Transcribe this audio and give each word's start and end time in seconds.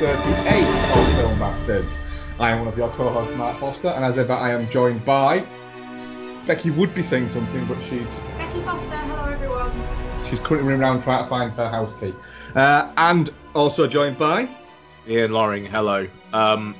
338 0.00 0.64
of 0.64 1.16
Film 1.16 1.38
Bastards. 1.38 2.00
I 2.38 2.52
am 2.52 2.60
one 2.60 2.68
of 2.68 2.78
your 2.78 2.88
co-hosts, 2.92 3.34
Mark 3.36 3.60
Foster, 3.60 3.88
and 3.88 4.02
as 4.02 4.16
ever, 4.16 4.32
I 4.32 4.50
am 4.50 4.66
joined 4.70 5.04
by 5.04 5.46
Becky 6.46 6.70
would 6.70 6.94
be 6.94 7.04
saying 7.04 7.28
something, 7.28 7.66
but 7.66 7.78
she's 7.82 8.08
Becky 8.38 8.62
Foster, 8.62 8.96
hello 8.96 9.24
everyone. 9.26 10.24
she's 10.24 10.40
currently 10.40 10.70
running 10.70 10.80
around 10.80 11.02
trying 11.02 11.22
to 11.22 11.28
find 11.28 11.52
her 11.52 11.68
house 11.68 11.92
key. 12.00 12.14
Uh, 12.54 12.90
and 12.96 13.28
also 13.54 13.86
joined 13.86 14.16
by 14.16 14.48
Ian 15.06 15.32
Loring, 15.32 15.66
hello. 15.66 16.08
Um, 16.32 16.74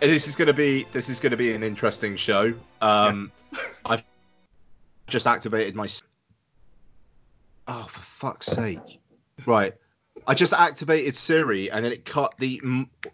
this 0.00 0.26
is 0.26 0.34
going 0.34 0.48
to 0.48 0.52
be 0.52 0.88
this 0.90 1.08
is 1.08 1.20
going 1.20 1.30
to 1.30 1.36
be 1.36 1.54
an 1.54 1.62
interesting 1.62 2.16
show. 2.16 2.52
Um, 2.80 3.30
I've 3.84 4.02
just 5.06 5.28
activated 5.28 5.76
my. 5.76 5.86
Oh, 7.68 7.84
for 7.84 8.00
fuck's 8.00 8.48
sake! 8.48 8.98
Right, 9.46 9.72
I 10.26 10.34
just 10.34 10.52
activated 10.52 11.14
Siri 11.14 11.70
and 11.70 11.84
then 11.84 11.92
it 11.92 12.04
cut 12.04 12.34
the 12.38 12.60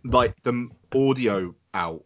like 0.04 0.40
the 0.42 0.68
audio 0.94 1.54
out. 1.74 2.04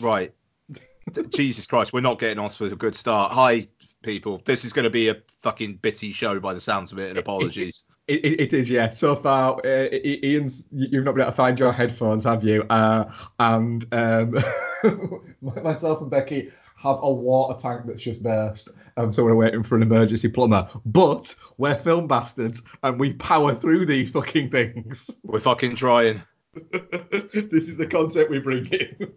Right. 0.00 0.32
Jesus 1.30 1.66
Christ, 1.66 1.92
we're 1.92 2.00
not 2.00 2.18
getting 2.18 2.38
off 2.38 2.60
with 2.60 2.72
a 2.72 2.76
good 2.76 2.94
start. 2.94 3.32
Hi, 3.32 3.68
people. 4.02 4.42
This 4.44 4.64
is 4.64 4.72
going 4.72 4.84
to 4.84 4.90
be 4.90 5.08
a 5.08 5.16
fucking 5.40 5.76
bitty 5.76 6.12
show 6.12 6.38
by 6.40 6.52
the 6.54 6.60
sounds 6.60 6.92
of 6.92 6.98
it, 6.98 7.10
and 7.10 7.18
apologies. 7.18 7.84
It, 8.06 8.24
it, 8.24 8.40
it 8.40 8.52
is, 8.52 8.68
yeah. 8.70 8.90
So 8.90 9.14
far, 9.16 9.60
uh, 9.64 9.88
Ian's, 9.92 10.66
you- 10.72 10.88
you've 10.92 11.04
not 11.04 11.14
been 11.14 11.22
able 11.22 11.32
to 11.32 11.36
find 11.36 11.58
your 11.58 11.72
headphones, 11.72 12.24
have 12.24 12.42
you? 12.44 12.62
Uh, 12.64 13.10
and 13.38 13.86
um, 13.92 14.36
myself 15.42 16.00
and 16.00 16.10
Becky 16.10 16.50
have 16.78 16.98
a 17.02 17.12
water 17.12 17.60
tank 17.60 17.82
that's 17.86 18.00
just 18.00 18.22
burst, 18.22 18.70
um, 18.96 19.12
so 19.12 19.24
we're 19.24 19.34
waiting 19.34 19.62
for 19.62 19.76
an 19.76 19.82
emergency 19.82 20.28
plumber. 20.28 20.68
But 20.84 21.34
we're 21.56 21.76
film 21.76 22.06
bastards, 22.06 22.62
and 22.82 22.98
we 22.98 23.12
power 23.14 23.54
through 23.54 23.86
these 23.86 24.10
fucking 24.10 24.50
things. 24.50 25.10
We're 25.22 25.40
fucking 25.40 25.76
trying. 25.76 26.22
this 26.72 27.68
is 27.68 27.76
the 27.76 27.86
concept 27.86 28.30
we 28.30 28.38
bring 28.38 28.66
in. 28.66 29.12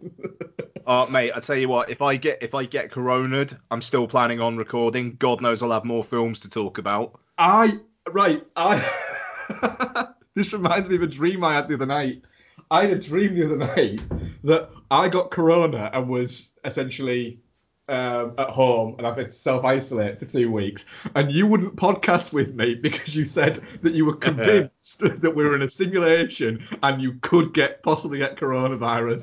Uh, 0.86 1.06
mate, 1.10 1.32
I 1.34 1.40
tell 1.40 1.56
you 1.56 1.68
what, 1.68 1.90
if 1.90 2.02
I 2.02 2.16
get 2.16 2.42
if 2.42 2.54
I 2.54 2.64
get 2.64 2.90
coroned, 2.90 3.56
I'm 3.70 3.80
still 3.80 4.06
planning 4.06 4.40
on 4.40 4.56
recording. 4.56 5.16
God 5.16 5.40
knows 5.40 5.62
I'll 5.62 5.72
have 5.72 5.84
more 5.84 6.04
films 6.04 6.40
to 6.40 6.48
talk 6.48 6.78
about. 6.78 7.18
I 7.38 7.80
right, 8.10 8.44
I 8.54 10.08
this 10.34 10.52
reminds 10.52 10.88
me 10.88 10.96
of 10.96 11.02
a 11.02 11.06
dream 11.06 11.42
I 11.42 11.54
had 11.54 11.68
the 11.68 11.74
other 11.74 11.86
night. 11.86 12.22
I 12.70 12.82
had 12.82 12.92
a 12.92 12.98
dream 12.98 13.34
the 13.34 13.46
other 13.46 13.56
night 13.56 14.02
that 14.44 14.70
I 14.90 15.08
got 15.08 15.30
corona 15.30 15.90
and 15.92 16.08
was 16.08 16.50
essentially 16.64 17.40
um, 17.88 18.34
at 18.38 18.50
home 18.50 18.94
and 18.98 19.06
I've 19.06 19.16
had 19.16 19.30
to 19.30 19.36
self 19.36 19.64
isolate 19.64 20.18
for 20.18 20.26
two 20.26 20.50
weeks. 20.50 20.84
And 21.14 21.30
you 21.32 21.46
wouldn't 21.46 21.76
podcast 21.76 22.32
with 22.32 22.54
me 22.54 22.74
because 22.74 23.14
you 23.14 23.24
said 23.24 23.62
that 23.82 23.94
you 23.94 24.04
were 24.04 24.16
convinced 24.16 24.98
that 25.00 25.34
we 25.34 25.44
were 25.44 25.54
in 25.54 25.62
a 25.62 25.70
simulation 25.70 26.64
and 26.82 27.02
you 27.02 27.14
could 27.22 27.52
get 27.52 27.82
possibly 27.82 28.18
get 28.18 28.36
coronavirus. 28.36 29.22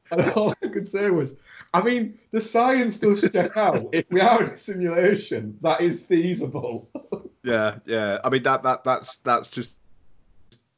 and 0.10 0.30
all 0.32 0.54
I 0.62 0.68
could 0.68 0.88
say 0.88 1.10
was, 1.10 1.36
I 1.74 1.82
mean, 1.82 2.18
the 2.30 2.40
science 2.40 2.96
does 2.96 3.20
check 3.32 3.56
out. 3.56 3.88
If 3.92 4.06
we 4.10 4.20
are 4.20 4.44
in 4.44 4.50
a 4.50 4.58
simulation, 4.58 5.58
that 5.62 5.80
is 5.80 6.00
feasible. 6.00 6.88
Yeah, 7.46 7.76
yeah. 7.86 8.18
I 8.24 8.30
mean 8.30 8.42
that 8.42 8.64
that 8.64 8.82
that's 8.82 9.18
that's 9.18 9.48
just 9.48 9.78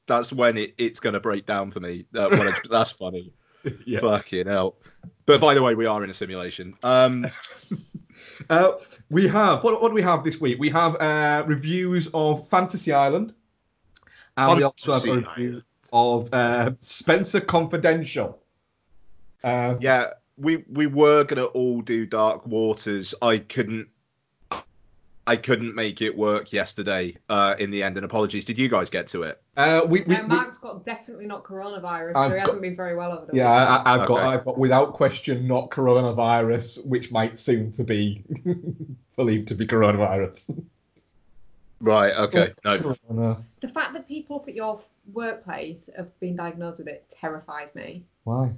that's 0.08 0.32
when 0.32 0.56
it, 0.56 0.74
it's 0.78 0.98
gonna 0.98 1.20
break 1.20 1.46
down 1.46 1.70
for 1.70 1.78
me. 1.78 2.06
Uh, 2.14 2.28
I, 2.32 2.58
that's 2.70 2.90
funny. 2.90 3.32
yeah. 3.86 4.00
Fucking 4.00 4.48
hell. 4.48 4.76
But 5.26 5.40
by 5.40 5.54
the 5.54 5.62
way, 5.62 5.74
we 5.76 5.86
are 5.86 6.02
in 6.02 6.10
a 6.10 6.14
simulation. 6.14 6.74
Um, 6.82 7.30
Uh, 8.50 8.72
we 9.10 9.28
have 9.28 9.62
what, 9.64 9.80
what 9.80 9.88
do 9.88 9.94
we 9.94 10.02
have 10.02 10.24
this 10.24 10.40
week? 10.40 10.58
We 10.58 10.70
have 10.70 10.96
uh, 10.96 11.44
reviews 11.46 12.08
of 12.14 12.48
Fantasy 12.48 12.92
Island, 12.92 13.34
and 14.36 14.58
we 14.58 14.62
also 14.64 14.92
have 14.92 15.02
a 15.02 15.06
Fantasy 15.06 15.42
review 15.42 15.62
of 15.92 16.32
uh, 16.32 16.70
Spencer 16.80 17.40
Confidential. 17.40 18.38
Um, 19.44 19.78
yeah, 19.80 20.10
we 20.36 20.64
we 20.68 20.86
were 20.86 21.24
gonna 21.24 21.46
all 21.46 21.80
do 21.80 22.06
Dark 22.06 22.46
Waters. 22.46 23.14
I 23.20 23.38
couldn't. 23.38 23.88
I 25.28 25.36
couldn't 25.36 25.74
make 25.74 26.00
it 26.00 26.16
work 26.16 26.52
yesterday 26.52 27.16
uh, 27.28 27.54
in 27.58 27.70
the 27.70 27.82
end, 27.82 27.96
and 27.96 28.04
apologies. 28.04 28.44
Did 28.46 28.58
you 28.58 28.68
guys 28.68 28.88
get 28.90 29.06
to 29.08 29.22
it? 29.24 29.40
uh, 29.56 29.82
we, 29.86 30.00
we, 30.02 30.14
we- 30.16 30.22
Mark's 30.22 30.58
got 30.58 30.84
definitely 30.86 31.26
not 31.26 31.44
coronavirus, 31.44 32.12
I've 32.16 32.28
so 32.30 32.30
he 32.30 32.36
got- 32.36 32.40
hasn't 32.40 32.62
been 32.62 32.76
very 32.76 32.96
well 32.96 33.12
over 33.12 33.26
the 33.30 33.36
yeah, 33.36 33.52
weekend. 33.52 33.88
I, 33.88 33.94
I've 34.02 34.08
got 34.08 34.18
I've 34.26 34.44
got 34.44 34.58
without 34.58 34.94
question 34.94 35.46
not 35.46 35.70
coronavirus, 35.70 36.84
which 36.86 37.10
might 37.12 37.38
soon 37.38 37.70
to 37.72 37.84
be 37.84 38.24
believed 39.16 39.48
to 39.48 39.54
be 39.54 39.66
coronavirus. 39.66 40.64
Right. 41.80 42.12
Okay. 42.16 42.52
No. 42.64 42.94
Corona. 43.08 43.44
The 43.60 43.68
fact 43.68 43.92
that 43.92 44.08
people 44.08 44.36
up 44.36 44.48
at 44.48 44.54
your 44.54 44.80
workplace 45.12 45.88
have 45.96 46.18
been 46.20 46.36
diagnosed 46.36 46.78
with 46.78 46.88
it 46.88 47.04
terrifies 47.20 47.74
me. 47.74 48.04
Why? 48.24 48.50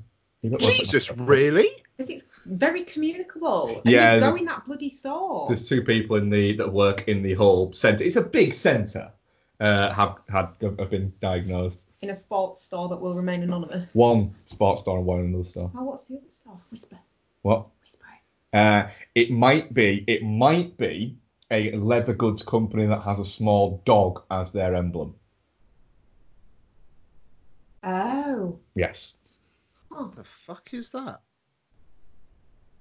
You 0.42 0.50
look 0.50 0.62
like- 0.62 0.72
Jesus, 0.72 1.10
really? 1.12 1.68
Because 1.96 2.14
it's 2.14 2.24
very 2.46 2.84
communicable. 2.84 3.68
And 3.84 3.92
Yeah, 3.92 4.14
you 4.14 4.20
the- 4.20 4.26
go 4.30 4.36
in 4.36 4.44
that 4.46 4.66
bloody 4.66 4.90
store. 4.90 5.48
There's 5.48 5.68
two 5.68 5.82
people 5.82 6.16
in 6.16 6.30
the 6.30 6.56
that 6.56 6.72
work 6.72 7.06
in 7.08 7.22
the 7.22 7.34
whole 7.34 7.72
centre. 7.72 8.04
It's 8.04 8.16
a 8.16 8.22
big 8.22 8.54
centre. 8.54 9.12
Uh, 9.60 9.92
have 9.92 10.16
had 10.30 10.48
have 10.62 10.90
been 10.90 11.12
diagnosed. 11.20 11.78
In 12.00 12.08
a 12.08 12.16
sports 12.16 12.62
store 12.62 12.88
that 12.88 12.96
will 12.96 13.14
remain 13.14 13.42
anonymous. 13.42 13.86
One 13.92 14.34
sports 14.46 14.80
store 14.80 14.96
and 14.96 15.06
one 15.06 15.20
another 15.20 15.44
store. 15.44 15.70
Oh, 15.76 15.84
what's 15.84 16.04
the 16.04 16.16
other 16.16 16.30
store? 16.30 16.58
Whisper. 16.70 16.98
What? 17.42 17.66
Whisper. 17.82 18.06
Uh, 18.54 18.88
it 19.14 19.30
might 19.30 19.74
be. 19.74 20.02
It 20.06 20.22
might 20.22 20.78
be 20.78 21.18
a 21.50 21.72
leather 21.72 22.14
goods 22.14 22.42
company 22.42 22.86
that 22.86 23.02
has 23.02 23.18
a 23.18 23.24
small 23.24 23.82
dog 23.84 24.22
as 24.30 24.50
their 24.52 24.74
emblem. 24.74 25.14
Oh. 27.82 28.58
Yes. 28.74 29.14
Oh. 29.92 30.12
the 30.14 30.24
fuck 30.24 30.72
is 30.72 30.90
that? 30.90 31.20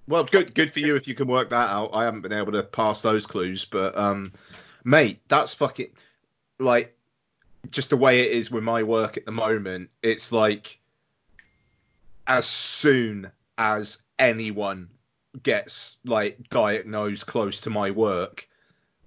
Well, 0.07 0.23
good 0.23 0.55
good 0.55 0.71
for 0.71 0.79
you 0.79 0.95
if 0.95 1.07
you 1.07 1.13
can 1.13 1.27
work 1.27 1.51
that 1.51 1.69
out. 1.69 1.91
I 1.93 2.03
haven't 2.03 2.21
been 2.21 2.33
able 2.33 2.53
to 2.53 2.63
pass 2.63 3.01
those 3.01 3.27
clues, 3.27 3.65
but 3.65 3.95
um, 3.97 4.33
mate, 4.83 5.21
that's 5.27 5.53
fucking 5.53 5.91
like 6.59 6.97
just 7.69 7.91
the 7.91 7.97
way 7.97 8.21
it 8.21 8.31
is 8.31 8.49
with 8.49 8.63
my 8.63 8.83
work 8.83 9.17
at 9.17 9.25
the 9.25 9.31
moment. 9.31 9.91
It's 10.01 10.31
like 10.31 10.79
as 12.25 12.47
soon 12.47 13.31
as 13.57 14.01
anyone 14.17 14.89
gets 15.43 15.97
like 16.05 16.49
diagnosed 16.49 17.27
close 17.27 17.61
to 17.61 17.69
my 17.69 17.91
work, 17.91 18.47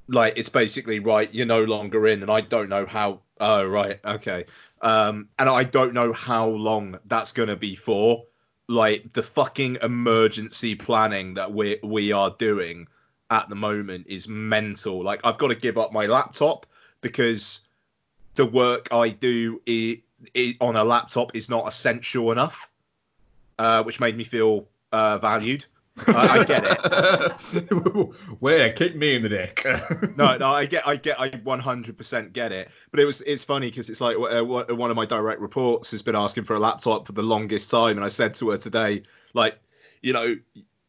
like 0.09 0.35
it's 0.37 0.49
basically 0.49 0.99
right, 0.99 1.33
you're 1.33 1.47
no 1.47 1.65
longer 1.65 2.07
in, 2.09 2.23
and 2.23 2.31
I 2.31 2.41
don't 2.41 2.69
know 2.69 2.87
how. 2.87 3.21
Oh 3.41 3.65
right, 3.67 3.99
okay. 4.05 4.45
Um, 4.81 5.29
and 5.39 5.49
I 5.49 5.65
don't 5.65 5.95
know 5.95 6.13
how 6.13 6.47
long 6.49 6.99
that's 7.07 7.33
gonna 7.33 7.57
be 7.57 7.75
for. 7.75 8.25
Like 8.69 9.13
the 9.13 9.23
fucking 9.23 9.79
emergency 9.83 10.75
planning 10.75 11.35
that 11.35 11.53
we 11.53 11.79
we 11.83 12.13
are 12.13 12.31
doing 12.39 12.87
at 13.31 13.49
the 13.49 13.55
moment 13.55 14.07
is 14.09 14.29
mental. 14.29 15.03
Like 15.03 15.21
I've 15.25 15.39
got 15.39 15.49
to 15.49 15.55
give 15.55 15.79
up 15.79 15.93
my 15.93 16.07
laptop 16.07 16.67
because 17.01 17.61
the 18.35 18.47
work 18.47 18.89
I 18.93 19.09
do 19.11 19.61
on 20.61 20.77
a 20.77 20.85
laptop 20.85 21.35
is 21.35 21.49
not 21.49 21.67
essential 21.67 22.33
enough, 22.33 22.71
uh, 23.59 23.83
which 23.83 24.01
made 24.01 24.17
me 24.17 24.25
feel 24.25 24.69
uh, 24.93 25.19
valued. 25.19 25.67
I, 26.07 26.41
I 26.41 26.45
get 26.45 26.65
it. 26.65 27.73
Where? 28.41 28.73
Kick 28.73 28.97
me 28.97 29.15
in 29.15 29.23
the 29.23 29.29
dick. 29.29 29.67
No, 30.17 30.37
no, 30.37 30.49
I 30.49 30.67
get, 30.67 30.87
I 30.87 30.97
get, 30.97 31.21
I 31.21 31.31
100% 31.31 32.33
get 32.33 32.53
it. 32.53 32.71
But 32.91 33.01
it 33.01 33.05
was, 33.05 33.21
it's 33.23 33.45
funny 33.45 33.69
because 33.69 33.89
it's 33.89 34.01
like 34.01 34.17
uh, 34.17 34.45
one 34.45 34.91
of 34.91 34.97
my 34.97 35.07
direct 35.07 35.41
reports 35.41 35.91
has 35.91 36.03
been 36.03 36.17
asking 36.17 36.45
for 36.45 36.55
a 36.55 36.59
laptop 36.59 37.07
for 37.07 37.13
the 37.13 37.23
longest 37.23 37.71
time, 37.71 37.97
and 37.97 38.05
I 38.05 38.09
said 38.09 38.35
to 38.35 38.51
her 38.51 38.57
today, 38.57 39.03
like, 39.33 39.59
you 40.03 40.13
know, 40.13 40.37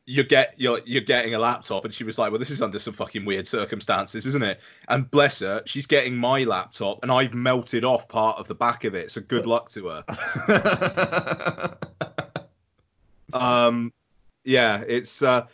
you 0.05 0.23
get 0.23 0.53
you're 0.57 0.79
you're 0.85 1.01
getting 1.01 1.33
a 1.33 1.39
laptop 1.39 1.85
and 1.85 1.93
she 1.93 2.03
was 2.03 2.19
like 2.19 2.29
well 2.29 2.39
this 2.39 2.49
is 2.49 2.61
under 2.61 2.77
some 2.77 2.93
fucking 2.93 3.23
weird 3.23 3.47
circumstances 3.47 4.25
isn't 4.25 4.43
it 4.43 4.59
and 4.89 5.09
bless 5.09 5.39
her 5.39 5.63
she's 5.65 5.85
getting 5.85 6.13
my 6.13 6.43
laptop 6.43 7.01
and 7.03 7.11
i've 7.11 7.33
melted 7.33 7.85
off 7.85 8.09
part 8.09 8.37
of 8.37 8.45
the 8.49 8.55
back 8.55 8.83
of 8.83 8.95
it 8.95 9.11
so 9.11 9.21
good 9.21 9.45
luck 9.45 9.69
to 9.69 9.87
her 9.87 11.77
um 13.33 13.93
yeah 14.43 14.83
it's 14.87 15.21
uh 15.21 15.45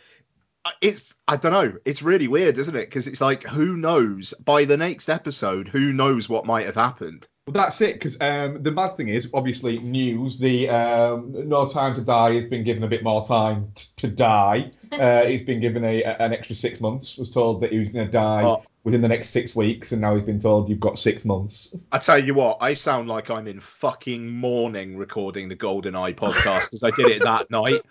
it's 0.80 1.14
i 1.26 1.36
don't 1.36 1.52
know 1.52 1.78
it's 1.84 2.02
really 2.02 2.28
weird 2.28 2.58
isn't 2.58 2.76
it? 2.76 2.80
Because 2.80 3.06
it's 3.06 3.20
like 3.20 3.44
who 3.44 3.76
knows? 3.76 4.34
By 4.44 4.64
the 4.64 4.76
next 4.76 5.08
episode 5.08 5.68
who 5.68 5.92
knows 5.92 6.28
what 6.28 6.46
might 6.46 6.66
have 6.66 6.74
happened 6.74 7.26
Well, 7.52 7.64
that's 7.64 7.80
it, 7.80 7.94
because 7.94 8.16
um, 8.20 8.62
the 8.62 8.70
bad 8.70 8.96
thing 8.96 9.08
is, 9.08 9.28
obviously, 9.34 9.78
news. 9.80 10.38
The 10.38 10.68
um, 10.68 11.32
No 11.48 11.66
Time 11.66 11.96
to 11.96 12.00
Die 12.00 12.34
has 12.34 12.44
been 12.44 12.62
given 12.62 12.84
a 12.84 12.86
bit 12.86 13.02
more 13.02 13.26
time 13.26 13.72
t- 13.74 13.86
to 13.96 14.08
die. 14.08 14.70
Uh, 14.90 15.24
he's 15.24 15.42
been 15.42 15.60
given 15.60 15.84
a, 15.84 16.02
a- 16.02 16.16
an 16.18 16.32
extra 16.32 16.54
six 16.54 16.80
months. 16.80 17.16
Was 17.16 17.30
told 17.30 17.60
that 17.62 17.70
he 17.70 17.78
was 17.78 17.88
going 17.90 18.06
to 18.06 18.10
die 18.10 18.42
Oh. 18.42 18.64
within 18.82 19.00
the 19.00 19.06
next 19.06 19.28
six 19.30 19.54
weeks, 19.54 19.92
and 19.92 20.00
now 20.00 20.16
he's 20.16 20.24
been 20.24 20.40
told 20.40 20.68
you've 20.68 20.80
got 20.80 20.98
six 20.98 21.24
months. 21.24 21.76
I 21.92 21.98
tell 21.98 22.18
you 22.22 22.34
what, 22.34 22.58
I 22.60 22.72
sound 22.74 23.08
like 23.08 23.30
I'm 23.30 23.46
in 23.46 23.60
fucking 23.60 24.28
mourning 24.28 24.96
recording 24.96 25.48
the 25.48 25.54
Golden 25.54 25.94
Eye 25.94 26.12
podcast 26.12 26.70
because 26.70 26.82
I 26.82 26.90
did 26.90 27.06
it 27.06 27.22
that 27.22 27.48
night, 27.52 27.82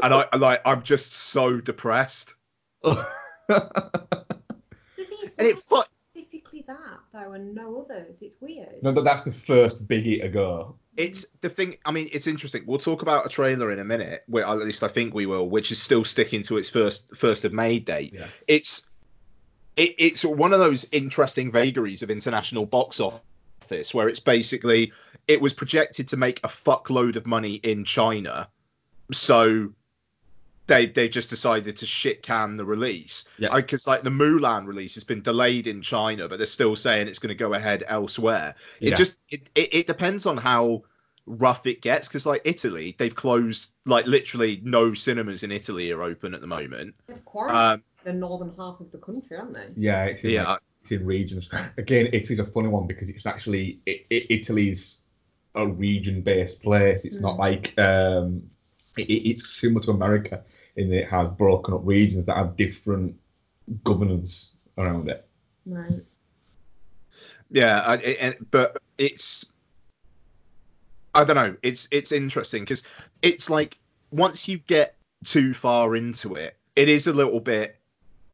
and 0.00 0.14
I 0.14 0.26
I 0.32 0.36
like 0.36 0.60
I'm 0.64 0.84
just 0.84 1.12
so 1.12 1.60
depressed. 1.60 2.36
The 2.84 3.04
thing 4.96 5.06
is, 5.24 5.32
And 5.38 5.48
it 5.48 5.56
fu- 5.58 5.76
specifically 5.76 5.93
that 6.66 6.98
though, 7.12 7.32
and 7.32 7.54
no 7.54 7.82
others. 7.82 8.16
It's 8.20 8.36
weird. 8.40 8.82
no, 8.82 8.92
that- 8.92 9.04
that's 9.04 9.22
the 9.22 9.32
first 9.32 9.86
biggie 9.86 10.20
to 10.22 10.28
go. 10.28 10.76
it's 10.96 11.26
the 11.40 11.48
thing. 11.48 11.76
I 11.84 11.92
mean, 11.92 12.08
it's 12.12 12.26
interesting. 12.26 12.62
We'll 12.66 12.78
talk 12.78 13.02
about 13.02 13.26
a 13.26 13.28
trailer 13.28 13.70
in 13.72 13.78
a 13.78 13.84
minute. 13.84 14.22
Where 14.26 14.44
at 14.46 14.58
least 14.58 14.82
I 14.82 14.88
think 14.88 15.12
we 15.14 15.26
will, 15.26 15.48
which 15.48 15.72
is 15.72 15.80
still 15.82 16.04
sticking 16.04 16.42
to 16.44 16.56
its 16.56 16.68
first 16.68 17.16
first 17.16 17.44
of 17.44 17.52
May 17.52 17.78
date. 17.78 18.12
Yeah. 18.14 18.26
It's 18.46 18.88
it, 19.76 19.94
it's 19.98 20.24
one 20.24 20.52
of 20.52 20.60
those 20.60 20.86
interesting 20.92 21.50
vagaries 21.50 22.02
of 22.02 22.10
international 22.10 22.64
box 22.66 23.00
office 23.00 23.92
where 23.92 24.08
it's 24.08 24.20
basically 24.20 24.92
it 25.26 25.40
was 25.40 25.52
projected 25.54 26.08
to 26.08 26.16
make 26.16 26.38
a 26.44 26.48
fuckload 26.48 27.16
of 27.16 27.26
money 27.26 27.54
in 27.54 27.84
China, 27.84 28.48
so 29.10 29.72
they 30.66 30.86
they 30.86 31.08
just 31.08 31.30
decided 31.30 31.76
to 31.78 31.86
shit 31.86 32.22
can 32.22 32.56
the 32.56 32.64
release. 32.64 33.24
Yeah. 33.38 33.54
Because 33.54 33.86
like 33.86 34.02
the 34.02 34.10
Mulan 34.10 34.66
release 34.66 34.94
has 34.94 35.04
been 35.04 35.22
delayed 35.22 35.66
in 35.66 35.82
China, 35.82 36.28
but 36.28 36.38
they're 36.38 36.46
still 36.46 36.74
saying 36.76 37.08
it's 37.08 37.18
going 37.18 37.28
to 37.28 37.34
go 37.34 37.52
ahead 37.54 37.84
elsewhere. 37.86 38.54
It 38.80 38.90
Yeah. 38.90 38.94
just 38.94 39.16
it, 39.28 39.50
it, 39.54 39.74
it 39.74 39.86
depends 39.86 40.26
on 40.26 40.36
how 40.36 40.82
rough 41.26 41.66
it 41.66 41.80
gets 41.82 42.08
because 42.08 42.26
like 42.26 42.42
Italy, 42.44 42.94
they've 42.98 43.14
closed 43.14 43.70
like 43.86 44.06
literally 44.06 44.60
no 44.64 44.94
cinemas 44.94 45.42
in 45.42 45.52
Italy 45.52 45.90
are 45.92 46.02
open 46.02 46.34
at 46.34 46.40
the 46.40 46.46
moment. 46.46 46.94
They've 47.06 47.24
quarantined 47.24 47.82
Um, 47.82 47.82
the 48.04 48.12
northern 48.12 48.52
half 48.56 48.80
of 48.80 48.90
the 48.92 48.98
country, 48.98 49.36
aren't 49.38 49.54
they? 49.54 49.68
Yeah, 49.76 50.04
it's 50.04 50.22
in, 50.24 50.30
Yeah. 50.30 50.44
like, 50.44 50.60
it's 50.82 50.92
in 50.92 51.06
regions. 51.06 51.48
Again, 51.78 52.08
Italy's 52.12 52.40
a 52.40 52.44
funny 52.46 52.68
one 52.68 52.86
because 52.86 53.08
it's 53.08 53.24
actually 53.26 53.80
it, 53.86 54.04
it, 54.10 54.26
Italy's 54.30 55.00
a 55.54 55.66
region-based 55.66 56.62
place. 56.62 57.04
It's 57.04 57.20
not 57.20 57.36
Mm. 57.36 57.38
like 57.38 57.78
um, 57.78 58.42
it, 58.96 59.08
it- 59.10 59.28
it's 59.30 59.48
similar 59.48 59.82
to 59.84 59.90
America 59.90 60.42
in 60.76 60.88
that 60.90 61.02
it 61.02 61.08
has 61.08 61.28
broken 61.30 61.74
up 61.74 61.80
regions 61.84 62.24
that 62.24 62.36
have 62.36 62.56
different 62.56 63.16
governance 63.82 64.52
around 64.78 65.08
it. 65.08 65.26
Right. 65.66 66.02
Yeah, 67.50 67.80
I, 67.80 67.94
it, 67.96 68.50
but 68.50 68.78
it's 68.98 69.52
I 71.14 71.24
don't 71.24 71.36
know. 71.36 71.56
It's 71.62 71.86
it's 71.92 72.12
interesting 72.12 72.62
because 72.62 72.82
it's 73.22 73.48
like 73.48 73.78
once 74.10 74.48
you 74.48 74.58
get 74.58 74.96
too 75.24 75.54
far 75.54 75.94
into 75.94 76.34
it, 76.34 76.56
it 76.74 76.88
is 76.88 77.06
a 77.06 77.12
little 77.12 77.40
bit. 77.40 77.78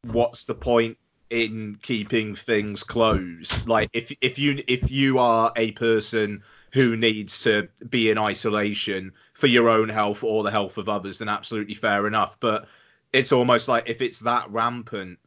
What's 0.03 0.45
the 0.45 0.55
point 0.55 0.97
in 1.29 1.77
keeping 1.83 2.35
things 2.35 2.83
closed? 2.83 3.67
Like 3.69 3.91
if 3.93 4.13
if 4.23 4.39
you 4.39 4.63
if 4.67 4.91
you 4.91 5.19
are 5.19 5.53
a 5.57 5.73
person 5.73 6.43
who 6.73 6.97
needs 6.97 7.43
to 7.43 7.69
be 7.89 8.11
in 8.11 8.19
isolation 8.19 9.13
for 9.41 9.47
your 9.47 9.69
own 9.69 9.89
health 9.89 10.23
or 10.23 10.43
the 10.43 10.51
health 10.51 10.79
of 10.79 10.89
others, 10.89 11.19
then 11.19 11.29
absolutely 11.29 11.75
fair 11.75 12.07
enough. 12.07 12.39
But 12.39 12.67
it's 13.13 13.33
almost 13.33 13.69
like 13.69 13.89
if 13.89 14.03
it's 14.03 14.21
that 14.21 14.51
rampant, 14.51 15.19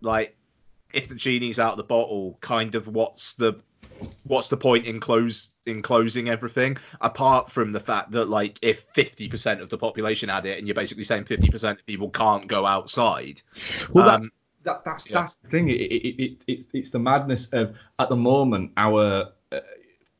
like 0.00 0.36
if 0.92 1.08
the 1.08 1.14
genie's 1.14 1.58
out 1.58 1.72
of 1.72 1.76
the 1.76 1.84
bottle, 1.84 2.38
kind 2.40 2.74
of 2.74 2.88
what's 2.88 3.34
the 3.34 3.54
what's 4.24 4.48
the 4.48 4.56
point 4.56 4.86
in 4.86 5.00
close 5.00 5.50
in 5.66 5.82
closing 5.82 6.28
everything 6.28 6.76
apart 7.00 7.50
from 7.50 7.72
the 7.72 7.78
fact 7.78 8.12
that 8.12 8.28
like 8.28 8.58
if 8.60 8.92
50% 8.94 9.60
of 9.60 9.70
the 9.70 9.78
population 9.78 10.28
had 10.28 10.44
it 10.44 10.58
and 10.58 10.66
you're 10.66 10.74
basically 10.74 11.04
saying 11.04 11.24
50% 11.24 11.72
of 11.72 11.86
people 11.86 12.10
can't 12.10 12.48
go 12.48 12.66
outside 12.66 13.42
Well, 13.92 14.08
Um, 14.08 14.22
that's 14.22 14.30
that, 14.64 14.84
that's 14.84 15.08
yeah. 15.08 15.20
that's 15.20 15.34
the 15.36 15.48
thing. 15.48 15.68
It, 15.68 15.80
it, 15.80 16.22
it, 16.22 16.44
it's 16.46 16.68
it's 16.72 16.90
the 16.90 16.98
madness 16.98 17.46
of 17.52 17.76
at 17.98 18.08
the 18.08 18.16
moment 18.16 18.72
our, 18.76 19.32
uh, 19.50 19.60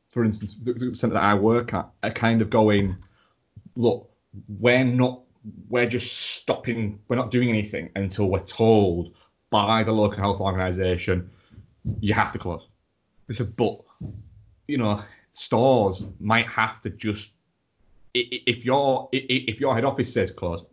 for 0.09 0.23
instance, 0.23 0.57
the, 0.61 0.73
the 0.73 0.95
centre 0.95 1.15
that 1.15 1.23
I 1.23 1.33
work 1.33 1.73
at, 1.73 1.89
are 2.03 2.11
kind 2.11 2.41
of 2.41 2.49
going, 2.49 2.97
look, 3.75 4.09
we're 4.59 4.83
not, 4.83 5.21
we're 5.69 5.87
just 5.87 6.17
stopping, 6.35 6.99
we're 7.07 7.15
not 7.15 7.31
doing 7.31 7.49
anything 7.49 7.89
until 7.95 8.29
we're 8.29 8.39
told 8.39 9.13
by 9.49 9.83
the 9.83 9.91
local 9.91 10.17
health 10.17 10.39
organisation, 10.39 11.29
you 11.99 12.13
have 12.13 12.31
to 12.31 12.39
close. 12.39 12.67
They 13.27 13.33
said, 13.33 13.55
but 13.55 13.79
you 14.67 14.77
know, 14.77 15.01
stores 15.33 16.03
might 16.19 16.47
have 16.47 16.81
to 16.81 16.89
just, 16.89 17.31
if 18.13 18.63
your 18.63 19.09
if 19.11 19.59
your 19.59 19.73
head 19.73 19.83
office 19.83 20.13
says 20.13 20.31
close, 20.31 20.63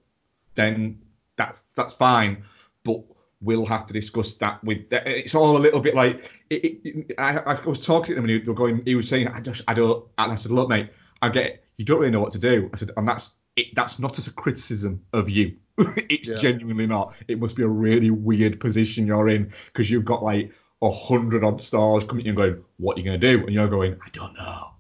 then 0.55 1.01
that 1.37 1.57
that's 1.75 1.95
fine. 1.95 2.45
But 2.85 3.03
we'll 3.41 3.65
have 3.67 3.87
to 3.87 3.95
discuss 3.95 4.35
that 4.35 4.63
with. 4.63 4.91
Them. 4.91 5.03
It's 5.07 5.35
all 5.35 5.57
a 5.57 5.59
little 5.59 5.81
bit 5.81 5.95
like 5.95 6.31
it, 6.51 6.81
it, 6.85 7.15
I, 7.19 7.39
I 7.39 7.61
was 7.67 7.85
talking 7.85 8.15
to 8.15 8.19
him 8.19 8.25
and 8.25 8.31
he 8.31 8.51
was 8.51 8.59
going. 8.59 8.83
He 8.85 8.95
was 8.95 9.09
saying, 9.09 9.29
I 9.29 9.41
just 9.41 9.63
I 9.69 9.75
don't. 9.75 10.07
And 10.19 10.33
I 10.33 10.35
said, 10.35 10.53
look, 10.53 10.69
mate, 10.69 10.91
I 11.23 11.31
get 11.31 11.47
it. 11.47 11.65
You 11.81 11.87
don't 11.87 11.99
really 11.99 12.13
know 12.13 12.21
what 12.21 12.33
to 12.33 12.39
do. 12.39 12.69
I 12.75 12.77
said, 12.77 12.91
and 12.99 13.09
that's 13.09 13.31
it. 13.57 13.69
That's 13.75 13.99
not 13.99 14.19
as 14.19 14.27
a 14.27 14.33
criticism 14.33 15.03
of 15.15 15.31
you. 15.31 15.57
it's 15.79 16.29
Yeah. 16.29 16.35
genuinely 16.35 16.87
not. 16.87 17.15
It 17.27 17.41
must 17.41 17.57
be 17.57 17.63
a 17.63 17.69
really 17.69 18.11
weird 18.11 18.61
position 18.61 19.07
you're 19.07 19.31
in 19.31 19.51
because 19.65 19.91
you've 19.91 20.05
got 20.05 20.23
like 20.23 20.53
a 20.83 20.91
hundred 20.91 21.43
odd 21.43 21.59
stores 21.63 22.05
coming 22.05 22.29
and 22.29 22.37
going, 22.37 22.63
what 22.77 22.99
are 22.99 23.01
you 23.01 23.07
going 23.07 23.19
to 23.19 23.27
do? 23.35 23.47
And 23.47 23.55
you're 23.55 23.67
going, 23.67 23.97
I 24.05 24.11
don't 24.11 24.35
know. 24.35 24.73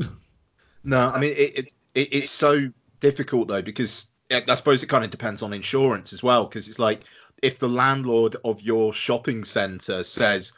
no 0.84 1.10
i 1.10 1.20
mean 1.20 1.34
it, 1.36 1.58
it, 1.58 1.68
it 1.94 2.08
it's 2.14 2.30
so 2.30 2.72
difficult 3.00 3.48
though 3.48 3.60
because 3.60 4.06
I 4.30 4.42
I 4.48 4.54
suppose 4.54 4.82
it 4.82 4.86
kind 4.86 5.04
of 5.04 5.10
depends 5.10 5.42
on 5.42 5.52
insurance 5.52 6.14
as 6.14 6.22
well 6.22 6.44
because 6.44 6.66
it's 6.66 6.78
like 6.78 7.02
if 7.42 7.58
the 7.58 7.68
landlord 7.68 8.36
of 8.42 8.62
your 8.62 8.94
shopping 8.94 9.44
center 9.44 10.02
says 10.02 10.54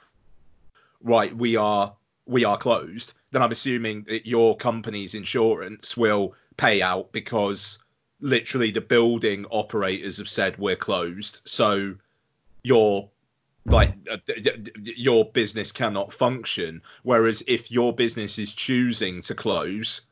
right 1.03 1.37
we 1.37 1.57
are 1.57 1.97
we 2.27 2.45
are 2.45 2.57
closed 2.57 3.15
then 3.35 3.43
i'm 3.43 3.53
assuming 3.53 4.05
that 4.05 4.27
your 4.27 4.57
company's 4.57 5.15
insurance 5.15 5.97
will 5.97 6.35
pay 6.57 6.81
out 6.81 7.13
because 7.13 7.79
literally 8.21 8.71
the 8.71 8.81
building 8.81 9.45
operators 9.51 10.19
have 10.19 10.29
said 10.29 10.57
we're 10.57 10.77
closed. 10.77 11.43
So 11.45 11.95
your 12.63 13.11
like 13.67 13.95
uh, 14.11 14.17
your 14.83 15.25
business 15.27 15.73
cannot 15.73 16.13
function. 16.13 16.83
Whereas 17.03 17.43
if 17.47 17.71
your 17.71 17.93
business 17.93 18.39
is 18.39 18.53
choosing 18.55 19.21
to 19.23 19.35
close 19.35 20.03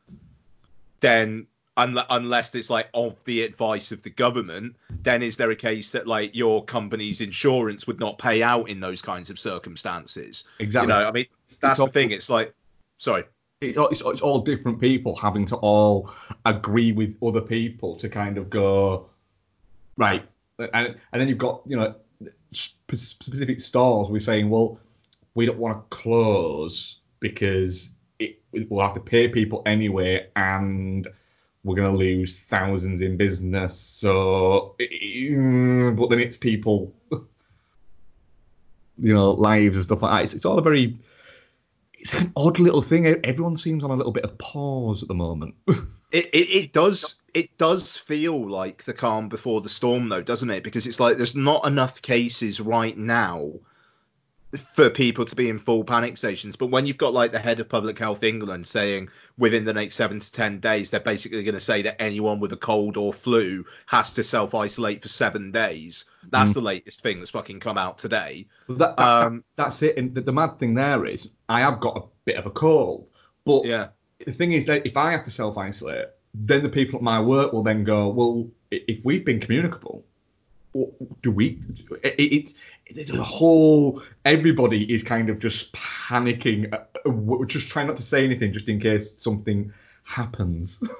then 1.00 1.46
unless 1.76 2.54
it's 2.54 2.68
like 2.68 2.88
of 2.92 3.24
the 3.24 3.42
advice 3.42 3.92
of 3.92 4.02
the 4.02 4.10
government 4.10 4.76
then 4.90 5.22
is 5.22 5.38
there 5.38 5.50
a 5.50 5.56
case 5.56 5.92
that 5.92 6.06
like 6.06 6.36
your 6.36 6.62
company's 6.62 7.22
insurance 7.22 7.86
would 7.86 7.98
not 7.98 8.18
pay 8.18 8.42
out 8.42 8.68
in 8.68 8.78
those 8.78 9.00
kinds 9.00 9.30
of 9.30 9.38
circumstances? 9.38 10.44
Exactly. 10.58 10.92
you 10.92 11.00
know 11.00 11.08
i 11.08 11.10
mean 11.10 11.26
that's 11.60 11.80
all- 11.80 11.86
the 11.86 11.92
thing. 11.92 12.10
It's 12.10 12.28
like 12.28 12.54
sorry. 13.02 13.24
It's 13.60 13.76
all, 13.76 13.88
it's, 13.88 14.00
it's 14.00 14.20
all 14.20 14.40
different 14.40 14.80
people 14.80 15.14
having 15.16 15.44
to 15.46 15.56
all 15.56 16.10
agree 16.46 16.92
with 16.92 17.16
other 17.22 17.40
people 17.40 17.96
to 17.96 18.08
kind 18.08 18.38
of 18.38 18.48
go 18.48 19.10
right. 19.96 20.24
And, 20.58 20.96
and 21.12 21.20
then 21.20 21.28
you've 21.28 21.38
got 21.38 21.62
you 21.66 21.76
know 21.76 21.94
specific 22.52 23.58
stores 23.58 24.08
we're 24.10 24.20
saying 24.20 24.50
well 24.50 24.78
we 25.34 25.46
don't 25.46 25.56
want 25.58 25.74
to 25.78 25.96
close 25.96 26.98
because 27.20 27.90
it, 28.18 28.38
we'll 28.52 28.84
have 28.84 28.92
to 28.92 29.00
pay 29.00 29.26
people 29.26 29.62
anyway 29.64 30.28
and 30.36 31.08
we're 31.64 31.74
going 31.74 31.90
to 31.90 31.96
lose 31.96 32.38
thousands 32.48 33.00
in 33.00 33.16
business. 33.16 33.78
So 33.78 34.76
mm, 34.78 35.96
but 35.96 36.10
then 36.10 36.20
it's 36.20 36.36
people 36.36 36.94
you 37.10 37.26
know 39.14 39.32
lives 39.32 39.76
and 39.76 39.84
stuff 39.84 40.02
like 40.02 40.12
that. 40.12 40.24
It's, 40.24 40.34
it's 40.34 40.44
all 40.44 40.58
a 40.58 40.62
very 40.62 40.98
it's 42.02 42.12
an 42.14 42.32
odd 42.36 42.58
little 42.58 42.82
thing. 42.82 43.06
Everyone 43.24 43.56
seems 43.56 43.82
on 43.84 43.90
a 43.90 43.94
little 43.96 44.12
bit 44.12 44.24
of 44.24 44.36
pause 44.38 45.02
at 45.02 45.08
the 45.08 45.14
moment. 45.14 45.54
It, 46.12 46.26
it, 46.34 46.48
it 46.64 46.72
does 46.74 47.22
it 47.32 47.56
does 47.56 47.96
feel 47.96 48.46
like 48.46 48.84
the 48.84 48.92
calm 48.92 49.30
before 49.30 49.62
the 49.62 49.70
storm 49.70 50.10
though, 50.10 50.20
doesn't 50.20 50.50
it? 50.50 50.62
Because 50.62 50.86
it's 50.86 51.00
like 51.00 51.16
there's 51.16 51.34
not 51.34 51.66
enough 51.66 52.02
cases 52.02 52.60
right 52.60 52.94
now 52.98 53.52
for 54.74 54.90
people 54.90 55.24
to 55.24 55.34
be 55.34 55.48
in 55.48 55.58
full 55.58 55.82
panic 55.84 56.18
stations. 56.18 56.56
But 56.56 56.66
when 56.66 56.84
you've 56.84 56.98
got 56.98 57.14
like 57.14 57.32
the 57.32 57.38
head 57.38 57.58
of 57.60 57.70
Public 57.70 57.98
Health 57.98 58.22
England 58.22 58.66
saying 58.66 59.08
within 59.38 59.64
the 59.64 59.72
next 59.72 59.94
seven 59.94 60.20
to 60.20 60.30
ten 60.30 60.60
days, 60.60 60.90
they're 60.90 61.00
basically 61.00 61.42
going 61.44 61.54
to 61.54 61.60
say 61.60 61.80
that 61.80 62.02
anyone 62.02 62.38
with 62.40 62.52
a 62.52 62.58
cold 62.58 62.98
or 62.98 63.14
flu 63.14 63.64
has 63.86 64.12
to 64.12 64.22
self 64.22 64.54
isolate 64.54 65.00
for 65.00 65.08
seven 65.08 65.50
days. 65.50 66.04
That's 66.30 66.50
Mm. 66.50 66.54
the 66.54 66.60
latest 66.60 67.00
thing 67.00 67.20
that's 67.20 67.30
fucking 67.30 67.60
come 67.60 67.78
out 67.78 67.96
today. 67.96 68.48
That, 68.68 68.98
that, 68.98 69.24
Um, 69.26 69.44
that's 69.56 69.80
it. 69.80 69.96
And 69.96 70.14
the, 70.14 70.20
the 70.20 70.32
mad 70.34 70.58
thing 70.58 70.74
there 70.74 71.06
is, 71.06 71.30
I 71.52 71.60
have 71.60 71.80
got 71.80 71.96
a 71.96 72.02
bit 72.24 72.36
of 72.36 72.46
a 72.46 72.50
cold, 72.50 73.06
but 73.44 73.64
Yeah. 73.64 73.88
the 74.24 74.32
thing 74.32 74.52
is 74.52 74.64
that 74.66 74.86
if 74.86 74.96
I 74.96 75.10
have 75.12 75.24
to 75.24 75.30
self 75.30 75.58
isolate, 75.58 76.06
then 76.34 76.62
the 76.62 76.68
people 76.68 76.96
at 76.98 77.02
my 77.02 77.20
work 77.20 77.52
will 77.52 77.62
then 77.62 77.84
go, 77.84 78.08
well, 78.08 78.48
if 78.70 79.04
we've 79.04 79.24
been 79.24 79.38
communicable, 79.40 80.04
do 81.20 81.30
we? 81.30 81.58
It, 82.02 82.14
it's 82.18 82.54
it's 82.86 83.10
a 83.10 83.22
whole. 83.22 84.02
Everybody 84.24 84.90
is 84.92 85.02
kind 85.02 85.28
of 85.28 85.38
just 85.38 85.70
panicking, 85.74 86.72
uh, 86.72 86.78
uh, 87.06 87.44
just 87.44 87.68
trying 87.68 87.86
not 87.88 87.96
to 87.96 88.02
say 88.02 88.24
anything, 88.24 88.54
just 88.54 88.68
in 88.68 88.80
case 88.80 89.12
something 89.12 89.72
happens. 90.04 90.80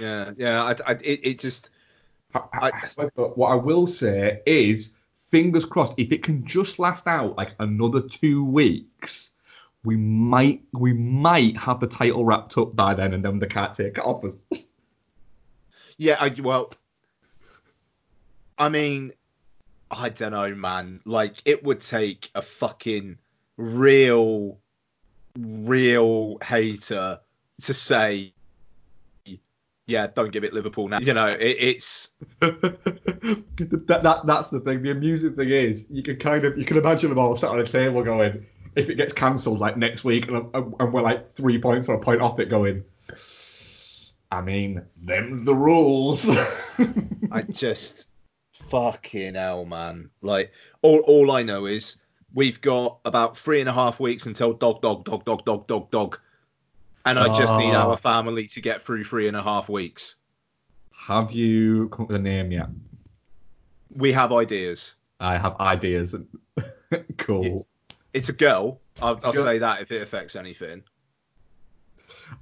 Yeah, 0.00 0.30
yeah. 0.36 0.62
I, 0.62 0.70
I, 0.86 0.92
it, 1.02 1.20
it 1.24 1.38
just 1.40 1.70
I- 2.32 2.70
But 2.96 3.36
what 3.36 3.48
I 3.50 3.56
will 3.56 3.88
say 3.88 4.40
is, 4.46 4.96
fingers 5.32 5.64
crossed, 5.64 5.94
if 5.98 6.12
it 6.12 6.22
can 6.22 6.46
just 6.46 6.78
last 6.78 7.08
out 7.08 7.36
like 7.36 7.54
another 7.58 8.00
two 8.00 8.44
weeks, 8.44 9.30
we 9.84 9.96
might 9.96 10.62
we 10.72 10.92
might 10.92 11.56
have 11.56 11.80
the 11.80 11.86
title 11.86 12.24
wrapped 12.24 12.58
up 12.58 12.76
by 12.76 12.94
then, 12.94 13.14
and 13.14 13.24
then 13.24 13.38
they 13.38 13.46
can't 13.46 13.72
take 13.72 13.98
it 13.98 14.04
off 14.04 14.24
us. 14.24 14.36
Yeah, 16.02 16.16
I, 16.18 16.34
well, 16.40 16.72
I 18.56 18.70
mean, 18.70 19.12
I 19.90 20.08
don't 20.08 20.32
know, 20.32 20.54
man. 20.54 21.00
Like, 21.04 21.42
it 21.44 21.62
would 21.62 21.82
take 21.82 22.30
a 22.34 22.40
fucking 22.40 23.18
real, 23.58 24.58
real 25.38 26.38
hater 26.42 27.20
to 27.60 27.74
say, 27.74 28.32
yeah, 29.86 30.06
don't 30.06 30.32
give 30.32 30.42
it 30.42 30.54
Liverpool 30.54 30.88
now. 30.88 31.00
You 31.00 31.12
know, 31.12 31.26
it, 31.26 31.56
it's 31.58 32.14
that, 32.40 34.00
that 34.02 34.22
that's 34.24 34.48
the 34.48 34.60
thing. 34.60 34.82
The 34.82 34.92
amusing 34.92 35.34
thing 35.34 35.50
is, 35.50 35.84
you 35.90 36.02
can 36.02 36.16
kind 36.16 36.46
of 36.46 36.56
you 36.56 36.64
can 36.64 36.78
imagine 36.78 37.10
them 37.10 37.18
all 37.18 37.36
sat 37.36 37.50
on 37.50 37.60
a 37.60 37.66
table 37.66 38.02
going, 38.02 38.46
if 38.76 38.88
it 38.88 38.94
gets 38.96 39.12
cancelled 39.12 39.60
like 39.60 39.76
next 39.76 40.04
week, 40.04 40.28
and, 40.28 40.46
and 40.54 40.92
we're 40.92 41.02
like 41.02 41.34
three 41.34 41.60
points 41.60 41.88
or 41.88 41.94
a 41.94 41.98
point 42.00 42.20
off 42.20 42.38
it, 42.38 42.48
going. 42.48 42.84
I 44.32 44.40
mean, 44.40 44.82
them 45.02 45.44
the 45.44 45.54
rules. 45.54 46.28
I 47.32 47.42
just 47.50 48.08
fucking 48.52 49.34
hell, 49.34 49.64
man. 49.64 50.10
Like, 50.22 50.52
all 50.82 51.00
all 51.00 51.32
I 51.32 51.42
know 51.42 51.66
is 51.66 51.96
we've 52.32 52.60
got 52.60 52.98
about 53.04 53.36
three 53.36 53.60
and 53.60 53.68
a 53.68 53.72
half 53.72 53.98
weeks 53.98 54.26
until 54.26 54.52
dog, 54.52 54.82
dog, 54.82 55.04
dog, 55.04 55.24
dog, 55.24 55.44
dog, 55.44 55.66
dog, 55.66 55.90
dog. 55.90 56.18
And 57.06 57.18
I 57.18 57.28
just 57.28 57.56
need 57.56 57.72
Oh. 57.74 57.90
our 57.90 57.96
family 57.96 58.46
to 58.48 58.60
get 58.60 58.82
through 58.82 59.04
three 59.04 59.26
and 59.26 59.36
a 59.36 59.42
half 59.42 59.68
weeks. 59.68 60.16
Have 60.92 61.32
you 61.32 61.88
come 61.88 62.04
up 62.04 62.08
with 62.10 62.16
a 62.20 62.22
name 62.22 62.52
yet? 62.52 62.68
We 63.96 64.12
have 64.12 64.32
ideas. 64.32 64.94
I 65.18 65.38
have 65.38 65.58
ideas. 65.58 66.14
cool. 67.18 67.66
It's 68.12 68.28
a 68.28 68.32
girl. 68.32 68.80
I'll, 69.00 69.18
I'll 69.24 69.32
girl. 69.32 69.42
say 69.42 69.58
that 69.58 69.82
if 69.82 69.92
it 69.92 70.02
affects 70.02 70.36
anything. 70.36 70.82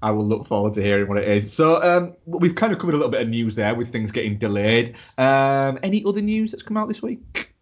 I 0.03 0.11
will 0.11 0.27
look 0.27 0.47
forward 0.47 0.75
to 0.75 0.83
hearing 0.83 1.09
what 1.09 1.19
it 1.19 1.29
is. 1.29 1.53
So 1.53 1.83
um, 1.83 2.15
we've 2.27 2.55
kind 2.55 2.73
of 2.73 2.79
covered 2.79 2.95
a 2.95 2.97
little 2.97 3.11
bit 3.11 3.23
of 3.23 3.29
news 3.29 3.55
there 3.55 3.75
with 3.75 3.91
things 3.91 4.13
getting 4.13 4.39
delayed. 4.39 4.97
Um, 5.17 5.79
any 5.83 6.05
other 6.05 6.21
news 6.21 6.51
that's 6.51 6.63
come 6.63 6.77
out 6.77 6.89
this 6.89 7.03
week? 7.03 7.55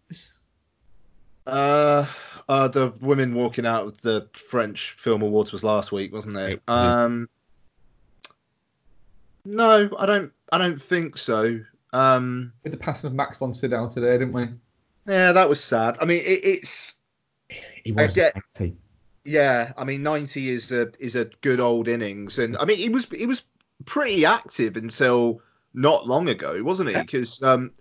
Uh, 1.45 2.05
uh, 2.49 2.67
the 2.67 2.93
women 2.99 3.33
walking 3.33 3.65
out 3.65 3.85
of 3.85 4.01
the 4.01 4.27
French 4.33 4.95
Film 4.97 5.21
Awards 5.21 5.51
was 5.51 5.63
last 5.63 5.91
week, 5.91 6.13
wasn't 6.13 6.37
it? 6.37 6.53
It. 6.53 6.61
Um, 6.67 7.29
no, 9.45 9.89
I 9.97 10.05
don't. 10.05 10.31
I 10.51 10.57
don't 10.57 10.81
think 10.81 11.17
so. 11.17 11.61
Um, 11.93 12.51
With 12.63 12.73
the 12.73 12.77
passing 12.77 13.07
of 13.07 13.13
Max 13.13 13.37
von 13.37 13.53
Sydow 13.53 13.89
today, 13.89 14.17
didn't 14.17 14.33
we? 14.33 14.49
yeah, 15.07 15.31
that 15.31 15.47
was 15.47 15.63
sad. 15.63 15.97
I 16.01 16.05
mean, 16.05 16.21
it, 16.21 16.43
it's 16.43 16.86
He 17.87 17.93
was 17.93 18.13
get- 18.13 18.35
90. 18.59 18.75
yeah. 19.23 19.71
I 19.77 19.85
mean, 19.85 20.03
90 20.03 20.51
is 20.51 20.71
a 20.71 20.91
is 20.99 21.15
a 21.15 21.25
good 21.41 21.59
old 21.61 21.87
innings, 21.87 22.37
and 22.37 22.57
I 22.57 22.65
mean, 22.65 22.77
he 22.77 22.89
was 22.89 23.05
he 23.05 23.25
was 23.25 23.43
pretty 23.85 24.25
active 24.25 24.75
until 24.75 25.41
not 25.73 26.05
long 26.05 26.27
ago, 26.27 26.61
wasn't 26.63 26.89
he? 26.89 26.97
Because 26.97 27.41
um, 27.41 27.71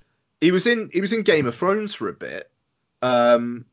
he 0.41 0.53
was 0.53 0.67
in 0.67 0.91
he 0.93 1.01
was 1.01 1.13
in 1.13 1.23
Game 1.23 1.47
of 1.47 1.57
Thrones 1.57 1.95
for 1.95 2.09
a 2.09 2.13
bit, 2.13 2.49
um, 3.03 3.65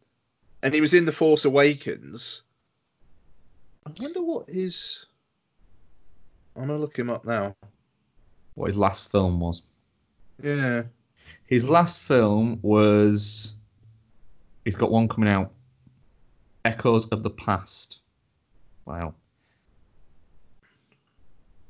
and 0.63 0.73
he 0.73 0.81
was 0.81 0.93
in 0.95 1.05
The 1.05 1.11
Force 1.11 1.45
Awakens. 1.45 2.41
I 3.85 3.91
wonder 3.99 4.23
what 4.23 4.49
his. 4.49 5.05
I'm 6.55 6.67
gonna 6.67 6.79
look 6.79 6.97
him 6.97 7.09
up 7.09 7.25
now. 7.25 7.55
What 8.55 8.67
his 8.67 8.77
last 8.77 9.11
film 9.11 9.39
was. 9.39 9.61
Yeah. 10.41 10.83
His 11.45 11.67
last 11.67 11.99
film 11.99 12.59
was. 12.61 13.53
He's 14.65 14.75
got 14.75 14.89
one 14.89 15.07
coming 15.07 15.29
out. 15.29 15.51
Echoes 16.65 17.07
of 17.07 17.23
the 17.23 17.29
Past. 17.29 17.99
Wow. 18.85 19.13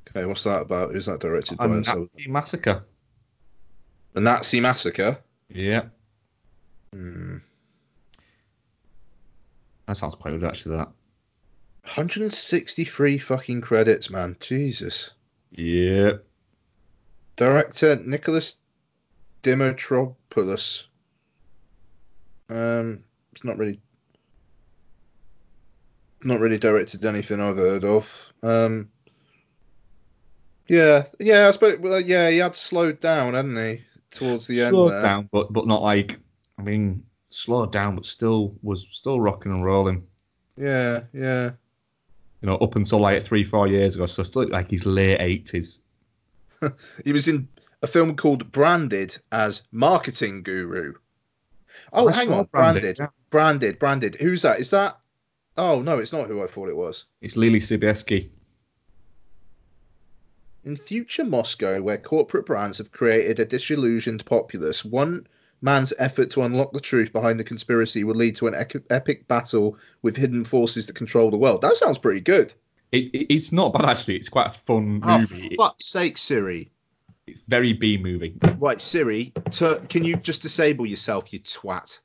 Okay, 0.08 0.24
what's 0.26 0.44
that 0.44 0.62
about? 0.62 0.92
Who's 0.92 1.06
that 1.06 1.20
directed 1.20 1.58
by? 1.58 1.66
A 1.66 1.84
So, 1.84 2.08
Nazi 2.16 2.28
Massacre. 2.30 2.84
the 4.12 4.20
Nazi 4.20 4.60
Massacre. 4.60 5.18
Yeah. 5.48 5.86
Hmm. 6.92 7.38
That 9.86 9.96
sounds 9.96 10.14
quite 10.14 10.30
good, 10.30 10.44
actually, 10.44 10.76
that. 10.76 10.88
163 11.82 13.18
fucking 13.18 13.60
credits, 13.60 14.08
man. 14.08 14.36
Jesus. 14.40 15.10
Yeah. 15.50 16.12
Director 17.36 17.96
Nicholas 17.96 18.56
Dimitropoulos. 19.42 20.86
Um, 22.48 23.00
it's 23.32 23.44
not 23.44 23.58
really, 23.58 23.80
not 26.24 26.40
really 26.40 26.58
directed 26.58 27.04
anything 27.04 27.40
I've 27.40 27.56
heard 27.56 27.84
of. 27.84 28.32
Um, 28.42 28.88
yeah, 30.68 31.04
yeah, 31.18 31.48
I 31.48 31.50
suppose. 31.50 31.78
Well, 31.78 32.00
yeah, 32.00 32.30
he 32.30 32.38
had 32.38 32.56
slowed 32.56 33.00
down, 33.00 33.34
hadn't 33.34 33.56
he, 33.56 33.82
towards 34.10 34.46
the 34.46 34.56
slowed 34.56 34.64
end. 34.66 34.72
Slowed 34.72 35.02
down, 35.02 35.28
but 35.32 35.52
but 35.52 35.66
not 35.66 35.82
like. 35.82 36.18
I 36.58 36.62
mean, 36.62 37.04
slowed 37.28 37.72
down, 37.72 37.96
but 37.96 38.06
still 38.06 38.54
was 38.62 38.86
still 38.90 39.20
rocking 39.20 39.52
and 39.52 39.64
rolling. 39.64 40.06
Yeah, 40.56 41.02
yeah. 41.12 41.50
You 42.40 42.50
know, 42.50 42.56
up 42.56 42.76
until 42.76 43.00
like 43.00 43.22
three, 43.22 43.44
four 43.44 43.66
years 43.66 43.96
ago, 43.96 44.06
so 44.06 44.22
still 44.22 44.48
like 44.48 44.70
his 44.70 44.86
late 44.86 45.20
eighties. 45.20 45.78
He 47.04 47.12
was 47.12 47.28
in 47.28 47.48
a 47.82 47.86
film 47.86 48.16
called 48.16 48.50
Branded 48.50 49.18
as 49.30 49.62
marketing 49.70 50.42
guru. 50.42 50.94
Oh, 51.92 52.08
I 52.08 52.12
hang 52.12 52.32
on, 52.32 52.48
Branded, 52.50 52.82
Branded, 52.82 52.98
yeah. 52.98 53.06
Branded, 53.30 53.78
Branded. 53.78 54.14
Who's 54.14 54.42
that? 54.42 54.60
Is 54.60 54.70
that? 54.70 54.98
Oh 55.56 55.80
no, 55.82 55.98
it's 55.98 56.12
not 56.12 56.28
who 56.28 56.42
I 56.42 56.46
thought 56.46 56.68
it 56.68 56.76
was. 56.76 57.04
It's 57.20 57.36
Leelee 57.36 57.60
Sobieski. 57.62 58.28
In 60.64 60.76
future 60.76 61.24
Moscow, 61.24 61.82
where 61.82 61.98
corporate 61.98 62.46
brands 62.46 62.78
have 62.78 62.90
created 62.90 63.38
a 63.38 63.44
disillusioned 63.44 64.24
populace, 64.24 64.84
one 64.84 65.26
man's 65.60 65.92
effort 65.98 66.30
to 66.30 66.42
unlock 66.42 66.72
the 66.72 66.80
truth 66.80 67.12
behind 67.12 67.38
the 67.38 67.44
conspiracy 67.44 68.02
will 68.02 68.14
lead 68.14 68.34
to 68.36 68.46
an 68.46 68.54
epic 68.90 69.28
battle 69.28 69.76
with 70.02 70.16
hidden 70.16 70.44
forces 70.44 70.86
that 70.86 70.96
control 70.96 71.30
the 71.30 71.36
world. 71.36 71.60
That 71.60 71.76
sounds 71.76 71.98
pretty 71.98 72.20
good. 72.20 72.54
It, 72.92 73.14
it, 73.14 73.34
it's 73.34 73.52
not 73.52 73.72
bad 73.74 73.84
actually. 73.84 74.16
It's 74.16 74.28
quite 74.28 74.48
a 74.54 74.58
fun 74.58 75.00
Oh, 75.04 75.18
movie. 75.18 75.48
It- 75.48 75.56
fuck's 75.58 75.86
sake, 75.86 76.16
Siri. 76.16 76.70
it's 77.26 77.42
very 77.46 77.72
B 77.74 77.98
movie. 77.98 78.34
Right, 78.58 78.80
Siri, 78.80 79.32
tur- 79.50 79.82
can 79.88 80.02
you 80.04 80.16
just 80.16 80.42
disable 80.42 80.86
yourself, 80.86 81.32
you 81.32 81.40
twat? 81.40 81.98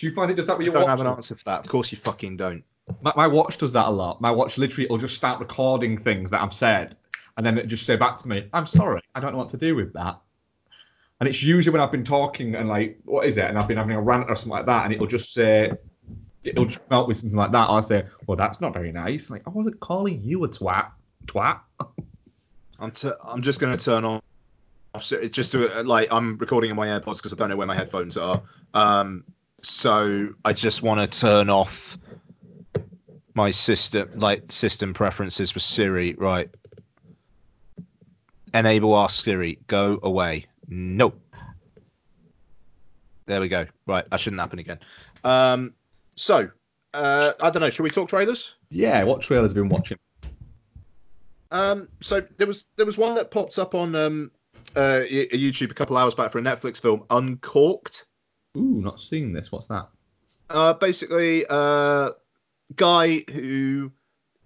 Do 0.00 0.06
you 0.06 0.14
find 0.14 0.30
it 0.30 0.34
does 0.34 0.46
that 0.46 0.56
with 0.56 0.64
I 0.64 0.66
your 0.66 0.72
don't 0.72 0.82
watch? 0.84 0.98
have 0.98 1.00
an 1.02 1.06
answer 1.08 1.36
for 1.36 1.44
that. 1.44 1.60
Of 1.60 1.68
course 1.68 1.92
you 1.92 1.98
fucking 1.98 2.38
don't. 2.38 2.64
My, 3.02 3.12
my 3.16 3.26
watch 3.26 3.58
does 3.58 3.70
that 3.72 3.86
a 3.86 3.90
lot. 3.90 4.18
My 4.22 4.30
watch 4.30 4.56
literally 4.56 4.88
will 4.88 4.96
just 4.96 5.14
start 5.14 5.40
recording 5.40 5.98
things 5.98 6.30
that 6.30 6.40
I've 6.40 6.54
said, 6.54 6.96
and 7.36 7.44
then 7.44 7.58
it 7.58 7.66
just 7.66 7.84
say 7.84 7.96
back 7.96 8.16
to 8.18 8.28
me, 8.28 8.48
"I'm 8.54 8.66
sorry, 8.66 9.02
I 9.14 9.20
don't 9.20 9.32
know 9.32 9.38
what 9.38 9.50
to 9.50 9.58
do 9.58 9.76
with 9.76 9.92
that." 9.92 10.18
And 11.20 11.28
it's 11.28 11.42
usually 11.42 11.70
when 11.70 11.82
I've 11.82 11.92
been 11.92 12.02
talking 12.02 12.54
and 12.54 12.66
like, 12.66 12.98
what 13.04 13.26
is 13.26 13.36
it? 13.36 13.44
And 13.44 13.58
I've 13.58 13.68
been 13.68 13.76
having 13.76 13.94
a 13.94 14.00
rant 14.00 14.30
or 14.30 14.34
something 14.34 14.52
like 14.52 14.64
that, 14.64 14.86
and 14.86 14.94
it'll 14.94 15.06
just 15.06 15.34
say, 15.34 15.70
it'll 16.44 16.64
just 16.64 16.80
come 16.88 16.98
out 16.98 17.06
with 17.06 17.18
something 17.18 17.36
like 17.36 17.52
that. 17.52 17.68
I'll 17.68 17.82
say, 17.82 18.06
"Well, 18.26 18.38
that's 18.38 18.58
not 18.62 18.72
very 18.72 18.92
nice." 18.92 19.28
Like, 19.28 19.42
I 19.46 19.50
wasn't 19.50 19.80
calling 19.80 20.22
you 20.22 20.42
a 20.44 20.48
twat, 20.48 20.92
twat. 21.26 21.60
I'm 22.80 22.90
t- 22.92 23.10
I'm 23.22 23.42
just 23.42 23.60
gonna 23.60 23.76
turn 23.76 24.06
on. 24.06 24.22
It's 24.94 25.10
just 25.36 25.52
to, 25.52 25.82
like 25.82 26.08
I'm 26.10 26.38
recording 26.38 26.70
in 26.70 26.76
my 26.76 26.86
AirPods 26.86 27.18
because 27.18 27.34
I 27.34 27.36
don't 27.36 27.50
know 27.50 27.56
where 27.56 27.66
my 27.66 27.76
headphones 27.76 28.16
are. 28.16 28.42
Um, 28.72 29.24
so 29.62 30.30
I 30.44 30.52
just 30.52 30.82
want 30.82 31.10
to 31.10 31.20
turn 31.20 31.50
off 31.50 31.98
my 33.34 33.50
system, 33.50 34.12
like 34.16 34.52
system 34.52 34.94
preferences 34.94 35.54
with 35.54 35.62
Siri. 35.62 36.14
Right. 36.14 36.50
Enable 38.52 38.96
Ask 38.98 39.24
Siri. 39.24 39.58
Go 39.66 39.98
away. 40.02 40.46
Nope. 40.68 41.20
There 43.26 43.40
we 43.40 43.48
go. 43.48 43.66
Right, 43.86 44.04
that 44.10 44.18
shouldn't 44.18 44.40
happen 44.40 44.58
again. 44.58 44.80
Um, 45.22 45.74
so 46.16 46.50
uh, 46.92 47.32
I 47.40 47.50
don't 47.50 47.60
know. 47.60 47.70
Should 47.70 47.84
we 47.84 47.90
talk 47.90 48.08
trailers? 48.08 48.54
Yeah, 48.70 49.04
what 49.04 49.22
trailers 49.22 49.52
have 49.52 49.56
you 49.56 49.62
been 49.62 49.70
watching? 49.70 49.98
Um, 51.52 51.88
so 52.00 52.22
there 52.38 52.46
was 52.46 52.64
there 52.76 52.86
was 52.86 52.98
one 52.98 53.14
that 53.14 53.30
popped 53.30 53.58
up 53.58 53.74
on 53.74 53.94
um, 53.94 54.30
uh, 54.76 55.00
YouTube 55.08 55.70
a 55.70 55.74
couple 55.74 55.96
hours 55.96 56.14
back 56.14 56.30
for 56.30 56.38
a 56.38 56.42
Netflix 56.42 56.80
film, 56.80 57.04
Uncorked. 57.10 58.06
Ooh, 58.56 58.80
not 58.82 59.00
seeing 59.00 59.32
this. 59.32 59.52
What's 59.52 59.66
that? 59.68 59.88
Uh, 60.48 60.72
basically, 60.74 61.44
uh, 61.48 62.10
guy 62.74 63.22
who 63.30 63.92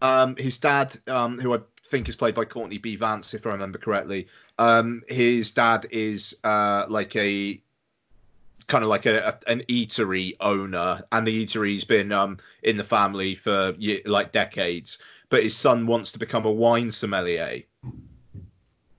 um, 0.02 0.37
his 0.37 0.58
dad, 0.58 0.94
um, 1.08 1.38
who 1.38 1.54
I 1.54 1.61
think 1.88 2.08
is 2.08 2.16
played 2.16 2.34
by 2.34 2.44
Courtney 2.44 2.78
B. 2.78 2.96
Vance, 2.96 3.32
if 3.34 3.46
I 3.46 3.50
remember 3.50 3.78
correctly. 3.78 4.28
Um, 4.58 5.02
his 5.08 5.52
dad 5.52 5.87
is 5.90 6.37
uh, 6.44 6.84
like 6.88 7.16
a 7.16 7.61
kind 8.66 8.82
of 8.84 8.88
like 8.90 9.06
a, 9.06 9.28
a, 9.46 9.50
an 9.50 9.61
eatery 9.68 10.34
owner, 10.40 11.02
and 11.11 11.26
the 11.26 11.44
eatery's 11.44 11.84
been 11.84 12.12
um, 12.12 12.38
in 12.62 12.76
the 12.76 12.84
family 12.84 13.34
for 13.34 13.75
like 14.04 14.32
decades. 14.32 14.99
But 15.30 15.42
his 15.42 15.56
son 15.56 15.87
wants 15.87 16.12
to 16.12 16.18
become 16.18 16.44
a 16.44 16.50
wine 16.52 16.92
sommelier, 16.92 17.62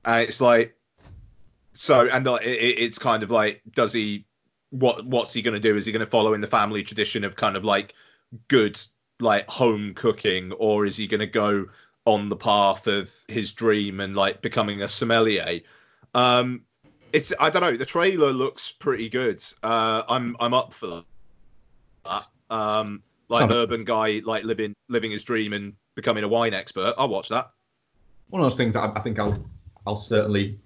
and 0.04 0.22
it's 0.24 0.42
like 0.42 0.76
so, 1.74 2.08
and 2.08 2.26
it, 2.28 2.42
it- 2.44 2.80
it's 2.80 2.98
kind 3.00 3.22
of 3.24 3.30
like, 3.32 3.62
does 3.72 3.94
he? 3.94 4.26
What 4.76 5.06
what's 5.06 5.34
he 5.34 5.42
going 5.42 5.54
to 5.54 5.60
do? 5.60 5.76
Is 5.76 5.86
he 5.86 5.92
going 5.92 6.06
to 6.06 6.10
follow 6.10 6.34
in 6.34 6.42
the 6.42 6.48
family 6.48 6.84
tradition 6.84 7.24
of 7.24 7.36
kind 7.36 7.56
of 7.56 7.64
like 7.64 7.94
good 8.48 8.80
like 9.20 9.48
home 9.48 9.94
cooking, 9.94 10.52
or 10.54 10.86
is 10.86 10.98
he 10.98 11.08
going 11.08 11.22
to 11.22 11.28
go 11.28 11.68
on 12.06 12.30
the 12.30 12.36
path 12.36 12.88
of 12.88 13.12
his 13.28 13.54
dream 13.54 14.00
and 14.00 14.16
like 14.16 14.42
becoming 14.42 14.82
a 14.82 14.88
sommelier? 14.88 15.62
Um, 16.14 16.62
it's 17.14 17.34
I 17.40 17.50
don't 17.50 17.62
know. 17.62 17.78
The 17.78 17.86
trailer 17.86 18.32
looks 18.32 18.72
pretty 18.72 19.10
good. 19.10 19.44
Uh, 19.64 20.04
I'm 20.08 20.36
I'm 20.40 20.54
up 20.54 20.74
for 20.74 21.04
that. 22.06 22.26
Um, 22.50 23.02
like 23.30 23.50
urban 23.50 23.86
guy 23.86 24.22
like 24.24 24.44
living 24.44 24.76
living 24.90 25.12
his 25.12 25.24
dream 25.24 25.54
and 25.54 25.74
becoming 25.96 26.24
a 26.24 26.28
wine 26.28 26.54
expert. 26.54 26.94
I'll 26.98 27.10
watch 27.10 27.30
that. 27.30 27.52
One 28.30 28.42
of 28.42 28.50
those 28.50 28.58
things 28.58 28.74
that 28.74 28.82
I, 28.82 29.00
I 29.00 29.00
think 29.02 29.18
I'll 29.20 29.44
I'll 29.88 29.98
certainly 29.98 30.60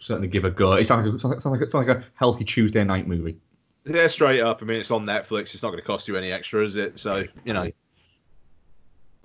certainly 0.00 0.28
give 0.28 0.44
a 0.44 0.50
go. 0.50 0.72
It 0.72 0.86
sounds 0.86 1.06
like, 1.06 1.14
it 1.14 1.20
sounds 1.20 1.44
like, 1.44 1.44
like, 1.44 1.62
it 1.62 1.70
sounds 1.70 1.88
like 1.88 1.98
a 1.98 2.04
healthy 2.14 2.44
Tuesday 2.44 2.84
night 2.84 3.06
movie. 3.06 3.38
Yeah, 3.86 4.06
straight 4.08 4.40
up. 4.40 4.62
I 4.62 4.66
mean, 4.66 4.80
it's 4.80 4.90
on 4.90 5.06
Netflix. 5.06 5.54
It's 5.54 5.62
not 5.62 5.70
going 5.70 5.80
to 5.80 5.86
cost 5.86 6.08
you 6.08 6.16
any 6.16 6.32
extra, 6.32 6.64
is 6.64 6.76
it? 6.76 6.98
So 6.98 7.24
you 7.44 7.52
know. 7.52 7.70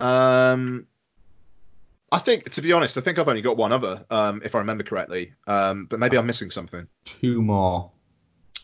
Um, 0.00 0.86
I 2.12 2.18
think, 2.18 2.50
to 2.50 2.62
be 2.62 2.72
honest, 2.72 2.96
I 2.96 3.00
think 3.00 3.18
I've 3.18 3.28
only 3.28 3.42
got 3.42 3.56
one 3.56 3.72
other, 3.72 4.04
um, 4.10 4.40
if 4.44 4.54
I 4.54 4.58
remember 4.58 4.84
correctly. 4.84 5.32
Um, 5.46 5.86
but 5.86 5.98
maybe 5.98 6.16
I'm 6.16 6.26
missing 6.26 6.50
something. 6.50 6.86
Two 7.04 7.42
more. 7.42 7.90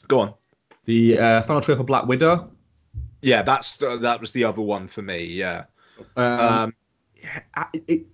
Go 0.09 0.21
on. 0.21 0.35
The 0.85 1.19
uh, 1.19 1.43
final 1.43 1.61
trailer 1.61 1.81
for 1.81 1.85
Black 1.85 2.07
Widow. 2.07 2.51
Yeah, 3.21 3.43
that's 3.43 3.77
that 3.77 4.21
was 4.21 4.33
the 4.33 4.45
other 4.45 4.63
one 4.63 4.89
for 4.89 5.03
me. 5.03 5.25
Yeah. 5.25 5.65
Um, 6.17 6.25
Um, 6.27 6.75
yeah, 7.23 7.41
it, 7.87 8.07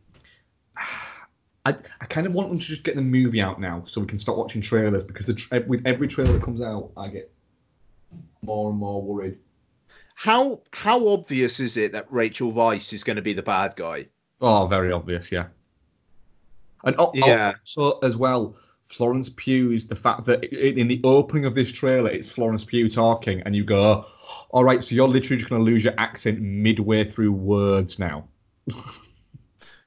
I, 1.68 1.76
I 2.00 2.06
kind 2.06 2.26
of 2.26 2.32
want 2.32 2.48
them 2.50 2.58
to 2.58 2.64
just 2.64 2.84
get 2.84 2.96
the 2.96 3.02
movie 3.02 3.40
out 3.40 3.60
now 3.60 3.84
so 3.86 4.00
we 4.00 4.06
can 4.06 4.18
start 4.18 4.38
watching 4.38 4.60
trailers 4.62 5.04
because 5.04 5.26
the 5.26 5.34
tra- 5.34 5.64
with 5.66 5.82
every 5.86 6.08
trailer 6.08 6.32
that 6.34 6.42
comes 6.42 6.62
out, 6.62 6.92
I 6.96 7.08
get 7.08 7.32
more 8.42 8.70
and 8.70 8.78
more 8.78 9.02
worried. 9.02 9.38
how 10.14 10.62
how 10.72 11.08
obvious 11.08 11.60
is 11.60 11.76
it 11.78 11.92
that 11.92 12.06
Rachel 12.10 12.52
Weisz 12.52 12.92
is 12.92 13.04
going 13.04 13.16
to 13.16 13.22
be 13.22 13.32
the 13.32 13.42
bad 13.42 13.74
guy? 13.76 14.08
Oh, 14.40 14.66
very 14.66 14.90
obvious, 14.92 15.30
yeah. 15.30 15.48
And 16.84 16.96
oh, 16.98 17.18
oh 17.22 17.26
Yeah. 17.26 17.54
also 17.76 17.98
as 18.00 18.16
well, 18.16 18.56
Florence 18.88 19.28
Pugh's 19.28 19.86
the 19.86 19.96
fact 19.96 20.24
that 20.26 20.44
in 20.44 20.88
the 20.88 21.00
opening 21.04 21.44
of 21.44 21.54
this 21.54 21.70
trailer, 21.72 22.10
it's 22.10 22.30
Florence 22.32 22.64
Pugh 22.64 22.88
talking, 22.88 23.42
and 23.42 23.54
you 23.54 23.64
go, 23.64 24.06
all 24.50 24.64
right, 24.64 24.82
so 24.82 24.94
you're 24.94 25.08
literally 25.08 25.38
just 25.38 25.50
going 25.50 25.60
to 25.64 25.70
lose 25.70 25.84
your 25.84 25.94
accent 25.98 26.40
midway 26.40 27.04
through 27.04 27.32
words 27.32 27.98
now. 27.98 28.28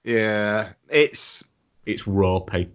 Yeah, 0.04 0.74
it's. 0.90 1.44
It's 1.86 2.08
ropey. 2.08 2.70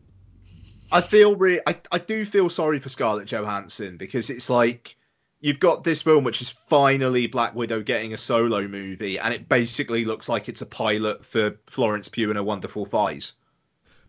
I 0.91 1.01
feel 1.01 1.37
re- 1.37 1.61
I, 1.67 1.77
I 1.91 1.99
do 1.99 2.25
feel 2.25 2.49
sorry 2.49 2.79
for 2.79 2.89
Scarlett 2.89 3.27
Johansson 3.27 3.97
because 3.97 4.31
it's 4.31 4.49
like 4.49 4.97
you've 5.41 5.61
got 5.61 5.85
this 5.85 6.03
film 6.03 6.25
which 6.25 6.41
is 6.41 6.49
finally 6.49 7.27
Black 7.27 7.55
Widow 7.55 7.83
getting 7.83 8.15
a 8.15 8.19
solo 8.19 8.67
movie 8.69 9.19
and 9.19 9.35
it 9.35 9.49
basically 9.49 10.05
looks 10.05 10.29
like 10.29 10.49
it's 10.49 10.63
a 10.63 10.67
pilot 10.67 11.25
for 11.25 11.57
Florence 11.67 12.09
Pugh 12.09 12.31
and 12.31 12.37
her 12.37 12.43
wonderful 12.43 12.87
thighs. 12.87 13.33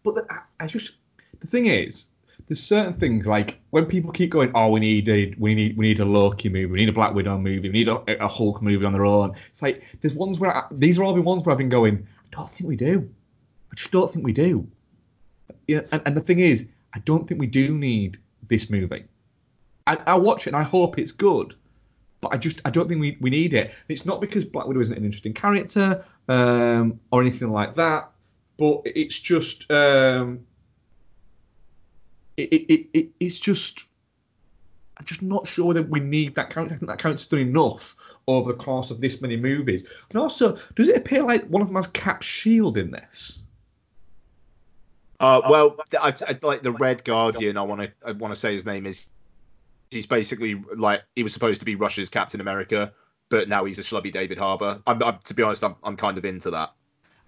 But 0.03 0.15
the, 0.15 0.25
I- 0.31 0.63
I 0.63 0.67
just 0.67 0.91
the 1.39 1.47
thing 1.47 1.65
is, 1.67 2.07
there's 2.47 2.61
certain 2.63 2.93
things 2.93 3.27
like 3.27 3.59
when 3.71 3.85
people 3.87 4.11
keep 4.11 4.29
going, 4.29 4.51
oh, 4.55 4.69
we 4.69 4.79
need 4.79 5.09
a 5.09 5.33
we 5.37 5.53
need 5.55 5.77
we 5.77 5.87
need 5.87 5.99
a 5.99 6.05
Loki 6.05 6.47
movie, 6.49 6.65
we 6.67 6.79
need 6.79 6.89
a 6.89 6.93
Black 6.93 7.13
Widow 7.13 7.37
movie, 7.37 7.69
we 7.69 7.73
need 7.73 7.87
a, 7.89 8.23
a 8.23 8.27
Hulk 8.27 8.61
movie 8.61 8.85
on 8.85 8.93
their 8.93 9.05
own. 9.05 9.33
It's 9.49 9.61
like 9.61 9.83
there's 10.01 10.13
ones 10.13 10.39
where 10.39 10.55
I, 10.55 10.63
these 10.71 10.97
are 10.99 11.03
all 11.03 11.13
the 11.13 11.21
ones 11.21 11.43
where 11.43 11.51
I've 11.51 11.57
been 11.57 11.69
going, 11.69 12.07
I 12.31 12.35
don't 12.35 12.49
think 12.51 12.67
we 12.69 12.75
do. 12.75 13.09
I 13.71 13.75
just 13.75 13.91
don't 13.91 14.11
think 14.11 14.23
we 14.23 14.31
do. 14.33 14.67
Yeah, 15.67 15.81
and, 15.91 16.01
and 16.05 16.17
the 16.17 16.21
thing 16.21 16.39
is, 16.39 16.67
I 16.93 16.99
don't 16.99 17.27
think 17.27 17.39
we 17.39 17.47
do 17.47 17.77
need 17.77 18.19
this 18.47 18.69
movie. 18.69 19.05
I, 19.85 19.97
I 20.07 20.15
watch 20.15 20.47
it 20.47 20.49
and 20.51 20.55
I 20.55 20.63
hope 20.63 20.97
it's 20.97 21.11
good, 21.11 21.55
but 22.21 22.33
I 22.33 22.37
just 22.37 22.61
I 22.65 22.69
don't 22.69 22.87
think 22.87 22.99
we, 22.99 23.17
we 23.21 23.29
need 23.29 23.53
it. 23.53 23.73
It's 23.87 24.05
not 24.05 24.21
because 24.21 24.45
Black 24.45 24.67
Widow 24.67 24.81
isn't 24.81 24.97
an 24.97 25.05
interesting 25.05 25.33
character 25.33 26.03
um, 26.27 26.99
or 27.11 27.21
anything 27.21 27.51
like 27.51 27.75
that, 27.75 28.09
but 28.57 28.81
it's 28.85 29.19
just 29.19 29.69
um, 29.71 30.45
it, 32.35 32.49
it, 32.51 32.73
it, 32.73 32.87
it 32.93 33.09
it's 33.19 33.39
just 33.39 33.85
I'm 34.97 35.05
just 35.05 35.21
not 35.21 35.47
sure 35.47 35.73
that 35.73 35.89
we 35.89 35.99
need 35.99 36.35
that 36.35 36.49
character. 36.49 36.75
I 36.75 36.77
think 36.77 36.89
that 36.89 36.99
character's 36.99 37.27
done 37.27 37.39
enough 37.39 37.95
over 38.27 38.51
the 38.51 38.57
course 38.57 38.89
of 38.89 38.99
this 38.99 39.21
many 39.21 39.37
movies. 39.37 39.87
And 40.09 40.19
also, 40.19 40.57
does 40.75 40.87
it 40.87 40.97
appear 40.97 41.23
like 41.23 41.45
one 41.47 41.61
of 41.61 41.67
them 41.67 41.75
has 41.75 41.87
Cap 41.87 42.23
Shield 42.23 42.77
in 42.77 42.91
this? 42.91 43.43
Uh, 45.19 45.41
well, 45.49 45.77
I, 45.99 46.13
I 46.21 46.39
like 46.41 46.61
the 46.61 46.71
Red 46.71 47.03
Guardian. 47.03 47.57
I 47.57 47.63
want 47.63 47.81
to 47.81 47.91
I 48.05 48.11
want 48.11 48.33
to 48.33 48.39
say 48.39 48.53
his 48.53 48.65
name 48.65 48.85
is. 48.85 49.09
He's 49.89 50.05
basically 50.05 50.61
like 50.75 51.03
he 51.15 51.23
was 51.23 51.33
supposed 51.33 51.61
to 51.61 51.65
be 51.65 51.75
Russia's 51.75 52.09
Captain 52.09 52.41
America, 52.41 52.93
but 53.29 53.47
now 53.47 53.65
he's 53.65 53.79
a 53.79 53.83
schlubby 53.83 54.11
David 54.11 54.37
Harbour. 54.37 54.81
I'm, 54.85 55.01
I'm 55.01 55.19
to 55.23 55.33
be 55.33 55.43
honest, 55.43 55.63
I'm, 55.63 55.75
I'm 55.83 55.95
kind 55.95 56.17
of 56.17 56.25
into 56.25 56.51
that. 56.51 56.73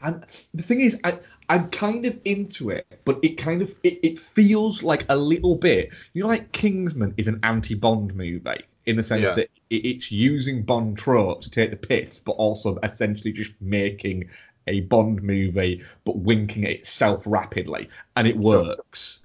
And 0.02 0.26
the 0.54 0.64
thing 0.64 0.82
is, 0.82 1.00
I, 1.04 1.20
I'm 1.50 1.70
kind 1.72 2.06
of 2.06 2.18
into 2.26 2.70
it, 2.70 2.86
but 3.06 3.20
it 3.22 3.38
kind 3.38 3.62
of 3.62 3.76
it, 3.84 4.00
it 4.04 4.20
feels 4.20 4.84
like 4.84 5.06
a 5.10 5.16
little 5.16 5.56
bit. 5.56 5.92
You 6.14 6.24
know, 6.24 6.28
like 6.30 6.52
Kingsman 6.52 7.14
is 7.18 7.28
an 7.28 7.40
anti-Bond 7.44 8.14
movie 8.16 8.64
in 8.86 8.96
the 8.96 9.04
sense 9.04 9.24
Yeah. 9.24 9.36
that 9.36 9.50
it, 9.70 9.86
it's 9.86 10.12
using 10.12 10.64
Bond 10.64 10.98
tropes 10.98 11.46
to 11.46 11.52
take 11.52 11.70
the 11.70 11.76
piss, 11.78 12.20
but 12.20 12.34
also 12.34 12.78
essentially 12.84 13.32
just 13.32 13.52
making 13.62 14.30
a 14.68 14.82
Bond 14.82 15.22
movie, 15.24 15.84
but 16.06 16.18
winking 16.18 16.66
at 16.66 16.72
itself 16.72 17.24
rapidly, 17.26 17.90
and 18.16 18.28
it 18.28 18.36
Sure. 18.36 18.42
works. 18.42 19.20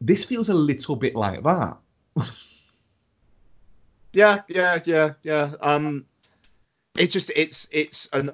This 0.00 0.24
feels 0.24 0.48
a 0.48 0.54
little 0.54 0.96
bit 0.96 1.14
like 1.14 1.42
that. 1.42 1.76
Yeah, 4.12 4.40
yeah, 4.48 4.80
yeah, 4.84 5.12
yeah. 5.22 5.52
Um, 5.60 6.04
it's 6.96 7.12
just 7.12 7.30
it's 7.36 7.68
it's 7.70 8.08
an 8.12 8.32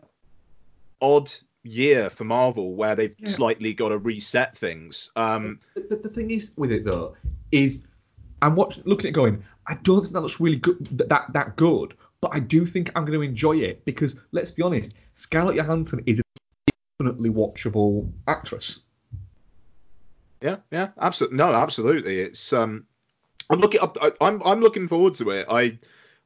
odd 1.00 1.30
year 1.62 2.08
for 2.10 2.24
Marvel 2.24 2.74
where 2.74 2.94
they've 2.94 3.14
Yeah. 3.18 3.28
slightly 3.28 3.74
got 3.74 3.90
to 3.90 3.98
reset 3.98 4.56
things. 4.56 5.10
Um, 5.16 5.60
the, 5.74 5.96
the, 5.96 6.08
thing 6.08 6.30
is 6.30 6.52
with 6.56 6.72
it 6.72 6.84
though 6.84 7.14
is 7.52 7.82
I'm 8.42 8.54
watching 8.54 8.84
looking 8.86 9.06
at 9.06 9.10
it 9.10 9.12
going 9.12 9.42
I 9.66 9.74
don't 9.74 10.00
think 10.00 10.12
that 10.14 10.20
looks 10.20 10.40
really 10.40 10.56
good 10.56 10.86
that 10.92 11.08
that, 11.08 11.32
that 11.32 11.56
good 11.56 11.94
but 12.20 12.30
I 12.34 12.40
do 12.40 12.64
think 12.64 12.90
I'm 12.94 13.04
going 13.04 13.18
to 13.18 13.22
enjoy 13.22 13.58
it 13.58 13.84
because 13.84 14.16
let's 14.32 14.50
be 14.50 14.62
honest 14.62 14.94
Scarlett 15.14 15.56
Johansson 15.56 16.02
is 16.06 16.20
definitely 16.98 17.30
watchable 17.30 18.10
actress 18.26 18.80
yeah, 20.40 20.56
yeah, 20.70 20.88
absolutely. 21.00 21.38
No, 21.38 21.52
absolutely. 21.52 22.20
It's 22.20 22.52
um, 22.52 22.86
I'm 23.48 23.58
looking. 23.58 23.80
I, 23.80 24.12
I'm 24.20 24.42
I'm 24.44 24.60
looking 24.60 24.88
forward 24.88 25.14
to 25.14 25.30
it. 25.30 25.46
I 25.48 25.78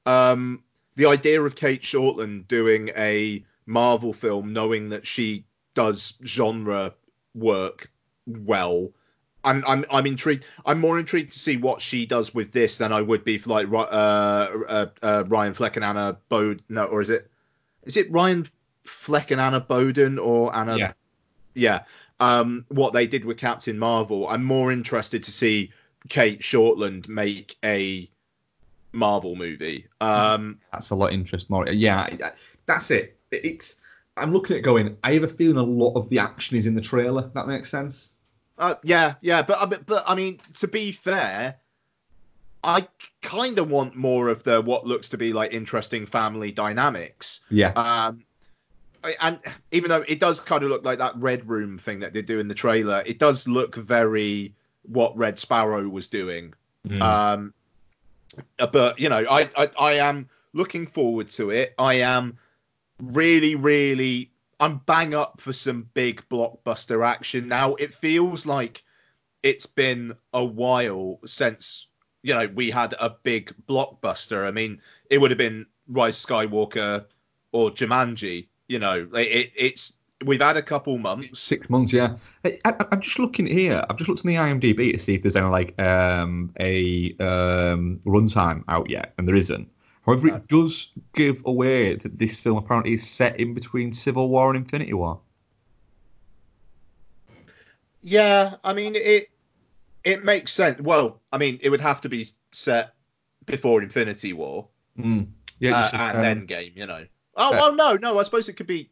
um, 0.05 0.63
the 0.97 1.07
idea 1.07 1.43
of 1.43 1.55
Cate 1.55 1.83
Shortland 1.83 2.49
doing 2.49 2.91
a 2.97 3.45
Marvel 3.67 4.13
film, 4.13 4.53
knowing 4.53 4.91
that 4.91 5.07
she 5.07 5.45
does 5.75 6.15
genre 6.25 6.95
work 7.35 7.91
well. 8.27 8.91
I'm, 9.43 9.65
I'm 9.67 9.85
I'm 9.91 10.07
intrigued. 10.07 10.45
I'm 10.67 10.81
more 10.81 10.99
intrigued 10.99 11.33
to 11.33 11.39
see 11.39 11.57
what 11.57 11.81
she 11.81 12.05
does 12.05 12.35
with 12.35 12.53
this 12.53 12.79
than 12.79 12.93
I 12.93 13.01
would 13.01 13.25
be 13.25 13.39
for 13.39 13.51
like 13.51 13.69
uh, 13.73 13.77
uh, 13.79 14.87
uh, 15.01 15.25
Ryan 15.27 15.55
Fleck 15.55 15.77
and 15.77 15.85
Anna 15.85 16.19
Bode. 16.29 16.63
No, 16.69 16.85
or 16.85 17.01
is 17.01 17.09
it 17.09 17.31
is 17.85 17.97
it 17.97 18.11
Ryan 18.11 18.47
Fleck 18.91 19.31
and 19.31 19.41
Anna 19.41 19.61
Boden 19.61 20.19
or 20.19 20.55
Anna? 20.55 20.77
yeah 20.77 20.93
yeah, 21.55 21.85
um, 22.19 22.65
what 22.69 22.93
they 22.93 23.07
did 23.07 23.25
with 23.25 23.39
Captain 23.39 23.79
Marvel. 23.79 24.29
I'm 24.29 24.45
more 24.45 24.73
interested 24.73 25.23
to 25.25 25.33
see 25.33 25.73
Cate 26.09 26.41
Shortland 26.41 27.09
make 27.09 27.57
a 27.65 28.11
Marvel 28.93 29.37
movie. 29.37 29.87
Um, 30.01 30.59
That's 30.73 30.91
a 30.91 30.95
lot 30.95 31.09
of 31.09 31.15
interest 31.15 31.51
more. 31.51 31.69
Yeah, 31.69 32.33
that's 32.67 32.91
it. 32.91 33.19
It's. 33.31 33.77
I'm 34.17 34.33
looking 34.33 34.57
at 34.57 34.63
going. 34.63 34.97
I 35.03 35.15
have 35.15 35.23
a 35.23 35.29
feeling 35.29 35.57
a 35.57 35.63
lot 35.63 35.95
of 35.95 36.09
the 36.09 36.19
action 36.19 36.57
is 36.57 36.67
in 36.67 36.75
the 36.75 36.81
trailer. 36.81 37.31
That 37.35 37.47
makes 37.47 37.71
sense. 37.71 38.15
Uh, 38.59 38.75
yeah, 38.83 39.15
yeah, 39.23 39.43
but 39.43 39.71
but, 39.71 39.87
but 39.87 40.05
I 40.07 40.15
mean, 40.15 40.41
to 40.59 40.69
be 40.69 40.93
fair, 40.93 41.57
I 42.63 42.87
kind 43.23 43.59
of 43.59 43.71
want 43.71 43.97
more 43.97 44.29
of 44.29 44.43
the 44.43 44.61
what 44.61 44.87
looks 44.87 45.11
to 45.11 45.19
be 45.19 45.33
like 45.33 45.53
interesting 45.53 46.07
family 46.07 46.53
dynamics. 46.53 47.41
Yeah. 47.49 47.71
Um, 47.71 48.25
and 49.21 49.39
even 49.71 49.89
though 49.89 50.05
it 50.07 50.21
does 50.21 50.41
kind 50.41 50.63
of 50.63 50.71
look 50.71 50.85
like 50.85 50.99
that 50.99 51.17
Red 51.17 51.49
Room 51.49 51.79
thing 51.79 52.01
that 52.01 52.13
they 52.13 52.23
do 52.23 52.39
in 52.39 52.49
the 52.49 52.55
trailer, 52.55 53.03
it 53.07 53.19
does 53.19 53.49
look 53.49 53.75
very 53.75 54.55
what 54.83 55.17
Red 55.17 55.39
Sparrow 55.39 55.89
was 55.89 56.09
doing. 56.09 56.55
Mm. 56.87 57.01
Um, 57.03 57.55
uh, 58.59 58.67
but 58.67 59.01
you 59.01 59.09
know, 59.09 59.25
I, 59.31 59.49
I 59.57 59.71
I 59.79 59.93
am 59.95 60.29
looking 60.53 60.87
forward 60.87 61.29
to 61.31 61.51
it. 61.51 61.75
I 61.79 61.95
am 61.95 62.39
really, 63.01 63.55
really, 63.55 64.33
I'm 64.59 64.79
bang 64.79 65.15
up 65.15 65.41
for 65.41 65.53
some 65.53 65.89
big 65.95 66.23
blockbuster 66.29 67.07
action 67.07 67.49
now. 67.49 67.75
It 67.75 67.95
feels 67.95 68.47
like 68.47 68.83
it's 69.43 69.67
been 69.67 70.15
a 70.33 70.45
while 70.45 71.19
since 71.25 71.87
you 72.23 72.35
know 72.35 72.47
we 72.55 72.71
had 72.71 72.95
a 72.99 73.17
big 73.23 73.55
blockbuster. 73.69 74.47
I 74.47 74.51
mean, 74.51 74.81
it 75.09 75.19
would 75.19 75.31
have 75.31 75.39
been 75.39 75.67
Rise 75.89 76.25
Skywalker 76.25 77.07
or 77.53 77.71
Jumanji. 77.71 78.49
You 78.71 78.79
know, 78.79 79.09
it, 79.15 79.27
it, 79.27 79.53
it's 79.57 79.95
we've 80.25 80.41
had 80.41 80.57
a 80.57 80.63
couple 80.63 80.97
months. 80.97 81.41
Six 81.41 81.69
months, 81.69 81.93
yeah. 81.93 82.15
I, 82.45 82.73
I'm 82.93 83.01
just 83.01 83.19
looking 83.19 83.45
here. 83.45 83.85
I've 83.91 83.97
just 83.97 84.09
looked 84.09 84.25
on 84.25 84.29
the 84.29 84.37
IMDb 84.37 84.93
to 84.93 84.99
see 85.01 85.15
if 85.17 85.23
there's 85.23 85.35
any 85.35 85.49
like 85.49 85.77
um, 85.81 86.55
a 86.61 87.17
um, 87.19 88.01
runtime 88.07 88.63
out 88.69 88.89
yet, 88.89 89.13
and 89.19 89.27
there 89.27 89.35
isn't. 89.35 89.69
However, 90.07 90.29
No. 90.29 90.37
it 90.37 90.47
does 90.47 90.93
give 91.15 91.43
away 91.47 91.97
that 91.97 92.17
this 92.17 92.37
film 92.37 92.59
apparently 92.59 92.93
is 92.93 93.11
set 93.11 93.41
in 93.41 93.55
between 93.55 93.93
Civil 93.93 94.29
War 94.29 94.51
and 94.55 94.57
Infinity 94.65 94.93
War. 94.93 95.19
Yeah, 98.05 98.55
I 98.63 98.73
mean 98.73 98.95
it. 98.95 99.31
It 100.05 100.25
makes 100.25 100.53
sense. 100.53 100.81
Well, 100.81 101.21
I 101.33 101.39
mean, 101.39 101.59
it 101.61 101.71
would 101.71 101.81
have 101.81 102.01
to 102.03 102.09
be 102.09 102.25
set 102.53 102.95
before 103.47 103.83
Infinity 103.83 104.33
War 104.33 104.69
Mm. 104.97 105.27
Yeah, 105.59 105.77
uh, 105.77 105.91
and 105.93 106.19
um, 106.19 106.47
Endgame. 106.47 106.77
You 106.77 106.87
know. 106.87 107.05
Oh, 107.37 107.55
uh, 107.55 107.61
oh 107.71 107.75
no, 107.75 107.97
no. 107.97 108.19
I 108.19 108.23
suppose 108.23 108.49
it 108.49 108.55
could 108.55 108.67
be. 108.67 108.91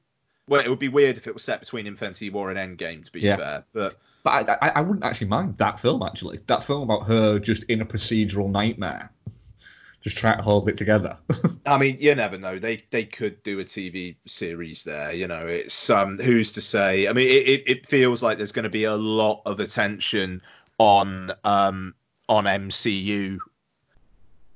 Well, 0.48 0.60
it 0.60 0.68
would 0.68 0.78
be 0.78 0.88
weird 0.88 1.16
if 1.18 1.26
it 1.26 1.34
was 1.34 1.44
set 1.44 1.60
between 1.60 1.86
Infinity 1.86 2.30
War 2.30 2.50
and 2.50 2.78
Endgame. 2.78 3.04
To 3.04 3.12
be 3.12 3.20
Yeah. 3.20 3.36
fair, 3.36 3.64
but 3.72 3.98
But 4.22 4.48
I, 4.48 4.68
I, 4.68 4.68
I 4.76 4.80
wouldn't 4.80 5.04
actually 5.04 5.26
mind 5.28 5.58
that 5.58 5.78
film 5.80 6.02
actually. 6.02 6.40
That 6.46 6.64
film 6.64 6.82
about 6.82 7.06
her 7.06 7.38
just 7.38 7.64
in 7.64 7.80
a 7.82 7.84
procedural 7.84 8.50
nightmare, 8.50 9.10
just 10.02 10.16
trying 10.16 10.38
to 10.38 10.42
hold 10.42 10.68
it 10.68 10.76
together. 10.76 11.18
I 11.66 11.76
mean, 11.76 11.98
you 12.00 12.14
never 12.14 12.38
know. 12.38 12.58
They 12.58 12.82
they 12.90 13.04
could 13.04 13.42
do 13.42 13.60
a 13.60 13.64
TV 13.64 14.16
series 14.26 14.84
there. 14.84 15.12
You 15.12 15.28
know, 15.28 15.46
it's 15.46 15.90
um 15.90 16.16
who's 16.16 16.52
to 16.52 16.62
say? 16.62 17.08
I 17.08 17.12
mean, 17.12 17.28
it 17.28 17.48
it, 17.48 17.62
it 17.66 17.86
feels 17.86 18.22
like 18.22 18.38
there's 18.38 18.52
going 18.52 18.62
to 18.62 18.70
be 18.70 18.84
a 18.84 18.96
lot 18.96 19.42
of 19.44 19.60
attention 19.60 20.40
on 20.78 21.32
um 21.44 21.94
on 22.28 22.44
MCU 22.44 23.38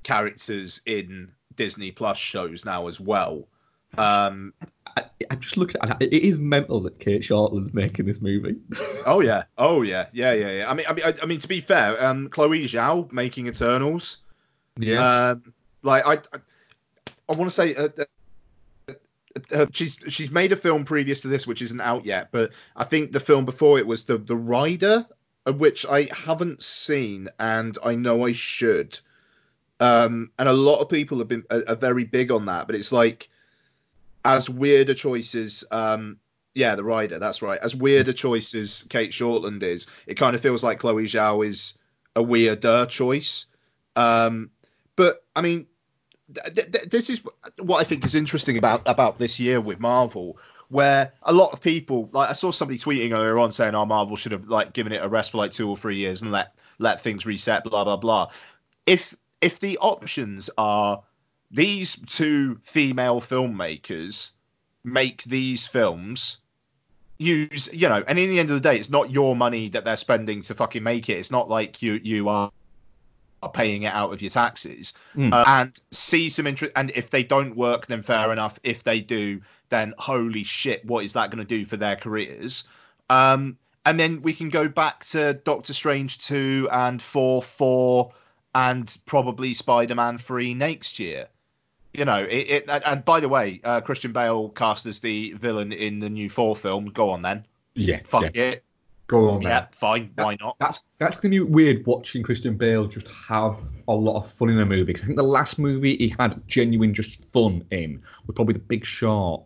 characters 0.03 0.81
in 0.85 1.31
Disney 1.55 1.91
Plus 1.91 2.17
shows 2.17 2.65
now 2.65 2.87
as 2.87 2.99
well. 2.99 3.47
Um, 3.97 4.53
I, 4.97 5.03
I'm 5.29 5.39
just 5.39 5.57
looking 5.57 5.81
at 5.81 6.01
it. 6.01 6.13
It 6.13 6.23
is 6.23 6.37
mental 6.37 6.81
that 6.81 6.99
Cate 6.99 7.21
Shortland's 7.21 7.73
making 7.73 8.05
this 8.05 8.21
movie. 8.21 8.57
oh 9.05 9.21
yeah, 9.21 9.43
oh 9.57 9.81
yeah, 9.81 10.07
yeah, 10.13 10.33
yeah, 10.33 10.51
yeah. 10.51 10.69
I 10.69 10.73
mean, 10.73 10.85
I 10.87 10.93
mean, 10.93 11.05
I, 11.05 11.13
I 11.21 11.25
mean, 11.25 11.39
to 11.39 11.47
be 11.47 11.59
fair, 11.59 12.03
um, 12.03 12.29
Chloe 12.29 12.65
Zhao 12.65 13.11
making 13.11 13.47
Eternals. 13.47 14.17
yeah. 14.77 15.29
Um, 15.29 15.53
like 15.81 16.05
I, 16.05 16.13
I, 16.13 16.39
I 17.29 17.35
want 17.35 17.49
to 17.49 17.55
say 17.55 17.75
uh, 17.75 17.89
uh, 17.97 18.03
uh, 19.51 19.65
she's 19.71 19.97
she's 20.07 20.31
made 20.31 20.51
a 20.51 20.55
film 20.55 20.85
previous 20.85 21.21
to 21.21 21.27
this 21.27 21.47
which 21.47 21.61
isn't 21.61 21.81
out 21.81 22.05
yet, 22.05 22.29
but 22.31 22.51
I 22.75 22.83
think 22.83 23.11
the 23.11 23.19
film 23.19 23.45
before 23.45 23.79
it 23.79 23.87
was 23.87 24.05
the 24.05 24.17
the 24.17 24.35
Rider, 24.35 25.05
uh, 25.45 25.53
which 25.53 25.85
I 25.85 26.09
haven't 26.11 26.61
seen 26.63 27.29
and 27.39 27.77
I 27.83 27.95
know 27.95 28.25
I 28.25 28.33
should. 28.33 28.99
Um, 29.79 30.31
and 30.37 30.47
a 30.47 30.53
lot 30.53 30.79
of 30.79 30.89
people 30.89 31.17
have 31.17 31.27
been 31.27 31.43
are, 31.49 31.63
are 31.67 31.75
very 31.75 32.03
big 32.03 32.31
on 32.31 32.45
that, 32.45 32.67
but 32.67 32.75
it's 32.75 32.91
like 32.91 33.29
as 34.25 34.49
weird 34.49 34.59
weirder 34.59 34.93
choices. 34.93 35.63
Um, 35.71 36.17
yeah, 36.55 36.75
the 36.75 36.83
Rider, 36.83 37.19
that's 37.19 37.41
right. 37.41 37.59
As 37.61 37.75
weirder 37.75 38.13
choices 38.13 38.85
Cate 38.89 39.11
Shortland 39.11 39.63
is, 39.63 39.87
it 40.05 40.15
kind 40.15 40.35
of 40.35 40.41
feels 40.41 40.63
like 40.63 40.79
Chloe 40.79 41.05
Zhao 41.05 41.45
is 41.45 41.77
a 42.15 42.21
weirder 42.21 42.85
choice. 42.85 43.47
Um, 43.95 44.51
but 44.95 45.25
I 45.35 45.41
mean, 45.41 45.67
th- 46.33 46.71
th- 46.71 46.89
this 46.89 47.09
is 47.09 47.23
what 47.59 47.79
I 47.79 47.83
think 47.83 48.05
is 48.05 48.15
interesting 48.15 48.57
about 48.57 48.81
about 48.85 49.17
this 49.17 49.39
year 49.39 49.59
with 49.59 49.79
Marvel, 49.79 50.37
where 50.69 51.13
a 51.23 51.33
lot 51.33 51.53
of 51.53 51.61
people, 51.61 52.09
like 52.11 52.29
I 52.29 52.33
saw 52.33 52.51
somebody 52.51 52.77
tweeting 52.77 53.13
earlier 53.13 53.39
on 53.39 53.51
saying, 53.51 53.73
"Oh, 53.73 53.85
Marvel 53.85 54.15
should 54.15 54.31
have 54.31 54.47
like 54.47 54.73
given 54.73 54.93
it 54.93 55.03
a 55.03 55.07
rest 55.07 55.31
for 55.31 55.39
like 55.39 55.51
two 55.51 55.69
or 55.69 55.77
three 55.77 55.95
years 55.95 56.21
and 56.21 56.31
let 56.31 56.55
let 56.77 57.01
things 57.01 57.25
reset." 57.25 57.63
Blah 57.63 57.83
blah 57.83 57.97
blah. 57.97 58.29
If 58.85 59.15
if 59.41 59.59
the 59.59 59.77
options 59.79 60.49
are 60.57 61.03
these 61.53 61.95
two 62.07 62.59
female 62.63 63.21
filmmakers 63.21 64.31
make 64.83 65.23
these 65.23 65.65
films 65.65 66.39
use 67.19 67.69
you 67.71 67.87
know 67.87 68.03
and 68.05 68.19
in 68.19 68.29
the 68.29 68.39
end 68.39 68.49
of 68.49 68.55
the 68.55 68.69
day 68.69 68.75
it's 68.75 68.89
not 68.89 69.11
your 69.11 69.35
money 69.35 69.69
that 69.69 69.85
they're 69.85 69.95
spending 69.95 70.41
to 70.41 70.55
fucking 70.55 70.83
make 70.83 71.09
it. 71.09 71.13
It's 71.13 71.31
not 71.31 71.49
like 71.49 71.81
you 71.81 71.99
you 72.03 72.27
are 72.27 72.51
are 73.41 73.51
paying 73.51 73.83
it 73.83 73.93
out 73.93 74.11
of 74.11 74.21
your 74.21 74.31
taxes. 74.31 74.93
Mm. 75.15 75.31
uh, 75.31 75.43
and 75.45 75.79
see 75.91 76.29
some 76.29 76.47
interest 76.47 76.73
and 76.75 76.91
if 76.95 77.11
they 77.11 77.23
don't 77.23 77.55
work 77.55 77.85
then 77.85 78.01
fair 78.01 78.31
enough. 78.31 78.59
If 78.63 78.83
they 78.83 78.99
do 79.01 79.41
then 79.69 79.93
holy 79.97 80.43
shit 80.43 80.83
what 80.83 81.05
is 81.05 81.13
that 81.13 81.29
going 81.29 81.45
to 81.45 81.47
do 81.47 81.65
for 81.65 81.77
their 81.77 81.95
careers? 81.95 82.63
Um 83.09 83.57
and 83.85 83.99
then 83.99 84.21
we 84.21 84.33
can 84.33 84.49
go 84.49 84.67
back 84.67 85.03
to 85.07 85.33
Doctor 85.33 85.73
Strange 85.73 86.19
2 86.19 86.69
and 86.71 87.01
Thor 87.01 87.43
4 87.43 88.13
and 88.55 88.97
probably 89.05 89.53
Spider-Man 89.53 90.17
3 90.17 90.53
next 90.53 90.99
year 90.99 91.27
you 91.93 92.05
know 92.05 92.23
it, 92.23 92.65
it 92.67 92.69
and, 92.85 93.05
by 93.05 93.19
the 93.19 93.29
way 93.29 93.61
uh, 93.63 93.81
Christian 93.81 94.11
Bale 94.11 94.49
cast 94.49 94.85
as 94.85 94.99
the 94.99 95.33
villain 95.33 95.71
in 95.71 95.99
the 95.99 96.09
new 96.09 96.29
Thor 96.29 96.55
film 96.55 96.85
go 96.85 97.09
on 97.09 97.21
then 97.21 97.45
yeah. 97.75 97.99
fuck 98.03 98.35
yeah. 98.35 98.41
it 98.41 98.63
Go 99.07 99.31
on, 99.31 99.41
yeah 99.41 99.67
fine 99.71 100.11
why 100.15 100.37
not 100.39 100.55
That's 100.59 100.81
that's 100.97 101.17
gonna 101.17 101.31
be 101.31 101.39
weird 101.41 101.85
watching 101.85 102.23
Christian 102.23 102.55
Bale 102.55 102.87
just 102.87 103.07
have 103.07 103.57
a 103.87 103.93
lot 103.93 104.17
of 104.17 104.31
fun 104.31 104.49
in 104.49 104.59
a 104.59 104.65
movie. 104.65 104.83
Because 104.85 105.03
I 105.03 105.05
think 105.07 105.17
the 105.17 105.23
last 105.23 105.59
movie 105.59 105.97
he 105.97 106.15
had 106.19 106.41
genuine 106.47 106.93
just 106.93 107.25
fun 107.31 107.65
in 107.71 108.01
was 108.25 108.35
probably 108.35 108.53
The 108.53 108.59
Big 108.59 108.85
Short. 108.85 109.43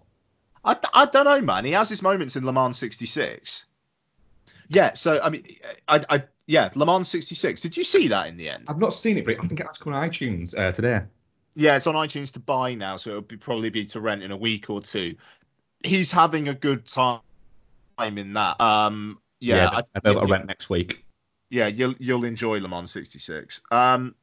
I, 0.63 0.77
I 0.93 1.05
don't 1.05 1.25
know, 1.25 1.41
man. 1.41 1.65
He 1.65 1.71
has 1.71 1.89
his 1.89 2.01
moments 2.01 2.35
in 2.35 2.45
Le 2.45 2.53
Mans 2.53 2.77
66. 2.77 3.65
Yeah, 4.69 4.93
so 4.93 5.19
I 5.21 5.29
mean, 5.29 5.45
I, 5.87 6.03
I 6.09 6.23
yeah, 6.45 6.69
Le 6.75 6.85
Mans 6.85 7.07
66. 7.07 7.61
Did 7.61 7.77
you 7.77 7.83
see 7.83 8.09
that 8.09 8.27
in 8.27 8.37
the 8.37 8.49
end? 8.49 8.65
I've 8.67 8.79
not 8.79 8.93
seen 8.93 9.17
it, 9.17 9.25
but 9.25 9.35
I 9.41 9.47
think 9.47 9.59
that's 9.59 9.77
coming 9.77 9.97
on 9.97 10.09
iTunes 10.09 10.57
uh, 10.57 10.71
today. 10.71 11.01
Yeah, 11.59 11.75
it's 11.75 11.87
on 11.87 11.95
iTunes 11.95 12.33
to 12.33 12.39
buy 12.39 12.75
now, 12.75 12.97
so 12.97 13.09
it'll 13.09 13.21
be, 13.23 13.35
probably 13.35 13.71
be 13.71 13.85
to 13.87 13.99
rent 13.99 14.21
in 14.21 14.29
a 14.31 14.37
week 14.37 14.69
or 14.69 14.79
two. 14.79 15.15
He's 15.83 16.11
having 16.11 16.47
a 16.47 16.53
good 16.53 16.85
time 16.85 17.19
in 17.99 18.33
that. 18.33 18.61
Um, 18.61 19.19
yeah, 19.39 19.67
I, 19.69 19.77
I- 19.79 19.83
I 19.95 19.99
bet 19.99 20.17
I'll 20.17 20.27
rent 20.27 20.45
next 20.45 20.69
week. 20.69 21.03
yeah, 21.49 21.65
you'll 21.67 21.95
you'll 21.99 22.25
enjoy 22.25 22.59
Le 22.59 22.67
Mans 22.67 22.91
66. 22.91 23.61
Um, 23.71 24.13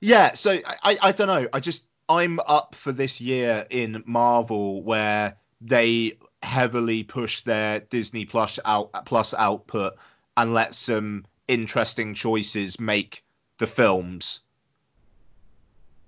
yeah, 0.00 0.34
so 0.34 0.50
I, 0.52 0.76
I 0.82 0.98
I 1.00 1.12
don't 1.12 1.28
know. 1.28 1.48
I 1.54 1.60
just 1.60 1.86
I'm 2.08 2.38
up 2.40 2.74
for 2.74 2.92
this 2.92 3.20
year 3.20 3.64
in 3.70 4.02
Marvel 4.06 4.82
where 4.82 5.36
they 5.62 6.18
heavily 6.42 7.02
push 7.04 7.42
their 7.44 7.80
Disney 7.80 8.24
Plus 8.26 8.58
out 8.64 9.06
plus 9.06 9.32
output 9.32 9.94
and 10.36 10.52
let 10.52 10.74
some 10.74 11.24
interesting 11.48 12.12
choices 12.14 12.78
make 12.78 13.24
the 13.58 13.66
films. 13.66 14.40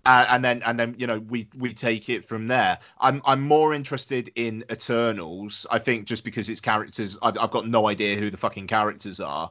Uh, 0.06 0.26
and 0.30 0.44
then 0.44 0.62
and 0.64 0.78
then 0.78 0.94
you 0.98 1.06
know 1.06 1.18
we 1.18 1.48
we 1.56 1.72
take 1.72 2.10
it 2.10 2.28
from 2.28 2.46
there. 2.46 2.78
I'm 3.00 3.22
I'm 3.24 3.40
more 3.40 3.72
interested 3.72 4.30
in 4.34 4.64
Eternals. 4.70 5.66
I 5.70 5.78
think 5.78 6.06
just 6.06 6.24
because 6.24 6.50
its 6.50 6.60
characters 6.60 7.16
I've, 7.22 7.38
I've 7.38 7.50
got 7.50 7.66
no 7.66 7.88
idea 7.88 8.16
who 8.16 8.30
the 8.30 8.36
fucking 8.36 8.66
characters 8.66 9.20
are. 9.20 9.50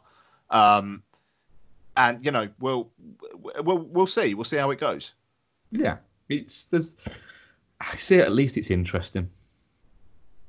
Um, 0.52 1.02
and 1.98 2.24
you 2.24 2.32
know, 2.32 2.50
we'll 2.60 2.92
we'll 3.62 3.80
we'll 3.80 4.08
see. 4.08 4.34
We'll 4.36 4.44
see 4.44 4.58
how 4.58 4.70
it 4.72 4.80
goes. 4.80 5.14
Yeah, 5.72 5.98
it's 6.30 6.66
there's. 6.66 6.96
I 7.82 7.96
say 7.96 8.20
at 8.20 8.32
least 8.32 8.58
it's 8.58 8.72
interesting. 8.72 9.30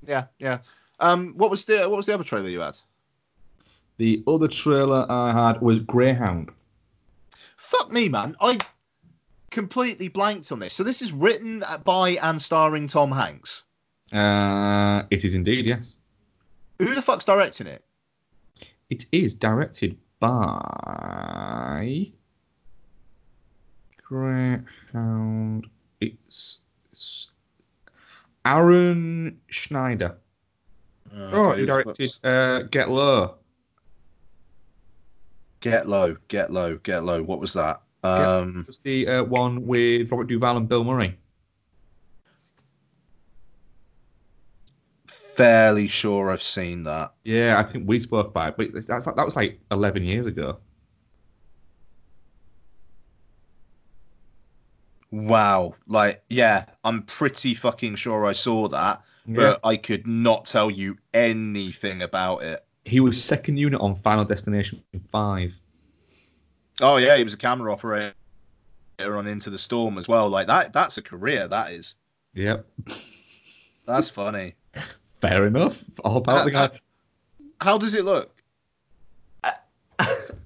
Yeah, 0.06 0.24
yeah. 0.38 0.58
Um, 1.00 1.34
what 1.36 1.50
was 1.50 1.64
the 1.64 1.88
what 1.88 1.96
was 1.96 2.06
the 2.06 2.14
other 2.14 2.24
trailer 2.24 2.48
you 2.48 2.60
had? 2.60 2.76
The 3.96 4.22
other 4.26 4.48
trailer 4.48 5.10
I 5.10 5.32
had 5.32 5.60
was 5.60 5.78
Greyhound. 5.80 6.50
Fuck 7.56 7.92
me, 7.92 8.08
man. 8.08 8.36
I 8.40 8.58
completely 9.54 10.08
blanked 10.08 10.50
on 10.52 10.58
this. 10.58 10.74
So 10.74 10.82
this 10.82 11.00
is 11.00 11.12
written 11.12 11.64
by 11.84 12.18
and 12.20 12.42
starring 12.42 12.88
Tom 12.88 13.12
Hanks. 13.12 13.62
Uh, 14.12 15.04
it 15.10 15.24
is 15.24 15.34
indeed, 15.34 15.64
yes. 15.64 15.96
Who 16.78 16.94
the 16.94 17.00
fuck's 17.00 17.24
directing 17.24 17.68
it? 17.68 17.84
It 18.90 19.06
is 19.12 19.32
directed 19.32 19.96
by 20.18 22.10
Greyhound. 24.02 25.66
It's, 26.00 26.58
it's 26.90 27.30
Aaron 28.44 29.40
Schneider. 29.48 30.16
Oh, 31.16 31.50
Okay, 31.50 31.60
he 31.60 31.66
directed 31.66 32.12
uh, 32.24 32.62
Get 32.62 32.90
Low. 32.90 33.36
Get 35.60 35.88
low, 35.88 36.16
get 36.28 36.50
low, 36.50 36.76
get 36.76 37.04
low. 37.04 37.22
What 37.22 37.40
was 37.40 37.54
that? 37.54 37.80
Um, 38.04 38.64
It's 38.68 38.78
the 38.78 39.08
uh, 39.08 39.24
one 39.24 39.66
with 39.66 40.10
Robert 40.10 40.26
Duvall 40.28 40.56
and 40.56 40.68
Bill 40.68 40.84
Murray. 40.84 41.18
fairly 45.34 45.88
sure 45.88 46.30
I've 46.30 46.42
seen 46.42 46.84
that. 46.84 47.12
Yeah, 47.24 47.58
I 47.58 47.64
think 47.70 47.88
we 47.88 47.98
spoke 47.98 48.28
about 48.28 48.50
it, 48.50 48.72
but 48.72 48.86
that's 48.86 49.06
like, 49.06 49.16
that 49.16 49.24
was 49.24 49.36
like 49.36 49.60
11 49.70 50.04
years 50.04 50.26
ago. 50.26 50.58
Wow. 55.10 55.74
Like, 55.86 56.22
yeah, 56.28 56.66
I'm 56.84 57.02
pretty 57.02 57.54
fucking 57.54 57.96
sure 57.96 58.26
I 58.26 58.32
saw 58.32 58.68
that, 58.68 59.02
but 59.26 59.60
I 59.64 59.76
could 59.76 60.06
not 60.06 60.44
tell 60.44 60.70
you 60.70 60.98
anything 61.12 62.02
about 62.02 62.42
it. 62.42 62.64
He 62.84 63.00
was 63.00 63.22
second 63.22 63.56
unit 63.56 63.80
on 63.80 63.94
Final 63.94 64.24
Destination 64.24 64.82
5. 65.10 65.52
Oh 66.80 66.96
yeah, 66.96 67.16
he 67.16 67.24
was 67.24 67.34
a 67.34 67.38
camera 67.38 67.72
operator 67.72 68.14
on 69.00 69.26
Into 69.26 69.50
the 69.50 69.58
Storm 69.58 69.98
as 69.98 70.08
well. 70.08 70.28
Like 70.28 70.46
that, 70.48 70.72
that's 70.72 70.98
a 70.98 71.02
career. 71.02 71.48
That 71.48 71.72
is. 71.72 71.94
Yep. 72.34 72.66
That's 73.86 74.08
funny. 74.08 74.54
Fair 75.20 75.46
enough. 75.46 75.82
All 76.04 76.16
about 76.16 76.44
the 76.44 76.50
guy. 76.50 76.70
How 77.60 77.78
does 77.78 77.94
it 77.94 78.04
look? 78.04 78.30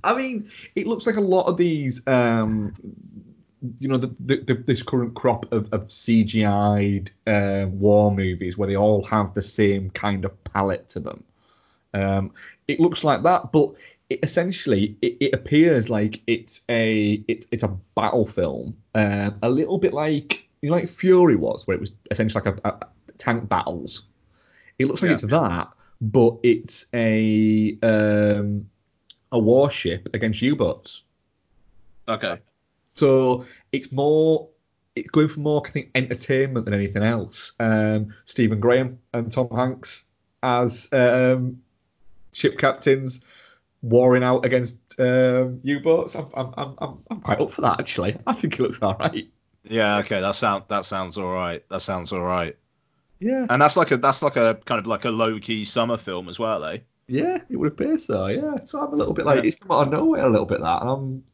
I 0.04 0.14
mean, 0.14 0.50
it 0.74 0.86
looks 0.86 1.06
like 1.06 1.16
a 1.16 1.20
lot 1.20 1.46
of 1.46 1.56
these, 1.56 2.06
um, 2.06 2.72
you 3.80 3.88
know, 3.88 3.96
the, 3.96 4.14
the, 4.20 4.36
the, 4.36 4.54
this 4.54 4.82
current 4.82 5.14
crop 5.14 5.50
of, 5.52 5.72
of 5.72 5.88
CGI'd 5.88 7.10
uh, 7.26 7.66
war 7.68 8.14
movies 8.14 8.56
where 8.56 8.68
they 8.68 8.76
all 8.76 9.02
have 9.04 9.34
the 9.34 9.42
same 9.42 9.90
kind 9.90 10.24
of 10.24 10.44
palette 10.44 10.88
to 10.90 11.00
them. 11.00 11.24
Um, 11.94 12.32
it 12.66 12.80
looks 12.80 13.04
like 13.04 13.22
that, 13.22 13.52
but 13.52 13.72
it, 14.10 14.20
essentially 14.22 14.96
it, 15.02 15.16
it 15.20 15.34
appears 15.34 15.88
like 15.88 16.20
it's 16.26 16.62
a 16.68 17.22
it's 17.28 17.46
it's 17.50 17.62
a 17.62 17.68
battle 17.94 18.26
film, 18.26 18.76
um, 18.94 19.38
a 19.42 19.48
little 19.48 19.78
bit 19.78 19.92
like 19.92 20.46
you 20.62 20.70
know, 20.70 20.76
like 20.76 20.88
Fury 20.88 21.36
was, 21.36 21.66
where 21.66 21.76
it 21.76 21.80
was 21.80 21.92
essentially 22.10 22.42
like 22.44 22.60
a, 22.64 22.68
a 22.68 22.86
tank 23.18 23.48
battles. 23.48 24.04
It 24.78 24.86
looks 24.86 25.02
like 25.02 25.10
Yeah. 25.10 25.14
it's 25.14 25.24
that, 25.24 25.68
but 26.00 26.36
it's 26.42 26.86
a 26.94 27.76
um, 27.82 28.68
a 29.32 29.38
warship 29.38 30.08
against 30.14 30.42
U-boats. 30.42 31.02
Okay. 32.06 32.38
So 32.94 33.46
it's 33.72 33.92
more 33.92 34.48
it's 34.96 35.10
going 35.10 35.28
for 35.28 35.40
more 35.40 35.62
I 35.66 35.70
think 35.70 35.90
entertainment 35.94 36.64
than 36.64 36.74
anything 36.74 37.02
else. 37.02 37.52
Um, 37.60 38.14
Stephen 38.24 38.58
Graham 38.60 38.98
and 39.12 39.30
Tom 39.30 39.48
Hanks 39.54 40.04
as 40.42 40.88
um, 40.92 41.62
ship 42.38 42.58
captains 42.58 43.20
warring 43.82 44.22
out 44.22 44.44
against 44.44 44.78
um, 44.98 45.60
U-boats. 45.62 46.14
I'm, 46.14 46.28
I'm, 46.34 46.54
I'm, 46.56 46.74
I'm, 46.78 46.98
I'm 47.10 47.20
quite 47.20 47.40
up 47.40 47.50
for 47.50 47.62
that 47.62 47.80
actually. 47.80 48.16
I 48.26 48.32
think 48.34 48.54
it 48.54 48.62
looks 48.62 48.80
all 48.80 48.96
right. 48.98 49.28
Yeah. 49.64 49.98
Okay. 49.98 50.20
That 50.20 50.34
sound 50.34 50.64
that 50.68 50.84
sounds 50.84 51.18
all 51.18 51.32
right. 51.32 51.64
That 51.68 51.82
sounds 51.82 52.12
all 52.12 52.22
right. 52.22 52.56
Yeah, 53.20 53.46
And 53.50 53.60
that's 53.60 53.76
like 53.76 53.90
a 53.90 53.96
that's 53.96 54.22
like 54.22 54.36
a 54.36 54.60
kind 54.64 54.78
of 54.78 54.86
like 54.86 55.04
a 55.04 55.10
low 55.10 55.40
key 55.40 55.64
summer 55.64 55.96
film 55.96 56.28
as 56.28 56.38
well, 56.38 56.64
eh? 56.64 56.78
yeah, 57.08 57.38
it 57.48 57.56
would 57.56 57.72
appear 57.72 57.98
so. 57.98 58.26
Yeah, 58.26 58.54
so 58.64 58.80
I'm 58.80 58.92
a 58.92 58.96
little 58.96 59.14
bit 59.14 59.26
like 59.26 59.42
it's 59.42 59.56
come 59.56 59.72
out 59.72 59.86
of 59.86 59.92
nowhere 59.92 60.24
a 60.24 60.30
little 60.30 60.46
bit 60.46 60.60
that. 60.60 60.82
Um, 60.82 61.24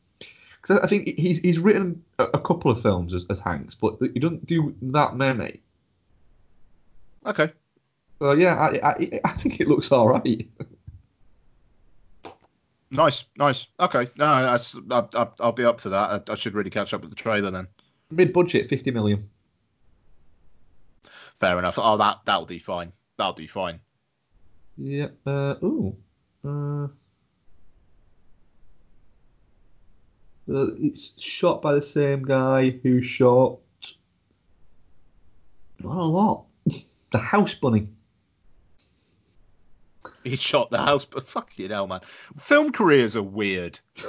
because 0.62 0.80
I 0.80 0.86
think 0.86 1.18
he's 1.18 1.40
he's 1.40 1.58
written 1.58 2.02
a, 2.18 2.24
a 2.24 2.40
couple 2.40 2.70
of 2.70 2.80
films 2.80 3.12
as, 3.12 3.26
as 3.28 3.38
Hanks, 3.38 3.74
but 3.74 3.98
he 4.00 4.18
doesn't 4.18 4.46
do 4.46 4.74
that 4.80 5.14
many. 5.14 5.60
Okay. 7.26 7.52
So 8.20 8.32
yeah, 8.32 8.54
I, 8.54 8.88
I, 8.88 9.20
I 9.24 9.32
think 9.32 9.60
it 9.60 9.68
looks 9.68 9.92
all 9.92 10.08
right. 10.08 10.48
Nice. 12.94 13.24
Nice. 13.36 13.66
Okay. 13.80 14.08
No, 14.16 14.42
that's, 14.42 14.76
I, 14.90 15.04
I, 15.14 15.28
I'll 15.40 15.52
be 15.52 15.64
up 15.64 15.80
for 15.80 15.88
that. 15.88 16.28
I, 16.28 16.32
I 16.32 16.34
should 16.36 16.54
really 16.54 16.70
catch 16.70 16.94
up 16.94 17.00
with 17.00 17.10
the 17.10 17.16
trailer 17.16 17.50
then. 17.50 17.66
Mid-budget, 18.10 18.68
50 18.70 18.92
million. 18.92 19.28
Fair 21.40 21.58
enough. 21.58 21.74
Oh, 21.76 21.96
that 21.96 22.20
that'll 22.24 22.46
do 22.46 22.60
fine. 22.60 22.92
That'll 23.18 23.32
do 23.32 23.48
fine. 23.48 23.80
Yeah. 24.76 25.08
Uh, 25.26 25.56
ooh. 25.62 25.96
Uh, 26.44 26.84
uh, 30.48 30.66
it's 30.78 31.12
shot 31.18 31.60
by 31.62 31.74
the 31.74 31.82
same 31.82 32.22
guy 32.22 32.70
who 32.70 33.02
shot 33.02 33.58
not 35.82 35.96
a 35.96 36.04
lot. 36.04 36.44
The 37.12 37.18
House 37.18 37.54
Bunny. 37.54 37.86
He 40.24 40.36
shot 40.36 40.70
the 40.70 40.78
house, 40.78 41.04
but 41.04 41.28
fuck 41.28 41.58
you 41.58 41.68
know, 41.68 41.86
man. 41.86 42.00
Film 42.38 42.72
careers 42.72 43.16
are 43.16 43.22
weird. 43.22 43.78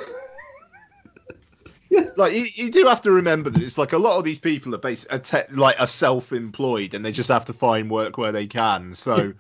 Yeah. 1.88 2.10
Like 2.18 2.34
you, 2.34 2.46
you 2.56 2.72
do 2.72 2.88
have 2.88 3.02
to 3.02 3.12
remember 3.12 3.50
that 3.52 3.62
it's 3.62 3.78
like 3.78 3.94
a 3.94 3.98
lot 3.98 4.18
of 4.18 4.24
these 4.24 4.40
people 4.40 4.74
are 4.74 4.80
based 4.80 5.08
are 5.12 5.20
te- 5.20 5.54
like 5.54 5.80
are 5.80 5.88
self-employed 5.88 6.94
and 6.96 7.06
they 7.06 7.12
just 7.12 7.30
have 7.30 7.46
to 7.46 7.54
find 7.54 7.90
work 7.92 8.18
where 8.18 8.32
they 8.32 8.48
can. 8.48 8.96
So, 8.96 9.34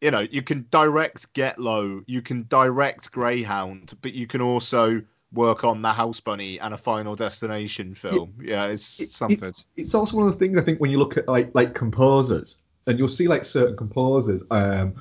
you 0.00 0.10
know, 0.10 0.26
you 0.30 0.42
can 0.42 0.66
direct 0.70 1.32
Get 1.32 1.58
Low, 1.58 2.02
you 2.06 2.22
can 2.22 2.46
direct 2.48 3.12
Greyhound, 3.12 3.96
but 4.02 4.14
you 4.14 4.26
can 4.26 4.42
also 4.42 5.02
work 5.32 5.62
on 5.64 5.80
the 5.80 5.92
House 5.92 6.20
Bunny 6.20 6.58
and 6.60 6.74
a 6.74 6.76
Final 6.76 7.14
Destination 7.14 7.94
film. 7.94 8.34
Yeah, 8.42 8.66
it's 8.66 9.00
It- 9.00 9.10
something. 9.10 9.48
It's, 9.48 9.68
it's 9.76 9.94
also 9.94 10.16
one 10.16 10.26
of 10.26 10.32
those 10.32 10.38
things 10.38 10.58
I 10.58 10.60
think 10.62 10.80
when 10.80 10.90
you 10.90 10.98
look 10.98 11.16
at 11.16 11.28
like 11.28 11.52
like 11.54 11.74
composers 11.74 12.56
and 12.86 12.98
you'll 12.98 13.08
see 13.08 13.28
like 13.28 13.44
certain 13.44 13.76
composers 13.76 14.42
um 14.50 14.94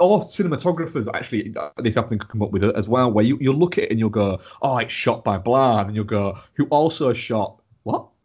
or, 0.00 0.20
cinematographers 0.20 1.06
actually 1.14 1.54
this 1.78 1.94
happening 1.94 2.18
to 2.18 2.26
come 2.26 2.42
up 2.42 2.50
with 2.50 2.64
it 2.64 2.74
as 2.76 2.88
well 2.88 3.10
where 3.10 3.24
you 3.24 3.38
you'll 3.40 3.54
look 3.54 3.78
at 3.78 3.84
it 3.84 3.90
and 3.90 3.98
you'll 3.98 4.10
go 4.10 4.40
oh 4.62 4.78
it's 4.78 4.92
shot 4.92 5.24
by 5.24 5.38
blah 5.38 5.80
and 5.80 5.94
you'll 5.94 6.04
go 6.04 6.38
who 6.54 6.64
also 6.66 7.12
shot 7.12 7.60
what 7.82 8.08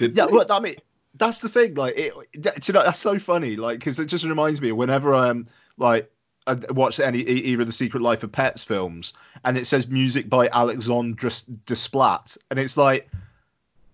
Yeah, 0.00 0.26
well, 0.26 0.46
I 0.50 0.60
mean, 0.60 0.76
that's 1.14 1.40
the 1.40 1.48
thing. 1.48 1.74
Like, 1.74 1.96
it, 1.96 2.14
you 2.34 2.74
know, 2.74 2.82
that's 2.82 2.98
so 2.98 3.18
funny. 3.18 3.56
Like, 3.56 3.78
because 3.78 3.98
it 3.98 4.06
just 4.06 4.24
reminds 4.24 4.60
me 4.60 4.72
whenever 4.72 5.14
I'm 5.14 5.46
like 5.76 6.10
I 6.46 6.56
watch 6.70 7.00
any 7.00 7.20
either 7.20 7.64
the 7.64 7.72
Secret 7.72 8.02
Life 8.02 8.22
of 8.22 8.32
Pets 8.32 8.64
films, 8.64 9.14
and 9.44 9.56
it 9.56 9.66
says 9.66 9.88
music 9.88 10.28
by 10.28 10.48
Alexandre 10.48 11.28
Desplat, 11.28 12.36
and 12.50 12.58
it's 12.58 12.76
like, 12.76 13.08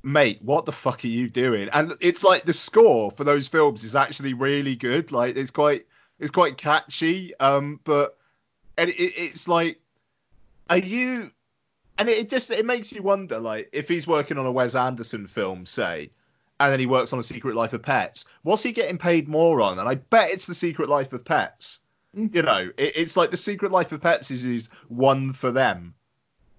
mate, 0.03 0.41
what 0.43 0.67
the 0.67 0.73
fuck 0.73 1.05
are 1.05 1.09
you 1.09 1.29
doing? 1.29 1.69
And 1.73 1.95
it's 2.01 2.25
like 2.25 2.45
the 2.45 2.53
score 2.53 3.11
for 3.11 3.25
those 3.25 3.49
films 3.49 3.85
is 3.85 3.95
actually 3.95 4.35
really 4.35 4.77
good. 4.77 5.13
Like, 5.13 5.37
it's 5.37 5.51
quite 5.51 5.87
it's 6.19 6.31
quite 6.31 6.57
catchy. 6.57 7.35
Um, 7.39 7.81
but 7.85 8.17
and 8.77 8.91
it, 8.91 8.99
it's 8.99 9.49
like, 9.49 9.81
are 10.69 10.79
you? 10.79 11.31
And 11.99 12.09
it, 12.09 12.19
it 12.19 12.31
just 12.31 12.51
it 12.51 12.65
makes 12.65 12.93
you 12.93 13.03
wonder, 13.03 13.39
like, 13.39 13.69
if 13.73 13.89
he's 13.89 14.07
working 14.07 14.39
on 14.39 14.47
a 14.47 14.53
Wes 14.53 14.75
Anderson 14.75 15.27
film, 15.27 15.67
say, 15.67 16.11
and 16.59 16.73
then 16.73 16.81
he 16.81 16.87
works 16.87 17.13
on 17.13 17.19
a 17.19 17.23
Secret 17.23 17.57
Life 17.57 17.73
of 17.73 17.83
Pets, 17.83 18.25
what's 18.43 18.63
he 18.63 18.73
getting 18.73 18.99
paid 18.99 19.29
more 19.29 19.61
on? 19.61 19.79
And 19.79 19.89
I 19.89 19.97
bet 19.97 20.31
it's 20.31 20.47
the 20.47 20.55
Secret 20.55 20.89
Life 20.89 21.13
of 21.13 21.25
Pets. 21.25 21.81
You 22.13 22.43
know, 22.43 22.71
it, 22.77 22.93
it's 22.97 23.17
like 23.17 23.31
the 23.31 23.37
Secret 23.37 23.71
Life 23.71 23.93
of 23.93 24.01
Pets 24.01 24.31
is 24.31 24.45
is 24.45 24.69
one 24.89 25.33
for 25.33 25.53
them, 25.53 25.95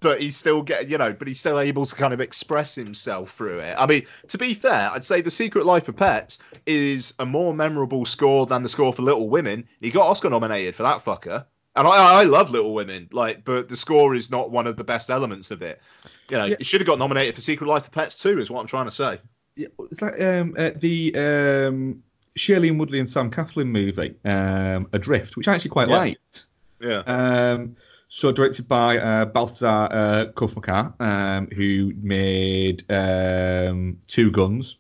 but 0.02 0.20
he's 0.20 0.36
still 0.36 0.62
getting, 0.62 0.90
you 0.90 0.98
know, 0.98 1.14
but 1.14 1.28
he's 1.28 1.40
still 1.40 1.60
able 1.60 1.86
to 1.86 1.96
kind 1.96 2.14
of 2.14 2.20
express 2.20 2.76
himself 2.76 3.32
through 3.32 3.60
it. 3.60 3.76
I 3.78 3.86
mean, 3.86 4.06
to 4.28 4.38
be 4.38 4.54
fair, 4.54 4.92
I'd 4.92 5.04
say 5.04 5.22
the 5.22 5.32
Secret 5.32 5.66
Life 5.66 5.88
of 5.88 5.96
Pets 5.96 6.40
is 6.66 7.14
a 7.20 7.26
more 7.26 7.54
memorable 7.54 8.04
score 8.06 8.46
than 8.46 8.64
the 8.64 8.70
score 8.70 8.92
for 8.92 9.04
Little 9.04 9.30
Women. 9.30 9.68
He 9.80 9.92
got 9.92 10.08
Oscar 10.08 10.30
nominated 10.30 10.76
for 10.76 10.84
that 10.84 11.06
fucker. 11.06 11.46
And 11.76 11.88
I, 11.88 12.22
I 12.22 12.24
love 12.24 12.52
Little 12.52 12.74
Women, 12.74 13.08
like, 13.14 13.46
but 13.46 13.70
the 13.70 13.78
score 13.78 14.14
is 14.14 14.30
not 14.30 14.52
one 14.52 14.68
of 14.68 14.76
the 14.76 14.84
best 14.84 15.10
elements 15.10 15.52
of 15.52 15.62
it. 15.62 15.82
You 16.30 16.38
know, 16.38 16.46
Yeah. 16.46 16.56
he 16.58 16.64
should 16.66 16.82
have 16.82 16.88
got 16.88 17.00
nominated 17.00 17.36
for 17.36 17.42
Secret 17.42 17.68
Life 17.68 17.86
of 17.86 17.92
Pets 17.92 18.18
too, 18.22 18.40
is 18.42 18.52
what 18.52 18.60
I'm 18.60 18.68
trying 18.68 18.86
to 18.86 18.92
say. 18.92 19.20
Yeah, 19.56 19.68
it's 19.92 20.02
like 20.02 20.20
um, 20.20 20.56
uh, 20.58 20.72
the 20.76 21.14
um, 21.16 22.04
Shailene 22.38 22.78
Woodley 22.78 23.00
and 23.00 23.10
Sam 23.10 23.30
Claflin 23.30 23.68
movie, 23.68 24.16
um, 24.26 24.88
Adrift, 24.94 25.38
which 25.38 25.48
I 25.48 25.56
actually 25.56 25.70
quite 25.72 25.90
Yeah. 25.90 25.98
liked. 25.98 26.46
Yeah. 26.82 27.04
Um, 27.06 27.76
so 28.14 28.30
directed 28.30 28.68
by 28.68 28.98
uh, 28.98 29.26
Baltasar 29.26 29.88
uh, 29.90 30.26
Kormákur, 30.34 31.00
um, 31.00 31.48
who 31.48 31.94
made 32.02 32.84
um, 32.92 33.98
Two 34.08 34.30
Guns. 34.32 34.78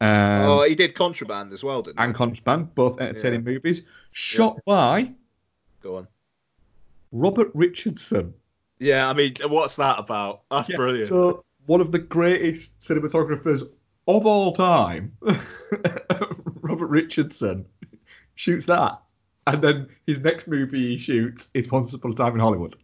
Um, 0.00 0.40
oh, 0.40 0.62
he 0.62 0.74
did 0.74 0.94
Contraband 0.94 1.52
as 1.52 1.62
well, 1.62 1.82
didn't 1.82 1.98
he? 1.98 2.04
and 2.04 2.14
Contraband, 2.14 2.74
both 2.74 2.98
entertaining 3.00 3.44
movies. 3.44 3.82
Shot 4.12 4.58
by 4.64 5.12
Go 5.82 5.96
on. 5.96 6.08
Robert 7.12 7.50
Richardson. 7.52 8.32
Yeah, 8.78 9.06
I 9.06 9.12
mean, 9.12 9.34
what's 9.44 9.76
that 9.76 9.98
about? 9.98 10.44
That's 10.50 10.70
Yeah, 10.70 10.76
brilliant. 10.76 11.08
So 11.08 11.44
one 11.66 11.82
of 11.82 11.92
the 11.92 11.98
greatest 11.98 12.80
cinematographers 12.80 13.68
of 14.08 14.24
all 14.24 14.54
time, 14.54 15.14
Robert 16.62 16.86
Richardson, 16.86 17.66
shoots 18.36 18.64
that, 18.66 19.02
and 19.46 19.62
then 19.62 19.88
his 20.06 20.20
next 20.20 20.46
movie 20.48 20.92
he 20.92 20.98
shoots 20.98 21.48
is 21.54 21.70
Once 21.70 21.94
Upon 21.94 22.12
a 22.12 22.14
Time 22.14 22.34
in 22.34 22.40
Hollywood. 22.40 22.76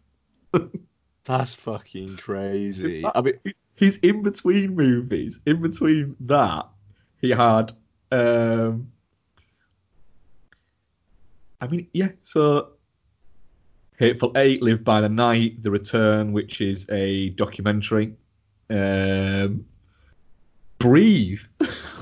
That's 1.25 1.53
fucking 1.53 2.17
crazy. 2.17 3.05
I 3.05 3.21
mean, 3.21 3.39
he's 3.75 3.97
in 3.97 4.23
between 4.23 4.75
movies, 4.75 5.39
in 5.45 5.61
between 5.61 6.15
that, 6.21 6.67
he 7.19 7.31
had. 7.31 7.73
Um, 8.11 8.91
I 11.59 11.67
mean, 11.67 11.87
yeah. 11.93 12.09
So, 12.23 12.69
Hateful 13.97 14.31
Eight, 14.35 14.61
Live 14.61 14.83
by 14.83 15.01
the 15.01 15.09
Night, 15.09 15.61
The 15.63 15.71
Return, 15.71 16.31
which 16.31 16.61
is 16.61 16.85
a 16.89 17.29
documentary. 17.29 18.15
Um, 18.69 19.65
Breathe. 20.79 21.41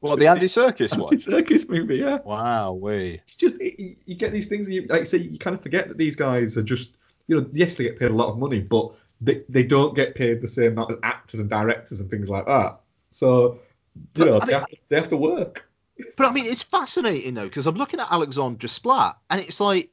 Well, 0.00 0.16
the 0.16 0.26
Andy 0.28 0.46
Serkis 0.46 0.96
one. 0.96 1.12
Andy 1.12 1.22
Serkis 1.24 1.68
movie, 1.68 1.96
yeah. 1.96 2.18
Wow, 2.24 2.72
we. 2.72 3.20
Just 3.36 3.60
you, 3.60 3.96
you 4.06 4.14
get 4.14 4.32
these 4.32 4.46
things, 4.46 4.68
you, 4.68 4.86
like 4.88 5.00
I 5.00 5.04
say, 5.04 5.18
you 5.18 5.38
kind 5.38 5.56
of 5.56 5.62
forget 5.62 5.88
that 5.88 5.98
these 5.98 6.14
guys 6.14 6.56
are 6.56 6.62
just, 6.62 6.90
you 7.26 7.36
know, 7.36 7.46
yes, 7.52 7.74
they 7.74 7.84
get 7.84 7.98
paid 7.98 8.10
a 8.10 8.14
lot 8.14 8.28
of 8.30 8.38
money, 8.38 8.60
but 8.60 8.94
they, 9.20 9.42
they 9.48 9.64
don't 9.64 9.96
get 9.96 10.14
paid 10.14 10.40
the 10.40 10.46
same 10.48 10.72
amount 10.72 10.92
as 10.92 10.98
actors 11.02 11.40
and 11.40 11.50
directors 11.50 11.98
and 12.00 12.08
things 12.08 12.30
like 12.30 12.46
that. 12.46 12.78
So, 13.10 13.58
you 13.94 14.24
But, 14.24 14.26
know, 14.26 14.36
I 14.36 14.38
they, 14.38 14.52
mean- 14.52 14.60
have 14.60 14.68
to, 14.68 14.76
they 14.88 14.96
have 14.96 15.08
to 15.08 15.16
work. 15.16 15.68
But 16.16 16.28
I 16.28 16.32
mean, 16.32 16.46
it's 16.46 16.62
fascinating 16.62 17.34
though, 17.34 17.44
because 17.48 17.66
I'm 17.66 17.74
looking 17.74 17.98
at 17.98 18.06
Alexandre 18.12 18.68
Desplat, 18.68 19.16
and 19.30 19.40
it's 19.40 19.58
like 19.60 19.90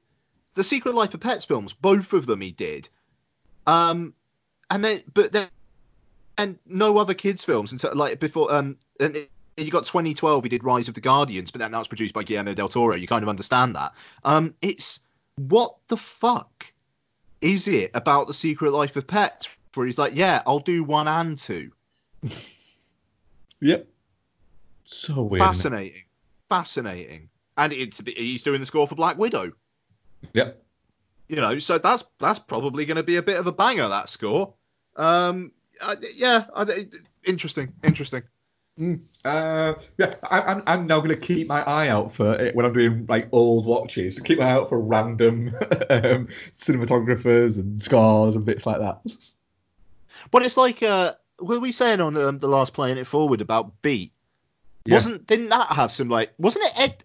the 0.53 0.63
Secret 0.63 0.93
Life 0.93 1.15
of 1.15 1.19
Pets 1.19 1.45
films. 1.45 1.73
Both 1.73 2.13
of 2.13 2.27
them 2.27 2.41
he 2.41 2.51
did. 2.51 2.89
Um, 3.65 4.13
and 4.69 4.85
then, 4.85 4.99
but 5.11 5.31
then, 5.31 5.47
and 6.37 6.59
no 6.67 6.99
other 6.99 7.15
kids 7.15 7.43
films 7.43 7.71
until 7.71 7.95
like 7.95 8.19
before. 8.19 8.53
Um, 8.53 8.77
and 8.99 9.15
it, 9.15 9.31
you 9.57 9.71
got 9.71 9.85
2012. 9.85 10.43
He 10.43 10.49
did 10.49 10.63
Rise 10.63 10.87
of 10.87 10.93
the 10.93 11.01
Guardians, 11.01 11.51
but 11.51 11.59
then 11.59 11.71
that 11.71 11.77
was 11.77 11.87
produced 11.87 12.13
by 12.13 12.23
Guillermo 12.23 12.53
del 12.53 12.69
Toro. 12.69 12.95
You 12.95 13.07
kind 13.07 13.23
of 13.23 13.29
understand 13.29 13.75
that. 13.75 13.93
Um, 14.23 14.53
it's 14.61 14.99
what 15.35 15.75
the 15.87 15.97
fuck 15.97 16.65
is 17.41 17.67
it 17.67 17.91
about 17.93 18.27
the 18.27 18.33
Secret 18.33 18.71
Life 18.71 18.95
of 18.95 19.07
Pets? 19.07 19.49
Where 19.73 19.85
he's 19.85 19.97
like, 19.97 20.15
yeah, 20.15 20.41
I'll 20.47 20.59
do 20.59 20.83
one 20.83 21.07
and 21.07 21.37
two. 21.37 21.71
Yep. 23.61 23.87
So 24.83 25.23
weird. 25.23 25.41
Fascinating, 25.41 26.03
fascinating. 26.49 27.29
And 27.57 27.73
it's 27.73 28.01
he's 28.05 28.43
doing 28.43 28.59
the 28.59 28.65
score 28.65 28.87
for 28.87 28.95
Black 28.95 29.17
Widow. 29.17 29.53
Yep. 30.33 30.61
You 31.27 31.37
know, 31.37 31.57
so 31.59 31.77
that's 31.77 32.03
that's 32.19 32.39
probably 32.39 32.85
going 32.85 32.97
to 32.97 33.03
be 33.03 33.15
a 33.15 33.23
bit 33.23 33.37
of 33.37 33.47
a 33.47 33.51
banger 33.51 33.87
that 33.87 34.09
score. 34.09 34.53
Um, 34.95 35.51
I, 35.81 35.95
yeah, 36.15 36.45
I, 36.55 36.87
interesting, 37.23 37.73
interesting. 37.83 38.23
Mm. 38.79 39.01
Uh, 39.23 39.73
yeah, 39.97 40.13
I, 40.23 40.41
I'm, 40.41 40.63
I'm 40.67 40.87
now 40.87 40.99
going 40.99 41.09
to 41.09 41.19
keep 41.19 41.47
my 41.47 41.63
eye 41.63 41.87
out 41.87 42.11
for 42.11 42.35
it 42.35 42.55
when 42.55 42.65
I'm 42.65 42.73
doing 42.73 43.05
like 43.07 43.29
old 43.31 43.65
watches. 43.65 44.19
Keep 44.19 44.39
my 44.39 44.45
eye 44.45 44.51
out 44.51 44.69
for 44.69 44.79
random 44.79 45.47
um, 45.89 46.27
cinematographers 46.57 47.57
and 47.57 47.81
scores 47.81 48.35
and 48.35 48.45
bits 48.45 48.65
like 48.65 48.79
that. 48.79 48.99
But 50.31 50.43
it's 50.43 50.57
like, 50.57 50.83
uh, 50.83 51.13
were 51.39 51.59
we 51.59 51.71
saying 51.71 52.01
on 52.01 52.17
um, 52.17 52.39
the 52.39 52.47
last 52.47 52.73
playing 52.73 52.97
it 52.97 53.07
forward 53.07 53.41
about 53.41 53.81
Beat? 53.81 54.11
Yeah. 54.85 54.95
Wasn't 54.95 55.25
didn't 55.25 55.49
that 55.49 55.71
have 55.71 55.91
some 55.91 56.09
like 56.09 56.33
wasn't 56.37 56.65
it 56.65 56.79
ed? 56.79 57.03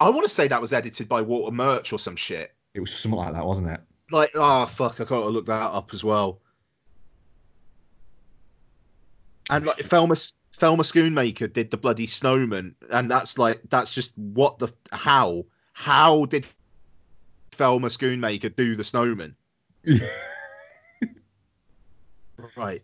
I 0.00 0.10
want 0.10 0.22
to 0.22 0.28
say 0.28 0.48
that 0.48 0.60
was 0.60 0.72
edited 0.72 1.08
by 1.08 1.22
Walter 1.22 1.52
Murch 1.52 1.92
or 1.92 1.98
some 1.98 2.16
shit. 2.16 2.54
It 2.74 2.80
was 2.80 2.94
something 2.94 3.18
like 3.18 3.32
that, 3.32 3.44
wasn't 3.44 3.68
it? 3.70 3.80
Like, 4.10 4.32
oh 4.34 4.66
fuck, 4.66 5.00
I 5.00 5.04
gotta 5.04 5.28
look 5.28 5.46
that 5.46 5.72
up 5.72 5.90
as 5.94 6.04
well. 6.04 6.40
And 9.48 9.66
like 9.66 9.78
Thelma 9.78 10.16
Thelma 10.60 10.82
Schoonmaker 10.82 11.50
did 11.50 11.70
the 11.70 11.78
bloody 11.78 12.06
snowman, 12.06 12.74
and 12.90 13.10
that's 13.10 13.38
like 13.38 13.62
that's 13.70 13.94
just 13.94 14.12
what 14.16 14.58
the 14.58 14.68
how 14.92 15.46
how 15.72 16.26
did 16.26 16.46
Thelma 17.52 17.88
Schoonmaker 17.88 18.54
do 18.54 18.76
the 18.76 18.84
snowman? 18.84 19.34
Right. 22.56 22.82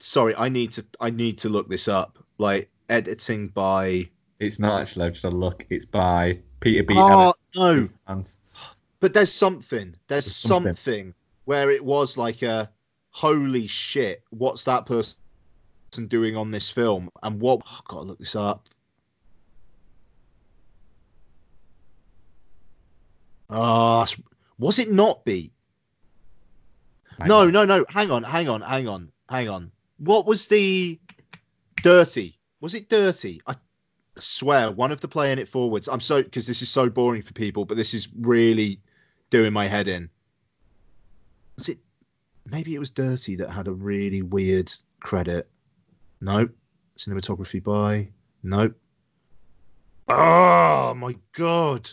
Sorry, 0.00 0.34
I 0.36 0.50
need 0.50 0.72
to 0.72 0.84
I 1.00 1.10
need 1.10 1.38
to 1.38 1.48
look 1.48 1.68
this 1.68 1.88
up. 1.88 2.18
Like 2.38 2.70
editing 2.90 3.48
by. 3.48 4.10
It's 4.38 4.58
not 4.58 4.82
actually. 4.82 5.10
Just 5.10 5.24
a 5.24 5.30
look. 5.30 5.64
It's 5.70 5.86
by 5.86 6.38
Peter 6.60 6.82
B. 6.82 6.94
Oh 6.96 7.32
no, 7.56 7.88
but 9.00 9.14
there's 9.14 9.32
something. 9.32 9.94
There's 10.06 10.26
There's 10.26 10.36
something. 10.36 10.74
something 10.76 11.14
where 11.46 11.70
it 11.70 11.84
was 11.84 12.18
like 12.18 12.42
a 12.42 12.70
holy 13.10 13.66
shit. 13.66 14.22
What's 14.30 14.64
that 14.64 14.84
person 14.86 15.18
doing 16.08 16.36
on 16.36 16.50
this 16.50 16.70
film? 16.70 17.10
And 17.22 17.40
what? 17.40 17.62
Oh, 17.64 17.76
I've 17.78 17.84
got 17.84 18.00
to 18.00 18.06
look 18.06 18.18
this 18.18 18.36
up. 18.36 18.68
Ah, 23.50 24.06
was 24.58 24.78
it 24.78 24.90
not 24.90 25.24
beat? 25.24 25.52
No, 27.24 27.48
no, 27.48 27.64
no. 27.64 27.84
Hang 27.88 28.10
on, 28.10 28.22
hang 28.22 28.48
on, 28.48 28.60
hang 28.60 28.88
on, 28.88 29.12
hang 29.28 29.48
on. 29.48 29.70
What 29.98 30.26
was 30.26 30.48
the 30.48 30.98
dirty? 31.82 32.38
Was 32.60 32.74
it 32.74 32.88
dirty? 32.88 33.40
I 33.46 33.54
swear, 34.18 34.70
one 34.70 34.90
of 34.90 35.00
the 35.00 35.08
playing 35.08 35.38
it 35.38 35.48
forwards. 35.48 35.88
I'm 35.88 36.00
so 36.00 36.22
because 36.22 36.46
this 36.46 36.62
is 36.62 36.68
so 36.68 36.88
boring 36.88 37.22
for 37.22 37.32
people, 37.32 37.64
but 37.64 37.76
this 37.76 37.94
is 37.94 38.08
really 38.18 38.80
doing 39.30 39.52
my 39.52 39.68
head 39.68 39.88
in. 39.88 40.10
Was 41.56 41.68
it? 41.68 41.78
Maybe 42.50 42.74
it 42.74 42.78
was 42.78 42.90
dirty 42.90 43.36
that 43.36 43.50
had 43.50 43.68
a 43.68 43.72
really 43.72 44.22
weird 44.22 44.72
credit. 45.00 45.48
Nope. 46.24 46.56
Cinematography 46.96 47.62
by. 47.62 48.08
Nope. 48.42 48.74
Oh 50.08 50.94
my 50.94 51.14
god. 51.34 51.90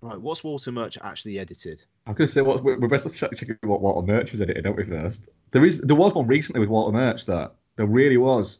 Right, 0.00 0.20
what's 0.20 0.42
Walter 0.42 0.72
Murch 0.72 0.98
actually 1.02 1.38
edited? 1.38 1.84
I'm 2.04 2.14
gonna 2.14 2.26
say 2.26 2.40
what 2.40 2.64
we're 2.64 2.80
we're 2.80 2.88
best 2.88 3.14
checking 3.16 3.56
what 3.60 3.80
Walter 3.80 4.04
Murch 4.04 4.32
has 4.32 4.40
edited, 4.40 4.64
don't 4.64 4.76
we 4.76 4.82
first? 4.82 5.28
There 5.52 5.64
is 5.64 5.80
there 5.82 5.94
was 5.94 6.14
one 6.14 6.26
recently 6.26 6.58
with 6.58 6.68
Walter 6.68 6.92
Murch 6.92 7.26
that 7.26 7.54
there 7.76 7.86
really 7.86 8.16
was. 8.16 8.58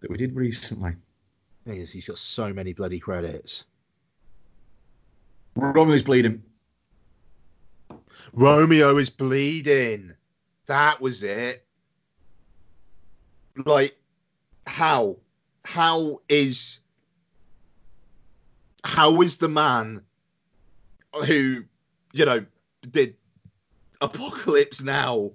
That 0.00 0.10
we 0.10 0.16
did 0.16 0.34
recently. 0.34 0.96
Is, 1.66 1.92
he's 1.92 2.06
got 2.06 2.18
so 2.18 2.52
many 2.52 2.72
bloody 2.72 2.98
credits. 2.98 3.62
Romeo's 5.54 6.02
bleeding. 6.02 6.42
Romeo 8.32 8.96
is 8.98 9.10
bleeding. 9.10 10.14
That 10.66 11.00
was 11.00 11.22
it. 11.22 11.64
Like, 13.56 13.96
how? 14.66 15.16
How 15.64 16.20
is. 16.28 16.80
How 18.82 19.20
is 19.20 19.36
the 19.36 19.48
man 19.48 20.02
who, 21.26 21.64
you 22.12 22.24
know, 22.24 22.46
did 22.88 23.16
Apocalypse 24.00 24.82
Now 24.82 25.32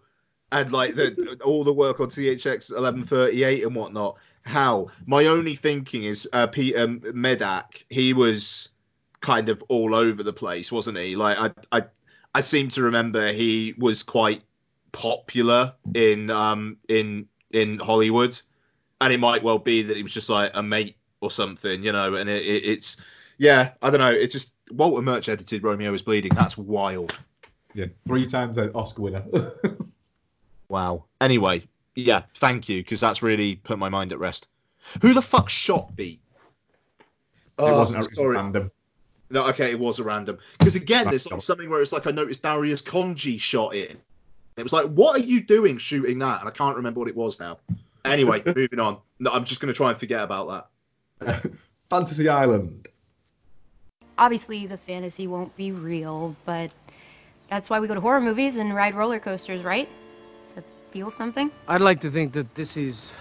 and 0.51 0.71
like 0.71 0.95
the 0.95 1.37
all 1.45 1.63
the 1.63 1.73
work 1.73 1.99
on 1.99 2.07
THX 2.07 2.71
1138 2.71 3.63
and 3.63 3.75
whatnot? 3.75 4.17
How? 4.43 4.87
My 5.05 5.25
only 5.25 5.55
thinking 5.55 6.05
is 6.05 6.27
uh, 6.33 6.47
Peter 6.47 6.87
Medak. 6.87 7.83
He 7.89 8.13
was 8.13 8.69
kind 9.21 9.49
of 9.49 9.63
all 9.69 9.93
over 9.93 10.23
the 10.23 10.33
place, 10.33 10.71
wasn't 10.71 10.97
he? 10.97 11.15
Like 11.15 11.37
I, 11.37 11.77
I, 11.77 11.83
I 12.35 12.41
seem 12.41 12.67
to 12.71 12.83
remember 12.83 13.31
he 13.31 13.75
was 13.77 14.03
quite 14.03 14.43
popular 14.91 15.73
in 15.93 16.29
um 16.29 16.77
in 16.89 17.27
in 17.51 17.79
Hollywood, 17.79 18.39
and 18.99 19.13
it 19.13 19.21
might 19.21 19.41
well 19.41 19.57
be 19.57 19.83
that 19.83 19.95
he 19.95 20.03
was 20.03 20.13
just 20.13 20.29
like 20.29 20.51
a 20.53 20.61
mate 20.61 20.97
or 21.21 21.31
something, 21.31 21.81
you 21.81 21.93
know. 21.93 22.15
And 22.15 22.29
it, 22.29 22.43
it, 22.43 22.65
it's 22.65 22.97
yeah, 23.37 23.71
I 23.81 23.89
don't 23.89 24.01
know. 24.01 24.11
It's 24.11 24.33
just 24.33 24.51
Walter 24.69 25.01
Murch 25.01 25.29
edited 25.29 25.63
Romeo 25.63 25.93
is 25.93 26.01
Bleeding. 26.01 26.33
That's 26.35 26.57
wild. 26.57 27.17
Yeah, 27.73 27.85
three 28.05 28.25
times 28.25 28.57
an 28.57 28.71
Oscar 28.75 29.01
winner. 29.01 29.23
Wow. 30.67 31.05
Anyway, 31.21 31.63
yeah, 31.93 32.23
thank 32.37 32.67
you 32.67 32.79
because 32.79 32.99
that's 32.99 33.21
really 33.21 33.55
put 33.55 33.77
my 33.77 33.87
mind 33.87 34.11
at 34.11 34.19
rest. 34.19 34.47
Who 35.01 35.13
the 35.13 35.21
fuck 35.21 35.47
shot 35.47 35.95
Beat? 35.95 36.19
it 37.59 37.63
wasn't 37.63 38.03
it 38.03 38.09
sorry. 38.09 38.35
random. 38.35 38.71
No, 39.29 39.47
okay, 39.47 39.71
it 39.71 39.79
was 39.79 39.99
a 39.99 40.03
random. 40.03 40.37
Because 40.59 40.75
again, 40.75 41.09
there's 41.09 41.25
Random. 41.25 41.41
something 41.41 41.69
where 41.69 41.81
it's 41.81 41.91
like 41.91 42.05
I 42.05 42.11
noticed 42.11 42.43
Darius 42.43 42.81
Khondji 42.81 43.39
shot 43.39 43.73
it. 43.75 43.99
It 44.57 44.63
was 44.63 44.71
like, 44.71 44.85
what 44.85 45.19
are 45.19 45.23
you 45.23 45.41
doing 45.41 45.77
shooting 45.77 46.19
that? 46.19 46.39
And 46.39 46.47
I 46.47 46.51
can't 46.51 46.77
remember 46.77 46.99
what 46.99 47.09
it 47.09 47.15
was 47.15 47.39
now. 47.39 47.57
Anyway, 48.05 48.43
moving 48.55 48.79
on. 48.79 48.99
No, 49.19 49.31
I'm 49.31 49.43
just 49.43 49.61
gonna 49.61 49.73
try 49.73 49.89
and 49.89 49.99
forget 49.99 50.23
about 50.23 50.69
that. 51.19 51.51
Fantasy 51.89 52.29
Island. 52.29 52.87
Obviously, 54.17 54.65
the 54.65 54.77
fantasy 54.77 55.27
won't 55.27 55.53
be 55.57 55.73
real, 55.73 56.35
but 56.45 56.71
that's 57.49 57.69
why 57.69 57.81
we 57.81 57.87
go 57.87 57.95
to 57.95 57.99
horror 58.01 58.21
movies 58.21 58.55
and 58.55 58.73
ride 58.73 58.95
roller 58.95 59.19
coasters, 59.19 59.61
right? 59.61 59.89
To 60.55 60.63
feel 60.91 61.11
something? 61.11 61.51
I'd 61.67 61.81
like 61.81 61.99
to 62.01 62.09
think 62.09 62.31
that 62.33 62.55
this 62.55 62.77
is 62.77 63.11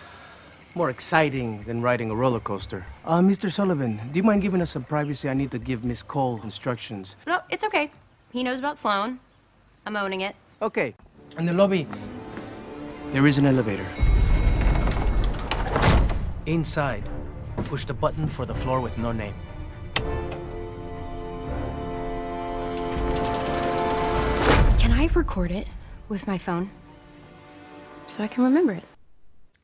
more 0.74 0.90
exciting 0.90 1.62
than 1.64 1.80
riding 1.80 2.10
a 2.10 2.14
roller 2.14 2.40
coaster. 2.40 2.84
Uh, 3.04 3.20
Mr. 3.20 3.50
Sullivan, 3.50 4.00
do 4.10 4.18
you 4.18 4.22
mind 4.22 4.42
giving 4.42 4.60
us 4.60 4.70
some 4.70 4.84
privacy? 4.84 5.28
I 5.28 5.34
need 5.34 5.50
to 5.52 5.58
give 5.58 5.84
Miss 5.84 6.02
Cole 6.02 6.40
instructions. 6.42 7.16
No, 7.26 7.40
it's 7.50 7.64
okay. 7.64 7.90
He 8.32 8.42
knows 8.42 8.58
about 8.58 8.78
Sloan. 8.78 9.20
I'm 9.86 9.96
owning 9.96 10.22
it. 10.22 10.34
Okay. 10.60 10.94
In 11.38 11.46
the 11.46 11.52
lobby, 11.52 11.86
there 13.12 13.26
is 13.26 13.38
an 13.38 13.46
elevator. 13.46 13.86
Inside, 16.46 17.08
push 17.66 17.84
the 17.84 17.94
button 17.94 18.26
for 18.26 18.44
the 18.44 18.54
floor 18.54 18.80
with 18.80 18.98
no 18.98 19.12
name. 19.12 19.34
Can 24.78 24.92
I 24.92 25.08
record 25.14 25.50
it 25.50 25.66
with 26.08 26.26
my 26.26 26.38
phone 26.38 26.70
so 28.08 28.22
I 28.22 28.28
can 28.28 28.44
remember 28.44 28.72
it. 28.72 28.84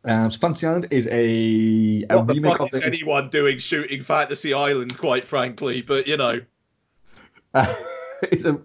Um, 0.05 0.31
so 0.31 0.39
Fantasy 0.39 0.67
Island 0.67 0.89
is 0.91 1.07
a, 1.09 2.07
a 2.09 2.17
What 2.17 2.27
the 2.29 2.41
fuck 2.43 2.61
of 2.61 2.69
is 2.73 2.81
the. 2.81 2.87
anyone 2.87 3.29
doing 3.29 3.59
shooting 3.59 4.03
Fantasy 4.03 4.55
Island, 4.55 4.97
quite 4.97 5.27
frankly? 5.29 5.83
But 5.83 6.07
you 6.07 6.17
know, 6.17 6.41
Uh, 7.53 7.75
it's 8.23 8.45
a 8.45 8.59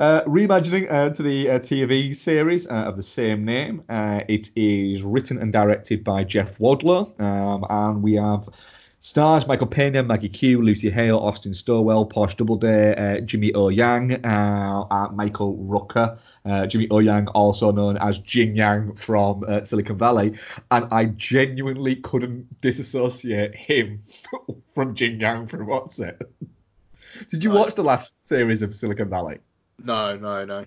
uh, 0.00 0.24
reimagining 0.24 0.90
uh, 0.90 1.10
to 1.10 1.22
the 1.22 1.50
uh, 1.50 1.58
TV 1.58 2.16
series 2.16 2.66
uh, 2.66 2.72
of 2.72 2.96
the 2.96 3.02
same 3.02 3.44
name. 3.44 3.82
Uh, 3.88 4.20
it 4.28 4.50
is 4.56 5.02
written 5.02 5.38
and 5.38 5.52
directed 5.52 6.02
by 6.02 6.24
Jeff 6.24 6.58
Wadlow, 6.58 7.18
um, 7.20 7.66
and 7.68 8.02
we 8.02 8.14
have 8.14 8.48
stars 9.00 9.46
Michael 9.46 9.66
Pena, 9.66 10.02
Maggie 10.02 10.28
Q, 10.28 10.62
Lucy 10.62 10.90
Hale, 10.90 11.18
Austin 11.18 11.54
Stowell, 11.54 12.06
Portia 12.06 12.36
Doubleday, 12.36 12.94
uh, 12.94 13.20
Jimmy 13.20 13.52
O 13.54 13.68
Yang, 13.68 14.24
uh, 14.24 14.86
and 14.90 15.16
Michael 15.16 15.56
Rooker. 15.56 16.18
Uh, 16.44 16.66
Jimmy 16.66 16.86
O 16.90 16.98
Yang, 16.98 17.28
also 17.28 17.72
known 17.72 17.96
as 17.98 18.18
Jin 18.18 18.54
Yang 18.54 18.94
from 18.96 19.44
uh, 19.48 19.64
Silicon 19.64 19.98
Valley, 19.98 20.34
and 20.70 20.86
I 20.92 21.06
genuinely 21.06 21.96
couldn't 21.96 22.60
disassociate 22.60 23.54
him 23.54 24.00
from 24.74 24.94
Jin 24.94 25.18
Yang 25.18 25.48
from 25.48 25.66
what's 25.66 25.98
it. 25.98 26.20
Did 27.28 27.42
you 27.42 27.50
watch 27.50 27.74
the 27.74 27.82
last 27.82 28.14
series 28.24 28.62
of 28.62 28.74
Silicon 28.74 29.08
Valley? 29.08 29.38
no, 29.82 30.16
no, 30.16 30.44
no. 30.44 30.64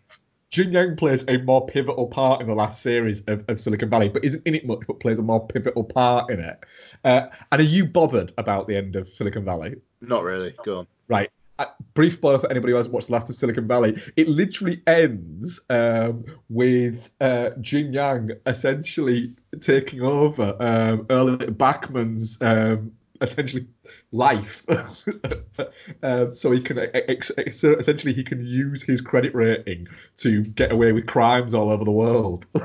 Jin 0.54 0.72
Yang 0.72 0.98
plays 0.98 1.26
a 1.28 1.38
more 1.40 1.66
pivotal 1.66 2.06
part 2.06 2.40
in 2.40 2.46
the 2.46 2.54
last 2.54 2.84
series 2.84 3.24
of, 3.26 3.44
of 3.48 3.60
Silicon 3.60 3.90
Valley, 3.90 4.08
but 4.08 4.24
isn't 4.24 4.46
in 4.46 4.54
it 4.54 4.68
much, 4.68 4.82
but 4.86 5.00
plays 5.00 5.18
a 5.18 5.24
more 5.24 5.48
pivotal 5.48 5.84
part 5.84 6.30
in 6.30 6.40
it. 6.40 6.60
Uh, 7.04 7.24
and 7.52 7.60
are 7.60 7.66
you 7.66 7.86
bothered 7.86 8.32
about 8.38 8.68
the 8.68 8.78
end 8.78 8.96
of 8.96 9.10
Silicon 9.10 9.44
Valley? 9.44 9.78
Not 10.00 10.24
really. 10.24 10.54
Go 10.64 10.78
on. 10.78 10.88
Right. 11.08 11.32
Uh, 11.58 11.66
brief 11.96 12.14
spoiler 12.14 12.38
for 12.38 12.52
anybody 12.52 12.72
who 12.72 12.78
hasn't 12.78 12.94
watched 12.94 13.08
the 13.08 13.14
last 13.14 13.32
of 13.32 13.36
Silicon 13.36 13.68
Valley. 13.68 14.00
It 14.16 14.28
literally 14.28 14.84
ends 14.86 15.60
um, 15.72 16.24
with 16.50 17.00
uh, 17.20 17.50
Jin 17.60 17.92
Yang 17.92 18.34
essentially 18.46 19.36
taking 19.60 20.02
over 20.02 20.56
um, 20.60 21.08
Erlich 21.10 21.58
Bachman's 21.58 22.38
um, 22.42 22.92
essentially 23.24 23.66
life, 24.12 24.64
um, 26.04 26.34
so 26.34 26.52
he 26.52 26.62
can 26.62 26.78
ex- 26.94 27.32
ex- 27.38 27.60
so 27.60 27.74
essentially 27.74 28.14
he 28.14 28.24
can 28.24 28.46
use 28.46 28.84
his 28.84 29.02
credit 29.02 29.34
rating 29.34 29.88
to 30.18 30.42
get 30.44 30.72
away 30.72 30.92
with 30.92 31.08
crimes 31.08 31.54
all 31.56 31.70
over 31.72 31.84
the 31.84 31.92
world. 31.92 32.46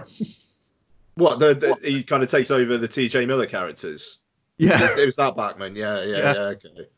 What? 1.14 1.40
The, 1.40 1.52
the 1.54 1.76
he 1.90 2.04
kind 2.04 2.22
of 2.22 2.30
takes 2.30 2.52
over 2.52 2.78
the 2.78 2.86
T.J. 2.86 3.26
Miller 3.26 3.46
characters. 3.46 4.20
yeah. 4.56 4.96
It 4.96 5.04
was 5.04 5.16
that 5.16 5.34
Bachman. 5.34 5.74
Yeah, 5.74 6.00
yeah, 6.04 6.16
Yeah. 6.16 6.32
yeah. 6.32 6.40
okay. 6.40 6.88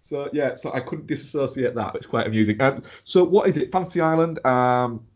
So 0.00 0.28
yeah, 0.32 0.56
so 0.56 0.72
I 0.74 0.80
couldn't 0.80 1.06
disassociate 1.06 1.76
that. 1.76 1.94
It's 1.94 2.06
quite 2.06 2.26
amusing. 2.26 2.60
Um, 2.60 2.82
so 3.04 3.22
what 3.22 3.46
is 3.46 3.56
it? 3.56 3.70
Fantasy 3.70 4.00
Island 4.00 4.44
um, 4.44 5.06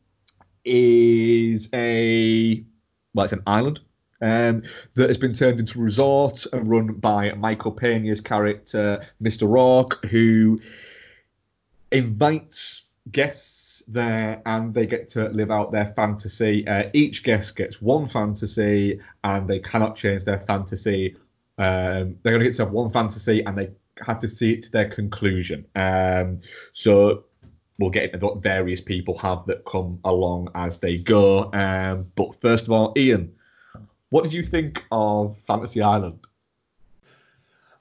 is 0.65 1.69
a 1.75 2.63
well, 3.15 3.25
it's 3.25 3.33
an 3.33 3.43
island 3.49 3.81
um, 4.23 4.63
that 4.95 5.09
has 5.09 5.19
been 5.19 5.33
turned 5.33 5.61
into 5.61 5.79
a 5.79 5.83
resort 5.83 6.47
and 6.53 6.69
run 6.69 6.95
by 6.95 7.33
Michael 7.33 7.73
Pena's 7.73 8.21
character, 8.21 9.05
Mr. 9.23 9.49
Rourke, 9.49 10.05
who 10.07 10.61
invites 11.91 12.83
guests 13.11 13.83
there 13.89 14.41
and 14.47 14.73
they 14.73 14.87
get 14.87 15.09
to 15.11 15.29
live 15.31 15.51
out 15.51 15.73
their 15.73 15.93
fantasy. 15.95 16.67
Uh, 16.67 16.85
each 16.93 17.25
guest 17.25 17.57
gets 17.57 17.83
one 17.83 18.09
fantasy 18.09 19.01
and 19.25 19.49
they 19.49 19.59
cannot 19.59 19.97
change 19.97 20.25
their 20.25 20.41
fantasy. 20.41 21.17
Um, 21.59 22.17
they're 22.23 22.33
going 22.33 22.41
to 22.41 22.45
get 22.45 22.55
to 22.57 22.65
have 22.65 22.73
one 22.73 22.91
fantasy 22.91 23.45
and 23.45 23.59
they 23.59 23.71
have 24.07 24.21
to 24.21 24.29
see 24.29 24.53
it 24.53 24.63
to 24.65 24.71
their 24.71 24.89
conclusion. 24.89 25.67
Um, 25.75 26.41
so 26.73 27.25
we'll 27.79 27.91
get 27.91 28.05
into 28.05 28.25
what 28.25 28.43
various 28.43 28.81
people 28.81 29.19
have 29.19 29.45
that 29.47 29.65
come 29.65 29.99
along 30.05 30.51
as 30.55 30.79
they 30.79 30.99
go. 30.99 31.53
Um, 31.53 32.07
but 32.15 32.41
first 32.41 32.67
of 32.67 32.73
all, 32.73 32.95
Ian, 32.97 33.35
what 34.13 34.25
did 34.25 34.35
you 34.35 34.43
think 34.43 34.85
of 34.93 35.39
Fantasy 35.47 35.81
Island? 35.81 36.21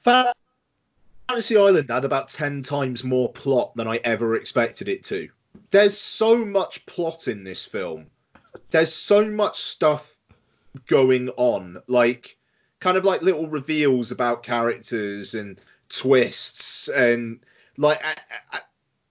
Fantasy 0.01 1.57
Island 1.57 1.89
had 1.89 2.05
about 2.05 2.29
10 2.29 2.63
times 2.63 3.03
more 3.03 3.29
plot 3.33 3.75
than 3.75 3.85
I 3.85 3.97
ever 4.05 4.35
expected 4.35 4.87
it 4.87 5.03
to. 5.05 5.27
There's 5.71 5.97
so 5.97 6.45
much 6.45 6.85
plot 6.85 7.27
in 7.27 7.43
this 7.43 7.65
film. 7.65 8.05
There's 8.69 8.93
so 8.93 9.25
much 9.25 9.59
stuff 9.59 10.09
going 10.87 11.27
on. 11.31 11.81
Like, 11.87 12.37
kind 12.79 12.95
of 12.95 13.03
like 13.03 13.21
little 13.21 13.47
reveals 13.47 14.11
about 14.11 14.41
characters 14.41 15.35
and 15.35 15.59
twists 15.89 16.87
and, 16.87 17.41
like, 17.75 18.01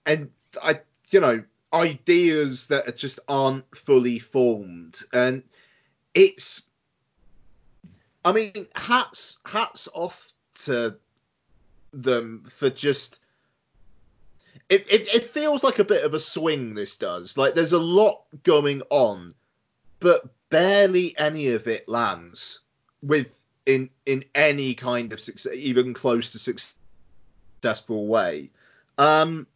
and 0.06 0.30
I, 0.62 0.80
you 1.10 1.20
know, 1.20 1.44
ideas 1.74 2.68
that 2.68 2.96
just 2.96 3.20
aren't 3.28 3.76
fully 3.76 4.18
formed. 4.18 5.00
And 5.12 5.42
it's, 6.14 6.62
I 8.24 8.32
mean, 8.32 8.66
hats 8.74 9.38
hats 9.46 9.88
off 9.94 10.32
to 10.64 10.96
them 11.92 12.44
for 12.48 12.70
just 12.70 13.20
it, 14.68 14.86
it 14.90 15.08
it 15.14 15.24
feels 15.24 15.64
like 15.64 15.78
a 15.78 15.84
bit 15.84 16.04
of 16.04 16.14
a 16.14 16.20
swing 16.20 16.74
this 16.74 16.96
does. 16.96 17.36
Like 17.36 17.54
there's 17.54 17.72
a 17.72 17.78
lot 17.78 18.24
going 18.42 18.82
on 18.90 19.32
but 20.00 20.24
barely 20.48 21.16
any 21.18 21.48
of 21.48 21.68
it 21.68 21.88
lands 21.88 22.60
with 23.02 23.38
in 23.66 23.88
in 24.06 24.24
any 24.34 24.74
kind 24.74 25.12
of 25.12 25.20
success 25.20 25.54
even 25.54 25.94
close 25.94 26.32
to 26.32 26.38
successful 26.38 28.06
way. 28.06 28.50
Um 28.98 29.46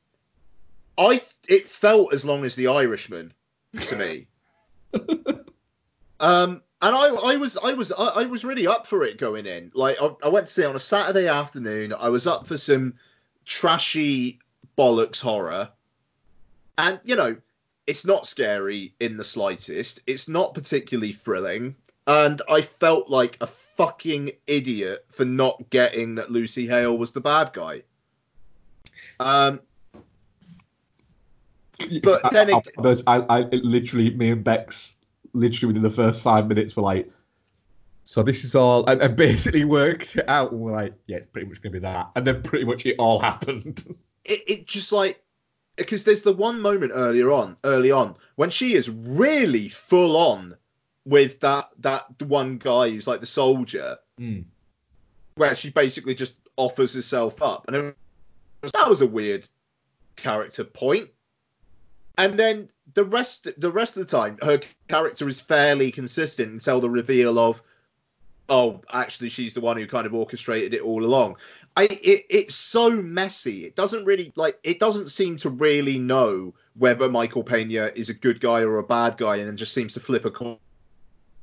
i 0.96 1.20
it 1.48 1.68
felt 1.68 2.14
as 2.14 2.24
long 2.24 2.44
as 2.44 2.54
the 2.54 2.68
irishman 2.68 3.32
to 3.80 3.96
me. 3.96 4.26
Um 6.20 6.62
and 6.84 6.94
I, 6.94 7.32
I 7.32 7.36
was 7.36 7.56
I 7.56 7.72
was 7.72 7.90
I, 7.92 8.04
I 8.08 8.24
was 8.24 8.44
really 8.44 8.66
up 8.66 8.86
for 8.86 9.04
it 9.04 9.16
going 9.16 9.46
in. 9.46 9.72
Like 9.74 9.96
I, 10.00 10.10
I 10.22 10.28
went 10.28 10.46
to 10.46 10.52
see 10.52 10.62
it 10.62 10.66
on 10.66 10.76
a 10.76 10.80
Saturday 10.80 11.26
afternoon. 11.28 11.94
I 11.98 12.10
was 12.10 12.26
up 12.26 12.46
for 12.46 12.58
some 12.58 12.94
trashy 13.46 14.38
bollocks 14.76 15.20
horror, 15.20 15.70
and 16.76 17.00
you 17.04 17.16
know, 17.16 17.36
it's 17.86 18.04
not 18.04 18.26
scary 18.26 18.94
in 19.00 19.16
the 19.16 19.24
slightest. 19.24 20.00
It's 20.06 20.28
not 20.28 20.52
particularly 20.52 21.12
thrilling, 21.12 21.74
and 22.06 22.42
I 22.50 22.60
felt 22.60 23.08
like 23.08 23.38
a 23.40 23.46
fucking 23.46 24.32
idiot 24.46 25.06
for 25.08 25.24
not 25.24 25.70
getting 25.70 26.16
that 26.16 26.30
Lucy 26.30 26.66
Hale 26.66 26.98
was 26.98 27.12
the 27.12 27.20
bad 27.22 27.52
guy. 27.54 27.82
Um, 29.20 29.60
But 32.02 32.30
then 32.30 32.50
it- 32.50 33.04
I, 33.06 33.16
I, 33.16 33.38
I 33.38 33.40
literally 33.50 34.10
me 34.10 34.30
and 34.30 34.44
Bex 34.44 34.93
literally 35.34 35.74
within 35.74 35.82
the 35.82 35.94
first 35.94 36.20
five 36.22 36.46
minutes 36.48 36.74
were 36.76 36.82
like, 36.82 37.10
so 38.04 38.22
this 38.22 38.44
is 38.44 38.54
all, 38.54 38.86
and, 38.86 39.00
and 39.02 39.16
basically 39.16 39.64
worked 39.64 40.16
it 40.16 40.28
out, 40.28 40.52
and 40.52 40.60
we're 40.60 40.72
like, 40.72 40.94
yeah, 41.06 41.16
it's 41.16 41.26
pretty 41.26 41.46
much 41.48 41.60
gonna 41.62 41.72
be 41.72 41.78
that, 41.80 42.10
and 42.16 42.26
then 42.26 42.42
pretty 42.42 42.64
much 42.64 42.86
it 42.86 42.96
all 42.98 43.18
happened. 43.30 43.96
it, 44.24 44.42
it 44.46 44.66
just 44.66 44.92
like 44.92 45.20
because 45.76 46.04
there's 46.04 46.22
the 46.22 46.32
one 46.32 46.60
moment 46.60 46.92
earlier 46.94 47.32
on 47.32 47.56
early 47.64 47.90
on 47.90 48.14
when 48.36 48.48
she 48.48 48.74
is 48.74 48.88
really 48.88 49.68
full 49.68 50.16
on 50.16 50.56
with 51.04 51.40
that 51.40 51.68
that 51.80 52.04
one 52.22 52.56
guy 52.58 52.88
who's 52.90 53.06
like 53.06 53.20
the 53.20 53.26
soldier 53.26 53.98
Mm. 54.20 54.44
where 55.34 55.56
she 55.56 55.70
basically 55.70 56.14
just 56.14 56.36
offers 56.56 56.94
herself 56.94 57.42
up 57.42 57.64
and 57.66 57.92
was, 58.62 58.70
that 58.70 58.88
was 58.88 59.00
a 59.02 59.06
weird 59.08 59.44
character 60.14 60.62
point 60.62 61.10
and 62.18 62.38
then 62.38 62.68
the 62.94 63.04
rest 63.04 63.48
the 63.58 63.70
rest 63.70 63.96
of 63.96 64.06
the 64.06 64.16
time 64.16 64.38
her 64.42 64.60
character 64.88 65.28
is 65.28 65.40
fairly 65.40 65.90
consistent 65.90 66.52
until 66.52 66.80
the 66.80 66.90
reveal 66.90 67.38
of 67.38 67.62
oh 68.48 68.80
actually 68.92 69.28
she's 69.28 69.54
the 69.54 69.60
one 69.60 69.76
who 69.76 69.86
kind 69.86 70.06
of 70.06 70.14
orchestrated 70.14 70.74
it 70.74 70.82
all 70.82 71.04
along 71.04 71.36
I 71.76 71.84
it, 71.84 72.26
it's 72.30 72.54
so 72.54 72.90
messy. 72.90 73.64
It 73.64 73.74
doesn't 73.74 74.04
really 74.04 74.32
like 74.36 74.58
it 74.62 74.78
doesn't 74.78 75.08
seem 75.08 75.36
to 75.38 75.50
really 75.50 75.98
know 75.98 76.54
whether 76.76 77.08
Michael 77.08 77.42
Pena 77.42 77.90
is 77.94 78.10
a 78.10 78.14
good 78.14 78.40
guy 78.40 78.62
or 78.62 78.78
a 78.78 78.82
bad 78.82 79.16
guy, 79.16 79.36
and 79.36 79.48
then 79.48 79.56
just 79.56 79.74
seems 79.74 79.94
to 79.94 80.00
flip 80.00 80.24
a 80.24 80.30
coin 80.30 80.58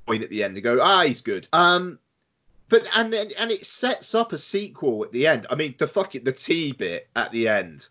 at 0.10 0.30
the 0.30 0.44
end 0.44 0.56
and 0.56 0.64
go, 0.64 0.80
ah, 0.82 1.04
he's 1.04 1.22
good. 1.22 1.48
Um, 1.52 2.00
but 2.70 2.88
and 2.96 3.12
then 3.12 3.30
and 3.38 3.52
it 3.52 3.66
sets 3.66 4.16
up 4.16 4.32
a 4.32 4.38
sequel 4.38 5.04
at 5.04 5.12
the 5.12 5.28
end. 5.28 5.48
I 5.50 5.56
mean, 5.56 5.76
the 5.78 5.88
fucking 5.88 6.24
the 6.24 6.32
T 6.32 6.72
bit 6.72 7.10
at 7.16 7.32
the 7.32 7.50
end, 7.50 7.90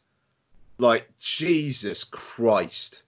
like 0.81 1.09
Jesus 1.19 2.05
Christ. 2.05 3.03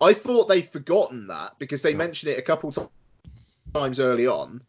I 0.00 0.12
thought 0.12 0.48
they'd 0.48 0.66
forgotten 0.66 1.28
that 1.28 1.58
because 1.58 1.82
they 1.82 1.94
mentioned 1.94 2.32
it 2.32 2.38
a 2.38 2.42
couple 2.42 2.70
ti- 2.70 2.82
times 3.74 3.98
early 3.98 4.26
on. 4.26 4.62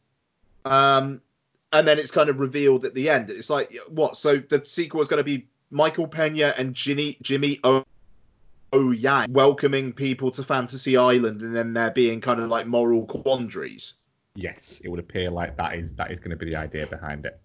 Um, 0.66 1.22
and 1.74 1.88
then 1.88 2.00
it's 2.00 2.12
kind 2.12 2.30
of 2.30 2.39
revealed 2.39 2.86
at 2.86 2.93
the 2.93 3.10
end. 3.10 3.30
It's 3.30 3.50
like 3.50 3.76
what? 3.89 4.18
So 4.18 4.38
the 4.38 4.64
sequel 4.64 5.02
is 5.02 5.08
going 5.08 5.20
to 5.20 5.24
be 5.24 5.48
Michael 5.70 6.08
Pena 6.08 6.54
and 6.58 6.74
Ginny, 6.74 7.18
Jimmy 7.22 7.60
O. 7.64 7.84
Yang 8.74 9.32
welcoming 9.32 9.93
people 9.93 10.30
to 10.32 10.43
Fantasy 10.43 10.98
Island, 10.98 11.41
and 11.41 11.56
then 11.56 11.74
there 11.74 11.89
being 11.89 12.22
kind 12.22 12.39
of 12.39 12.50
like 12.50 12.68
moral 12.68 13.06
quandaries. 13.06 13.93
Yes, 14.36 14.82
it 14.84 14.89
would 14.89 15.00
appear 15.00 15.32
like 15.32 15.58
that 15.58 15.76
is 15.76 15.93
that 15.93 16.12
is 16.12 16.20
going 16.20 16.32
to 16.32 16.36
be 16.36 16.45
the 16.45 16.58
idea 16.58 16.86
behind 16.86 17.26
it. 17.26 17.39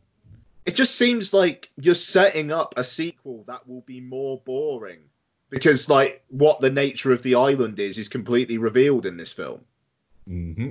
It 0.65 0.75
just 0.75 0.95
seems 0.95 1.33
like 1.33 1.71
you're 1.77 1.95
setting 1.95 2.53
up 2.53 2.75
a 2.77 2.85
sequel 2.85 3.45
that 3.49 3.67
will 3.67 3.81
be 3.81 4.01
more 4.01 4.41
boring 4.45 5.01
because 5.51 5.89
like 5.89 6.25
what 6.29 6.61
the 6.61 6.71
nature 6.71 7.13
of 7.13 7.23
the 7.23 7.35
island 7.35 7.79
is 7.79 7.99
is 7.99 8.09
completely 8.09 8.59
revealed 8.59 9.05
in 9.05 9.17
this 9.17 9.33
film. 9.33 9.61
Mm-hmm. 10.29 10.71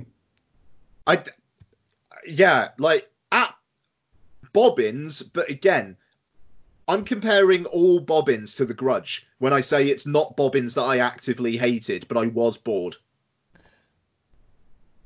I, 1.06 1.22
yeah, 2.26 2.70
like 2.78 3.10
at 3.30 3.54
Bobbins, 4.52 5.22
but 5.22 5.50
again, 5.50 5.96
I'm 6.88 7.04
comparing 7.04 7.66
all 7.66 8.00
Bobbins 8.00 8.56
to 8.56 8.64
The 8.64 8.74
Grudge 8.74 9.26
when 9.38 9.52
I 9.52 9.60
say 9.60 9.88
it's 9.88 10.06
not 10.06 10.36
Bobbins 10.36 10.74
that 10.74 10.82
I 10.82 10.98
actively 10.98 11.56
hated, 11.56 12.08
but 12.08 12.16
I 12.16 12.26
was 12.26 12.56
bored. 12.56 12.96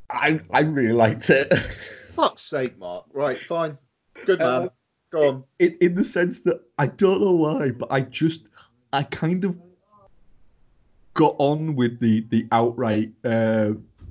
I 0.09 0.41
I 0.51 0.61
really 0.61 0.95
liked 0.95 1.29
it. 1.31 1.53
Fuck's 2.13 2.43
sake, 2.43 2.79
Mark. 2.79 3.05
Right, 3.13 3.39
fine. 3.39 3.77
Good 4.27 4.41
man. 4.41 4.63
Uh, 4.63 4.69
Go 5.13 5.29
on. 5.29 5.45
in, 5.61 5.77
in 5.81 5.95
the 5.95 6.05
sense 6.05 6.41
that 6.41 6.61
I 6.79 6.89
don't 6.89 7.21
know 7.21 7.33
why, 7.33 7.71
but 7.71 7.91
I 7.91 8.01
just 8.01 8.45
I 8.93 9.05
kind 9.05 9.45
of 9.45 9.57
got 11.15 11.37
on 11.39 11.77
with 11.77 12.01
the 12.01 12.27
the 12.29 12.47
outright 12.51 13.13
uh, 13.25 13.71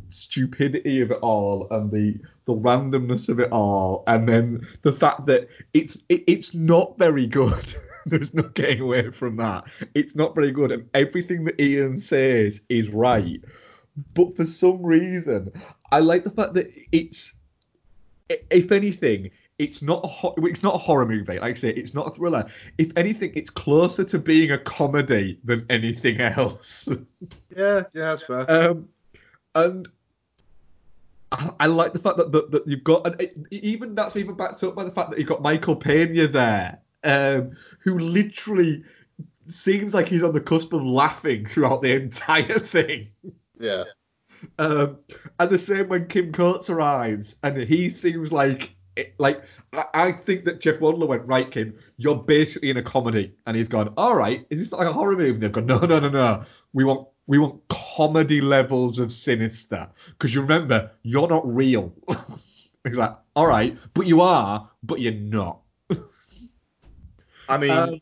stupidity 0.10 1.02
of 1.02 1.12
it 1.12 1.20
all 1.22 1.68
and 1.70 1.92
the 1.92 2.18
the 2.46 2.54
randomness 2.54 3.28
of 3.28 3.40
it 3.40 3.52
all, 3.52 4.04
and 4.08 4.28
then 4.28 4.66
the 4.84 4.94
fact 4.94 5.26
that 5.26 5.50
it's 5.74 5.98
it, 6.10 6.24
it's 6.28 6.54
not 6.54 6.98
very 6.98 7.28
good. 7.28 7.76
There's 8.08 8.34
no 8.34 8.44
getting 8.44 8.82
away 8.82 9.10
from 9.12 9.36
that. 9.38 9.66
It's 9.96 10.16
not 10.16 10.36
very 10.36 10.52
good, 10.52 10.72
and 10.72 10.88
everything 10.94 11.44
that 11.46 11.60
Ian 11.60 11.98
says 11.98 12.62
is 12.70 12.88
right. 12.90 13.42
But 14.14 14.36
for 14.36 14.46
some 14.46 14.82
reason, 14.86 15.52
I 15.92 16.00
like 16.00 16.24
the 16.24 16.30
fact 16.30 16.54
that 16.54 16.72
it's 16.92 17.34
if 18.30 18.72
anything, 18.72 19.32
it's 19.58 19.82
not 19.82 20.04
a 20.04 20.08
ho- 20.08 20.36
it's 20.38 20.64
not 20.64 20.76
a 20.76 20.78
horror 20.78 21.06
movie. 21.06 21.40
Like 21.40 21.52
I 21.52 21.54
say, 21.54 21.70
it's 21.70 21.94
not 21.94 22.08
a 22.08 22.12
thriller. 22.12 22.46
If 22.78 22.92
anything, 22.98 23.32
it's 23.36 23.50
closer 23.50 24.04
to 24.04 24.20
being 24.20 24.52
a 24.52 24.58
comedy 24.58 25.40
than 25.44 25.66
anything 25.70 26.20
else. 26.22 26.88
Yeah, 27.56 27.84
yeah, 27.94 28.16
that's 28.16 28.24
fair. 28.24 28.52
um, 28.52 28.90
and 29.56 29.88
I, 31.32 31.52
I 31.62 31.66
like 31.68 31.94
the 31.94 32.00
fact 32.00 32.18
that, 32.18 32.32
that, 32.34 32.52
that 32.52 32.68
you've 32.68 32.84
got, 32.84 33.08
and 33.08 33.22
it, 33.22 33.38
even 33.52 33.96
that's 33.96 34.18
even 34.18 34.36
backed 34.36 34.64
up 34.64 34.76
by 34.76 34.84
the 34.84 34.92
fact 34.92 35.12
that 35.12 35.20
you've 35.20 35.30
got 35.30 35.42
Michael 35.42 35.76
Pena 35.76 36.28
there, 36.28 36.80
um, 37.04 37.56
who 37.80 37.98
literally 37.98 38.84
seems 39.48 39.94
like 39.94 40.08
he's 40.08 40.24
on 40.24 40.34
the 40.34 40.42
cusp 40.42 40.74
of 40.74 40.84
laughing 40.84 41.46
throughout 41.46 41.82
the 41.82 41.94
entire 41.94 42.60
thing. 42.60 43.08
yeah. 43.60 43.84
Um, 44.60 44.98
and 45.40 45.50
the 45.50 45.58
same 45.58 45.88
when 45.88 46.08
Kim 46.08 46.32
Coates 46.32 46.70
arrives, 46.70 47.38
and 47.42 47.58
he 47.58 47.90
seems 47.90 48.32
like 48.32 48.75
like 49.18 49.44
I, 49.74 49.86
I 49.94 50.12
think 50.12 50.46
that 50.46 50.60
Jeff 50.62 50.80
Wadlow 50.80 51.08
went 51.08 51.26
right, 51.26 51.50
Kim. 51.50 51.78
You're 51.98 52.16
basically 52.16 52.70
in 52.70 52.78
a 52.78 52.84
comedy, 52.84 53.34
and 53.46 53.56
he's 53.58 53.68
gone. 53.68 53.94
All 53.98 54.16
right, 54.16 54.46
is 54.50 54.60
this 54.60 54.72
like 54.72 54.88
a 54.88 54.94
horror 54.94 55.16
movie? 55.16 55.32
And 55.32 55.42
they've 55.42 55.52
gone. 55.52 55.66
No, 55.66 55.80
no, 55.80 56.00
no, 56.00 56.10
no. 56.10 56.44
We 56.74 56.84
want 56.84 57.08
we 57.28 57.38
want 57.38 57.68
comedy 57.70 58.42
levels 58.42 59.00
of 59.00 59.12
sinister 59.12 59.88
because 60.10 60.34
you 60.34 60.42
remember 60.42 60.92
you're 61.04 61.28
not 61.28 61.48
real. 61.48 61.94
he's 62.84 62.98
like, 62.98 63.16
all 63.36 63.48
right, 63.48 63.78
but 63.94 64.08
you 64.08 64.22
are, 64.22 64.70
but 64.84 65.00
you're 65.00 65.14
not. 65.14 65.60
I 67.48 67.58
mean, 67.58 67.72
Um, 67.72 68.02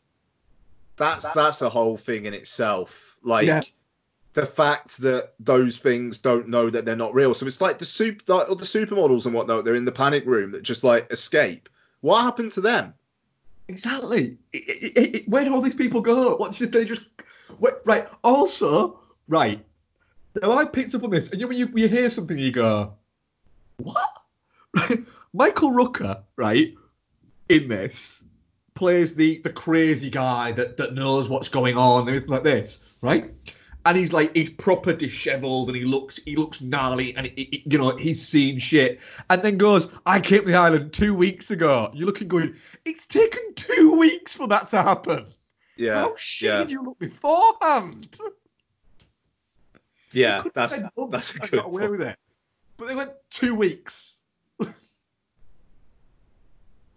that's 0.96 1.28
that's 1.30 1.62
a 1.62 1.68
whole 1.68 1.96
thing 1.96 2.26
in 2.26 2.34
itself. 2.34 3.16
Like 3.22 3.46
Yeah. 3.46 3.60
The 4.34 4.44
fact 4.44 4.98
that 4.98 5.34
those 5.40 5.78
things 5.78 6.18
don't 6.18 6.48
know 6.48 6.68
that 6.68 6.84
they're 6.84 6.96
not 6.96 7.14
real. 7.14 7.34
So 7.34 7.46
it's 7.46 7.60
like 7.60 7.78
the 7.78 7.84
super, 7.86 8.34
like 8.34 8.48
the 8.48 8.54
supermodels 8.56 9.26
and 9.26 9.34
whatnot. 9.34 9.64
They're 9.64 9.74
in 9.76 9.84
the 9.84 9.92
panic 9.92 10.26
room 10.26 10.50
that 10.52 10.62
just 10.62 10.84
like 10.84 11.10
escape. 11.10 11.68
What 12.00 12.22
happened 12.22 12.52
to 12.52 12.60
them? 12.60 12.94
Exactly. 13.68 14.36
It- 14.52 14.96
it- 14.96 15.14
it- 15.14 15.28
where 15.28 15.44
do 15.44 15.54
all 15.54 15.60
these 15.60 15.74
people 15.74 16.00
go? 16.00 16.36
What 16.36 16.52
did 16.52 16.72
they 16.72 16.84
just? 16.84 17.06
Wait, 17.60 17.74
right. 17.84 18.08
Also, 18.22 19.00
right. 19.28 19.64
Now 20.42 20.52
I 20.52 20.64
picked 20.64 20.94
up 20.94 21.04
on 21.04 21.10
this, 21.10 21.30
and 21.30 21.40
you 21.40 21.50
you, 21.52 21.70
you 21.74 21.88
hear 21.88 22.10
something, 22.10 22.36
you 22.36 22.50
go, 22.50 22.94
what? 23.76 24.10
Michael 25.32 25.70
Rooker, 25.70 26.22
right, 26.36 26.74
in 27.48 27.68
this 27.68 28.22
plays 28.74 29.14
the 29.14 29.40
the 29.44 29.52
crazy 29.52 30.10
guy 30.10 30.50
that 30.52 30.76
that 30.76 30.94
knows 30.94 31.28
what's 31.28 31.48
going 31.48 31.76
on 31.78 32.00
and 32.00 32.08
everything 32.08 32.30
like 32.30 32.42
this, 32.42 32.80
right? 33.00 33.32
And 33.86 33.96
he's 33.98 34.12
like 34.12 34.34
he's 34.34 34.48
proper 34.50 34.92
dishevelled 34.94 35.68
and 35.68 35.76
he 35.76 35.84
looks 35.84 36.18
he 36.24 36.36
looks 36.36 36.60
gnarly 36.62 37.14
and 37.16 37.26
he, 37.26 37.32
he- 37.50 37.62
you 37.66 37.76
know 37.78 37.96
he's 37.96 38.26
seen 38.26 38.58
shit 38.58 38.98
and 39.28 39.42
then 39.42 39.58
goes 39.58 39.88
I 40.06 40.20
came 40.20 40.40
to 40.44 40.46
the 40.50 40.56
island 40.56 40.92
two 40.92 41.14
weeks 41.14 41.50
ago. 41.50 41.90
You're 41.92 42.06
looking 42.06 42.28
going 42.28 42.54
it's 42.86 43.04
taken 43.06 43.54
two 43.54 43.94
weeks 43.98 44.34
for 44.34 44.48
that 44.48 44.68
to 44.68 44.82
happen. 44.82 45.26
Yeah, 45.76 45.94
How 46.00 46.14
shit 46.16 46.46
yeah, 46.48 46.58
did 46.58 46.70
you 46.72 46.82
look 46.82 46.98
beforehand? 46.98 48.08
yeah. 50.12 50.42
That's 50.54 50.82
that's 51.10 51.34
a 51.34 51.38
good 51.40 51.50
got 51.50 51.66
away 51.66 51.80
point. 51.82 51.90
with 51.98 52.00
it. 52.08 52.16
But 52.76 52.88
they 52.88 52.94
went 52.94 53.10
two 53.30 53.54
weeks. 53.54 54.14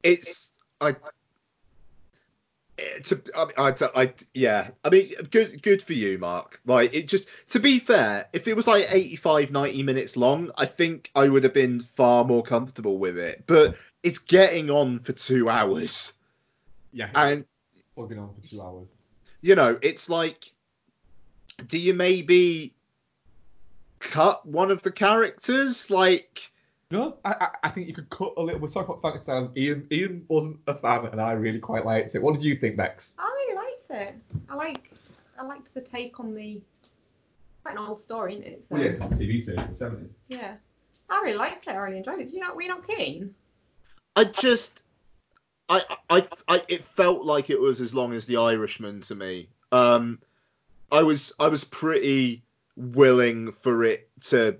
It's 0.04 0.52
I. 0.80 0.96
It's 2.78 3.12
a, 3.12 3.20
I, 3.36 3.70
I, 3.70 3.74
I, 4.04 4.14
yeah. 4.34 4.70
I 4.84 4.90
mean, 4.90 5.14
good, 5.32 5.62
good 5.64 5.82
for 5.82 5.94
you, 5.94 6.20
Mark. 6.20 6.62
Like, 6.66 6.94
it 6.94 7.08
just, 7.08 7.28
to 7.50 7.60
be 7.60 7.80
fair, 7.80 8.28
if 8.34 8.48
it 8.48 8.56
was 8.56 8.68
like 8.68 8.88
85, 8.94 9.52
90 9.52 9.84
minutes 9.84 10.16
long, 10.16 10.52
I 10.58 10.66
think 10.66 11.10
I 11.16 11.28
would 11.28 11.44
have 11.44 11.54
been 11.54 11.80
far 11.80 12.24
more 12.24 12.44
comfortable 12.44 13.00
with 13.00 13.18
it. 13.18 13.46
But 13.48 13.76
it's 14.04 14.20
getting 14.20 14.70
on 14.70 15.00
for 15.00 15.12
two 15.14 15.50
hours, 15.50 16.14
Yeah. 16.94 17.10
and 17.16 17.46
been 17.96 18.20
on 18.20 18.36
for 18.36 18.48
two 18.48 18.62
hours. 18.62 18.88
you 19.42 19.56
know, 19.56 19.80
it's 19.82 20.08
like, 20.08 20.52
do 21.68 21.80
you 21.80 21.96
maybe 21.96 22.76
cut 24.00 24.46
one 24.46 24.70
of 24.70 24.84
the 24.84 24.92
characters? 24.92 25.90
Like, 25.90 26.52
No, 26.90 27.18
I, 27.26 27.36
I, 27.42 27.48
I 27.64 27.70
think 27.70 27.88
you 27.88 27.94
could 27.94 28.10
cut 28.10 28.34
a 28.38 28.42
little. 28.42 28.62
We're 28.62 28.70
talking 28.70 28.90
about 28.90 29.02
Frankenstein. 29.02 29.50
Ian 29.58 29.88
Ian 29.92 30.26
wasn't 30.30 30.60
a 30.68 30.76
fan, 30.76 31.06
and 31.08 31.20
I 31.20 31.34
really 31.34 31.60
quite 31.60 31.86
liked 31.86 32.16
it. 32.16 32.22
What 32.22 32.34
did 32.36 32.44
you 32.44 32.56
think, 32.58 32.78
Bex? 32.78 33.14
I 33.20 33.26
really 33.26 33.56
liked 33.56 33.92
it. 33.92 34.16
I 34.50 34.56
like 34.56 34.92
I 35.38 35.44
liked 35.44 35.74
the 35.74 35.82
take 35.82 36.20
on 36.20 36.34
the 36.34 36.62
quite 37.64 37.74
an 37.74 37.80
old 37.80 38.00
story, 38.00 38.34
isn't 38.36 38.46
it? 38.46 38.66
So, 38.70 38.78
it's 38.78 39.02
on 39.02 39.10
TV 39.12 39.44
series 39.44 39.62
in 39.62 39.70
the 39.70 39.76
seventies. 39.76 40.12
yeah. 40.30 40.56
I 41.10 41.22
really 41.22 41.38
liked 41.38 41.68
it. 41.68 41.72
I 41.72 41.78
really 41.78 41.98
enjoyed 41.98 42.20
it. 42.20 42.26
Did 42.26 42.34
you 42.34 42.42
not? 42.42 42.56
Were 42.56 42.62
you 42.62 42.68
not 42.68 42.86
keen? 42.86 43.34
I 44.18 44.26
just, 44.26 44.82
I, 45.70 45.82
I, 46.10 46.26
I, 46.48 46.64
it 46.68 46.84
felt 46.84 47.24
like 47.24 47.50
it 47.50 47.62
was 47.62 47.80
as 47.80 47.94
long 47.94 48.12
as 48.14 48.26
The 48.26 48.38
Irishman 48.38 49.02
to 49.02 49.16
me. 49.16 49.48
Um, 49.72 50.20
I 50.92 51.04
was, 51.04 51.32
I 51.40 51.48
was 51.48 51.64
pretty 51.64 52.44
willing 52.76 53.52
for 53.52 53.84
it 53.84 54.10
to 54.22 54.58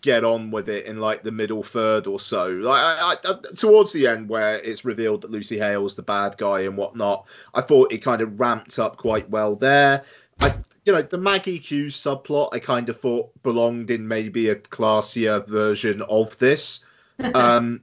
get 0.00 0.24
on 0.24 0.50
with 0.50 0.68
it 0.68 0.86
in 0.86 0.98
like 0.98 1.22
the 1.22 1.32
middle 1.32 1.62
third 1.62 2.06
or 2.06 2.18
so. 2.18 2.48
Like 2.48 2.80
I, 2.80 3.14
I, 3.24 3.34
towards 3.56 3.92
the 3.92 4.06
end 4.06 4.28
where 4.28 4.54
it's 4.58 4.84
revealed 4.84 5.22
that 5.22 5.30
Lucy 5.30 5.58
Hale's 5.58 5.94
the 5.94 6.02
bad 6.02 6.36
guy 6.36 6.60
and 6.60 6.76
whatnot, 6.76 7.28
I 7.54 7.60
thought 7.60 7.92
it 7.92 7.98
kind 7.98 8.22
of 8.22 8.40
ramped 8.40 8.78
up 8.78 8.96
quite 8.96 9.28
well 9.28 9.56
there. 9.56 10.04
I, 10.40 10.54
you 10.84 10.92
know, 10.92 11.02
the 11.02 11.18
Maggie 11.18 11.58
Q 11.58 11.86
subplot 11.86 12.50
I 12.52 12.58
kind 12.58 12.88
of 12.88 12.98
thought 12.98 13.30
belonged 13.42 13.90
in 13.90 14.08
maybe 14.08 14.48
a 14.48 14.56
classier 14.56 15.46
version 15.46 16.02
of 16.02 16.36
this. 16.38 16.84
Um, 17.34 17.82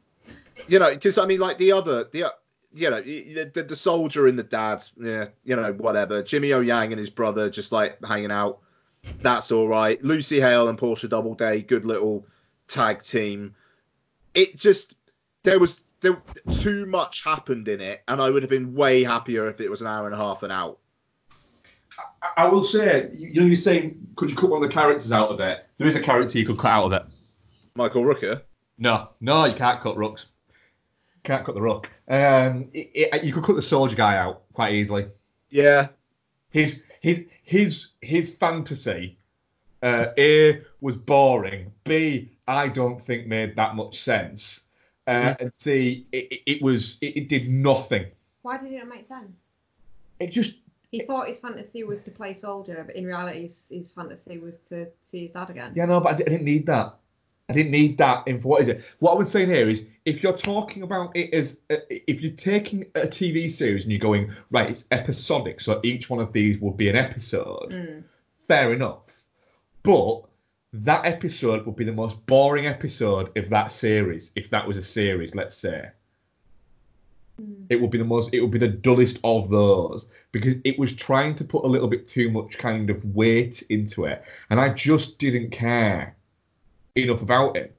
you 0.67 0.79
know, 0.79 0.89
because 0.93 1.17
I 1.17 1.25
mean, 1.25 1.39
like 1.39 1.59
the 1.59 1.71
other, 1.71 2.03
the 2.03 2.33
you 2.73 2.89
know, 2.89 3.01
the, 3.01 3.49
the, 3.53 3.63
the 3.63 3.75
soldier 3.75 4.27
and 4.27 4.37
the 4.37 4.43
dad, 4.43 4.83
yeah, 4.99 5.25
you 5.43 5.55
know, 5.55 5.71
whatever. 5.73 6.21
Jimmy 6.21 6.51
O 6.53 6.59
Yang 6.59 6.93
and 6.93 6.99
his 6.99 7.09
brother 7.09 7.49
just 7.49 7.71
like 7.71 8.03
hanging 8.03 8.31
out. 8.31 8.59
That's 9.21 9.51
all 9.51 9.67
right. 9.67 10.01
Lucy 10.03 10.39
Hale 10.39 10.67
and 10.67 10.77
Portia 10.77 11.07
Doubleday, 11.07 11.61
good 11.61 11.85
little 11.85 12.25
tag 12.67 13.03
team. 13.03 13.55
It 14.33 14.55
just 14.55 14.95
there 15.43 15.59
was 15.59 15.81
there 16.01 16.21
too 16.49 16.85
much 16.85 17.23
happened 17.23 17.67
in 17.67 17.81
it, 17.81 18.01
and 18.07 18.21
I 18.21 18.29
would 18.29 18.43
have 18.43 18.49
been 18.49 18.73
way 18.73 19.03
happier 19.03 19.47
if 19.47 19.59
it 19.59 19.69
was 19.69 19.81
an 19.81 19.87
hour 19.87 20.05
and 20.05 20.13
a 20.13 20.17
half 20.17 20.43
and 20.43 20.51
out. 20.51 20.79
I, 22.21 22.45
I 22.45 22.47
will 22.47 22.63
say, 22.63 23.09
you, 23.13 23.41
know, 23.41 23.47
you're 23.47 23.55
saying 23.55 23.99
could 24.15 24.29
you 24.29 24.35
cut 24.35 24.49
one 24.49 24.63
of 24.63 24.69
the 24.69 24.73
characters 24.73 25.11
out 25.11 25.29
of 25.29 25.39
it? 25.39 25.65
There 25.77 25.87
is 25.87 25.95
a 25.95 26.01
character 26.01 26.37
you 26.37 26.45
could 26.45 26.57
cut 26.57 26.71
out 26.71 26.85
of 26.85 26.93
it. 26.93 27.03
Michael 27.75 28.03
Rooker. 28.03 28.41
No, 28.77 29.09
no, 29.19 29.45
you 29.45 29.55
can't 29.55 29.81
cut 29.81 29.97
Rooks. 29.97 30.27
Can't 31.23 31.45
cut 31.45 31.55
the 31.55 31.61
Rook. 31.61 31.89
Um, 32.07 32.69
it, 32.73 33.13
it, 33.13 33.23
you 33.23 33.33
could 33.33 33.43
cut 33.43 33.55
the 33.55 33.61
soldier 33.61 33.95
guy 33.95 34.17
out 34.17 34.43
quite 34.53 34.73
easily. 34.73 35.07
Yeah, 35.49 35.89
his 36.49 36.81
his 37.01 37.25
his 37.43 37.87
his 38.01 38.33
fantasy 38.33 39.17
uh, 39.83 40.07
A 40.17 40.61
was 40.81 40.97
boring. 40.97 41.71
B 41.83 42.31
I 42.47 42.67
don't 42.67 43.01
think 43.01 43.27
made 43.27 43.55
that 43.55 43.75
much 43.75 43.99
sense. 43.99 44.61
Uh, 45.07 45.35
and 45.39 45.51
C 45.55 46.05
it, 46.11 46.31
it, 46.31 46.41
it 46.45 46.61
was 46.61 46.97
it, 47.01 47.17
it 47.17 47.29
did 47.29 47.49
nothing. 47.49 48.05
Why 48.41 48.57
did 48.57 48.71
it 48.71 48.77
not 48.77 48.87
make 48.87 49.07
sense? 49.07 49.31
It 50.19 50.31
just 50.31 50.57
He 50.91 51.01
thought 51.01 51.27
his 51.27 51.39
fantasy 51.39 51.83
was 51.83 52.01
to 52.01 52.11
play 52.11 52.33
soldier, 52.33 52.83
but 52.85 52.95
in 52.95 53.05
reality, 53.05 53.43
his, 53.43 53.65
his 53.69 53.91
fantasy 53.91 54.37
was 54.37 54.57
to 54.69 54.87
see 55.03 55.23
his 55.23 55.31
dad 55.31 55.49
again. 55.49 55.73
yeah 55.75 55.85
no, 55.85 55.99
but 55.99 56.13
I, 56.13 56.15
I 56.15 56.17
didn't 56.17 56.43
need 56.43 56.65
that. 56.67 56.95
I 57.49 57.53
didn't 57.53 57.71
need 57.71 57.97
that 57.97 58.23
info. 58.27 58.47
What 58.47 58.61
is 58.61 58.67
it? 58.67 58.83
What 58.99 59.13
I 59.13 59.15
was 59.15 59.31
saying 59.31 59.49
here 59.49 59.67
is, 59.67 59.87
if 60.05 60.21
you're 60.21 60.37
talking 60.37 60.83
about 60.83 61.15
it 61.15 61.33
as, 61.33 61.59
uh, 61.71 61.77
if 61.89 62.21
you're 62.21 62.31
taking 62.31 62.83
a 62.93 63.01
TV 63.01 63.51
series 63.51 63.83
and 63.83 63.91
you're 63.91 63.99
going 63.99 64.31
right, 64.51 64.69
it's 64.69 64.85
episodic, 64.91 65.59
so 65.59 65.79
each 65.83 66.09
one 66.09 66.19
of 66.19 66.31
these 66.31 66.59
would 66.59 66.77
be 66.77 66.89
an 66.89 66.95
episode. 66.95 67.71
Mm. 67.71 68.03
Fair 68.47 68.73
enough, 68.73 69.01
but 69.81 70.21
that 70.73 71.05
episode 71.05 71.65
would 71.65 71.75
be 71.75 71.85
the 71.85 71.91
most 71.91 72.23
boring 72.27 72.67
episode 72.67 73.35
of 73.35 73.49
that 73.49 73.71
series. 73.71 74.31
If 74.35 74.51
that 74.51 74.67
was 74.67 74.77
a 74.77 74.83
series, 74.83 75.33
let's 75.33 75.57
say, 75.57 75.89
it 77.69 77.81
would 77.81 77.89
be 77.89 77.97
the 77.97 78.03
most, 78.03 78.31
it 78.33 78.41
would 78.41 78.51
be 78.51 78.59
the 78.59 78.67
dullest 78.67 79.19
of 79.23 79.49
those 79.49 80.07
because 80.31 80.55
it 80.63 80.77
was 80.77 80.93
trying 80.93 81.33
to 81.35 81.43
put 81.43 81.63
a 81.63 81.67
little 81.67 81.87
bit 81.87 82.07
too 82.07 82.29
much 82.29 82.59
kind 82.59 82.91
of 82.91 83.03
weight 83.15 83.63
into 83.69 84.05
it, 84.05 84.23
and 84.51 84.59
I 84.59 84.69
just 84.69 85.17
didn't 85.17 85.49
care 85.49 86.15
enough 86.95 87.21
about 87.21 87.55
him. 87.57 87.69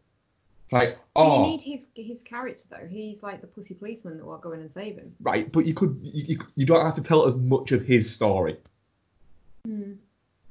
It's 0.64 0.72
like, 0.72 0.98
oh, 1.16 1.36
you 1.44 1.50
need 1.50 1.62
his 1.62 1.86
his 1.96 2.22
character 2.22 2.62
though. 2.70 2.86
He's 2.88 3.22
like 3.22 3.40
the 3.40 3.46
pussy 3.48 3.74
policeman 3.74 4.18
that 4.18 4.24
will 4.24 4.38
go 4.38 4.52
in 4.52 4.60
and 4.60 4.70
save 4.72 4.96
him. 4.96 5.14
right, 5.20 5.50
but 5.50 5.66
you 5.66 5.74
could, 5.74 5.98
you, 6.02 6.24
you, 6.28 6.38
you 6.54 6.66
don't 6.66 6.84
have 6.84 6.94
to 6.94 7.02
tell 7.02 7.26
as 7.26 7.34
much 7.34 7.72
of 7.72 7.84
his 7.84 8.12
story 8.12 8.56
Hmm. 9.66 9.94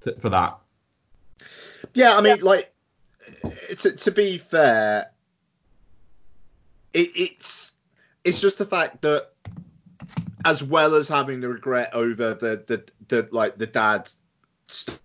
to, 0.02 0.14
for 0.20 0.30
that. 0.30 0.58
Yeah, 1.94 2.16
I 2.18 2.22
mean, 2.22 2.42
like, 2.42 2.72
to, 3.80 3.92
to 3.96 4.12
be 4.12 4.38
fair, 4.38 5.12
it, 6.94 7.10
it's 7.16 7.72
it's 8.24 8.42
just 8.42 8.58
the 8.58 8.66
fact 8.66 9.02
that 9.04 9.30
as 10.46 10.64
well 10.64 10.96
as 10.96 11.08
having 11.08 11.40
the 11.42 11.48
regret 11.50 11.92
over 11.94 12.34
the 12.34 12.64
the, 12.68 12.84
the 13.08 13.30
like 13.32 13.58
the 13.58 13.68
dad 13.68 14.10
st- 14.68 15.00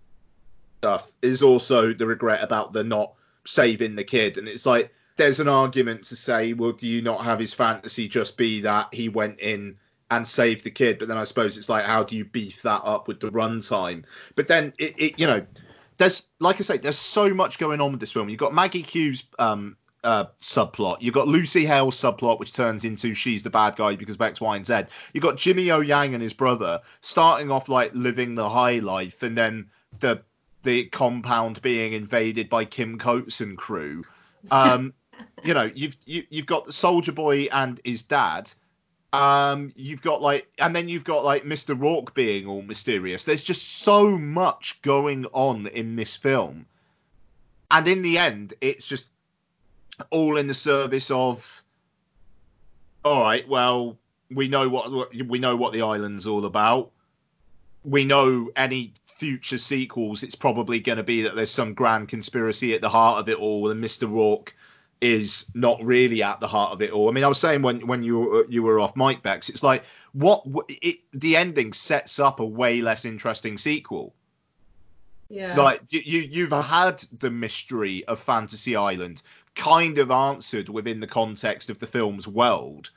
stuff 0.79 1.11
is 1.21 1.41
also 1.41 1.93
the 1.93 2.05
regret 2.05 2.43
about 2.43 2.73
the 2.73 2.83
not 2.83 3.13
saving 3.45 3.95
the 3.95 4.03
kid 4.03 4.37
and 4.37 4.47
it's 4.47 4.65
like 4.65 4.93
there's 5.17 5.39
an 5.39 5.47
argument 5.47 6.03
to 6.03 6.15
say 6.15 6.53
well 6.53 6.71
do 6.71 6.87
you 6.87 7.01
not 7.01 7.23
have 7.23 7.39
his 7.39 7.53
fantasy 7.53 8.07
just 8.07 8.37
be 8.37 8.61
that 8.61 8.93
he 8.93 9.09
went 9.09 9.39
in 9.39 9.77
and 10.11 10.27
saved 10.27 10.63
the 10.63 10.71
kid 10.71 10.99
but 10.99 11.07
then 11.07 11.17
i 11.17 11.23
suppose 11.23 11.57
it's 11.57 11.69
like 11.69 11.85
how 11.85 12.03
do 12.03 12.15
you 12.15 12.25
beef 12.25 12.61
that 12.61 12.81
up 12.83 13.07
with 13.07 13.19
the 13.19 13.29
runtime 13.31 14.03
but 14.35 14.47
then 14.47 14.73
it, 14.77 14.93
it 14.99 15.19
you 15.19 15.25
know 15.25 15.45
there's 15.97 16.27
like 16.39 16.57
I 16.57 16.63
say, 16.63 16.77
there's 16.77 16.97
so 16.97 17.33
much 17.33 17.57
going 17.57 17.81
on 17.81 17.91
with 17.91 17.99
this 17.99 18.11
film. 18.11 18.29
You've 18.29 18.39
got 18.39 18.53
Maggie 18.53 18.83
Q's 18.83 19.23
um, 19.39 19.77
uh, 20.03 20.25
subplot. 20.39 20.97
You've 21.01 21.13
got 21.13 21.27
Lucy 21.27 21.65
Hale's 21.65 21.95
subplot, 21.95 22.39
which 22.39 22.53
turns 22.53 22.85
into 22.85 23.13
she's 23.13 23.43
the 23.43 23.49
bad 23.49 23.75
guy 23.75 23.95
because 23.95 24.15
of 24.15 24.21
X, 24.21 24.41
Y, 24.41 24.55
and 24.55 24.65
Z. 24.65 24.83
You've 25.13 25.23
got 25.23 25.37
Jimmy 25.37 25.71
O 25.71 25.79
Yang 25.79 26.15
and 26.15 26.23
his 26.23 26.33
brother 26.33 26.81
starting 27.01 27.51
off 27.51 27.69
like 27.69 27.91
living 27.93 28.35
the 28.35 28.49
high 28.49 28.79
life, 28.79 29.23
and 29.23 29.37
then 29.37 29.69
the 29.99 30.21
the 30.65 30.85
compound 30.85 31.61
being 31.61 31.93
invaded 31.93 32.49
by 32.49 32.65
Kim 32.65 32.97
Coates 32.97 33.39
and 33.39 33.57
crew. 33.57 34.03
Um, 34.51 34.93
you 35.43 35.53
know, 35.53 35.71
you've 35.73 35.95
you, 36.05 36.23
you've 36.29 36.45
got 36.45 36.65
the 36.65 36.73
Soldier 36.73 37.13
Boy 37.13 37.47
and 37.51 37.79
his 37.85 38.01
dad. 38.01 38.51
Um, 39.13 39.71
you've 39.77 40.01
got 40.01 40.21
like, 40.21 40.51
and 40.59 40.75
then 40.75 40.89
you've 40.89 41.05
got 41.05 41.23
like 41.23 41.43
Mr. 41.43 41.79
Rourke 41.79 42.13
being 42.13 42.47
all 42.47 42.61
mysterious. 42.61 43.23
There's 43.23 43.45
just 43.45 43.65
so 43.65 44.17
much 44.17 44.81
going 44.81 45.25
on 45.27 45.67
in 45.67 45.95
this 45.95 46.17
film, 46.17 46.65
and 47.71 47.87
in 47.87 48.01
the 48.01 48.17
end, 48.17 48.53
it's 48.59 48.85
just 48.85 49.07
all 50.09 50.35
in 50.35 50.47
the 50.47 50.53
service 50.53 51.11
of, 51.11 51.63
all 53.05 53.21
right, 53.21 53.47
well, 53.47 53.97
we 54.29 54.49
know 54.49 54.67
what 54.67 55.15
we 55.25 55.39
know 55.39 55.55
what 55.55 55.71
the 55.71 55.83
island's 55.83 56.27
all 56.27 56.43
about. 56.43 56.91
We 57.85 58.03
know 58.03 58.49
any 58.55 58.93
future 59.15 59.57
sequels, 59.57 60.23
it's 60.23 60.35
probably 60.35 60.79
going 60.79 60.97
to 60.97 61.03
be 61.03 61.23
that 61.23 61.35
there's 61.35 61.51
some 61.51 61.73
grand 61.73 62.09
conspiracy 62.09 62.73
at 62.73 62.81
the 62.81 62.89
heart 62.89 63.19
of 63.19 63.29
it 63.29 63.37
all, 63.37 63.71
and 63.71 63.83
Mr. 63.83 64.09
Rourke 64.09 64.55
is 65.01 65.49
not 65.53 65.83
really 65.83 66.23
at 66.23 66.39
the 66.39 66.47
heart 66.47 66.71
of 66.71 66.81
it 66.81 66.91
all. 66.91 67.09
I 67.09 67.11
mean, 67.11 67.23
I 67.23 67.27
was 67.27 67.39
saying 67.39 67.61
when 67.61 67.87
when 67.87 68.03
you 68.03 68.19
were, 68.19 68.45
you 68.49 68.63
were 68.63 68.79
off 68.79 68.95
Mike 68.95 69.23
Bex, 69.23 69.49
it's 69.49 69.63
like 69.63 69.83
what 70.13 70.43
it, 70.69 70.99
the 71.13 71.37
ending 71.37 71.73
sets 71.73 72.19
up 72.19 72.39
a 72.39 72.45
way 72.45 72.81
less 72.81 73.05
interesting 73.05 73.57
sequel. 73.57 74.13
Yeah. 75.29 75.55
Like 75.55 75.81
you 75.89 76.21
you've 76.21 76.51
had 76.51 77.03
the 77.17 77.31
mystery 77.31 78.05
of 78.05 78.19
Fantasy 78.19 78.75
Island 78.75 79.21
kind 79.55 79.97
of 79.97 80.11
answered 80.11 80.69
within 80.69 80.99
the 80.99 81.07
context 81.07 81.69
of 81.69 81.79
the 81.79 81.87
film's 81.87 82.27
world. 82.27 82.91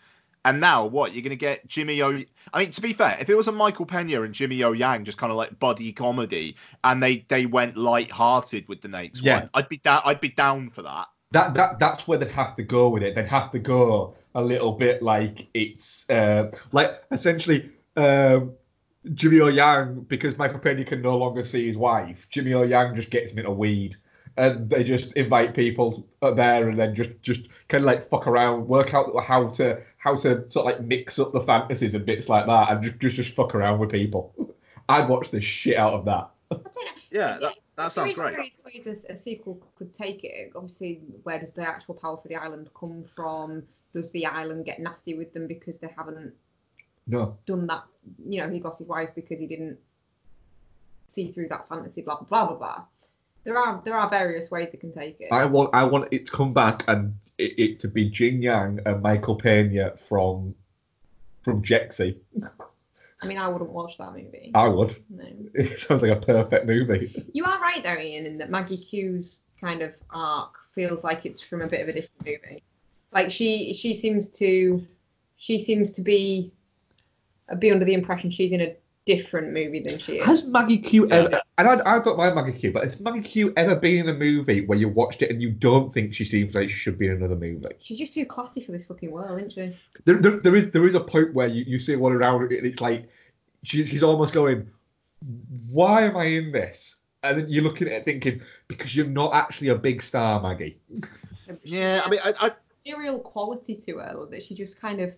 And 0.48 0.60
now 0.60 0.86
what? 0.86 1.12
You're 1.12 1.22
gonna 1.22 1.36
get 1.36 1.66
Jimmy 1.68 2.00
O. 2.00 2.22
I 2.54 2.58
mean, 2.62 2.70
to 2.70 2.80
be 2.80 2.94
fair, 2.94 3.18
if 3.20 3.28
it 3.28 3.36
was 3.36 3.48
a 3.48 3.52
Michael 3.52 3.84
Pena 3.84 4.22
and 4.22 4.32
Jimmy 4.32 4.62
O 4.62 4.72
Yang, 4.72 5.04
just 5.04 5.18
kind 5.18 5.30
of 5.30 5.36
like 5.36 5.58
buddy 5.58 5.92
comedy, 5.92 6.56
and 6.84 7.02
they 7.02 7.18
they 7.28 7.44
went 7.44 7.76
light-hearted 7.76 8.66
with 8.66 8.80
the 8.80 8.88
next 8.88 9.22
Yeah. 9.22 9.40
one, 9.40 9.50
I'd 9.52 9.68
be 9.68 9.76
down. 9.76 10.00
I'd 10.06 10.22
be 10.22 10.30
down 10.30 10.70
for 10.70 10.80
that. 10.82 11.06
that 11.32 11.52
that 11.52 11.78
that's 11.78 12.08
where 12.08 12.16
they'd 12.16 12.28
have 12.28 12.56
to 12.56 12.62
go 12.62 12.88
with 12.88 13.02
it. 13.02 13.14
They'd 13.14 13.26
have 13.26 13.52
to 13.52 13.58
go 13.58 14.14
a 14.34 14.42
little 14.42 14.72
bit 14.72 15.02
like 15.02 15.48
it's 15.52 16.08
uh, 16.08 16.50
like 16.72 16.92
essentially 17.10 17.70
um, 17.96 18.52
Jimmy 19.12 19.40
O 19.40 19.48
Yang 19.48 20.06
because 20.08 20.38
Michael 20.38 20.60
Pena 20.60 20.82
can 20.86 21.02
no 21.02 21.18
longer 21.18 21.44
see 21.44 21.66
his 21.66 21.76
wife. 21.76 22.26
Jimmy 22.30 22.54
O 22.54 22.62
Yang 22.62 22.96
just 22.96 23.10
gets 23.10 23.32
him 23.32 23.40
in 23.40 23.44
a 23.46 23.52
weed, 23.52 23.96
and 24.38 24.70
they 24.70 24.84
just 24.84 25.12
invite 25.14 25.54
people 25.54 26.06
up 26.22 26.36
there 26.36 26.68
and 26.68 26.78
then 26.78 26.94
just 26.94 27.10
just 27.22 27.48
kind 27.68 27.82
of 27.82 27.86
like 27.86 28.08
fuck 28.08 28.26
around, 28.26 28.66
work 28.68 28.94
out 28.94 29.10
how 29.24 29.48
to 29.48 29.80
how 29.98 30.14
to 30.14 30.50
sort 30.50 30.56
of 30.56 30.64
like 30.64 30.80
mix 30.82 31.18
up 31.18 31.32
the 31.32 31.40
fantasies 31.40 31.94
and 31.94 32.06
bits 32.06 32.28
like 32.28 32.46
that, 32.46 32.70
and 32.70 32.82
just 32.84 32.98
just, 32.98 33.16
just 33.16 33.34
fuck 33.34 33.54
around 33.54 33.78
with 33.78 33.90
people. 33.90 34.32
I'd 34.88 35.08
watch 35.08 35.30
the 35.30 35.40
shit 35.40 35.76
out 35.76 35.92
of 35.92 36.04
that. 36.06 36.30
I 36.50 36.54
don't 36.54 36.64
know. 36.64 36.70
Yeah, 37.10 37.38
that, 37.40 37.54
that 37.76 37.92
sounds 37.92 38.14
There 38.14 38.28
is 38.28 38.34
great. 38.36 38.52
various 38.64 38.86
ways 38.86 39.04
a, 39.08 39.12
a 39.14 39.16
sequel 39.16 39.62
could 39.78 39.96
take 39.96 40.24
it. 40.24 40.52
Obviously, 40.54 41.00
where 41.22 41.38
does 41.38 41.50
the 41.52 41.66
actual 41.66 41.94
power 41.94 42.18
for 42.18 42.28
the 42.28 42.36
island 42.36 42.68
come 42.78 43.02
from? 43.16 43.62
Does 43.94 44.10
the 44.10 44.26
island 44.26 44.66
get 44.66 44.78
nasty 44.78 45.14
with 45.14 45.32
them 45.32 45.46
because 45.46 45.78
they 45.78 45.88
haven't 45.96 46.34
No. 47.06 47.38
done 47.46 47.66
that? 47.68 47.84
You 48.28 48.42
know, 48.42 48.50
he 48.50 48.60
lost 48.60 48.78
his 48.78 48.88
wife 48.88 49.08
because 49.14 49.38
he 49.38 49.46
didn't 49.46 49.78
see 51.06 51.32
through 51.32 51.48
that 51.48 51.66
fantasy. 51.70 52.02
Blah 52.02 52.20
blah 52.20 52.46
blah 52.46 52.56
blah. 52.56 52.84
There 53.48 53.56
are 53.56 53.80
there 53.82 53.96
are 53.96 54.10
various 54.10 54.50
ways 54.50 54.68
they 54.72 54.76
can 54.76 54.92
take 54.92 55.22
it. 55.22 55.32
I 55.32 55.46
want 55.46 55.70
I 55.72 55.82
want 55.82 56.12
it 56.12 56.26
to 56.26 56.32
come 56.32 56.52
back 56.52 56.84
and 56.86 57.14
it, 57.38 57.58
it 57.58 57.78
to 57.78 57.88
be 57.88 58.10
Jin 58.10 58.42
Yang 58.42 58.80
and 58.84 59.00
Michael 59.00 59.36
Pena 59.36 59.96
from 59.96 60.54
from 61.44 61.62
Jexy. 61.62 62.18
I 63.22 63.26
mean, 63.26 63.38
I 63.38 63.48
wouldn't 63.48 63.70
watch 63.70 63.96
that 63.96 64.12
movie. 64.12 64.50
I 64.54 64.68
would. 64.68 64.94
No. 65.08 65.24
It 65.54 65.78
sounds 65.78 66.02
like 66.02 66.10
a 66.10 66.20
perfect 66.20 66.66
movie. 66.66 67.24
You 67.32 67.46
are 67.46 67.58
right 67.58 67.82
though, 67.82 67.96
Ian, 67.96 68.26
in 68.26 68.36
that 68.36 68.50
Maggie 68.50 68.76
Q's 68.76 69.44
kind 69.58 69.80
of 69.80 69.94
arc 70.10 70.54
feels 70.74 71.02
like 71.02 71.24
it's 71.24 71.40
from 71.40 71.62
a 71.62 71.66
bit 71.66 71.80
of 71.80 71.88
a 71.88 71.94
different 71.94 72.26
movie. 72.26 72.62
Like 73.12 73.30
she 73.30 73.72
she 73.72 73.96
seems 73.96 74.28
to 74.40 74.86
she 75.38 75.58
seems 75.58 75.90
to 75.92 76.02
be 76.02 76.52
be 77.58 77.70
under 77.70 77.86
the 77.86 77.94
impression 77.94 78.30
she's 78.30 78.52
in 78.52 78.60
a 78.60 78.76
different 79.16 79.54
movie 79.54 79.80
than 79.80 79.98
she 79.98 80.18
is. 80.18 80.26
Has 80.26 80.44
Maggie 80.44 80.76
Q 80.76 81.10
ever? 81.10 81.40
And 81.56 81.66
I, 81.66 81.96
I 81.96 81.98
don't 81.98 82.18
mind 82.18 82.34
Maggie 82.34 82.52
Q, 82.52 82.72
but 82.72 82.84
has 82.84 83.00
Maggie 83.00 83.22
Q 83.22 83.54
ever 83.56 83.74
been 83.74 84.00
in 84.00 84.08
a 84.10 84.18
movie 84.18 84.66
where 84.66 84.76
you 84.76 84.90
watched 84.90 85.22
it 85.22 85.30
and 85.30 85.40
you 85.40 85.50
don't 85.50 85.92
think 85.94 86.12
she 86.12 86.26
seems 86.26 86.54
like 86.54 86.68
she 86.68 86.76
should 86.76 86.98
be 86.98 87.06
in 87.06 87.12
another 87.12 87.34
movie? 87.34 87.64
She's 87.80 87.98
just 87.98 88.12
too 88.12 88.26
classy 88.26 88.60
for 88.60 88.72
this 88.72 88.84
fucking 88.86 89.10
world, 89.10 89.38
isn't 89.38 89.52
she? 89.52 89.74
There, 90.04 90.18
there, 90.20 90.40
there 90.40 90.54
is 90.54 90.70
there 90.72 90.86
is 90.86 90.94
a 90.94 91.00
point 91.00 91.32
where 91.32 91.48
you, 91.48 91.64
you 91.66 91.78
see 91.78 91.96
one 91.96 92.12
around 92.12 92.52
it 92.52 92.58
and 92.58 92.66
it's 92.66 92.82
like 92.82 93.08
she, 93.64 93.86
she's 93.86 94.02
almost 94.02 94.34
going, 94.34 94.68
why 95.70 96.02
am 96.02 96.16
I 96.16 96.24
in 96.24 96.52
this? 96.52 96.96
And 97.22 97.38
then 97.38 97.46
you're 97.48 97.64
looking 97.64 97.88
at 97.88 97.94
it 97.94 98.04
thinking 98.04 98.42
because 98.68 98.94
you're 98.94 99.06
not 99.06 99.34
actually 99.34 99.68
a 99.68 99.74
big 99.74 100.02
star, 100.02 100.40
Maggie. 100.40 100.78
Yeah, 101.62 102.02
I 102.04 102.10
mean, 102.10 102.20
I, 102.22 102.34
I 102.38 102.50
a 102.92 102.98
real 102.98 103.20
quality 103.20 103.74
to 103.86 103.98
her 103.98 104.26
that 104.30 104.44
she 104.44 104.54
just 104.54 104.78
kind 104.78 105.00
of 105.00 105.14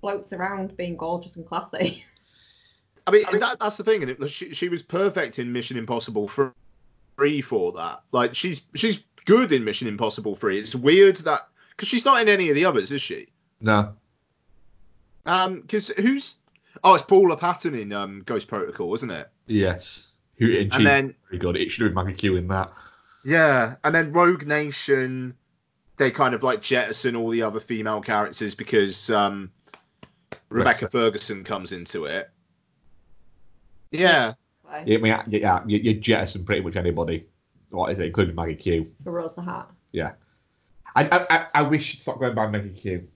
floats 0.00 0.32
around 0.32 0.76
being 0.76 0.96
gorgeous 0.96 1.36
and 1.36 1.46
classy. 1.46 2.04
I 3.06 3.10
mean, 3.10 3.24
that, 3.40 3.58
that's 3.60 3.76
the 3.76 3.84
thing, 3.84 4.02
and 4.02 4.10
it, 4.10 4.30
she, 4.30 4.54
she 4.54 4.68
was 4.68 4.82
perfect 4.82 5.38
in 5.38 5.52
Mission 5.52 5.76
Impossible 5.76 6.28
Three 7.16 7.40
for 7.40 7.72
that. 7.72 8.02
Like, 8.12 8.34
she's 8.34 8.62
she's 8.74 9.04
good 9.24 9.52
in 9.52 9.64
Mission 9.64 9.88
Impossible 9.88 10.36
Three. 10.36 10.58
It's 10.58 10.74
weird 10.74 11.16
that 11.18 11.48
because 11.70 11.88
she's 11.88 12.04
not 12.04 12.20
in 12.22 12.28
any 12.28 12.50
of 12.50 12.54
the 12.54 12.64
others, 12.64 12.92
is 12.92 13.02
she? 13.02 13.28
No. 13.60 13.94
Um, 15.26 15.60
because 15.60 15.88
who's? 15.88 16.36
Oh, 16.84 16.94
it's 16.94 17.04
Paula 17.04 17.36
Patton 17.36 17.74
in 17.74 17.92
um, 17.92 18.22
Ghost 18.24 18.48
Protocol, 18.48 18.94
isn't 18.94 19.10
it? 19.10 19.28
Yes. 19.46 20.06
Who, 20.38 20.46
and, 20.56 20.72
And 20.72 20.86
then- 20.86 21.14
very 21.28 21.38
good. 21.38 21.56
It 21.56 21.70
should 21.70 21.82
have 21.84 21.94
been 21.94 22.04
Maggie 22.04 22.16
Q 22.16 22.36
in 22.36 22.48
that. 22.48 22.72
Yeah, 23.24 23.74
and 23.84 23.94
then 23.94 24.12
Rogue 24.12 24.46
Nation, 24.46 25.34
they 25.98 26.10
kind 26.10 26.34
of 26.34 26.42
like 26.42 26.62
jettison 26.62 27.16
all 27.16 27.28
the 27.28 27.42
other 27.42 27.60
female 27.60 28.00
characters 28.00 28.54
because 28.54 29.10
um, 29.10 29.50
Rebecca 30.48 30.88
Ferguson 30.88 31.44
comes 31.44 31.72
into 31.72 32.06
it. 32.06 32.30
Yeah, 33.90 34.34
Like, 34.64 34.86
Yeah, 34.86 34.98
I 34.98 35.00
mean, 35.00 35.16
yeah, 35.28 35.62
you, 35.66 35.78
you 35.78 35.94
jettison 35.94 36.44
pretty 36.44 36.62
much 36.62 36.76
anybody. 36.76 37.26
What 37.70 37.92
is 37.92 37.98
it, 37.98 38.06
including 38.06 38.34
Maggie 38.34 38.54
Q? 38.56 38.90
for 39.04 39.12
Rose 39.12 39.34
the 39.34 39.42
Hat. 39.42 39.68
Yeah. 39.92 40.12
I, 40.94 41.04
I, 41.04 41.26
I- 41.36 41.46
I 41.54 41.62
wish 41.62 41.84
she'd 41.84 42.02
stop 42.02 42.18
going 42.18 42.34
by 42.34 42.46
Maggie 42.48 42.70
Q. 42.70 43.06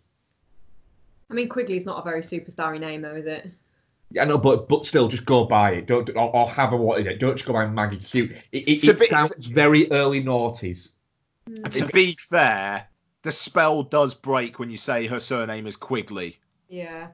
I 1.31 1.35
mean, 1.35 1.49
Quigley's 1.49 1.87
not 1.87 1.99
a 1.99 2.03
very 2.09 2.20
superstarry 2.22 2.79
name, 2.79 3.03
though, 3.03 3.14
is 3.16 3.27
it? 3.27 3.51
Yeah, 4.11 4.25
no, 4.25 4.39
but 4.39 4.68
but 4.68 4.87
still, 4.87 5.09
just 5.09 5.25
go 5.25 5.45
by 5.45 5.72
it. 5.72 5.87
Don't 5.87 6.09
or, 6.11 6.37
or 6.37 6.49
have 6.49 6.72
a 6.72 6.77
what 6.77 7.01
is 7.01 7.07
it? 7.07 7.18
Don't 7.18 7.35
just 7.35 7.47
go 7.47 7.53
by 7.55 7.66
Maggie 7.66 7.97
Q. 7.99 8.25
It, 8.25 8.33
it, 8.53 8.68
It's 8.72 8.87
a 8.87 8.91
it 8.91 8.99
bit- 9.01 9.09
sounds 9.09 9.35
very 9.47 9.91
early 9.91 10.22
noughties. 10.22 10.93
Hmm. 11.49 11.62
To 11.64 11.87
be 11.87 12.14
fair, 12.20 12.87
the 13.22 13.33
spell 13.33 13.83
does 13.83 14.14
break 14.14 14.59
when 14.61 14.70
you 14.70 14.77
say 14.77 15.07
her 15.07 15.18
surname 15.18 15.66
is 15.66 15.77
Quigley. 15.77 16.39
Yeah. 16.68 17.09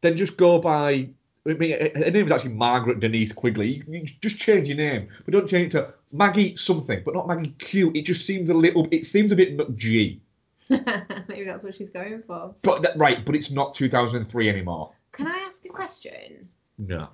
Then 0.00 0.16
just 0.16 0.36
go 0.36 0.58
by. 0.58 1.10
I 1.48 1.54
mean, 1.54 1.72
her 1.72 2.10
name 2.10 2.26
is 2.26 2.32
actually 2.32 2.52
Margaret 2.52 3.00
Denise 3.00 3.32
Quigley. 3.32 3.68
You, 3.68 3.84
you 3.88 4.06
just 4.20 4.36
change 4.36 4.68
your 4.68 4.76
name, 4.76 5.08
but 5.24 5.32
don't 5.32 5.48
change 5.48 5.74
it 5.74 5.78
to 5.78 5.94
Maggie 6.12 6.54
something, 6.56 7.02
but 7.04 7.14
not 7.14 7.26
Maggie 7.26 7.54
Q. 7.58 7.92
It 7.94 8.02
just 8.02 8.26
seems 8.26 8.50
a 8.50 8.54
little. 8.54 8.86
It 8.90 9.06
seems 9.06 9.32
a 9.32 9.36
bit 9.36 9.56
McG. 9.56 10.20
Maybe 10.68 11.44
that's 11.44 11.64
what 11.64 11.74
she's 11.74 11.90
going 11.90 12.20
for. 12.20 12.54
But 12.62 12.82
that, 12.82 12.96
right, 12.96 13.24
but 13.24 13.34
it's 13.34 13.50
not 13.50 13.74
2003 13.74 14.48
anymore. 14.48 14.92
Can 15.12 15.26
I 15.26 15.36
ask 15.48 15.64
a 15.64 15.68
question? 15.68 16.48
No. 16.78 17.08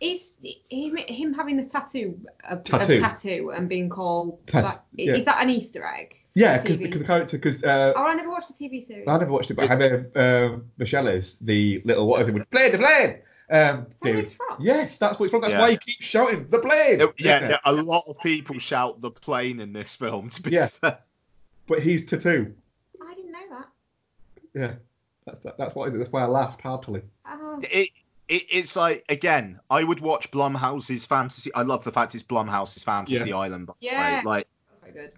Is 0.00 0.20
him, 0.70 0.96
him 0.96 1.34
having 1.34 1.56
the 1.56 1.64
tattoo, 1.64 2.18
of, 2.48 2.62
Tattoo. 2.62 2.94
Of 2.94 3.00
tattoo 3.00 3.50
and 3.50 3.68
being 3.68 3.88
called 3.88 4.38
Tat- 4.46 4.64
that, 4.64 4.84
yeah. 4.94 5.14
is 5.14 5.24
that 5.24 5.42
an 5.42 5.50
Easter 5.50 5.84
egg? 5.84 6.14
Yeah, 6.34 6.58
because 6.62 6.78
the 6.78 7.04
character, 7.04 7.36
because 7.36 7.64
uh, 7.64 7.92
Oh, 7.96 8.04
I 8.04 8.14
never 8.14 8.30
watched 8.30 8.56
the 8.56 8.64
TV 8.68 8.86
series. 8.86 9.08
I 9.08 9.18
never 9.18 9.32
watched 9.32 9.50
it, 9.50 9.54
but 9.54 9.68
I 9.68 9.74
have 9.76 10.52
um, 10.52 10.70
Michelle 10.78 11.08
is 11.08 11.34
the 11.40 11.82
little 11.84 12.06
what 12.06 12.22
is 12.22 12.28
it? 12.28 12.34
with 12.34 12.48
Plane, 12.50 12.70
the 12.72 12.78
plane. 12.78 13.16
Um, 13.50 13.86
where 14.00 14.12
dude. 14.14 14.24
it's 14.24 14.32
from? 14.34 14.56
Yes, 14.60 14.98
that's 14.98 15.18
what 15.18 15.24
it's 15.26 15.30
from. 15.32 15.40
That's 15.40 15.54
Yeah. 15.54 15.60
why 15.60 15.70
he 15.72 15.76
keeps 15.78 16.04
shouting 16.04 16.46
the 16.48 16.60
plane. 16.60 17.00
It- 17.00 17.14
yeah, 17.18 17.48
yeah, 17.48 17.58
a 17.64 17.72
lot 17.72 18.04
of 18.06 18.20
people 18.20 18.56
shout 18.60 19.00
the 19.00 19.10
plane 19.10 19.58
in 19.58 19.72
this 19.72 19.96
film. 19.96 20.28
To 20.30 20.42
be 20.42 20.50
Yeah. 20.52 20.66
fair. 20.66 20.98
But 21.66 21.82
he's 21.82 22.04
tattoo. 22.04 22.54
I 23.04 23.14
didn't 23.14 23.32
know 23.32 23.38
that. 23.50 23.68
Yeah, 24.54 24.74
that's 25.26 25.56
that's 25.58 25.74
what 25.74 25.88
is 25.88 25.94
it. 25.94 25.98
That's 25.98 26.12
why 26.12 26.22
I 26.22 26.26
laughed 26.26 26.60
heartily. 26.60 27.02
Oh, 27.26 27.58
it, 27.64 27.88
it 28.28 28.44
it's 28.50 28.76
like 28.76 29.04
again, 29.08 29.60
I 29.70 29.82
would 29.82 30.00
watch 30.00 30.30
Blumhouse's 30.30 31.04
fantasy. 31.04 31.52
I 31.54 31.62
love 31.62 31.84
the 31.84 31.92
fact 31.92 32.14
it's 32.14 32.22
Blumhouse's 32.22 32.84
Fantasy 32.84 33.32
Island. 33.32 33.66
By 33.66 33.74
the 33.80 33.86
way. 33.86 33.92
Yeah. 33.92 34.22
like 34.24 34.48
that's 34.82 34.94
good. 34.94 35.12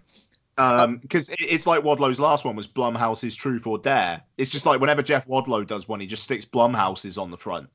um, 0.57 0.97
because 0.97 1.29
it, 1.29 1.39
it's 1.39 1.67
like 1.67 1.83
Wadlow's 1.83 2.19
last 2.19 2.45
one 2.45 2.55
was 2.55 2.67
Blumhouse's 2.67 3.35
Truth 3.35 3.67
or 3.67 3.77
Dare. 3.77 4.21
It's 4.37 4.51
just 4.51 4.65
like 4.65 4.79
whenever 4.79 5.01
Jeff 5.01 5.27
Wadlow 5.27 5.65
does 5.67 5.87
one, 5.87 5.99
he 5.99 6.07
just 6.07 6.23
sticks 6.23 6.45
Blumhouse's 6.45 7.17
on 7.17 7.31
the 7.31 7.37
front. 7.37 7.69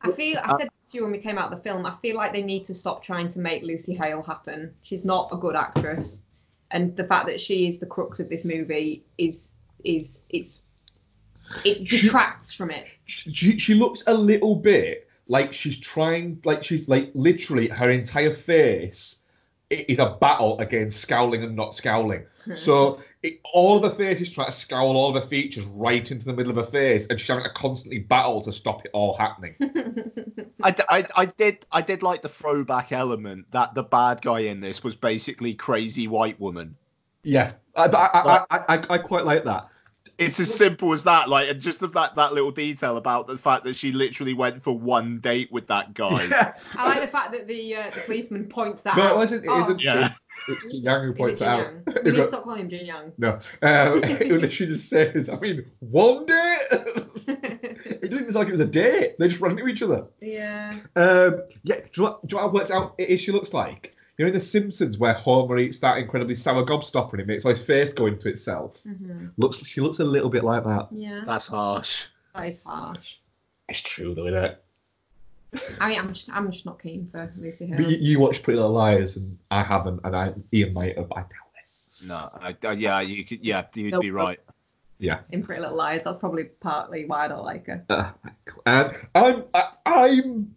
I 0.00 0.12
feel 0.12 0.38
I 0.42 0.58
said 0.58 0.68
to 0.68 0.96
you 0.96 1.02
when 1.02 1.12
we 1.12 1.18
came 1.18 1.38
out 1.38 1.52
of 1.52 1.58
the 1.58 1.62
film, 1.62 1.86
I 1.86 1.96
feel 2.02 2.16
like 2.16 2.32
they 2.32 2.42
need 2.42 2.64
to 2.66 2.74
stop 2.74 3.04
trying 3.04 3.30
to 3.32 3.38
make 3.38 3.62
Lucy 3.62 3.94
Hale 3.94 4.22
happen. 4.22 4.74
She's 4.82 5.04
not 5.04 5.28
a 5.32 5.36
good 5.36 5.54
actress, 5.54 6.22
and 6.70 6.96
the 6.96 7.04
fact 7.04 7.26
that 7.26 7.40
she 7.40 7.68
is 7.68 7.78
the 7.78 7.86
crux 7.86 8.18
of 8.18 8.28
this 8.28 8.44
movie 8.44 9.04
is 9.18 9.52
is 9.84 10.24
it's 10.28 10.62
it 11.64 11.86
She- 11.88 12.02
detracts 12.02 12.52
from 12.52 12.70
it. 12.70 12.86
She 13.06 13.58
she 13.58 13.74
looks 13.74 14.02
a 14.06 14.14
little 14.14 14.56
bit 14.56 15.08
like 15.28 15.52
she's 15.52 15.78
trying, 15.78 16.40
like 16.44 16.64
she's 16.64 16.86
like 16.88 17.10
literally 17.14 17.68
her 17.68 17.90
entire 17.90 18.34
face 18.34 19.18
i- 19.70 19.84
is 19.88 19.98
a 19.98 20.16
battle 20.20 20.58
against 20.58 21.00
scowling 21.00 21.42
and 21.42 21.54
not 21.56 21.74
scowling. 21.74 22.24
Hmm. 22.44 22.56
So 22.56 23.00
it, 23.22 23.38
all 23.54 23.76
of 23.76 23.82
the 23.82 23.96
face 23.96 24.20
is 24.20 24.32
trying 24.34 24.48
to 24.48 24.52
scowl 24.52 24.96
all 24.96 25.14
of 25.16 25.22
her 25.22 25.28
features 25.28 25.64
right 25.66 26.10
into 26.10 26.24
the 26.26 26.32
middle 26.32 26.50
of 26.50 26.56
her 26.56 26.70
face, 26.70 27.06
and 27.06 27.20
she's 27.20 27.28
having 27.28 27.44
to 27.44 27.50
constantly 27.50 28.00
battle 28.00 28.40
to 28.42 28.52
stop 28.52 28.84
it 28.84 28.90
all 28.92 29.16
happening. 29.16 29.54
I 30.62 30.74
I 31.16 31.26
did 31.26 31.64
I 31.70 31.82
did 31.82 32.02
like 32.02 32.22
the 32.22 32.28
throwback 32.28 32.92
element 32.92 33.50
that 33.52 33.74
the 33.74 33.82
bad 33.84 34.22
guy 34.22 34.40
in 34.40 34.60
this 34.60 34.82
was 34.82 34.96
basically 34.96 35.54
crazy 35.54 36.08
white 36.08 36.38
woman. 36.40 36.76
Yeah, 37.24 37.52
I, 37.76 37.84
I, 37.84 38.44
I, 38.50 38.58
I, 38.76 38.84
I 38.90 38.98
quite 38.98 39.24
like 39.24 39.44
that. 39.44 39.68
It's 40.26 40.40
as 40.40 40.54
simple 40.54 40.92
as 40.92 41.04
that. 41.04 41.28
Like, 41.28 41.48
and 41.50 41.60
just 41.60 41.80
that 41.80 42.14
that 42.16 42.32
little 42.32 42.50
detail 42.50 42.96
about 42.96 43.26
the 43.26 43.36
fact 43.36 43.64
that 43.64 43.76
she 43.76 43.92
literally 43.92 44.34
went 44.34 44.62
for 44.62 44.76
one 44.76 45.20
date 45.20 45.50
with 45.52 45.66
that 45.68 45.94
guy. 45.94 46.24
Yeah. 46.24 46.54
I 46.76 46.88
like 46.88 47.00
the 47.00 47.08
fact 47.08 47.32
that 47.32 47.46
the 47.48 47.76
uh, 47.76 47.90
the 47.94 48.00
policeman 48.02 48.48
points 48.48 48.82
that 48.82 48.96
No, 48.96 49.02
out. 49.04 49.12
it 49.12 49.16
wasn't. 49.16 49.44
It 49.44 49.48
Oh, 49.50 49.60
isn't. 49.62 49.82
Yeah. 49.82 50.14
It's 50.48 50.60
Jin 50.62 50.82
Yang 50.82 51.02
who 51.04 51.12
is 51.12 51.18
points 51.18 51.40
it 51.40 51.44
it 51.44 51.48
out. 51.48 51.58
Yang? 51.60 51.84
He 51.86 51.92
We 52.04 52.10
need 52.10 52.16
to 52.16 52.28
stop 52.28 52.44
calling 52.44 52.60
him 52.62 52.70
Jin 52.70 52.86
Yang. 52.86 53.12
No, 53.18 53.28
um, 53.34 53.40
it 53.62 54.28
literally 54.28 54.50
just 54.74 54.88
says, 54.88 55.28
I 55.28 55.36
mean, 55.38 55.64
one 55.80 56.26
date. 56.26 56.58
it 57.28 58.00
didn't 58.02 58.12
even 58.18 58.32
sound 58.32 58.34
like 58.34 58.48
it 58.48 58.52
was 58.52 58.60
a 58.60 58.66
date. 58.66 59.16
They 59.18 59.28
just 59.28 59.40
ran 59.40 59.52
into 59.52 59.68
each 59.68 59.82
other. 59.82 60.06
yeah. 60.20 60.78
Um, 60.96 61.42
yeah, 61.62 61.76
do 61.76 61.82
you, 61.94 62.02
know 62.02 62.10
what, 62.10 62.26
do 62.26 62.34
you 62.34 62.40
know 62.40 62.46
what 62.46 62.54
works 62.54 62.70
out? 62.70 62.94
It, 62.98 63.18
she 63.18 63.30
looks 63.30 63.52
like 63.52 63.94
you 64.18 64.24
know 64.24 64.28
in 64.28 64.34
The 64.34 64.40
Simpsons 64.40 64.98
where 64.98 65.14
Homer 65.14 65.58
eats 65.58 65.78
that 65.78 65.98
incredibly 65.98 66.34
sour 66.34 66.64
gobstopper 66.64 67.12
and 67.12 67.20
it 67.22 67.26
makes 67.26 67.44
his 67.44 67.62
face 67.62 67.92
go 67.92 68.06
into 68.06 68.28
itself. 68.28 68.80
hmm 68.82 69.26
Looks, 69.38 69.58
she 69.64 69.80
looks 69.80 69.98
a 70.00 70.04
little 70.04 70.30
bit 70.30 70.44
like 70.44 70.64
that. 70.64 70.88
Yeah. 70.90 71.22
That's 71.26 71.46
harsh. 71.46 72.06
That 72.34 72.48
is 72.48 72.62
harsh. 72.62 73.16
It's 73.68 73.80
true 73.80 74.14
though, 74.14 74.26
isn't 74.26 74.44
it? 74.44 74.64
I 75.80 75.88
mean, 75.90 75.98
I'm 75.98 76.12
just 76.14 76.30
I'm 76.32 76.50
just 76.50 76.64
not 76.66 76.80
keen 76.80 77.08
for 77.12 77.30
Lucy 77.36 77.66
Hale. 77.66 77.76
But 77.76 77.88
you, 77.88 77.96
you 77.98 78.18
watched 78.20 78.42
Pretty 78.42 78.56
Little 78.58 78.72
Liars 78.72 79.16
and 79.16 79.38
I 79.50 79.62
haven't, 79.62 80.00
and 80.04 80.16
I 80.16 80.32
Ian 80.52 80.72
might 80.72 80.96
have. 80.96 81.12
I 81.12 81.20
doubt 81.20 81.28
it. 81.30 82.06
No, 82.06 82.14
I, 82.40 82.56
I- 82.66 82.72
yeah, 82.72 83.00
you 83.00 83.22
could, 83.24 83.44
yeah, 83.44 83.64
you'd 83.74 83.92
Nope. 83.92 84.00
be 84.02 84.10
right. 84.10 84.40
Yeah. 84.98 85.20
in 85.30 85.42
Pretty 85.42 85.60
Little 85.60 85.76
Liars. 85.76 86.02
That's 86.04 86.16
probably 86.16 86.44
partly 86.60 87.04
why 87.06 87.24
I 87.24 87.28
don't 87.28 87.44
like 87.44 87.66
her. 87.66 87.84
Uh, 87.90 88.12
and 88.66 88.96
I'm 89.14 89.44
I, 89.52 89.68
I'm 89.84 90.54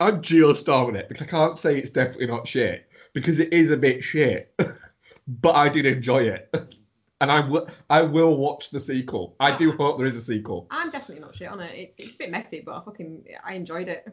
I'm 0.00 0.20
geostorming 0.20 0.96
it 0.96 1.08
because 1.08 1.22
I 1.26 1.30
can't 1.30 1.56
say 1.56 1.78
it's 1.78 1.90
definitely 1.90 2.26
not 2.26 2.46
shit 2.46 2.85
because 3.16 3.38
it 3.40 3.50
is 3.50 3.70
a 3.70 3.78
bit 3.78 4.04
shit, 4.04 4.54
but 5.26 5.54
I 5.54 5.70
did 5.70 5.86
enjoy 5.86 6.24
it, 6.24 6.50
and 7.22 7.32
I 7.32 7.40
will 7.40 7.66
I 7.88 8.02
will 8.02 8.36
watch 8.36 8.68
the 8.68 8.78
sequel. 8.78 9.34
I 9.40 9.56
do 9.56 9.72
hope 9.72 9.96
there 9.96 10.06
is 10.06 10.16
a 10.16 10.20
sequel. 10.20 10.66
I'm 10.70 10.90
definitely 10.90 11.22
not 11.22 11.34
shit 11.34 11.48
on 11.48 11.60
it. 11.60 11.72
It's, 11.74 11.94
it's 11.96 12.14
a 12.14 12.18
bit 12.18 12.30
messy, 12.30 12.60
but 12.60 12.76
I 12.76 12.84
fucking 12.84 13.24
I 13.42 13.54
enjoyed 13.54 13.88
it. 13.88 14.04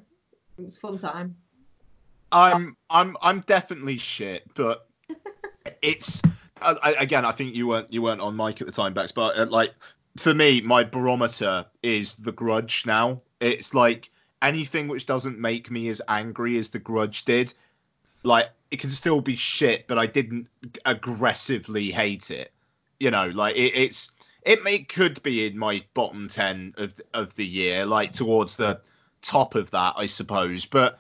It 0.58 0.64
was 0.64 0.78
a 0.78 0.80
fun 0.80 0.98
time. 0.98 1.36
I'm 2.32 2.78
I'm 2.90 3.18
I'm 3.22 3.42
definitely 3.42 3.98
shit, 3.98 4.46
but 4.56 4.88
it's 5.82 6.22
I, 6.62 6.78
I- 6.82 7.02
again. 7.04 7.26
I 7.26 7.34
think 7.34 7.56
you 7.56 7.68
weren't 7.68 7.92
you 7.92 8.02
weren't 8.02 8.22
on 8.22 8.38
mic 8.38 8.62
at 8.62 8.68
the 8.68 8.74
time, 8.74 8.94
Bex, 8.94 9.12
but 9.12 9.38
uh, 9.38 9.48
like 9.48 9.74
for 10.16 10.34
me, 10.34 10.62
my 10.62 10.86
barometer 10.86 11.66
is 11.84 12.16
The 12.16 12.32
Grudge 12.32 12.86
now. 12.86 13.20
It's 13.42 13.74
like 13.74 14.10
anything 14.42 14.88
which 14.88 15.06
doesn't 15.06 15.40
make 15.40 15.70
me 15.70 15.90
as 15.90 16.02
angry 16.08 16.58
as 16.58 16.70
The 16.70 16.80
Grudge 16.80 17.26
did. 17.26 17.54
Like 18.24 18.48
it 18.74 18.80
can 18.80 18.90
still 18.90 19.22
be 19.22 19.36
shit, 19.36 19.88
but 19.88 20.00
I 20.00 20.08
didn't 20.08 20.48
aggressively 20.84 21.92
hate 21.92 22.32
it. 22.32 22.52
You 23.00 23.12
know, 23.12 23.28
like 23.28 23.56
it, 23.56 23.76
it's 23.76 24.12
it 24.42 24.64
may 24.64 24.80
could 24.80 25.22
be 25.22 25.46
in 25.46 25.60
my 25.60 25.84
bottom 25.94 26.28
ten 26.28 26.74
of 26.78 26.96
of 27.14 27.36
the 27.36 27.46
year, 27.46 27.86
like 27.86 28.14
towards 28.14 28.56
the 28.56 28.82
top 29.22 29.54
of 29.54 29.70
that, 29.72 29.94
I 29.96 30.08
suppose. 30.08 30.66
But 30.66 30.98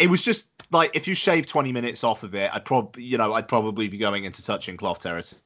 it 0.00 0.10
was 0.10 0.22
just 0.22 0.48
like 0.72 0.96
if 0.96 1.06
you 1.06 1.14
shave 1.14 1.46
20 1.46 1.70
minutes 1.70 2.02
off 2.02 2.24
of 2.24 2.34
it, 2.34 2.50
I'd 2.52 2.64
probably, 2.64 3.04
you 3.04 3.18
know, 3.18 3.34
I'd 3.34 3.46
probably 3.46 3.86
be 3.86 3.98
going 3.98 4.24
into 4.24 4.44
touching 4.44 4.76
cloth 4.76 4.98
territory. 4.98 5.40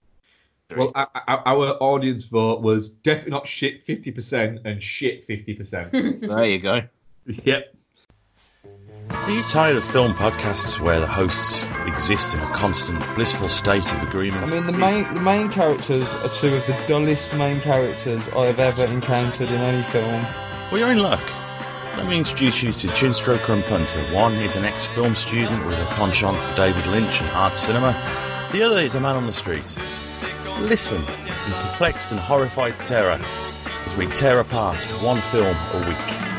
Well, 0.74 0.93
I, 0.95 1.07
I, 1.14 1.35
our 1.45 1.74
audience 1.83 2.24
vote 2.24 2.62
was 2.62 2.89
definitely 2.89 3.33
not 3.33 3.47
shit 3.47 3.87
50% 3.87 4.64
and 4.64 4.83
shit 4.83 5.29
50%. 5.29 6.20
there 6.20 6.45
you 6.47 6.59
go. 6.59 6.81
yep. 7.45 7.74
Are 9.27 9.33
you 9.33 9.43
tired 9.43 9.74
of 9.74 9.85
film 9.85 10.14
podcasts 10.14 10.79
where 10.79 11.01
the 11.01 11.07
hosts 11.09 11.66
exist 11.85 12.35
in 12.35 12.39
a 12.39 12.49
constant 12.51 13.01
blissful 13.16 13.49
state 13.49 13.93
of 13.93 14.01
agreement? 14.05 14.45
I 14.45 14.55
mean, 14.55 14.66
the 14.66 14.72
main 14.72 15.12
the 15.12 15.20
main 15.20 15.49
characters 15.49 16.14
are 16.14 16.29
two 16.29 16.55
of 16.55 16.64
the 16.68 16.81
dullest 16.87 17.35
main 17.35 17.61
characters 17.61 18.29
I 18.29 18.45
have 18.45 18.61
ever 18.61 18.85
encountered 18.85 19.49
in 19.49 19.61
any 19.61 19.83
film. 19.83 20.22
Well, 20.70 20.79
you're 20.79 20.93
in 20.93 21.03
luck. 21.03 21.29
Let 21.97 22.07
me 22.07 22.18
introduce 22.18 22.62
you 22.62 22.70
to 22.70 22.87
Chinstroker 22.87 23.49
and 23.53 23.64
Punter. 23.64 24.01
One 24.14 24.35
is 24.35 24.55
an 24.55 24.64
ex-film 24.64 25.16
student 25.16 25.66
with 25.66 25.81
a 25.81 25.87
penchant 25.87 26.41
for 26.41 26.55
David 26.55 26.87
Lynch 26.87 27.20
and 27.20 27.29
art 27.31 27.57
cinema. 27.57 27.95
The 28.53 28.62
other 28.62 28.79
is 28.79 28.95
a 28.95 29.01
man 29.01 29.16
on 29.16 29.27
the 29.27 29.33
street. 29.33 29.77
Listen 30.61 31.01
in 31.01 31.53
perplexed 31.53 32.12
and 32.12 32.20
horrified 32.20 32.79
terror 32.87 33.20
as 33.87 33.97
we 33.97 34.07
tear 34.07 34.39
apart 34.39 34.81
one 35.03 35.20
film 35.20 35.57
a 35.72 35.85
week. 35.85 36.36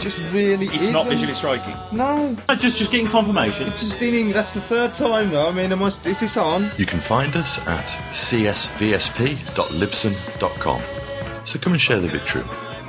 It 0.00 0.04
just 0.04 0.18
really 0.32 0.64
It's 0.66 0.76
isn't. 0.78 0.92
not 0.94 1.06
visually 1.08 1.34
striking. 1.34 1.74
No, 1.92 2.34
Just, 2.58 2.78
just 2.78 2.90
getting 2.90 3.06
confirmation. 3.08 3.68
it's 3.68 3.80
just 3.82 4.00
in. 4.00 4.32
That's 4.32 4.54
the 4.54 4.60
third 4.62 4.94
time 4.94 5.28
though. 5.28 5.46
I 5.46 5.52
mean, 5.52 5.70
am 5.72 5.82
I, 5.82 5.88
is 5.88 5.98
this 6.20 6.38
on? 6.38 6.70
You 6.78 6.86
can 6.86 7.00
find 7.00 7.36
us 7.36 7.58
at 7.66 7.84
csvsp.libsyn.com. 8.10 10.82
So 11.44 11.58
come 11.58 11.72
and 11.72 11.80
share 11.82 11.98
the 12.00 12.08
victory. 12.08 12.44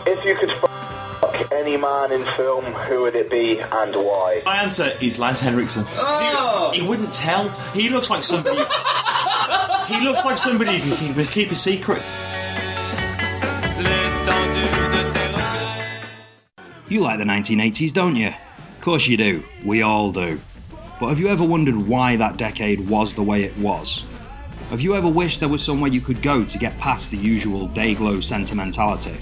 If 0.07 0.23
you 0.25 0.35
could 0.37 0.51
fuck 0.51 1.51
any 1.51 1.75
man 1.77 2.11
in 2.13 2.23
film, 2.37 2.63
who 2.65 3.01
would 3.01 3.15
it 3.15 3.29
be 3.29 3.59
and 3.59 3.93
why? 3.95 4.41
My 4.45 4.63
answer 4.63 4.89
is 5.01 5.19
Lance 5.19 5.41
Henriksen. 5.41 5.83
Oh! 5.89 6.71
He 6.73 6.81
wouldn't 6.81 7.11
tell. 7.13 7.49
He 7.73 7.89
looks 7.89 8.09
like 8.09 8.23
somebody. 8.23 8.55
he 9.87 9.99
looks 10.05 10.23
like 10.25 10.37
somebody 10.37 10.77
who 10.79 10.95
can 10.95 11.13
keep, 11.13 11.29
keep 11.31 11.51
a 11.51 11.55
secret. 11.55 12.01
You 16.91 16.99
like 16.99 17.19
the 17.19 17.23
1980s, 17.25 17.93
don't 17.93 18.17
you? 18.17 18.27
Of 18.27 18.81
course 18.81 19.07
you 19.07 19.15
do. 19.15 19.45
We 19.63 19.81
all 19.81 20.11
do. 20.11 20.41
But 20.99 21.07
have 21.07 21.19
you 21.19 21.29
ever 21.29 21.45
wondered 21.45 21.87
why 21.87 22.17
that 22.17 22.35
decade 22.35 22.89
was 22.89 23.13
the 23.13 23.23
way 23.23 23.43
it 23.43 23.57
was? 23.57 24.03
Have 24.71 24.81
you 24.81 24.95
ever 24.95 25.07
wished 25.07 25.39
there 25.39 25.47
was 25.47 25.63
somewhere 25.63 25.89
you 25.89 26.01
could 26.01 26.21
go 26.21 26.43
to 26.43 26.57
get 26.57 26.77
past 26.79 27.09
the 27.09 27.15
usual 27.15 27.69
dayglow 27.69 28.21
sentimentality? 28.21 29.17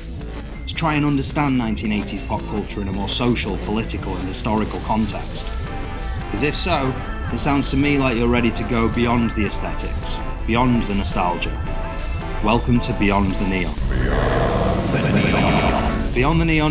To 0.65 0.73
try 0.73 0.95
and 0.95 1.05
understand 1.05 1.61
1980s 1.61 2.27
pop 2.27 2.41
culture 2.47 2.81
in 2.81 2.87
a 2.87 2.91
more 2.91 3.07
social, 3.07 3.55
political, 3.57 4.15
and 4.15 4.27
historical 4.27 4.79
context? 4.87 5.45
Because 6.21 6.41
if 6.41 6.55
so, 6.55 6.91
It 7.31 7.37
sounds 7.37 7.69
to 7.69 7.77
me 7.77 7.99
like 7.99 8.17
you're 8.17 8.27
ready 8.27 8.49
to 8.49 8.63
go 8.63 8.89
beyond 8.91 9.29
the 9.31 9.45
aesthetics, 9.45 10.19
beyond 10.47 10.81
the 10.81 10.95
nostalgia. 10.95 11.53
Welcome 12.43 12.79
to 12.79 12.93
Beyond 12.93 13.33
the 13.33 13.47
Neon. 13.47 13.75
Beyond 13.91 15.13
the 15.13 15.21
Neon 15.21 15.88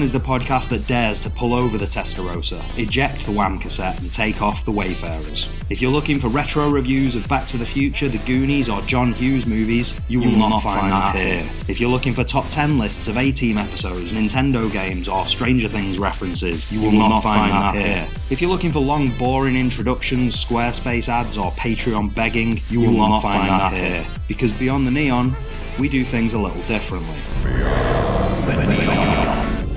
is 0.03 0.13
the 0.13 0.21
podcast 0.21 0.71
that 0.71 0.87
dares 0.87 1.21
to 1.21 1.31
pull 1.31 1.55
over 1.55 1.79
the 1.79 1.85
Testarossa, 1.85 2.61
eject 2.79 3.25
the 3.25 3.33
Wham 3.33 3.59
cassette, 3.59 4.01
and 4.01 4.13
take 4.13 4.43
off 4.43 4.65
the 4.65 4.73
Wayfarers. 4.73 5.49
If 5.71 5.81
you're 5.81 5.93
looking 5.93 6.19
for 6.19 6.29
retro 6.29 6.69
reviews 6.69 7.15
of 7.15 7.29
Back 7.29 7.47
to 7.49 7.57
the 7.57 7.67
Future, 7.67 8.09
The 8.09 8.19
Goonies, 8.19 8.69
or 8.69 8.81
John 8.83 9.13
Hughes 9.13 9.47
movies, 9.47 9.99
you 10.09 10.21
will, 10.21 10.31
not, 10.33 10.63
find, 10.63 10.93
that 10.93 11.15
here. 11.17 11.49
If 11.69 11.81
you're 11.81 11.91
looking 11.91 12.15
for 12.15 12.25
top 12.25 12.49
10 12.49 12.79
lists 12.79 13.09
of 13.09 13.17
A 13.17 13.31
Team 13.33 13.59
episodes, 13.59 14.13
Nintendo 14.13 14.71
games, 14.71 15.09
or 15.09 15.27
Stranger 15.27 15.69
Things 15.69 15.99
references, 15.99 16.71
you 16.73 16.83
will, 16.83 16.93
not, 16.93 17.23
find, 17.23 17.53
that 17.53 17.75
here. 17.75 18.09
If 18.31 18.41
you're 18.41 18.51
looking 18.51 18.73
for 18.73 18.81
long, 18.81 19.11
boring 19.19 19.57
introductions, 19.57 20.45
Squarespace 20.45 21.09
ads, 21.09 21.39
or 21.39 21.51
Patreon 21.53 22.15
begging, 22.15 22.61
you 22.69 22.81
will, 22.81 22.93
not, 22.93 23.21
find, 23.21 23.49
that 23.49 23.73
here. 23.73 24.05
Because 24.27 24.53
Beyond 24.53 24.87
the 24.87 24.91
Neon, 24.91 25.37
we 25.79 25.89
do 25.89 26.05
things 26.05 26.35
a 26.35 26.41
little 26.41 26.63
differently. 26.63 27.17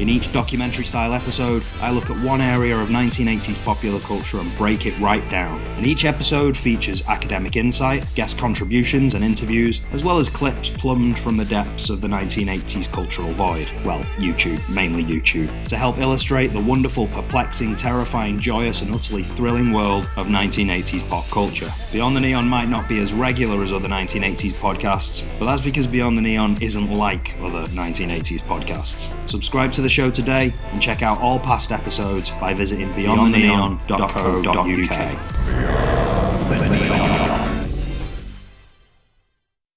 In 0.02 0.10
each 0.10 0.32
documentary 0.32 0.86
style 0.86 1.14
episode, 1.14 1.64
I 1.80 1.92
look 1.92 2.10
at 2.10 2.20
one 2.24 2.42
area 2.42 2.76
of 2.76 2.88
1980s 2.88 3.64
popular 3.64 4.00
culture 4.00 4.40
and 4.40 4.58
break 4.58 4.88
it 4.88 4.98
right 4.98 5.30
down. 5.30 5.62
And 5.78 5.86
each 5.86 6.06
episode 6.06 6.58
features 6.58 7.08
academic 7.08 7.56
insight, 7.56 8.04
guest 8.16 8.40
contributions, 8.40 9.14
and 9.14 9.24
interviews, 9.24 9.80
as 9.92 10.04
well 10.04 10.18
as 10.18 10.28
clips 10.28 10.70
plumbed 10.70 11.20
from 11.20 11.38
the 11.38 11.46
depths 11.46 11.92
of 11.92 12.02
the 12.02 12.08
1980s 12.08 12.92
cultural 12.92 13.32
void. 13.36 13.72
Well, 13.86 14.00
YouTube, 14.18 14.68
mainly 14.70 15.04
YouTube, 15.04 15.68
to 15.68 15.78
help 15.78 16.00
illustrate 16.00 16.48
the 16.48 16.60
wonderful, 16.60 17.08
perplexing, 17.08 17.76
terrifying, 17.76 18.40
joyous, 18.40 18.82
and 18.82 18.96
utterly 18.96 19.24
thrilling 19.24 19.72
world 19.72 20.10
of 20.18 20.26
1980s 20.26 21.08
pop 21.08 21.28
culture. 21.28 21.72
Beyond 21.92 22.16
the 22.16 22.22
Neon 22.22 22.48
might 22.48 22.70
not 22.70 22.90
be 22.90 22.98
as 22.98 23.14
regular 23.14 23.62
as 23.62 23.72
other 23.72 23.88
1980s 23.88 24.54
podcasts, 24.54 25.30
but 25.38 25.46
that's 25.46 25.62
because 25.62 25.86
Beyond 25.86 26.18
the 26.18 26.24
Neon 26.24 26.58
isn't 26.60 26.90
like 26.92 27.38
other 27.40 27.66
1980s 27.66 28.42
podcasts. 28.42 29.30
Subscribe 29.30 29.74
to 29.74 29.84
the 29.84 29.91
show 29.92 30.10
today 30.10 30.54
and 30.72 30.82
check 30.82 31.04
out 31.04 31.20
all 31.20 31.40
past 31.40 31.72
episodes 31.72 32.32
by 32.32 32.54
visiting 32.54 32.92
beyondtheneon.co.uk. 32.94 35.20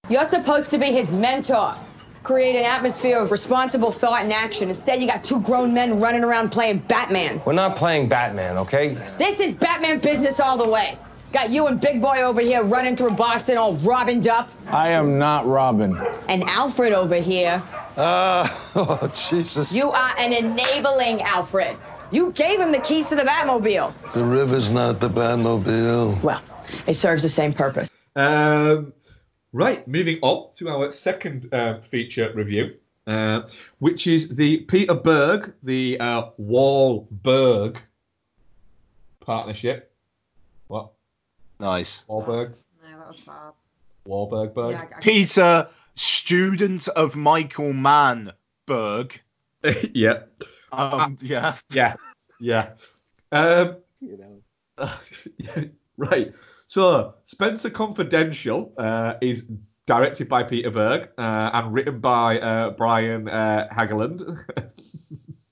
You're 0.08 0.26
supposed 0.26 0.70
to 0.70 0.78
be 0.78 0.86
his 0.86 1.10
mentor. 1.10 1.72
Create 2.22 2.56
an 2.56 2.64
atmosphere 2.64 3.18
of 3.18 3.30
responsible 3.30 3.90
thought 3.90 4.22
and 4.22 4.32
action. 4.32 4.68
Instead, 4.68 5.00
you 5.00 5.06
got 5.06 5.24
two 5.24 5.40
grown 5.40 5.74
men 5.74 6.00
running 6.00 6.24
around 6.24 6.50
playing 6.50 6.78
Batman. 6.78 7.42
We're 7.44 7.52
not 7.52 7.76
playing 7.76 8.08
Batman, 8.08 8.56
okay? 8.58 8.94
This 9.18 9.40
is 9.40 9.52
Batman 9.52 9.98
business 9.98 10.40
all 10.40 10.56
the 10.56 10.68
way. 10.68 10.96
Got 11.34 11.50
you 11.50 11.66
and 11.66 11.80
Big 11.80 12.00
Boy 12.00 12.22
over 12.22 12.40
here 12.40 12.62
running 12.62 12.94
through 12.94 13.10
Boston 13.10 13.58
all 13.58 13.74
Robin 13.78 14.26
up. 14.28 14.48
I 14.68 14.90
am 14.90 15.18
not 15.18 15.44
Robin. 15.44 15.98
And 16.28 16.44
Alfred 16.44 16.92
over 16.92 17.16
here. 17.16 17.60
Uh, 17.96 18.46
oh, 18.76 19.12
Jesus. 19.28 19.72
You 19.72 19.90
are 19.90 20.12
an 20.16 20.32
enabling 20.32 21.22
Alfred. 21.22 21.76
You 22.12 22.30
gave 22.30 22.60
him 22.60 22.70
the 22.70 22.78
keys 22.78 23.08
to 23.08 23.16
the 23.16 23.24
Batmobile. 23.24 24.12
The 24.12 24.22
river's 24.22 24.70
not 24.70 25.00
the 25.00 25.10
Batmobile. 25.10 26.22
Well, 26.22 26.40
it 26.86 26.94
serves 26.94 27.22
the 27.22 27.28
same 27.28 27.52
purpose. 27.52 27.90
Um, 28.14 28.92
right, 29.52 29.88
moving 29.88 30.20
on 30.22 30.54
to 30.58 30.68
our 30.68 30.92
second 30.92 31.52
uh, 31.52 31.80
feature 31.80 32.32
review, 32.32 32.76
uh, 33.08 33.48
which 33.80 34.06
is 34.06 34.28
the 34.28 34.58
Peter 34.58 34.94
Berg, 34.94 35.52
the 35.64 35.98
uh, 35.98 36.30
Wahlberg 36.40 37.78
partnership. 39.18 39.90
What? 41.58 41.66
Nice. 41.66 42.04
Wahlberg? 42.08 42.54
No, 42.82 42.98
that 42.98 43.08
was 43.08 43.20
Bob. 43.20 43.54
Wahlberg 44.06 44.54
Berg? 44.54 44.72
Yeah, 44.72 44.82
I- 44.82 44.98
I- 44.98 45.00
Peter, 45.00 45.68
student 45.94 46.88
of 46.88 47.16
Michael 47.16 47.72
Mann 47.72 48.32
Berg. 48.66 49.20
yeah. 49.94 50.22
Um, 50.72 51.16
yeah. 51.20 51.56
Yeah. 51.70 51.94
Yeah. 52.40 52.70
Um, 53.32 53.76
you 54.00 54.18
know 54.18 54.90
right. 55.96 56.32
So, 56.66 57.14
Spencer 57.26 57.70
Confidential 57.70 58.72
uh, 58.76 59.14
is 59.20 59.44
directed 59.86 60.28
by 60.28 60.42
Peter 60.42 60.70
Berg 60.70 61.10
uh, 61.18 61.50
and 61.52 61.72
written 61.72 62.00
by 62.00 62.38
uh, 62.40 62.70
Brian 62.70 63.28
uh, 63.28 63.68
Helgeland. 63.72 64.44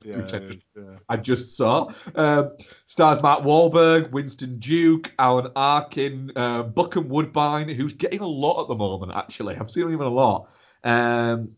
which 0.05 0.33
I 0.35 0.39
just, 0.39 0.67
I 1.09 1.17
just 1.17 1.57
saw. 1.57 1.93
Um, 2.15 2.57
stars 2.87 3.23
Matt 3.23 3.41
Wahlberg, 3.41 4.11
Winston 4.11 4.59
Duke, 4.59 5.13
Alan 5.19 5.51
Arkin, 5.57 6.33
uh, 6.37 6.65
Bokeem 6.65 7.07
Woodbine, 7.09 7.69
who's 7.69 7.93
getting 7.93 8.21
a 8.21 8.27
lot 8.27 8.63
at 8.63 8.69
the 8.69 8.75
moment, 8.75 9.13
actually. 9.15 9.57
I've 9.57 9.71
seen 9.71 9.85
him 9.85 9.93
even 9.93 10.07
a 10.07 10.11
lot. 10.11 10.49
Um, 10.85 11.57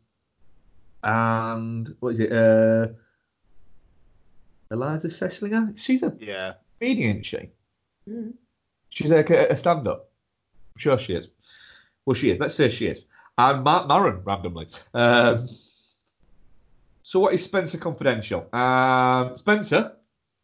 and 1.02 1.94
what 2.00 2.14
is 2.14 2.20
it? 2.20 2.32
Uh, 2.32 2.88
Iliza 4.70 5.08
Shlesinger? 5.08 5.78
She's 5.78 6.02
a 6.02 6.16
Yeah. 6.18 6.54
comedian, 6.78 7.10
isn't 7.10 7.26
she? 7.26 7.50
Mm. 8.08 8.32
She's 8.90 9.10
like 9.10 9.30
a, 9.30 9.48
a 9.48 9.56
stand 9.56 9.86
up. 9.88 10.10
I'm 10.76 10.80
sure 10.80 10.98
she 10.98 11.14
is. 11.14 11.28
Well, 12.06 12.14
she 12.14 12.30
is. 12.30 12.38
Let's 12.40 12.54
say 12.54 12.68
she 12.68 12.86
is. 12.86 13.00
And 13.36 13.64
Marc 13.64 13.88
Maron, 13.88 14.22
randomly. 14.24 14.68
Um, 14.92 15.48
so, 17.06 17.20
what 17.20 17.34
is 17.34 17.44
Spencer 17.44 17.76
Confidential? 17.78 18.48
Um, 18.52 19.36
Spencer. 19.36 19.92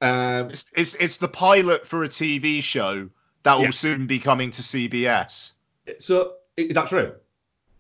Um, 0.03 0.51
It's, 0.51 0.67
it's 0.75 0.95
it's 0.95 1.17
the 1.17 1.29
pilot 1.29 1.87
for 1.87 2.05
a 2.05 2.09
TV 2.09 2.63
show 2.63 3.09
that 3.43 3.57
will 3.57 3.65
Yeah. 3.65 3.71
soon 3.71 4.07
be 4.07 4.19
coming 4.19 4.51
to 4.53 4.63
CBS. 4.63 5.53
so, 5.99 6.35
is 6.57 6.75
that 6.75 6.89
true? 6.89 7.15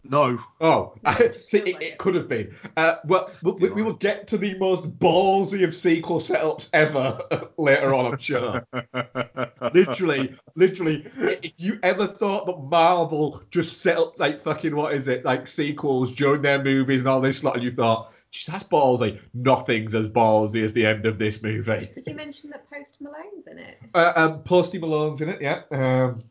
No. 0.03 0.39
Oh, 0.62 0.95
See, 1.49 1.59
it, 1.59 1.83
it 1.83 1.99
could 1.99 2.14
have 2.14 2.26
been. 2.26 2.55
Uh, 2.74 2.97
well, 3.05 3.31
we, 3.43 3.53
we- 3.53 3.70
we 3.70 3.83
will 3.83 3.93
get 3.93 4.26
to 4.28 4.39
the 4.39 4.57
most 4.59 4.99
ballsy 4.99 5.62
of 5.62 5.74
sequel 5.74 6.20
setups 6.20 6.70
ever 6.72 7.18
later 7.59 7.95
on, 7.95 8.07
I'm 8.12 8.18
sure. 8.18 8.66
literally, 9.74 10.35
literally, 10.55 11.05
if 11.43 11.53
you 11.59 11.78
ever 11.83 12.07
thought 12.07 12.47
that 12.47 12.59
Marvel 12.59 13.43
just 13.51 13.78
set 13.83 13.99
up 13.99 14.18
like 14.18 14.43
fucking 14.43 14.74
what 14.74 14.95
is 14.95 15.09
it, 15.09 15.24
like 15.24 15.47
sequels 15.47 16.12
during 16.12 16.43
their 16.43 16.62
movies 16.62 17.01
and 17.01 17.09
all 17.09 17.20
this 17.20 17.45
lot, 17.45 17.57
and 17.57 17.64
you 17.64 17.72
thought, 17.72 18.11
"Jeez, 18.12 18.20
that's 18.47 18.64
ballsy. 18.64 19.18
Nothing's 19.35 19.95
as 19.95 20.09
ballsy 20.09 20.64
as 20.64 20.72
the 20.72 20.87
end 20.87 21.07
of 21.07 21.18
this 21.18 21.43
movie. 21.43 21.91
Did 21.95 22.07
you 22.07 22.14
mention 22.14 22.51
that 22.51 22.68
Post 22.70 22.99
Malone's 23.01 23.47
in 23.51 23.59
it? 23.59 23.78
Uh, 23.95 24.12
um, 24.16 24.43
Posty 24.43 24.78
Malone's 24.78 25.20
in 25.20 25.28
it, 25.28 25.41
yeah. 25.43 25.62
Um, 25.72 26.22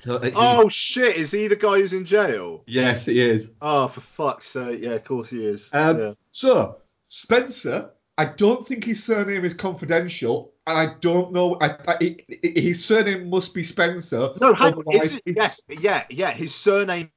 so, 0.00 0.16
uh, 0.16 0.20
he's- 0.22 0.34
Oh 0.36 0.68
shit! 0.68 1.16
Is 1.16 1.30
he 1.30 1.48
the 1.48 1.56
guy 1.56 1.78
who's 1.80 1.92
in 1.92 2.04
jail? 2.04 2.62
yes, 2.66 3.06
he 3.06 3.20
is. 3.20 3.52
Oh, 3.62 3.88
for 3.88 4.00
fuck's 4.00 4.48
sake! 4.48 4.80
Yeah, 4.82 4.90
of 4.92 5.04
course 5.04 5.30
he 5.30 5.44
is. 5.46 5.70
Um, 5.72 5.98
yeah. 5.98 6.12
So, 6.32 6.76
Spencer, 7.06 7.90
I 8.18 8.26
don't 8.26 8.66
think 8.66 8.84
his 8.84 9.02
surname 9.02 9.44
is 9.44 9.54
confidential, 9.54 10.52
and 10.66 10.76
I 10.76 10.94
don't 11.00 11.32
know. 11.32 11.56
I, 11.60 11.68
I, 11.88 11.96
i- 12.02 12.16
i- 12.30 12.60
his 12.60 12.84
surname 12.84 13.30
must 13.30 13.54
be 13.54 13.62
Spencer. 13.62 14.30
No, 14.40 14.52
hang 14.54 14.74
on. 14.74 14.84
Is 14.92 15.14
it, 15.14 15.22
yes, 15.24 15.62
yeah, 15.70 16.04
yeah. 16.10 16.30
His 16.32 16.54
surname 16.54 17.10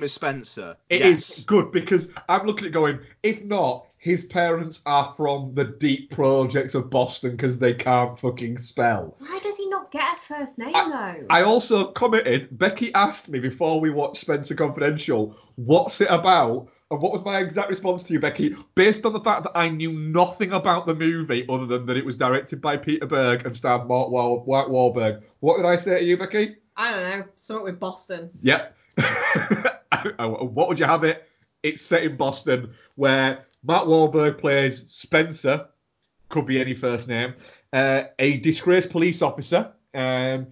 is 0.00 0.12
Spencer. 0.12 0.76
It 0.88 1.02
is 1.02 1.28
yes. 1.28 1.44
good 1.44 1.72
because 1.72 2.10
I'm 2.28 2.46
looking 2.46 2.66
at 2.66 2.72
going. 2.72 3.00
If 3.22 3.42
not, 3.42 3.86
his 3.98 4.24
parents 4.24 4.80
are 4.86 5.12
from 5.16 5.54
the 5.54 5.64
deep 5.64 6.10
projects 6.10 6.74
of 6.74 6.88
Boston 6.88 7.32
because 7.32 7.58
they 7.58 7.74
can't 7.74 8.18
fucking 8.18 8.58
spell. 8.58 9.16
Why 9.18 9.40
does 9.42 9.56
he 9.56 9.68
not 9.68 9.90
get 9.90 10.18
a 10.18 10.22
first 10.22 10.56
name 10.56 10.72
though? 10.72 11.26
I 11.30 11.42
also 11.42 11.90
commented. 11.92 12.56
Becky 12.56 12.94
asked 12.94 13.28
me 13.28 13.40
before 13.40 13.80
we 13.80 13.90
watched 13.90 14.20
Spencer 14.20 14.54
Confidential, 14.54 15.36
"What's 15.56 16.00
it 16.00 16.08
about?" 16.10 16.68
And 16.90 17.02
what 17.02 17.12
was 17.12 17.22
my 17.22 17.40
exact 17.40 17.68
response 17.68 18.02
to 18.04 18.14
you, 18.14 18.20
Becky? 18.20 18.56
Based 18.74 19.04
on 19.04 19.12
the 19.12 19.20
fact 19.20 19.42
that 19.42 19.52
I 19.54 19.68
knew 19.68 19.92
nothing 19.92 20.52
about 20.52 20.86
the 20.86 20.94
movie 20.94 21.44
other 21.46 21.66
than 21.66 21.84
that 21.84 21.98
it 21.98 22.04
was 22.04 22.16
directed 22.16 22.62
by 22.62 22.78
Peter 22.78 23.04
Berg 23.04 23.44
and 23.44 23.54
starred 23.54 23.86
Mark 23.86 24.08
Wahl- 24.08 24.44
Mark 24.46 24.68
Wahlberg. 24.68 25.22
What 25.40 25.58
did 25.58 25.66
I 25.66 25.76
say 25.76 25.98
to 25.98 26.04
you, 26.04 26.16
Becky? 26.16 26.56
I 26.76 26.92
don't 26.92 27.02
know. 27.02 27.24
Something 27.34 27.64
with 27.64 27.80
Boston. 27.80 28.30
Yep. 28.40 28.74
what 30.18 30.68
would 30.68 30.78
you 30.78 30.84
have 30.86 31.04
it? 31.04 31.28
It's 31.62 31.82
set 31.82 32.04
in 32.04 32.16
Boston, 32.16 32.72
where 32.94 33.44
Matt 33.64 33.84
Wahlberg 33.84 34.38
plays 34.38 34.84
Spencer, 34.88 35.66
could 36.28 36.46
be 36.46 36.60
any 36.60 36.74
first 36.74 37.08
name, 37.08 37.34
uh, 37.72 38.04
a 38.18 38.36
disgraced 38.38 38.90
police 38.90 39.22
officer 39.22 39.72
um, 39.94 40.46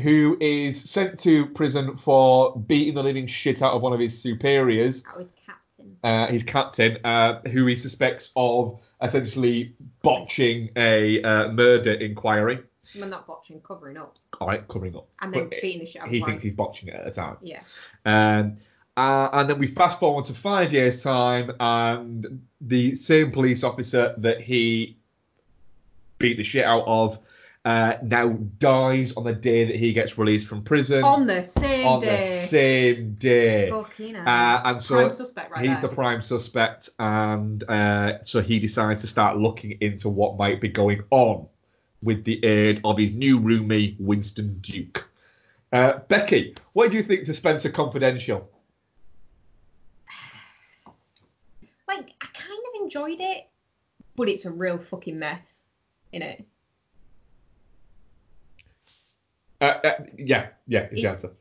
who 0.00 0.36
is 0.40 0.88
sent 0.88 1.18
to 1.20 1.46
prison 1.46 1.96
for 1.96 2.56
beating 2.60 2.94
the 2.94 3.02
living 3.02 3.26
shit 3.26 3.62
out 3.62 3.72
of 3.72 3.82
one 3.82 3.92
of 3.92 4.00
his 4.00 4.20
superiors, 4.20 5.02
That 5.02 5.16
was 5.18 5.26
Captain. 5.44 5.96
uh, 6.04 6.26
his 6.28 6.42
captain, 6.42 6.98
uh, 7.04 7.40
who 7.48 7.66
he 7.66 7.76
suspects 7.76 8.30
of 8.36 8.78
essentially 9.02 9.74
botching 10.02 10.70
a 10.76 11.22
uh, 11.22 11.48
murder 11.52 11.92
inquiry. 11.92 12.62
Well, 12.98 13.08
not 13.08 13.26
botching, 13.26 13.60
covering 13.62 13.96
up. 13.96 14.16
All 14.40 14.48
right, 14.48 14.66
covering 14.68 14.96
up. 14.96 15.08
And 15.20 15.32
then 15.32 15.48
But 15.48 15.62
beating 15.62 15.80
the 15.80 15.86
shit 15.86 16.02
out 16.02 16.08
of 16.08 16.12
He 16.12 16.22
thinks 16.22 16.42
he's 16.42 16.52
botching 16.52 16.88
it 16.88 16.94
at 16.94 17.04
the 17.04 17.10
time. 17.10 17.36
Yeah. 17.42 17.62
Um, 18.04 18.56
uh, 18.96 19.28
and 19.32 19.50
then 19.50 19.58
we 19.58 19.66
fast 19.66 20.00
forward 20.00 20.24
to 20.26 20.34
five 20.34 20.72
years' 20.72 21.02
time, 21.02 21.52
and 21.60 22.42
the 22.60 22.94
same 22.94 23.30
police 23.30 23.62
officer 23.64 24.14
that 24.18 24.40
he 24.40 24.96
beat 26.18 26.36
the 26.36 26.44
shit 26.44 26.64
out 26.64 26.84
of 26.86 27.18
uh, 27.66 27.98
now 28.00 28.28
dies 28.58 29.12
on 29.16 29.24
the 29.24 29.32
day 29.32 29.64
that 29.64 29.74
he 29.74 29.92
gets 29.92 30.16
released 30.16 30.46
from 30.46 30.62
prison. 30.62 31.02
On 31.02 31.26
the 31.26 31.42
same 31.42 31.84
on 31.84 32.00
day. 32.00 32.14
On 32.14 32.20
the 32.20 32.22
same 32.22 33.14
day. 33.14 33.70
Fucking. 33.70 34.14
Uh, 34.14 34.62
and 34.64 34.80
so 34.80 34.94
Prime 34.94 35.10
suspect 35.10 35.50
right 35.50 35.64
he's 35.64 35.80
there. 35.80 35.88
the 35.88 35.94
prime 35.94 36.22
suspect, 36.22 36.90
and 37.00 37.68
uh, 37.68 38.22
so 38.22 38.40
he 38.40 38.60
decides 38.60 39.00
to 39.00 39.08
start 39.08 39.36
looking 39.36 39.76
into 39.80 40.08
what 40.08 40.36
might 40.36 40.60
be 40.60 40.68
going 40.68 41.02
on 41.10 41.48
with 42.02 42.24
the 42.24 42.42
aid 42.44 42.80
of 42.84 42.96
his 42.96 43.14
new 43.14 43.40
roomie, 43.40 43.96
Winston 43.98 44.58
Duke. 44.60 45.04
Uh, 45.72 45.98
Becky, 46.06 46.54
what 46.72 46.92
do 46.92 46.96
you 46.96 47.02
think 47.02 47.24
to 47.24 47.34
Spencer 47.34 47.68
Confidential? 47.68 48.48
Like, 51.88 52.12
I 52.20 52.26
kind 52.32 52.52
of 52.52 52.80
enjoyed 53.06 53.20
it, 53.20 53.48
but 54.16 54.28
it's 54.28 54.44
a 54.44 54.50
real 54.50 54.78
fucking 54.78 55.18
mess, 55.18 55.64
in 56.12 56.22
it. 56.22 56.44
Uh, 59.60 59.64
uh, 59.84 59.92
yeah, 60.18 60.48
yeah, 60.66 60.86
is 60.90 61.00
the 61.02 61.06
It- 61.06 61.10
answer. 61.10 61.32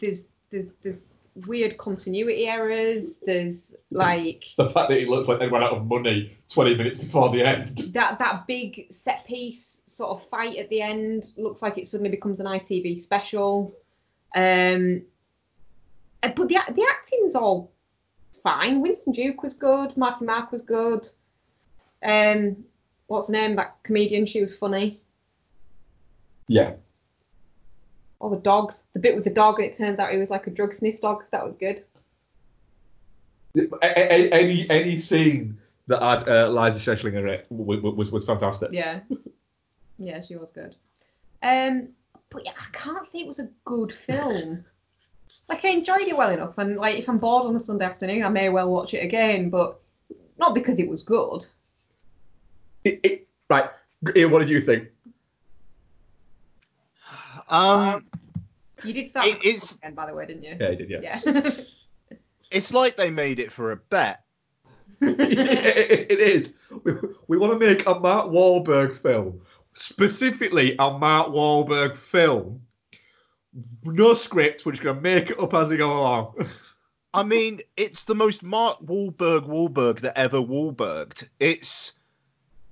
There's 0.00 0.24
there's 0.50 0.72
there's 0.82 1.06
weird 1.46 1.78
continuity 1.78 2.46
errors. 2.48 3.18
There's 3.24 3.74
like 3.90 4.44
The 4.56 4.70
fact 4.70 4.88
that 4.88 4.98
it 4.98 5.08
looks 5.08 5.28
like 5.28 5.38
they 5.38 5.48
ran 5.48 5.62
out 5.62 5.72
of 5.72 5.86
money 5.86 6.36
20 6.48 6.76
minutes 6.76 6.98
before 6.98 7.30
the 7.30 7.42
end. 7.42 7.78
that 7.92 8.18
that 8.18 8.46
big 8.46 8.86
set 8.90 9.24
piece 9.26 9.82
sort 9.86 10.10
of 10.10 10.28
fight 10.28 10.56
at 10.58 10.68
the 10.70 10.80
end 10.80 11.32
looks 11.36 11.62
like 11.62 11.78
it 11.78 11.86
suddenly 11.88 12.10
becomes 12.10 12.40
an 12.40 12.46
ITV 12.46 12.98
special. 13.00 13.74
Um, 14.34 15.04
uh, 16.22 16.30
but 16.34 16.48
the 16.48 16.58
the 16.74 16.86
acting's 16.90 17.36
all 17.36 17.70
fine. 18.44 18.80
Winston 18.80 19.12
Duke 19.12 19.42
was 19.42 19.54
good. 19.54 19.96
Marky 19.96 20.24
Mark 20.24 20.52
was 20.52 20.62
good. 20.62 21.08
Um, 22.04 22.64
what's 23.08 23.26
her 23.26 23.32
name? 23.32 23.56
That 23.56 23.82
comedian. 23.82 24.26
She 24.26 24.40
was 24.40 24.54
funny. 24.54 25.00
Yeah. 26.46 26.74
All 28.20 28.30
the 28.30 28.36
dogs. 28.36 28.84
The 28.92 29.00
bit 29.00 29.16
with 29.16 29.24
the 29.24 29.30
dog, 29.30 29.58
and 29.58 29.68
it 29.68 29.76
turns 29.76 29.98
out 29.98 30.12
he 30.12 30.18
was 30.18 30.30
like 30.30 30.46
a 30.46 30.50
drug 30.50 30.72
sniff 30.74 31.00
dog. 31.00 31.24
That 31.32 31.44
was 31.44 31.56
good. 31.58 31.80
Any 33.82 34.70
any 34.70 34.98
scene 34.98 35.58
that 35.86 36.02
had 36.02 36.28
uh, 36.28 36.48
Liza 36.48 37.06
in 37.06 37.28
it 37.28 37.46
was, 37.50 37.80
was, 37.80 38.12
was 38.12 38.24
fantastic. 38.24 38.70
Yeah. 38.72 39.00
Yeah, 39.98 40.20
she 40.22 40.36
was 40.36 40.50
good. 40.50 40.74
Um, 41.42 41.90
but 42.30 42.44
yeah, 42.44 42.52
I 42.58 42.66
can't 42.72 43.08
say 43.08 43.20
it 43.20 43.26
was 43.26 43.38
a 43.38 43.48
good 43.64 43.92
film. 43.92 44.64
like 45.48 45.64
I 45.64 45.68
enjoyed 45.68 46.08
it 46.08 46.16
well 46.16 46.30
enough, 46.30 46.56
and 46.58 46.76
like 46.76 46.98
if 46.98 47.08
I'm 47.08 47.18
bored 47.18 47.46
on 47.46 47.56
a 47.56 47.60
Sunday 47.60 47.84
afternoon, 47.84 48.24
I 48.24 48.28
may 48.28 48.48
well 48.48 48.70
watch 48.72 48.94
it 48.94 49.04
again, 49.04 49.50
but 49.50 49.80
not 50.38 50.54
because 50.54 50.78
it 50.78 50.88
was 50.88 51.02
good. 51.02 51.44
Right, 53.50 53.70
Ian, 54.16 54.30
what 54.30 54.40
did 54.40 54.48
you 54.48 54.60
think? 54.60 54.88
Um, 57.48 58.06
You 58.82 58.92
did 58.94 59.10
start 59.10 59.26
It- 59.26 59.44
it's- 59.44 59.74
again, 59.76 59.94
by 59.94 60.06
the 60.06 60.14
way, 60.14 60.26
didn't 60.26 60.42
you? 60.42 60.56
Yeah, 60.60 60.68
I 60.68 60.74
did, 60.74 60.90
yeah. 60.90 61.00
Yeah. 61.02 61.50
it's 62.50 62.72
like 62.72 62.96
they 62.96 63.10
made 63.10 63.38
it 63.38 63.52
for 63.52 63.72
a 63.72 63.76
bet. 63.76 64.22
it 65.00 66.10
it 66.10 66.20
is. 66.20 66.50
We, 66.84 66.92
we 67.28 67.38
want 67.38 67.52
to 67.52 67.58
make 67.58 67.86
a 67.86 67.98
Mark 67.98 68.28
Wahlberg 68.30 68.96
film, 68.96 69.40
specifically 69.74 70.74
a 70.78 70.98
Mark 70.98 71.28
Wahlberg 71.28 71.96
film. 71.96 72.62
No 73.84 74.14
script, 74.14 74.66
we're 74.66 74.72
just 74.72 74.82
gonna 74.82 75.00
make 75.00 75.30
it 75.30 75.38
up 75.38 75.54
as 75.54 75.68
we 75.70 75.76
go 75.76 75.90
along. 75.98 76.48
I 77.12 77.22
mean, 77.22 77.60
it's 77.76 78.02
the 78.04 78.14
most 78.14 78.42
Mark 78.42 78.80
Wahlberg 78.84 79.46
Wahlberg 79.46 80.00
that 80.00 80.18
ever 80.18 80.38
Wahlberged. 80.38 81.28
It's 81.38 81.92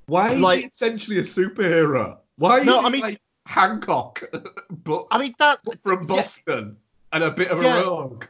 Why 0.06 0.32
is 0.32 0.40
Like- 0.40 0.60
he 0.60 0.66
essentially 0.66 1.18
a 1.18 1.22
superhero? 1.22 2.18
Why 2.36 2.58
is 2.60 2.66
No, 2.66 2.80
he 2.80 2.86
I 2.86 2.90
mean- 2.90 3.00
like 3.02 3.20
Hancock, 3.46 4.22
but 4.84 5.06
I 5.10 5.18
mean 5.18 5.34
that 5.38 5.58
from 5.84 6.06
Boston 6.06 6.76
and 7.12 7.24
a 7.24 7.30
bit 7.30 7.48
of 7.48 7.60
a 7.60 7.62
Yeah. 7.62 7.82
rogue? 7.82 8.24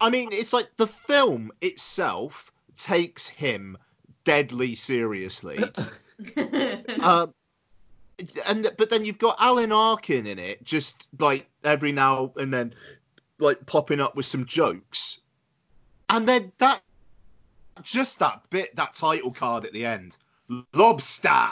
I 0.00 0.10
mean, 0.10 0.28
it's 0.32 0.52
like 0.52 0.68
the 0.76 0.86
film 0.86 1.52
itself 1.62 2.52
takes 2.76 3.26
him 3.28 3.78
deadly 4.24 4.74
seriously. 4.74 5.58
um, 7.00 7.32
and 8.46 8.70
but 8.76 8.90
then 8.90 9.04
you've 9.04 9.18
got 9.18 9.36
Alan 9.40 9.72
Arkin 9.72 10.26
in 10.26 10.38
it, 10.38 10.64
just 10.64 11.06
like 11.18 11.46
every 11.62 11.92
now 11.92 12.32
and 12.36 12.52
then, 12.52 12.74
like 13.38 13.64
popping 13.66 14.00
up 14.00 14.16
with 14.16 14.26
some 14.26 14.44
jokes, 14.44 15.18
and 16.08 16.28
then 16.28 16.52
that, 16.58 16.80
just 17.82 18.18
that 18.20 18.48
bit, 18.50 18.74
that 18.76 18.94
title 18.94 19.32
card 19.32 19.64
at 19.64 19.72
the 19.72 19.86
end, 19.86 20.16
lobster, 20.72 21.48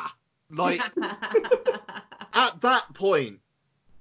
like 0.51 0.81
at 2.35 2.61
that 2.61 2.85
point, 2.95 3.41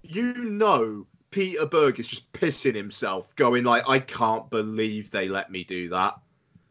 you 0.03 0.33
know 0.33 1.05
Peter 1.31 1.65
Berg 1.65 1.99
is 1.99 2.07
just 2.07 2.31
pissing 2.33 2.75
himself, 2.75 3.35
going 3.35 3.63
like, 3.63 3.87
I 3.87 3.99
can't 3.99 4.49
believe 4.49 5.09
they 5.09 5.29
let 5.29 5.49
me 5.49 5.63
do 5.63 5.89
that. 5.89 6.19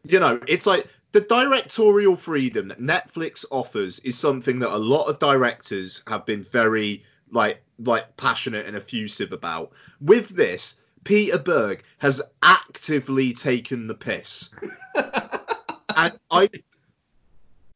You 0.03 0.19
know, 0.19 0.39
it's 0.47 0.65
like 0.65 0.87
the 1.11 1.21
directorial 1.21 2.15
freedom 2.15 2.69
that 2.69 2.79
Netflix 2.79 3.45
offers 3.51 3.99
is 3.99 4.17
something 4.17 4.59
that 4.59 4.73
a 4.73 4.77
lot 4.77 5.07
of 5.07 5.19
directors 5.19 6.03
have 6.07 6.25
been 6.25 6.43
very 6.43 7.03
like 7.31 7.61
like 7.79 8.15
passionate 8.17 8.65
and 8.65 8.75
effusive 8.75 9.33
about. 9.33 9.71
With 9.99 10.29
this, 10.29 10.77
Peter 11.03 11.37
Berg 11.37 11.83
has 11.97 12.21
actively 12.43 13.33
taken 13.33 13.87
the 13.87 13.95
piss. 13.95 14.49
and 15.95 16.17
I 16.29 16.49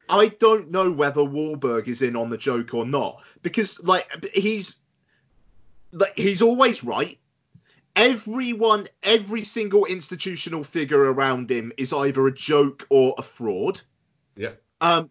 I 0.08 0.28
don't 0.28 0.70
know 0.70 0.92
whether 0.92 1.20
Wahlberg 1.20 1.88
is 1.88 2.02
in 2.02 2.16
on 2.16 2.30
the 2.30 2.38
joke 2.38 2.74
or 2.74 2.86
not 2.86 3.22
because 3.42 3.82
like 3.82 4.26
he's 4.34 4.78
like 5.92 6.16
he's 6.16 6.42
always 6.42 6.84
right. 6.84 7.18
Everyone, 7.96 8.86
every 9.02 9.44
single 9.44 9.86
institutional 9.86 10.62
figure 10.62 11.00
around 11.00 11.50
him 11.50 11.72
is 11.78 11.92
either 11.92 12.26
a 12.26 12.32
joke 12.32 12.86
or 12.90 13.14
a 13.16 13.22
fraud. 13.22 13.80
Yeah. 14.36 14.52
Um, 14.80 15.10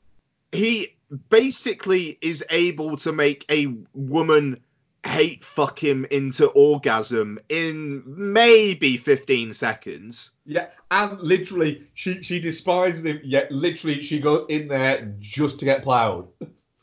he 0.52 0.96
basically 1.30 2.18
is 2.22 2.46
able 2.50 2.98
to 2.98 3.12
make 3.12 3.46
a 3.52 3.74
woman 3.94 4.62
hate 5.06 5.44
fuck 5.44 5.82
him 5.82 6.06
into 6.10 6.48
orgasm 6.48 7.38
in 7.48 8.04
maybe 8.06 8.98
15 8.98 9.54
seconds. 9.54 10.32
Yeah, 10.46 10.68
and 10.92 11.20
literally, 11.20 11.84
she 11.94 12.24
she 12.24 12.40
despises 12.40 13.06
him. 13.06 13.22
Yet 13.24 13.52
literally, 13.52 14.02
she 14.02 14.20
goes 14.20 14.46
in 14.50 14.68
there 14.68 15.14
just 15.20 15.60
to 15.60 15.66
get 15.66 15.84
ploughed. 15.84 16.28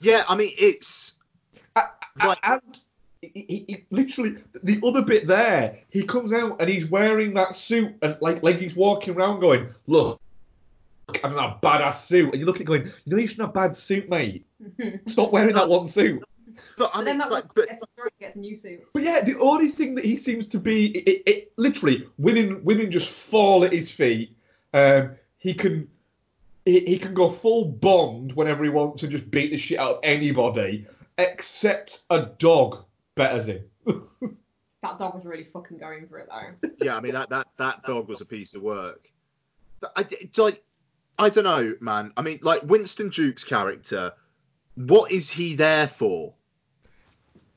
Yeah, 0.01 0.25
I 0.29 0.37
mean 0.37 0.53
it's 0.59 1.19
like 2.25 2.39
and 2.43 2.61
he, 3.23 3.29
he, 3.35 3.65
he- 3.69 3.85
literally 3.91 4.37
the 4.63 4.81
other 4.85 5.03
bit 5.03 5.27
there, 5.27 5.79
he 5.91 6.05
comes 6.05 6.33
out 6.33 6.57
and 6.61 6.69
he's 6.69 6.87
wearing 6.87 7.33
that 7.35 7.55
suit 7.55 7.95
and 8.03 8.17
like 8.21 8.43
like 8.43 8.57
he's 8.59 8.75
walking 8.75 9.15
around 9.15 9.41
going, 9.41 9.69
look, 9.87 10.21
I'm 11.23 11.33
in 11.33 11.39
a 11.39 11.57
badass 11.63 11.97
suit, 12.07 12.31
and 12.33 12.41
you 12.41 12.47
look 12.47 12.57
at 12.57 12.63
it 12.63 12.65
going, 12.65 12.87
you 12.87 12.93
know 13.07 13.17
you 13.19 13.27
shouldn't 13.27 13.47
have 13.47 13.51
a 13.51 13.69
bad 13.69 13.77
suit, 13.77 14.09
mate. 14.09 14.45
Stop 15.07 15.33
wearing 15.33 15.55
that 15.55 15.69
one 15.69 15.89
suit. 15.89 16.23
But 16.77 16.91
I 16.95 16.99
But 16.99 17.05
then 17.05 17.19
that 17.19 17.31
like, 17.31 17.57
one 17.57 17.67
gets, 17.67 17.85
gets 18.19 18.37
a 18.37 18.39
new 18.41 18.57
suit. 18.57 18.83
But 18.93 19.03
yeah, 19.03 19.21
the 19.23 19.39
only 19.39 19.69
thing 19.69 19.95
that 19.97 20.05
he 20.05 20.17
seems 20.17 20.47
to 20.49 20.59
be, 20.59 20.87
it, 20.99 21.09
it, 21.09 21.23
it- 21.27 21.53
literally, 21.57 22.07
women 22.19 22.63
women 22.65 22.91
just 22.91 23.09
fall 23.09 23.65
at 23.65 23.73
his 23.73 23.91
feet. 23.91 24.37
Um, 24.75 25.13
he 25.39 25.55
can 25.55 25.89
he, 26.65 26.81
he 26.81 26.99
can 26.99 27.15
go 27.15 27.31
full 27.31 27.67
Bond 27.67 28.33
whenever 28.33 28.65
he 28.65 28.71
wants 28.71 29.03
and 29.03 29.13
just 29.13 29.31
beat 29.31 29.51
the 29.51 29.57
shit 29.57 29.79
out 29.79 29.97
of 29.97 30.01
anybody, 30.03 30.87
except 31.19 32.03
a 32.11 32.27
dog 32.39 32.85
betters 33.15 33.47
him. 33.47 33.65
That 34.83 34.99
dog 34.99 35.15
was 35.15 35.25
really 35.25 35.45
fucking 35.45 35.79
going 35.79 36.09
for 36.09 36.19
it 36.19 36.29
though. 36.29 36.69
yeah, 36.81 36.97
I 36.97 37.01
mean 37.01 37.13
that 37.13 37.31
that 37.31 37.47
that 37.57 37.85
dog 37.85 38.09
was 38.09 38.21
a 38.21 38.25
piece 38.25 38.55
of 38.55 38.63
work. 38.63 39.09
I 39.97 40.05
like 40.37 40.63
I 41.19 41.29
don't 41.29 41.45
know, 41.45 41.75
man. 41.81 42.13
I 42.17 42.23
mean, 42.23 42.41
like 42.43 42.63
Winston 42.65 43.11
Duke's 43.11 43.45
character, 43.45 44.13
what 44.75 45.13
is 45.13 45.31
he 45.31 45.55
there 45.55 45.87
for? 45.87 46.35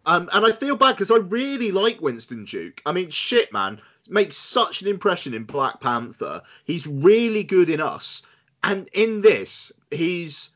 Um, 0.06 0.30
and 0.34 0.45
I 0.45 0.51
feel 0.51 0.76
bad 0.76 0.91
because 0.93 1.10
I 1.10 1.18
really 1.18 1.72
like 1.72 1.99
Winston 1.99 2.45
Duke. 2.45 2.80
I 2.86 2.91
mean, 2.91 3.10
shit, 3.10 3.51
man, 3.51 3.82
made 4.08 4.32
such 4.32 4.84
an 4.84 4.88
impression 4.88 5.34
in 5.34 5.45
Black 5.45 5.82
Panther. 5.82 6.43
He's 6.64 6.86
really 6.86 7.43
good 7.43 7.72
in 7.72 7.82
Us, 7.82 8.22
and 8.64 8.88
in 8.93 9.22
this, 9.22 9.72
he's 9.89 10.51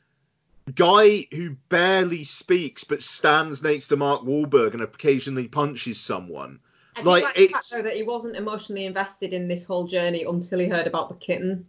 guy 0.76 1.28
who 1.32 1.56
barely 1.70 2.24
speaks 2.24 2.84
but 2.84 3.04
stands 3.04 3.64
next 3.64 3.88
to 3.90 3.98
Mark 3.98 4.22
Wahlberg 4.24 4.74
and 4.74 4.82
occasionally 4.82 5.48
punches 5.48 6.00
someone. 6.00 6.60
I 6.96 7.02
do 7.04 7.10
like 7.10 7.24
like 7.24 7.36
the 7.36 7.48
fact 7.48 7.56
it's 7.64 7.70
though 7.72 7.82
that 7.84 7.96
he 7.96 8.04
wasn't 8.04 8.36
emotionally 8.36 8.86
invested 8.86 9.34
in 9.34 9.48
this 9.48 9.64
whole 9.64 9.88
journey 9.88 10.24
until 10.24 10.60
he 10.60 10.68
heard 10.68 10.88
about 10.88 11.10
the 11.10 11.16
kitten. 11.16 11.66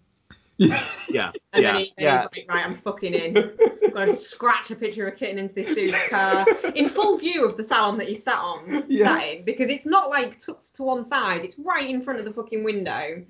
yeah, 0.58 1.32
And 1.52 1.62
yeah, 1.62 1.72
then 1.72 1.76
he, 1.76 1.92
yeah. 1.98 2.26
he's 2.32 2.42
like, 2.42 2.46
right, 2.48 2.66
I'm 2.66 2.76
fucking 2.76 3.14
in. 3.14 3.36
I'm 3.38 3.90
going 3.92 4.08
to 4.08 4.16
scratch 4.16 4.70
a 4.70 4.76
picture 4.76 5.06
of 5.06 5.14
a 5.14 5.16
kitten 5.16 5.38
into 5.38 5.54
this 5.54 5.74
dude's 5.74 5.96
car 6.08 6.46
in 6.74 6.88
full 6.88 7.16
view 7.18 7.44
of 7.44 7.56
the 7.56 7.64
salon 7.64 7.98
that 7.98 8.08
he 8.08 8.14
sat 8.14 8.38
on, 8.38 8.84
Yeah. 8.88 9.18
sat 9.18 9.28
in, 9.28 9.44
because 9.44 9.70
it's 9.70 9.86
not 9.86 10.10
like 10.10 10.38
tucked 10.38 10.74
to 10.76 10.82
one 10.82 11.04
side. 11.04 11.44
It's 11.44 11.58
right 11.58 11.88
in 11.88 12.02
front 12.02 12.18
of 12.20 12.24
the 12.26 12.32
fucking 12.32 12.62
window. 12.62 13.24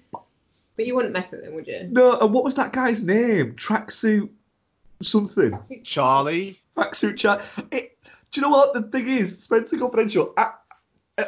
But 0.76 0.86
you 0.86 0.94
wouldn't 0.96 1.12
mess 1.12 1.32
with 1.32 1.44
him, 1.44 1.54
would 1.54 1.66
you? 1.66 1.88
No, 1.90 2.18
and 2.18 2.32
what 2.32 2.42
was 2.44 2.54
that 2.54 2.72
guy's 2.72 3.02
name? 3.02 3.54
Tracksuit 3.54 4.30
something. 5.02 5.58
Charlie. 5.84 6.60
Tracksuit 6.76 7.16
Charlie. 7.16 7.44
It, 7.72 7.98
Do 8.30 8.40
you 8.40 8.42
know 8.42 8.50
what 8.50 8.74
the 8.74 8.82
thing 8.82 9.08
is? 9.08 9.38
Spencer 9.42 9.78
Confidential. 9.78 10.32
I, 10.36 10.52
uh, 11.18 11.24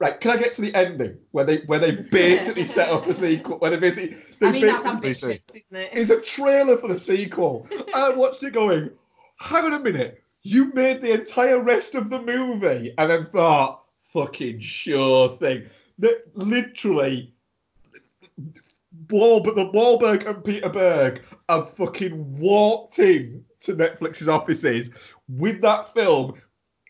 right, 0.00 0.20
can 0.20 0.32
I 0.32 0.36
get 0.36 0.52
to 0.54 0.62
the 0.62 0.74
ending 0.74 1.18
where 1.30 1.44
they 1.44 1.58
where 1.66 1.78
they 1.78 1.92
basically 1.92 2.64
set 2.76 2.88
up 2.88 3.06
a 3.06 3.14
sequel? 3.14 3.58
Where 3.58 3.70
they 3.70 3.78
basically 3.78 4.16
they 4.40 4.46
I 4.48 4.52
mean, 4.52 4.66
that's 4.66 4.84
ambitious, 4.84 5.22
isn't 5.24 5.44
it? 5.52 5.90
it's 5.92 6.10
a 6.10 6.20
trailer 6.20 6.76
for 6.76 6.88
the 6.88 6.98
sequel. 6.98 7.66
I 7.94 8.10
watched 8.10 8.42
it 8.42 8.52
going, 8.52 8.90
hang 9.38 9.64
on 9.64 9.74
a 9.74 9.80
minute, 9.80 10.22
you 10.42 10.72
made 10.74 11.00
the 11.00 11.12
entire 11.12 11.60
rest 11.60 11.94
of 11.94 12.10
the 12.10 12.20
movie 12.22 12.94
and 12.98 13.10
then 13.10 13.26
thought, 13.26 13.82
fucking 14.12 14.60
sure 14.60 15.30
thing. 15.30 15.66
That 15.98 16.22
literally, 16.34 17.32
Wahlberg, 19.08 19.54
the 19.54 19.70
Wahlberg 19.70 20.26
and 20.26 20.44
Peter 20.44 20.68
Berg 20.68 21.22
have 21.48 21.74
fucking 21.74 22.38
walked 22.38 22.98
in 22.98 23.44
to 23.60 23.74
Netflix's 23.74 24.28
offices 24.28 24.90
with 25.28 25.60
that 25.62 25.92
film 25.92 26.34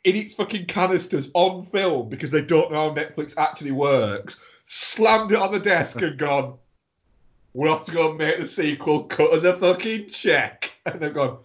in 0.04 0.16
its 0.16 0.34
fucking 0.34 0.66
canisters 0.66 1.30
on 1.34 1.64
film 1.64 2.08
because 2.08 2.30
they 2.30 2.42
don't 2.42 2.70
know 2.70 2.88
how 2.88 2.94
Netflix 2.94 3.34
actually 3.36 3.72
works, 3.72 4.36
slammed 4.66 5.32
it 5.32 5.38
on 5.38 5.52
the 5.52 5.58
desk 5.58 6.00
and 6.00 6.18
gone, 6.18 6.56
we'll 7.54 7.74
have 7.74 7.84
to 7.86 7.92
go 7.92 8.10
and 8.10 8.18
make 8.18 8.38
the 8.38 8.46
sequel, 8.46 9.04
cut 9.04 9.32
us 9.32 9.42
a 9.42 9.56
fucking 9.56 10.08
check. 10.08 10.72
And 10.86 11.00
they've 11.00 11.12
gone, 11.12 11.38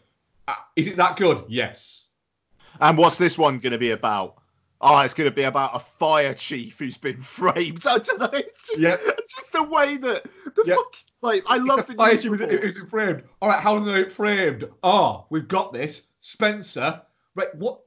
"Ah, 0.48 0.68
is 0.76 0.86
it 0.86 0.98
that 0.98 1.18
good? 1.18 1.46
Yes. 1.50 2.06
And 2.80 2.96
what's 2.96 3.18
this 3.18 3.40
one 3.40 3.58
going 3.58 3.72
to 3.72 3.80
be 3.80 3.90
about? 3.90 4.36
Oh, 4.80 5.00
it's 5.00 5.16
going 5.16 5.30
to 5.30 5.36
be 5.36 5.44
about 5.44 5.76
a 5.76 5.80
fire 5.80 6.36
chief 6.36 6.78
who's 6.78 6.98
been 6.98 7.18
framed. 7.22 7.84
I 7.88 7.98
don't 7.98 8.20
know. 8.20 8.30
It's 8.34 8.68
just, 8.68 8.80
Yeah. 8.80 8.98
Just 9.52 9.64
the 9.64 9.70
way 9.70 9.98
that 9.98 10.24
the 10.56 10.64
fuck, 10.66 10.96
like 11.22 11.44
I 11.48 11.58
love 11.58 11.88
the 11.88 11.94
news 11.94 12.24
chief, 12.24 12.42
it 12.42 12.64
was 12.64 12.84
framed. 12.90 13.24
All 13.42 13.50
right, 13.50 13.60
how 13.60 13.74
long 13.74 13.90
are 13.90 13.98
it 13.98 14.12
framed? 14.12 14.70
Oh, 14.84 15.26
we've 15.30 15.48
got 15.48 15.74
this. 15.74 16.08
Spencer. 16.20 17.02
Right, 17.36 17.54
what? 17.56 17.82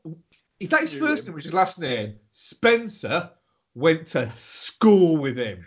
Is 0.61 0.71
that 0.71 0.83
his 0.83 0.95
first 0.95 1.25
name 1.25 1.35
or 1.35 1.39
his 1.39 1.53
last 1.53 1.79
name? 1.79 2.15
Spencer 2.33 3.31
went 3.75 4.07
to 4.09 4.33
school 4.39 5.17
with 5.17 5.37
him. 5.37 5.65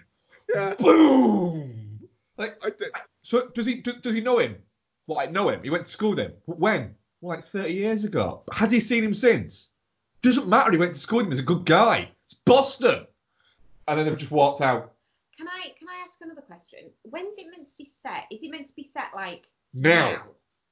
Yeah. 0.53 0.73
Boom. 0.75 1.99
Like, 2.37 2.59
so 3.21 3.47
does 3.47 3.65
he 3.65 3.75
do, 3.75 3.93
does 3.93 4.13
he 4.13 4.21
know 4.21 4.39
him? 4.39 4.55
Well, 5.07 5.19
I 5.19 5.25
know 5.25 5.49
him. 5.49 5.61
He 5.63 5.69
went 5.69 5.85
to 5.85 5.91
school 5.91 6.11
with 6.11 6.19
him. 6.19 6.33
When? 6.45 6.95
Well, 7.21 7.35
like 7.35 7.45
30 7.45 7.73
years 7.73 8.03
ago. 8.03 8.43
Has 8.53 8.71
he 8.71 8.79
seen 8.79 9.03
him 9.03 9.13
since? 9.13 9.69
Doesn't 10.21 10.47
matter. 10.47 10.71
He 10.71 10.77
went 10.77 10.93
to 10.93 10.99
school 10.99 11.17
with 11.17 11.27
him. 11.27 11.31
He's 11.31 11.39
a 11.39 11.43
good 11.43 11.65
guy. 11.65 12.09
It's 12.25 12.33
Boston. 12.33 13.05
And 13.87 13.97
then 13.97 14.05
they've 14.05 14.17
just 14.17 14.31
walked 14.31 14.61
out. 14.61 14.93
Can 15.37 15.47
I 15.47 15.73
can 15.77 15.87
I 15.89 16.03
ask 16.03 16.17
another 16.21 16.41
question? 16.41 16.79
When's 17.03 17.37
it 17.37 17.45
meant 17.55 17.67
to 17.69 17.73
be 17.77 17.91
set? 18.05 18.23
Is 18.31 18.39
it 18.41 18.49
meant 18.51 18.67
to 18.69 18.75
be 18.75 18.89
set 18.95 19.13
like 19.15 19.43
Now. 19.73 20.23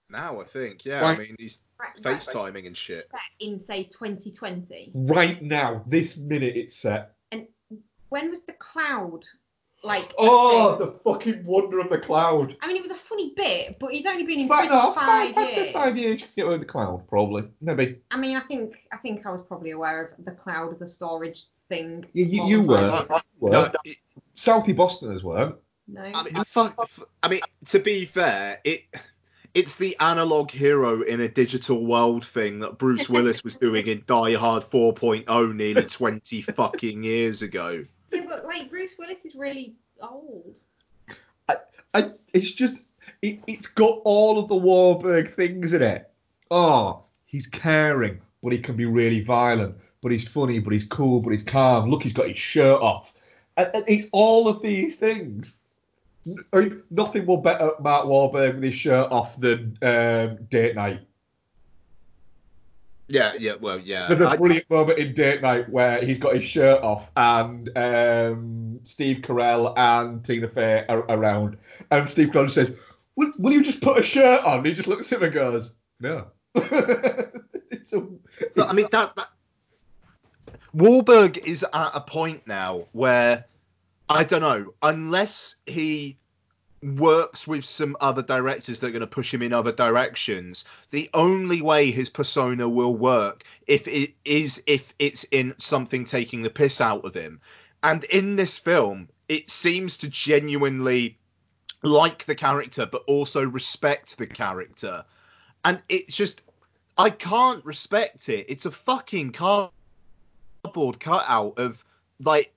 Now 0.10 0.40
I 0.40 0.44
think, 0.46 0.86
yeah. 0.86 1.00
Right. 1.02 1.18
I 1.18 1.22
mean, 1.22 1.36
he's 1.40 1.60
Right, 1.80 1.90
right. 2.04 2.18
FaceTiming 2.22 2.68
and 2.68 2.78
shit. 2.78 3.06
set 3.12 3.20
in 3.40 3.60
say 3.60 3.84
2020? 3.84 4.92
Right 4.96 5.42
now. 5.42 5.84
This 5.88 6.16
minute 6.18 6.56
it's 6.56 6.76
set. 6.76 7.16
And 7.32 7.48
when 8.10 8.30
was 8.30 8.42
the 8.44 8.54
cloud 8.54 9.24
like? 9.84 10.14
Oh, 10.18 10.78
thing? 10.78 10.86
the 10.88 10.92
fucking 11.04 11.46
wonder 11.46 11.80
of 11.80 11.90
the 11.90 11.98
cloud. 11.98 12.56
I 12.62 12.68
mean, 12.68 12.78
it 12.78 12.82
was 12.84 12.92
a 12.92 12.96
funny 12.96 13.34
bit, 13.36 13.78
but 13.80 13.92
he's 13.92 14.06
only 14.06 14.24
been 14.26 14.40
in 14.42 14.48
Five, 14.48 14.68
prison 14.68 14.78
no, 14.78 14.94
five, 14.94 15.34
five, 15.36 15.54
years. 15.54 15.72
five 15.72 15.98
years. 15.98 16.22
you 16.22 16.28
can 16.28 16.34
Get 16.36 16.46
over 16.46 16.58
the 16.60 16.66
cloud, 16.66 17.08
probably. 17.10 17.44
Maybe. 17.62 17.98
I 18.12 18.18
mean, 18.18 18.38
I 18.38 18.42
think 18.42 18.78
I 18.92 18.98
think 18.98 19.26
I 19.26 19.32
was 19.32 19.42
probably 19.48 19.72
aware 19.72 20.14
of 20.18 20.24
the 20.26 20.32
cloud, 20.32 20.72
of 20.72 20.80
the 20.80 20.88
storage 20.88 21.48
thing. 21.68 22.06
You, 22.14 22.26
you, 22.26 22.46
you 22.48 22.62
were. 22.62 22.78
five 22.78 23.10
years 23.10 23.10
You 23.42 23.48
ago. 23.48 23.72
were. 23.86 23.94
Southie 24.36 24.76
Bostoners 24.76 25.24
weren't. 25.24 25.56
No. 25.88 26.02
I 26.02 26.24
mean, 26.24 26.34
fuck, 26.46 26.76
f- 26.80 27.04
I 27.22 27.28
mean, 27.28 27.42
to 27.68 27.80
be 27.80 28.06
fair, 28.06 28.60
it 28.64 28.84
it's 29.54 29.76
the 29.78 29.96
analog 30.00 30.52
hero 30.52 31.02
in 31.02 31.22
a 31.22 31.30
digital 31.30 31.86
world 31.86 32.26
thing 32.26 32.60
that 32.60 32.78
Bruce 32.78 33.10
Willis 33.10 33.44
was 33.44 33.56
doing 33.56 33.88
in 33.88 34.04
Die 34.06 34.34
Hard 34.34 34.64
4.0 34.64 35.56
nearly 35.56 35.86
20 35.86 36.42
fucking 36.42 37.04
years 37.04 37.42
ago. 37.42 37.86
Yeah, 38.12 38.26
but 38.28 38.46
like 38.46 38.70
Bruce 38.70 38.96
Willis 39.00 39.24
is 39.24 39.36
really 39.36 39.76
old. 40.02 40.56
I, 41.96 42.12
it's 42.34 42.52
just, 42.52 42.76
it, 43.22 43.40
it's 43.48 43.68
got 43.68 44.02
all 44.04 44.38
of 44.38 44.50
the 44.50 44.56
Wahlberg 44.56 45.34
things 45.34 45.72
in 45.72 45.82
it. 45.82 46.12
Oh, 46.52 47.04
he's 47.24 47.48
caring, 47.48 48.20
but 48.44 48.52
he 48.52 48.60
can 48.60 48.76
be 48.76 48.86
really 48.86 49.22
violent. 49.22 49.78
But 50.02 50.12
he's 50.12 50.28
funny, 50.28 50.60
but 50.60 50.74
he's 50.74 50.84
cool, 50.84 51.22
but 51.22 51.32
he's 51.32 51.44
calm. 51.44 51.90
Look, 51.90 52.04
he's 52.04 52.12
got 52.12 52.28
his 52.28 52.38
shirt 52.38 52.82
off. 52.82 53.14
It's 53.58 54.08
all 54.12 54.48
of 54.48 54.62
these 54.62 54.98
things. 54.98 55.60
I 56.54 56.60
mean, 56.60 56.82
nothing 56.90 57.26
will 57.26 57.38
better 57.38 57.72
Mark 57.80 58.06
Wahlberg 58.06 58.56
with 58.56 58.64
his 58.64 58.76
shirt 58.76 59.12
off 59.12 59.40
than 59.40 59.78
um, 59.82 60.38
Date 60.50 60.76
Night. 60.76 61.02
Yeah, 63.08 63.34
yeah, 63.38 63.54
well, 63.60 63.80
yeah. 63.80 64.08
There's 64.08 64.22
a 64.22 64.30
I- 64.30 64.38
brilliant 64.38 64.70
moment 64.70 64.98
in 64.98 65.14
Date 65.14 65.42
Night 65.42 65.70
where 65.70 66.04
he's 66.04 66.18
got 66.18 66.36
his 66.36 66.44
shirt 66.44 66.82
off 66.82 67.12
and 67.16 67.70
um, 67.78 68.80
Steve 68.84 69.18
Carell 69.18 69.78
and 69.78 70.26
Tina 70.26 70.48
Fey 70.48 70.86
are 70.90 71.06
around. 71.10 71.58
And 71.92 72.10
Steve 72.10 72.30
Carell 72.30 72.50
says, 72.50 72.76
will, 73.16 73.32
will 73.38 73.54
you 73.54 73.64
just 73.64 73.82
put 73.82 74.00
a 74.00 74.04
shirt 74.04 74.44
on? 74.44 74.58
And 74.60 74.66
he 74.66 74.74
just 74.74 74.88
looks 74.88 75.12
at 75.12 75.20
him 75.20 75.26
and 75.26 75.34
goes, 75.34 75.74
No. 76.00 76.28
it's 76.56 77.94
a, 77.94 78.08
I 78.58 78.74
mean 78.74 78.88
that, 78.92 79.16
that 79.16 79.28
Wahlberg 80.76 81.38
is 81.38 81.64
at 81.64 81.92
a 81.94 82.02
point 82.02 82.46
now 82.48 82.88
where 82.92 83.46
I 84.10 84.26
don't 84.26 84.42
know, 84.42 84.74
unless 84.84 85.56
he 85.66 86.18
works 86.84 87.48
with 87.48 87.66
some 87.66 87.96
other 88.02 88.22
directors 88.22 88.80
that 88.80 88.88
are 88.88 88.92
going 88.92 89.00
to 89.00 89.08
push 89.08 89.34
him 89.34 89.42
in 89.42 89.54
other 89.54 89.72
directions, 89.72 90.66
the 90.92 91.10
only 91.14 91.62
way 91.62 91.92
his 91.92 92.10
persona 92.10 92.68
will 92.68 92.94
work 92.94 93.44
if 93.68 93.88
it 93.88 94.14
is 94.26 94.62
if 94.68 94.94
it's 95.00 95.24
in 95.32 95.56
something 95.58 96.04
taking 96.04 96.42
the 96.42 96.50
piss 96.50 96.82
out 96.82 97.06
of 97.06 97.14
him. 97.14 97.40
And 97.82 98.04
in 98.06 98.36
this 98.36 98.58
film, 98.58 99.08
it 99.30 99.50
seems 99.50 99.98
to 100.00 100.10
genuinely 100.10 101.18
like 101.84 102.26
the 102.26 102.36
character 102.36 102.86
but 102.86 103.04
also 103.08 103.44
respect 103.44 104.18
the 104.18 104.28
character. 104.28 105.06
And 105.64 105.82
it's 105.88 106.16
just 106.16 106.42
I 106.98 107.10
can't 107.10 107.64
respect 107.64 108.30
it. 108.30 108.46
It's 108.50 108.66
a 108.66 108.72
fucking 108.72 109.32
cardboard 110.66 111.00
cutout 111.00 111.60
of 111.60 111.84
like 112.20 112.54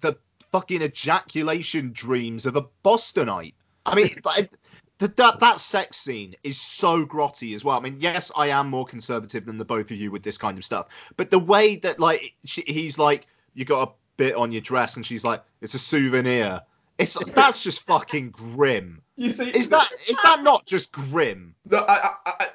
the 0.00 0.16
fucking 0.52 0.82
ejaculation 0.82 1.92
dreams 1.92 2.46
of 2.46 2.56
a 2.56 2.64
Bostonite. 2.84 3.54
I 3.84 3.94
mean, 3.94 4.16
like, 4.24 4.50
the, 4.98 5.08
that 5.08 5.40
that 5.40 5.60
sex 5.60 5.96
scene 5.96 6.34
is 6.42 6.60
so 6.60 7.04
grotty 7.06 7.54
as 7.54 7.64
well. 7.64 7.76
I 7.76 7.80
mean, 7.80 7.96
yes, 8.00 8.32
I 8.36 8.48
am 8.48 8.68
more 8.68 8.86
conservative 8.86 9.44
than 9.46 9.58
the 9.58 9.64
both 9.64 9.90
of 9.90 9.96
you 9.96 10.10
with 10.10 10.22
this 10.22 10.38
kind 10.38 10.58
of 10.58 10.64
stuff, 10.64 11.12
but 11.16 11.30
the 11.30 11.38
way 11.38 11.76
that 11.76 12.00
like 12.00 12.34
she, 12.44 12.64
he's 12.66 12.98
like, 12.98 13.26
you 13.54 13.64
got 13.64 13.88
a 13.88 13.92
bit 14.16 14.34
on 14.34 14.50
your 14.50 14.62
dress, 14.62 14.96
and 14.96 15.06
she's 15.06 15.24
like, 15.24 15.42
it's 15.60 15.74
a 15.74 15.78
souvenir. 15.78 16.62
It's 16.98 17.16
that's 17.34 17.62
just 17.62 17.82
fucking 17.82 18.30
grim. 18.30 19.02
You 19.16 19.30
see, 19.30 19.50
Is 19.50 19.68
that 19.70 19.88
is 20.08 20.16
that 20.22 20.42
not 20.42 20.66
just 20.66 20.92
grim? 20.92 21.54
No, 21.70 21.78
I, 21.78 22.10
I, 22.26 22.32
I, 22.40 22.48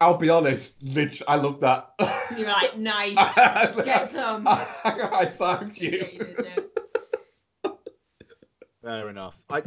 I'll 0.00 0.16
be 0.16 0.30
honest, 0.30 0.74
Lynch, 0.82 1.22
I 1.28 1.36
love 1.36 1.60
that. 1.60 1.92
You're 2.36 2.48
like, 2.48 2.78
nice. 2.78 3.14
Get 3.84 4.12
some. 4.12 4.48
I 4.48 4.64
high 4.84 5.26
fived 5.26 5.78
you. 5.78 5.90
Yeah, 5.90 6.06
you 6.12 6.18
did, 6.18 6.46
yeah. 7.64 7.70
Fair 8.82 9.10
enough. 9.10 9.34
I 9.50 9.62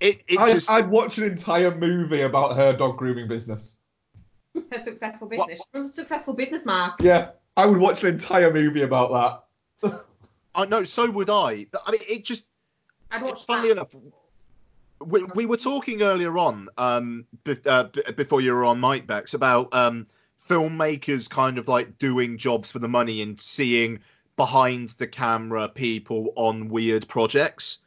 it 0.00 0.22
it 0.26 0.38
I, 0.38 0.52
just 0.52 0.68
I'd 0.70 0.90
watch 0.90 1.18
an 1.18 1.24
entire 1.24 1.74
movie 1.74 2.22
about 2.22 2.56
her 2.56 2.72
dog 2.72 2.96
grooming 2.96 3.28
business. 3.28 3.76
Her 4.70 4.80
successful 4.80 5.28
business. 5.28 5.58
She 5.58 5.64
runs 5.72 5.90
a 5.90 5.92
successful 5.92 6.34
business, 6.34 6.64
Mark. 6.64 7.00
Yeah, 7.00 7.30
I 7.56 7.66
would 7.66 7.78
watch 7.78 8.02
an 8.02 8.10
entire 8.10 8.52
movie 8.52 8.82
about 8.82 9.44
that. 9.82 10.04
I 10.54 10.66
know, 10.66 10.84
so 10.84 11.10
would 11.10 11.30
I. 11.30 11.66
But 11.70 11.82
I 11.86 11.92
mean, 11.92 12.00
it 12.08 12.24
just. 12.24 12.46
I'd 13.12 13.22
watch 13.22 13.44
Funnily 13.46 13.68
that. 13.68 13.72
enough, 13.72 13.94
we, 15.00 15.24
we 15.34 15.46
were 15.46 15.56
talking 15.56 16.02
earlier 16.02 16.36
on, 16.38 16.68
um, 16.78 17.26
be, 17.44 17.56
uh, 17.66 17.84
b- 17.84 18.02
before 18.16 18.40
you 18.40 18.54
were 18.54 18.64
on 18.64 18.80
mic 18.80 19.06
Bex, 19.06 19.34
about 19.34 19.74
um, 19.74 20.06
filmmakers 20.48 21.28
kind 21.28 21.58
of 21.58 21.68
like 21.68 21.98
doing 21.98 22.38
jobs 22.38 22.70
for 22.70 22.78
the 22.78 22.88
money 22.88 23.22
and 23.22 23.40
seeing 23.40 24.00
behind 24.36 24.90
the 24.90 25.06
camera 25.06 25.68
people 25.68 26.32
on 26.36 26.68
weird 26.68 27.08
projects. 27.08 27.78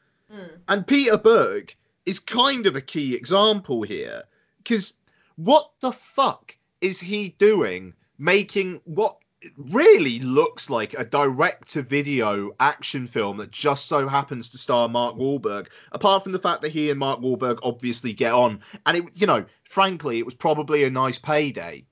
And 0.67 0.85
Peter 0.85 1.17
Berg 1.17 1.73
is 2.05 2.19
kind 2.19 2.65
of 2.65 2.75
a 2.75 2.81
key 2.81 3.15
example 3.15 3.83
here 3.83 4.23
because 4.57 4.93
what 5.37 5.71
the 5.79 5.91
fuck 5.91 6.57
is 6.81 6.99
he 6.99 7.29
doing 7.37 7.93
making 8.17 8.81
what 8.83 9.17
really 9.57 10.19
looks 10.19 10.69
like 10.69 10.93
a 10.93 11.03
direct 11.05 11.69
to 11.69 11.81
video 11.81 12.51
action 12.59 13.07
film 13.07 13.37
that 13.37 13.51
just 13.51 13.87
so 13.87 14.07
happens 14.07 14.49
to 14.49 14.57
star 14.57 14.87
Mark 14.87 15.15
Wahlberg 15.15 15.67
apart 15.91 16.23
from 16.23 16.31
the 16.31 16.39
fact 16.39 16.61
that 16.63 16.69
he 16.69 16.89
and 16.89 16.99
Mark 16.99 17.19
Wahlberg 17.19 17.59
obviously 17.63 18.13
get 18.13 18.33
on. 18.33 18.61
And 18.85 18.97
it 18.97 19.03
you 19.15 19.27
know 19.27 19.45
frankly 19.63 20.17
it 20.19 20.25
was 20.25 20.35
probably 20.35 20.83
a 20.83 20.89
nice 20.89 21.17
payday. 21.19 21.85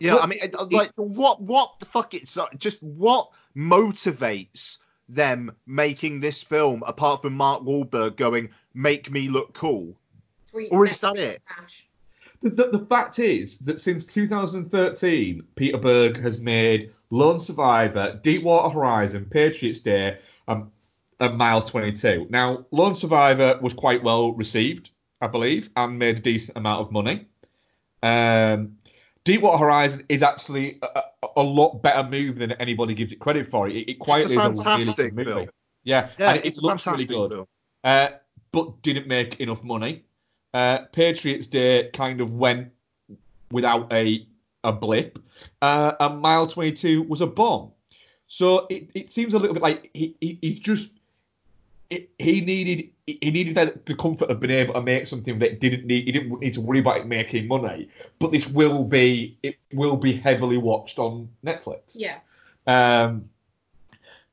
Yeah 0.00 0.14
Well, 0.14 0.22
I 0.22 0.26
mean 0.26 0.38
it- 0.42 0.72
like 0.72 0.92
what 0.96 1.40
what 1.40 1.78
the 1.78 1.86
fuck 1.86 2.14
it's 2.14 2.36
uh, 2.36 2.46
just 2.56 2.82
what 2.82 3.30
motivates 3.56 4.78
them 5.08 5.52
making 5.66 6.20
this 6.20 6.42
film 6.42 6.82
apart 6.86 7.22
from 7.22 7.34
Mark 7.34 7.62
Wahlberg 7.62 8.16
going 8.16 8.50
make 8.72 9.10
me 9.10 9.28
look 9.28 9.52
cool 9.54 9.94
or 10.70 10.86
is 10.86 11.02
neck 11.02 11.14
that 11.14 11.20
it? 11.22 11.42
cash. 11.46 11.86
The, 12.50 12.70
the, 12.78 12.86
fact 12.86 13.18
is 13.18 13.58
that 13.58 13.80
since 13.80 14.06
2013, 14.06 15.42
Peter 15.56 15.78
Berg 15.78 16.20
has 16.20 16.38
made 16.38 16.92
Lone 17.10 17.40
Survivor, 17.40 18.20
Deepwater 18.22 18.72
Horizon, 18.72 19.26
Patriots 19.30 19.80
Day, 19.80 20.18
um, 20.48 20.70
and 21.20 21.38
Mile 21.38 21.62
22. 21.62 22.26
Now, 22.30 22.66
Lone 22.70 22.94
Survivor 22.94 23.58
was 23.62 23.72
quite 23.72 24.02
well 24.02 24.32
received, 24.32 24.90
I 25.20 25.26
believe, 25.26 25.70
and 25.76 25.98
made 25.98 26.18
a 26.18 26.20
decent 26.20 26.56
amount 26.58 26.80
of 26.82 26.92
money. 26.92 27.26
Um, 28.02 28.76
Deepwater 29.24 29.58
Horizon 29.58 30.04
is 30.08 30.22
actually 30.22 30.78
a, 30.82 31.02
a, 31.36 31.42
lot 31.42 31.82
better 31.82 32.02
movie 32.06 32.38
than 32.38 32.52
anybody 32.52 32.94
gives 32.94 33.12
it 33.12 33.18
credit 33.20 33.50
for. 33.50 33.68
It, 33.68 33.88
it 33.88 33.98
quite 33.98 34.26
It's 34.26 34.30
a 34.30 34.50
is 34.76 34.98
a 34.98 35.02
really 35.02 35.10
movie. 35.12 35.48
Yeah, 35.82 36.10
Yeah, 36.18 36.30
and 36.30 36.38
it, 36.38 36.46
it's 36.46 36.58
it 36.58 36.64
looks 36.64 36.86
really 36.86 37.06
good, 37.06 37.46
uh, 37.84 38.08
but 38.52 38.82
didn't 38.82 39.08
make 39.08 39.40
enough 39.40 39.64
money. 39.64 40.03
Uh, 40.54 40.84
Patriots 40.92 41.48
Day 41.48 41.90
kind 41.92 42.20
of 42.20 42.34
went 42.34 42.70
without 43.50 43.92
a 43.92 44.26
a 44.62 44.72
blip, 44.72 45.18
uh, 45.60 45.92
and 46.00 46.20
Mile 46.20 46.46
22 46.46 47.02
was 47.02 47.20
a 47.20 47.26
bomb. 47.26 47.72
So 48.28 48.66
it, 48.70 48.90
it 48.94 49.12
seems 49.12 49.34
a 49.34 49.38
little 49.38 49.52
bit 49.52 49.62
like 49.62 49.90
he, 49.92 50.16
he 50.20 50.38
he's 50.40 50.60
just 50.60 50.92
it, 51.90 52.08
he 52.18 52.40
needed 52.40 52.88
he 53.06 53.30
needed 53.30 53.54
that, 53.56 53.84
the 53.84 53.94
comfort 53.94 54.30
of 54.30 54.40
being 54.40 54.54
able 54.54 54.74
to 54.74 54.80
make 54.80 55.06
something 55.06 55.38
that 55.40 55.60
didn't 55.60 55.86
need 55.86 56.04
he 56.04 56.12
didn't 56.12 56.40
need 56.40 56.54
to 56.54 56.60
worry 56.60 56.78
about 56.78 56.98
it 56.98 57.06
making 57.06 57.46
money. 57.48 57.88
But 58.18 58.32
this 58.32 58.46
will 58.48 58.84
be 58.84 59.36
it 59.42 59.56
will 59.72 59.96
be 59.96 60.12
heavily 60.12 60.56
watched 60.56 60.98
on 60.98 61.28
Netflix. 61.44 61.80
Yeah. 61.94 62.18
Um, 62.66 63.28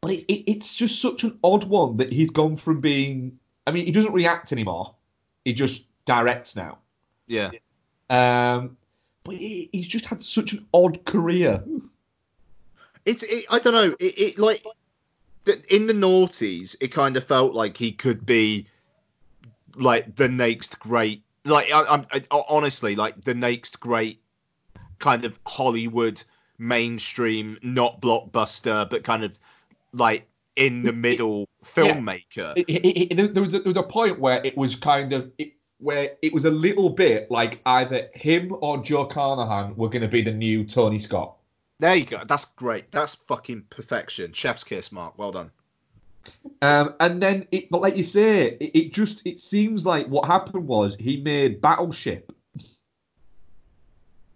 but 0.02 0.12
it, 0.12 0.24
it, 0.32 0.52
it's 0.52 0.74
just 0.74 1.02
such 1.02 1.24
an 1.24 1.38
odd 1.44 1.66
one 1.66 1.98
that 1.98 2.12
he's 2.12 2.30
gone 2.30 2.58
from 2.58 2.80
being. 2.80 3.38
I 3.68 3.72
mean, 3.72 3.86
he 3.86 3.92
doesn't 3.92 4.14
react 4.14 4.52
anymore. 4.52 4.96
He 5.46 5.54
just 5.54 5.86
directs 6.12 6.58
now. 6.58 6.78
Yeah. 7.28 7.52
Um, 8.10 8.76
but 9.24 9.36
he, 9.36 9.70
he's 9.72 9.88
just 9.88 10.06
had 10.06 10.26
such 10.26 10.52
an 10.52 10.68
odd 10.74 11.06
career. 11.06 11.64
It's 13.06 13.24
it, 13.24 13.46
I 13.50 13.60
don't 13.60 13.74
know. 13.74 13.96
It, 14.00 14.20
it 14.20 14.40
like 14.40 14.66
in 15.70 15.88
the 15.88 15.94
noughties, 15.94 16.76
it 16.82 16.90
kind 16.90 17.16
of 17.16 17.24
felt 17.24 17.54
like 17.54 17.78
he 17.78 17.94
could 17.94 18.26
be 18.26 18.68
like 19.76 20.16
the 20.16 20.28
next 20.28 20.80
great. 20.80 21.24
Like 21.46 21.72
I, 21.72 21.84
I'm 21.86 22.06
I, 22.12 22.22
honestly 22.30 22.96
like 22.96 23.24
the 23.24 23.34
next 23.34 23.80
great 23.80 24.22
kind 25.00 25.24
of 25.24 25.40
Hollywood 25.48 26.22
mainstream, 26.58 27.58
not 27.64 28.02
blockbuster, 28.02 28.90
but 28.90 29.06
kind 29.06 29.24
of 29.24 29.40
like 29.94 30.28
in 30.58 30.84
the 30.84 30.92
middle 30.92 31.48
filmmaker. 31.66 32.54
It, 32.58 32.70
it, 32.70 33.14
it, 33.14 33.34
there, 33.34 33.44
was 33.44 33.54
a, 33.54 33.60
there 33.60 33.70
was 33.70 33.78
a 33.78 33.84
point 33.84 34.20
where 34.20 34.44
it 34.44 34.58
was 34.58 34.76
kind 34.76 35.14
of 35.14 35.32
it, 35.38 35.54
where 35.82 36.12
it 36.22 36.32
was 36.34 36.46
a 36.46 36.52
little 36.52 36.90
bit 36.90 37.30
like 37.32 37.60
either 37.66 38.10
him 38.14 38.56
or 38.62 38.78
Joe 38.78 39.06
Carnahan 39.06 39.76
were 39.76 39.90
going 39.90 40.04
to 40.04 40.08
be 40.08 40.22
the 40.22 40.32
new 40.32 40.64
Tony 40.64 41.00
Scott. 41.00 41.36
There 41.80 41.96
you 41.96 42.06
go. 42.06 42.22
That's 42.26 42.46
great. 42.46 42.92
That's 42.92 43.16
fucking 43.16 43.64
perfection. 43.70 44.34
Chef's 44.34 44.64
kiss, 44.64 44.92
Mark. 44.92 45.18
Well 45.18 45.32
done. 45.32 45.52
Um, 46.62 46.94
and 47.00 47.22
then, 47.22 47.48
it, 47.52 47.72
but 47.72 47.82
like 47.82 47.98
you 47.98 48.04
say, 48.04 48.58
it, 48.60 48.72
it 48.76 48.94
just 48.94 49.24
it 49.26 49.40
seems 49.40 49.86
like 49.86 50.08
what 50.08 50.28
happened 50.28 50.68
was 50.68 50.96
he 51.00 51.18
made 51.18 51.60
Battleship. 51.60 52.32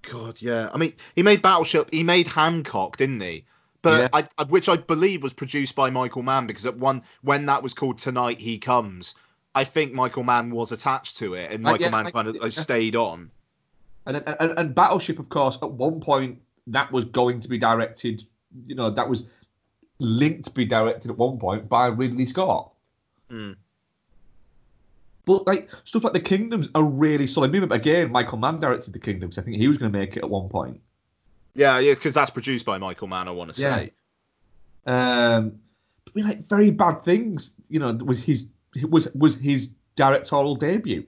God, 0.02 0.42
yeah. 0.42 0.70
I 0.74 0.78
mean, 0.78 0.94
he 1.16 1.22
made 1.22 1.44
Battleship. 1.44 1.90
He 1.92 2.04
made 2.04 2.28
Hancock, 2.28 2.98
didn't 2.98 3.22
he? 3.22 3.46
But 3.84 4.10
I, 4.14 4.28
I, 4.40 4.44
which 4.46 4.68
I 4.68 4.78
believe 4.78 5.22
was 5.22 5.34
produced 5.34 5.76
by 5.76 5.92
Michael 5.92 6.24
Mann 6.24 6.48
because 6.48 6.66
at 6.66 6.76
one 6.76 7.04
when 7.22 7.46
that 7.46 7.62
was 7.62 7.76
called 7.76 8.00
Tonight 8.00 8.40
He 8.40 8.58
Comes, 8.58 9.14
I 9.56 9.64
think 9.64 9.94
Michael 9.94 10.23
Mann 10.23 10.52
was 10.52 10.72
attached 10.72 11.18
to 11.18 11.34
it, 11.36 11.52
and 11.52 11.64
Like, 11.64 11.73
Michael 11.80 11.84
yeah, 11.86 11.90
Mann 11.91 12.03
like- 12.06 12.14
kind 12.14 12.27
of 12.27 12.36
uh, 12.41 12.49
stayed 12.49 12.95
on. 12.95 13.32
And, 14.06 14.18
and 14.18 14.60
and 14.60 14.76
Battleship, 14.76 15.18
of 15.18 15.30
course, 15.30 15.57
at 15.64 15.72
one 15.72 15.99
point 15.99 16.40
that 16.68 16.91
was 16.91 17.06
going 17.06 17.40
to 17.41 17.48
be 17.49 17.57
directed. 17.57 18.23
You 18.65 18.76
know, 18.76 18.91
that 18.91 19.10
was 19.10 19.23
linked 19.99 20.45
to 20.45 20.52
be 20.52 20.65
directed 20.65 21.10
at 21.10 21.18
one 21.18 21.40
point 21.40 21.68
by 21.68 21.88
Ridley 21.88 22.26
Scott. 22.27 22.72
Mm. 23.32 23.56
But 25.26 25.48
like 25.48 25.69
stuff 25.86 26.03
like 26.03 26.14
the 26.14 26.19
Kingdoms 26.19 26.69
are 26.76 26.84
really 26.84 27.26
solid. 27.26 27.52
Remember 27.52 27.73
again, 27.73 28.11
Michael 28.11 28.38
Mann 28.38 28.60
directed 28.60 28.94
the 28.94 28.99
Kingdoms. 28.99 29.40
I 29.40 29.41
think 29.41 29.57
he 29.57 29.68
was 29.68 29.77
going 29.80 29.91
to 29.91 29.98
make 29.98 30.15
it 30.18 30.23
at 30.23 30.30
one 30.30 30.49
point. 30.49 30.82
Yeah, 31.56 31.80
yeah, 31.80 31.94
because 31.95 32.14
that's 32.14 32.30
produced 32.30 32.65
by 32.65 32.77
Michael 32.77 33.07
Mann. 33.07 33.27
I 33.27 33.32
want 33.32 33.53
to 33.56 33.61
Yeah. 33.61 33.77
say. 33.77 33.94
Um, 34.86 35.60
but 36.03 36.14
we 36.14 36.22
like 36.22 36.48
very 36.48 36.69
bad 36.69 37.03
things. 37.03 37.53
You 37.69 37.80
know, 37.80 37.91
was 37.94 38.22
his 38.22 38.49
was 38.84 39.08
was 39.14 39.36
his 39.36 39.70
directorial 39.96 40.56
debut. 40.56 41.06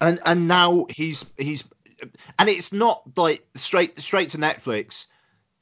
and 0.00 0.20
and 0.24 0.48
now 0.48 0.86
he's 0.88 1.30
he's 1.36 1.64
and 2.38 2.48
it's 2.48 2.72
not 2.72 3.02
like 3.16 3.46
straight 3.54 4.00
straight 4.00 4.30
to 4.30 4.38
Netflix. 4.38 5.06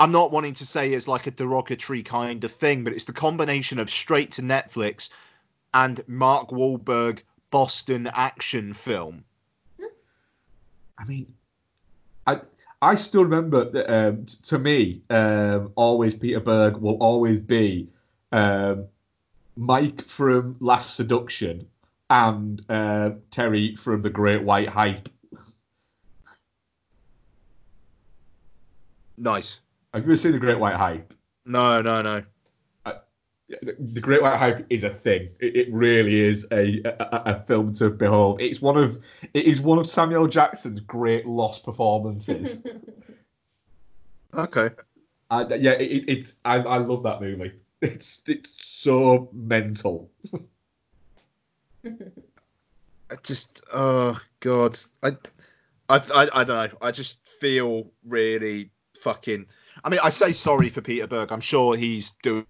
I'm 0.01 0.13
not 0.13 0.31
wanting 0.31 0.55
to 0.55 0.67
say 0.67 0.93
it's 0.93 1.09
like 1.09 1.27
a 1.27 1.33
derogatory 1.33 2.05
kind 2.05 2.45
of 2.45 2.53
thing, 2.53 2.85
but 2.85 2.93
it's 2.93 3.07
the 3.07 3.13
combination 3.13 3.81
of 3.81 3.91
straight 3.91 4.33
to 4.33 4.43
Netflix 4.43 5.11
and 5.75 6.01
Mark 6.07 6.51
Wahlberg 6.51 7.23
Boston 7.51 8.09
action 8.13 8.75
film. 8.75 9.25
I 10.97 11.05
mean, 11.05 11.35
I 12.27 12.41
I 12.81 12.95
still 12.95 13.25
remember 13.25 13.71
that 13.71 13.93
um, 13.93 14.27
to 14.45 14.59
me, 14.59 15.03
um, 15.11 15.73
always 15.75 16.15
Peter 16.15 16.41
Berg 16.41 16.77
will 16.77 16.99
always 16.99 17.41
be 17.41 17.89
um, 18.31 18.87
Mike 19.63 20.07
from 20.07 20.57
Last 20.61 20.95
Seduction 20.95 21.67
and 22.11 22.63
uh, 22.71 23.11
Terry 23.33 23.75
from 23.75 24.03
The 24.03 24.09
Great 24.11 24.43
White 24.45 24.69
Hype. 24.69 25.09
Nice. 29.17 29.61
Have 29.93 30.05
you 30.05 30.13
ever 30.13 30.17
seen 30.17 30.33
The 30.33 30.39
Great 30.39 30.61
White 30.61 30.77
Hype? 30.77 31.13
No, 31.45 31.83
no, 31.83 32.03
no. 32.03 32.23
The 33.49 34.01
Great 34.01 34.23
White 34.23 34.37
Hype 34.37 34.67
is 34.71 34.85
a 34.85 34.91
thing. 34.91 35.31
It, 35.41 35.57
it 35.57 35.73
really 35.73 36.21
is 36.21 36.47
a, 36.53 36.83
a 36.85 37.23
a 37.35 37.45
film 37.49 37.73
to 37.77 37.89
behold. 37.91 38.41
It's 38.43 38.61
one 38.61 38.77
of 38.77 39.03
it 39.35 39.45
is 39.47 39.59
one 39.61 39.79
of 39.79 39.89
Samuel 39.89 40.29
Jackson's 40.29 40.81
great 40.81 41.27
lost 41.27 41.65
performances. 41.65 42.63
Okay. 44.35 44.69
Uh, 45.31 45.47
yeah, 45.59 45.71
it- 45.73 46.05
it's 46.07 46.35
I, 46.45 46.57
I 46.59 46.77
love 46.77 47.03
that 47.05 47.23
movie. 47.23 47.53
It's 47.81 48.23
it's 48.27 48.55
so 48.59 49.29
mental. 49.33 50.11
I 51.85 53.15
just 53.23 53.63
oh 53.73 54.21
god, 54.41 54.79
I, 55.03 55.11
I, 55.89 55.97
I, 55.97 56.29
I 56.33 56.45
don't 56.45 56.49
know. 56.73 56.79
I 56.83 56.91
just 56.91 57.27
feel 57.41 57.91
really 58.05 58.71
fucking. 59.01 59.47
I 59.85 59.89
mean, 59.91 60.01
I 60.03 60.11
say 60.11 60.33
sorry 60.33 60.69
for 60.69 60.81
Peter 60.81 61.07
Berg. 61.07 61.31
I'm 61.31 61.41
sure 61.41 61.77
he's 61.77 62.11
doing 62.23 62.47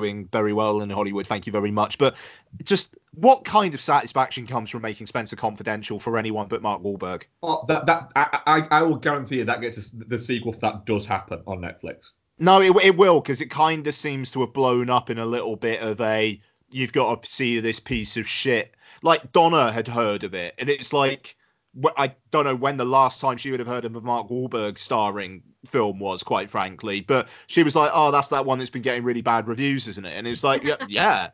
doing 0.00 0.28
very 0.32 0.52
well 0.52 0.80
in 0.80 0.90
Hollywood. 0.90 1.26
Thank 1.26 1.46
you 1.46 1.52
very 1.52 1.70
much. 1.70 1.98
But 1.98 2.16
just 2.64 2.96
what 3.14 3.44
kind 3.44 3.74
of 3.74 3.80
satisfaction 3.80 4.46
comes 4.46 4.70
from 4.70 4.82
making 4.82 5.06
Spencer 5.06 5.36
Confidential 5.36 6.00
for 6.00 6.16
anyone 6.16 6.48
but 6.48 6.62
Mark 6.62 6.82
Wahlberg? 6.82 7.24
Oh, 7.42 7.64
that 7.68 7.86
that 7.86 8.10
I, 8.16 8.40
I 8.46 8.78
I 8.78 8.82
will 8.82 8.96
guarantee 8.96 9.36
you 9.36 9.44
that 9.44 9.60
gets 9.60 9.90
the 9.90 10.18
sequel 10.18 10.52
if 10.52 10.60
that 10.60 10.86
does 10.86 11.06
happen 11.06 11.42
on 11.46 11.60
Netflix. 11.60 12.12
No, 12.40 12.60
it, 12.62 12.74
it 12.82 12.96
will 12.96 13.20
because 13.20 13.40
it 13.40 13.50
kind 13.50 13.86
of 13.86 13.94
seems 13.94 14.30
to 14.32 14.40
have 14.40 14.52
blown 14.52 14.88
up 14.88 15.10
in 15.10 15.18
a 15.18 15.26
little 15.26 15.56
bit 15.56 15.80
of 15.80 16.00
a 16.00 16.40
you've 16.70 16.92
got 16.92 17.22
to 17.22 17.30
see 17.30 17.60
this 17.60 17.78
piece 17.78 18.16
of 18.16 18.26
shit. 18.26 18.74
Like 19.02 19.32
Donna 19.32 19.70
had 19.70 19.86
heard 19.86 20.24
of 20.24 20.34
it, 20.34 20.54
and 20.58 20.68
it's 20.68 20.92
like 20.92 21.36
I 21.96 22.14
don't 22.30 22.44
know 22.44 22.56
when 22.56 22.78
the 22.78 22.84
last 22.84 23.20
time 23.20 23.36
she 23.36 23.50
would 23.50 23.60
have 23.60 23.68
heard 23.68 23.84
of 23.84 23.94
a 23.94 24.00
Mark 24.00 24.28
Wahlberg 24.28 24.78
starring 24.78 25.42
film 25.66 25.98
was, 25.98 26.22
quite 26.22 26.50
frankly. 26.50 27.00
But 27.00 27.28
she 27.46 27.62
was 27.62 27.76
like, 27.76 27.90
"Oh, 27.94 28.10
that's 28.10 28.28
that 28.28 28.44
one 28.44 28.58
that's 28.58 28.70
been 28.70 28.82
getting 28.82 29.04
really 29.04 29.22
bad 29.22 29.46
reviews, 29.46 29.86
isn't 29.86 30.04
it?" 30.04 30.16
And 30.16 30.26
it's 30.26 30.42
like, 30.42 30.64
yeah, 30.64 30.76
yeah. 30.88 31.30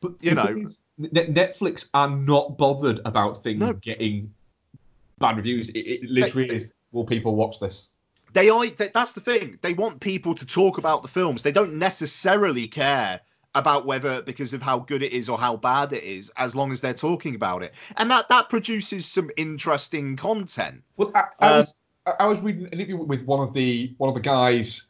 But 0.00 0.14
you 0.20 0.34
know, 0.34 0.66
Netflix 1.00 1.88
are 1.94 2.10
not 2.10 2.56
bothered 2.58 3.00
about 3.04 3.44
things 3.44 3.62
getting 3.80 4.32
bad 5.18 5.36
reviews. 5.36 5.68
It, 5.70 5.80
it 5.80 6.10
literally 6.10 6.50
is. 6.50 6.72
Will 6.92 7.04
people 7.04 7.34
watch 7.34 7.60
this? 7.60 7.88
They 8.36 8.48
are. 8.50 8.66
that- 8.66 8.92
That's 8.92 9.12
the 9.12 9.20
thing. 9.20 9.58
They 9.62 9.72
want 9.72 10.00
people 10.00 10.34
to 10.36 10.46
talk 10.46 10.78
about 10.78 11.02
the 11.02 11.08
films. 11.08 11.42
They 11.42 11.52
don't 11.52 11.78
necessarily 11.78 12.68
care 12.68 13.20
about 13.54 13.86
whether 13.86 14.20
because 14.20 14.52
of 14.52 14.60
how 14.62 14.80
good 14.80 15.02
it 15.02 15.12
is 15.12 15.28
or 15.30 15.38
how 15.38 15.56
bad 15.56 15.92
it 15.94 16.04
is, 16.04 16.30
as 16.36 16.54
long 16.54 16.70
as 16.72 16.82
they're 16.82 16.92
talking 16.92 17.34
about 17.34 17.62
it, 17.62 17.72
and 17.96 18.10
that 18.10 18.28
that 18.28 18.50
produces 18.50 19.06
some 19.06 19.30
interesting 19.36 20.14
content. 20.16 20.82
Well, 20.98 21.10
I, 21.14 21.22
I 21.40 21.48
Um, 21.48 21.58
was 21.58 21.74
I 22.06 22.10
I 22.20 22.26
was 22.26 22.40
reading 22.42 22.66
an 22.66 22.72
interview 22.74 22.96
with 22.98 23.22
one 23.24 23.40
of 23.40 23.54
the 23.54 23.94
one 23.98 24.08
of 24.08 24.14
the 24.14 24.20
guys. 24.20 24.82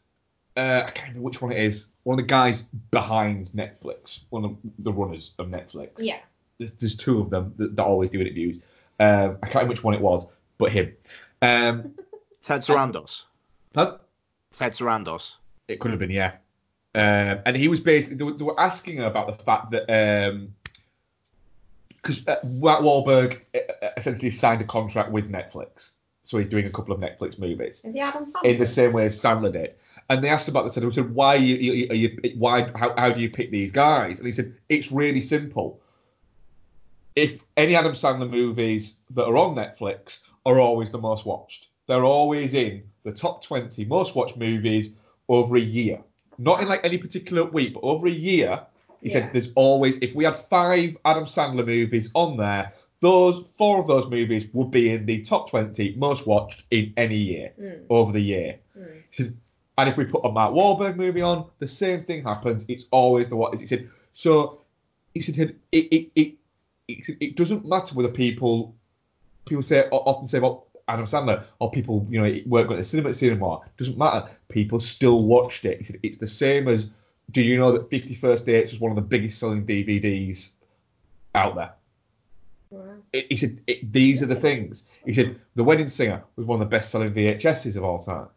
Uh, 0.56 0.82
I 0.86 0.90
can't 0.90 1.08
remember 1.10 1.20
which 1.26 1.40
one 1.40 1.52
it 1.52 1.58
is. 1.58 1.86
One 2.02 2.18
of 2.18 2.24
the 2.24 2.28
guys 2.28 2.62
behind 2.90 3.50
Netflix, 3.54 4.20
one 4.30 4.44
of 4.44 4.56
the 4.78 4.92
runners 4.92 5.32
of 5.38 5.46
Netflix. 5.48 5.90
Yeah. 5.98 6.18
There's, 6.58 6.72
there's 6.72 6.96
two 6.96 7.20
of 7.20 7.28
them 7.30 7.52
that, 7.58 7.76
that 7.76 7.84
always 7.84 8.10
do 8.10 8.20
interviews. 8.20 8.62
Um, 8.98 9.36
I 9.42 9.46
can't 9.48 9.54
remember 9.56 9.72
which 9.74 9.84
one 9.84 9.94
it 9.94 10.00
was, 10.00 10.26
but 10.58 10.70
him. 10.72 10.96
Um, 11.42 11.94
Ted 12.42 12.62
Sarandos. 12.62 13.24
Pardon? 13.76 13.98
Ted 14.54 14.72
Sarandos. 14.72 15.36
It 15.68 15.80
could 15.80 15.90
have 15.90 16.00
been, 16.00 16.10
yeah. 16.10 16.32
Um, 16.94 17.40
and 17.44 17.54
he 17.54 17.68
was 17.68 17.78
basically 17.78 18.16
they 18.16 18.24
were, 18.24 18.32
they 18.32 18.44
were 18.44 18.58
asking 18.58 18.96
her 18.96 19.04
about 19.04 19.26
the 19.26 19.44
fact 19.44 19.70
that 19.72 19.86
because 21.90 22.26
uh, 22.26 22.36
Mark 22.44 22.80
Wahlberg 22.80 23.42
uh, 23.54 23.88
essentially 23.98 24.30
signed 24.30 24.62
a 24.62 24.64
contract 24.64 25.12
with 25.12 25.30
Netflix, 25.30 25.90
so 26.24 26.38
he's 26.38 26.48
doing 26.48 26.64
a 26.64 26.70
couple 26.70 26.94
of 26.94 27.00
Netflix 27.00 27.38
movies 27.38 27.82
Is 27.84 27.92
he 27.92 28.00
Adam 28.00 28.32
Sandler? 28.32 28.44
in 28.44 28.58
the 28.58 28.66
same 28.66 28.94
way 28.94 29.06
as 29.06 29.20
Sandler 29.20 29.52
did. 29.52 29.74
And 30.08 30.24
they 30.24 30.30
asked 30.30 30.48
about 30.48 30.64
this, 30.64 30.78
and 30.78 30.90
they 30.90 30.94
said, 30.94 31.14
"Why 31.14 31.36
are 31.36 31.38
you, 31.38 31.56
you, 31.56 31.90
are 31.90 31.94
you 31.94 32.18
why 32.38 32.70
how, 32.76 32.94
how 32.96 33.10
do 33.10 33.20
you 33.20 33.28
pick 33.28 33.50
these 33.50 33.72
guys?" 33.72 34.16
And 34.18 34.24
he 34.24 34.32
said, 34.32 34.54
"It's 34.70 34.90
really 34.90 35.20
simple. 35.20 35.78
If 37.14 37.42
any 37.58 37.76
Adam 37.76 37.92
Sandler 37.92 38.30
movies 38.30 38.94
that 39.10 39.26
are 39.26 39.36
on 39.36 39.54
Netflix 39.54 40.20
are 40.46 40.58
always 40.58 40.90
the 40.90 40.98
most 40.98 41.26
watched, 41.26 41.68
they're 41.88 42.04
always 42.04 42.54
in 42.54 42.84
the 43.06 43.12
top 43.12 43.42
20 43.42 43.84
most 43.86 44.14
watched 44.14 44.36
movies 44.36 44.90
over 45.28 45.56
a 45.56 45.60
year, 45.60 45.98
not 46.38 46.60
in 46.60 46.68
like 46.68 46.84
any 46.84 46.98
particular 46.98 47.44
week, 47.44 47.74
but 47.74 47.80
over 47.82 48.06
a 48.06 48.10
year." 48.30 48.60
He 49.02 49.08
Yeah. 49.08 49.14
said, 49.14 49.32
"There's 49.32 49.52
always 49.54 49.96
if 49.98 50.14
we 50.14 50.24
had 50.24 50.36
five 50.36 50.96
Adam 51.04 51.24
Sandler 51.24 51.66
movies 51.66 52.10
on 52.14 52.36
there." 52.36 52.72
Those 53.00 53.46
four 53.58 53.78
of 53.78 53.86
those 53.86 54.06
movies 54.10 54.48
would 54.54 54.70
be 54.70 54.90
in 54.90 55.04
the 55.04 55.20
top 55.20 55.50
20 55.50 55.94
most 55.96 56.26
watched 56.26 56.64
in 56.70 56.92
any 56.96 57.18
year 57.18 57.52
Mm. 57.60 57.84
over 57.90 58.10
the 58.10 58.20
year. 58.20 58.58
Mm. 58.76 59.02
He 59.10 59.22
said, 59.22 59.36
and 59.78 59.88
if 59.88 59.96
we 59.98 60.06
put 60.06 60.24
a 60.24 60.32
Mark 60.32 60.54
Wahlberg 60.54 60.96
movie 60.96 61.20
on, 61.20 61.44
the 61.58 61.68
same 61.68 62.04
thing 62.04 62.22
happens. 62.22 62.64
It's 62.68 62.86
always 62.90 63.28
the 63.28 63.36
what 63.36 63.52
is. 63.52 63.60
He 63.60 63.66
said, 63.66 63.88
so 64.14 64.60
he 65.14 65.20
said 65.20 65.36
it 65.38 65.56
it 65.72 66.10
it 66.14 66.34
it, 66.88 67.16
it 67.20 67.36
doesn't 67.36 67.66
matter 67.66 67.94
whether 67.94 68.08
people 68.08 68.74
people 69.44 69.62
say 69.62 69.86
often 69.90 70.26
say 70.26 70.38
about 70.38 70.65
Adam 70.88 71.06
Sandler 71.06 71.44
or 71.58 71.70
people 71.70 72.06
you 72.08 72.20
know 72.20 72.40
work 72.46 72.70
at 72.70 72.76
the 72.76 72.84
cinema 72.84 73.12
cinema. 73.12 73.60
Doesn't 73.76 73.98
matter. 73.98 74.28
People 74.48 74.80
still 74.80 75.24
watched 75.24 75.64
it. 75.64 75.78
He 75.78 75.84
said 75.84 76.00
it's 76.02 76.18
the 76.18 76.26
same 76.26 76.68
as. 76.68 76.90
Do 77.32 77.42
you 77.42 77.58
know 77.58 77.72
that 77.72 77.90
Fifty 77.90 78.14
First 78.14 78.46
Dates 78.46 78.70
was 78.70 78.80
one 78.80 78.92
of 78.92 78.96
the 78.96 79.02
biggest 79.02 79.38
selling 79.40 79.66
DVDs 79.66 80.50
out 81.34 81.56
there? 81.56 81.72
It- 83.12 83.26
he 83.30 83.36
said 83.36 83.60
it, 83.66 83.92
these 83.92 84.22
are 84.22 84.26
the 84.26 84.36
things. 84.36 84.84
He 85.04 85.14
said 85.14 85.38
The 85.54 85.64
Wedding 85.64 85.88
Singer 85.88 86.22
was 86.36 86.46
one 86.46 86.60
of 86.60 86.68
the 86.68 86.76
best-selling 86.76 87.12
VHSs 87.12 87.76
of 87.76 87.84
all 87.84 87.98
time. 87.98 88.28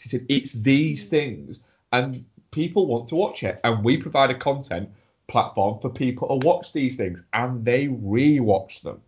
He 0.00 0.08
said 0.08 0.26
it's 0.28 0.52
these 0.52 1.06
mm. 1.06 1.10
things, 1.10 1.62
and 1.92 2.24
people 2.50 2.86
want 2.86 3.08
to 3.08 3.16
watch 3.16 3.42
it, 3.42 3.60
and 3.64 3.84
we 3.84 3.96
provide 3.96 4.30
a 4.30 4.34
content 4.34 4.90
platform 5.28 5.78
for 5.80 5.90
people 5.90 6.28
to 6.28 6.46
watch 6.46 6.72
these 6.72 6.96
things, 6.96 7.22
and 7.32 7.64
they 7.64 7.88
re-watch 7.88 8.82
them. 8.82 9.00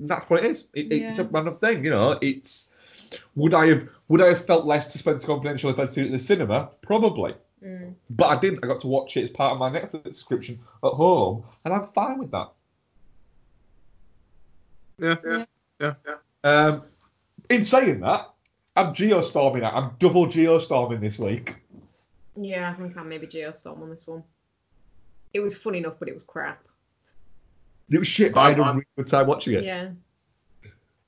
And 0.00 0.08
that's 0.08 0.28
what 0.28 0.44
it 0.44 0.50
is. 0.50 0.66
It, 0.74 0.90
It's 0.90 1.18
a 1.18 1.24
random 1.24 1.56
thing, 1.58 1.84
you 1.84 1.90
know. 1.90 2.18
It's 2.20 2.68
would 3.36 3.54
I 3.54 3.68
have 3.68 3.88
would 4.08 4.22
I 4.22 4.28
have 4.28 4.44
felt 4.44 4.64
less 4.66 4.92
Spencer 4.92 5.26
Confidential 5.26 5.70
if 5.70 5.78
I'd 5.78 5.92
seen 5.92 6.04
it 6.04 6.06
in 6.08 6.12
the 6.14 6.18
cinema? 6.18 6.70
Probably. 6.82 7.34
Mm. 7.62 7.94
But 8.08 8.26
I 8.26 8.40
didn't. 8.40 8.64
I 8.64 8.66
got 8.66 8.80
to 8.80 8.86
watch 8.86 9.16
it 9.16 9.24
as 9.24 9.30
part 9.30 9.52
of 9.52 9.58
my 9.58 9.70
Netflix 9.70 10.14
subscription 10.14 10.58
at 10.82 10.92
home, 10.92 11.44
and 11.64 11.74
I'm 11.74 11.88
fine 11.94 12.18
with 12.18 12.30
that. 12.30 12.50
Yeah, 14.98 15.16
yeah, 15.24 15.44
yeah. 15.80 15.94
yeah. 16.06 16.14
Um, 16.42 16.82
in 17.50 17.62
saying 17.62 18.00
that, 18.00 18.30
I'm 18.76 18.94
geostorming 18.94 19.62
out. 19.62 19.74
I'm 19.74 19.90
double 19.98 20.26
geostorming 20.26 21.00
this 21.00 21.18
week. 21.18 21.56
Yeah, 22.36 22.70
I 22.70 22.74
think 22.74 22.96
I'm 22.96 23.08
maybe 23.08 23.26
Geostorm 23.26 23.82
on 23.82 23.90
this 23.90 24.06
one. 24.06 24.22
It 25.34 25.40
was 25.40 25.56
fun 25.56 25.74
enough, 25.74 25.94
but 25.98 26.08
it 26.08 26.14
was 26.14 26.22
crap. 26.26 26.64
It 27.90 27.98
was 27.98 28.08
shit, 28.08 28.32
but 28.32 28.40
I 28.40 28.48
had 28.50 28.58
a 28.58 28.62
really 28.62 28.86
good 29.02 29.10
time 29.10 29.26
watching 29.26 29.54
it. 29.54 29.64
Yeah. 29.64 29.90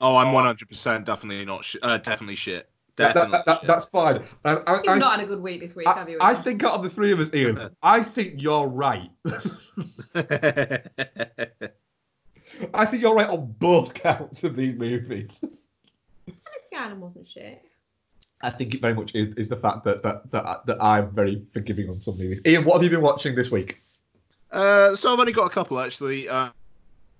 Oh, 0.00 0.16
I'm 0.16 0.28
100% 0.34 1.04
definitely 1.04 1.44
not. 1.44 1.64
Sh- 1.64 1.76
uh, 1.82 1.98
definitely 1.98 2.36
shit. 2.36 2.68
That- 2.96 3.14
that- 3.14 3.30
Definitely. 3.30 3.42
that- 3.46 3.66
that's 3.66 3.84
fine. 3.86 4.24
And 4.44 4.62
I, 4.66 4.74
You've 4.76 4.88
I, 4.88 4.98
not 4.98 5.18
had 5.18 5.24
a 5.24 5.28
good 5.28 5.40
week 5.40 5.60
this 5.60 5.74
week, 5.74 5.86
I, 5.86 5.94
have 5.94 6.08
you? 6.08 6.18
I 6.20 6.34
think 6.34 6.62
out 6.64 6.74
of 6.74 6.82
the 6.82 6.90
three 6.90 7.12
of 7.12 7.20
us, 7.20 7.30
Ian, 7.32 7.70
I 7.82 8.02
think 8.02 8.42
you're 8.42 8.66
right. 8.66 9.10
I 12.74 12.84
think 12.86 13.02
you're 13.02 13.14
right 13.14 13.28
on 13.28 13.54
both 13.58 13.94
counts 13.94 14.44
of 14.44 14.56
these 14.56 14.74
movies. 14.74 15.42
Alex 16.28 16.68
Garland 16.70 17.00
wasn't 17.00 17.28
shit. 17.28 17.62
I 18.42 18.50
think 18.50 18.74
it 18.74 18.80
very 18.80 18.94
much 18.94 19.14
is, 19.14 19.34
is 19.36 19.48
the 19.48 19.56
fact 19.56 19.84
that, 19.84 20.02
that 20.02 20.30
that 20.32 20.66
that 20.66 20.82
I'm 20.82 21.14
very 21.14 21.46
forgiving 21.52 21.88
on 21.88 22.00
some 22.00 22.18
movies. 22.18 22.40
Ian, 22.44 22.64
what 22.64 22.74
have 22.74 22.82
you 22.84 22.90
been 22.90 23.00
watching 23.00 23.36
this 23.36 23.50
week? 23.50 23.78
Uh, 24.50 24.94
so 24.96 25.12
I've 25.12 25.18
only 25.20 25.32
got 25.32 25.46
a 25.46 25.50
couple 25.50 25.78
actually. 25.80 26.28
Uh, 26.28 26.50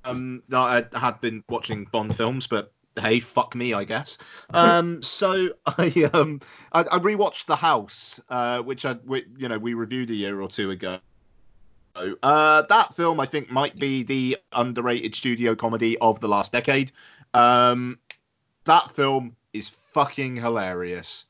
um, 0.04 0.42
no, 0.48 0.60
I 0.62 0.84
had 0.94 1.20
been 1.20 1.44
watching 1.48 1.84
Bond 1.86 2.14
films, 2.16 2.46
but 2.46 2.72
hey, 3.00 3.20
fuck 3.20 3.54
me, 3.54 3.72
I 3.72 3.84
guess. 3.84 4.18
Um, 4.54 5.02
so 5.02 5.50
I 5.66 6.10
um 6.12 6.40
I, 6.72 6.80
I 6.80 6.98
rewatched 6.98 7.46
The 7.46 7.56
House, 7.56 8.20
uh, 8.28 8.60
which 8.60 8.84
I 8.84 8.94
we, 9.04 9.24
you 9.36 9.48
know 9.48 9.58
we 9.58 9.74
reviewed 9.74 10.10
a 10.10 10.14
year 10.14 10.40
or 10.40 10.48
two 10.48 10.70
ago. 10.70 10.98
Uh, 12.22 12.62
that 12.62 12.94
film 12.94 13.20
I 13.20 13.26
think 13.26 13.50
might 13.50 13.78
be 13.78 14.02
the 14.02 14.38
underrated 14.52 15.14
studio 15.14 15.54
comedy 15.54 15.98
of 15.98 16.20
the 16.20 16.28
last 16.28 16.52
decade. 16.52 16.90
Um, 17.34 17.98
that 18.64 18.90
film 18.92 19.36
is 19.52 19.68
fucking 19.68 20.36
hilarious. 20.36 21.24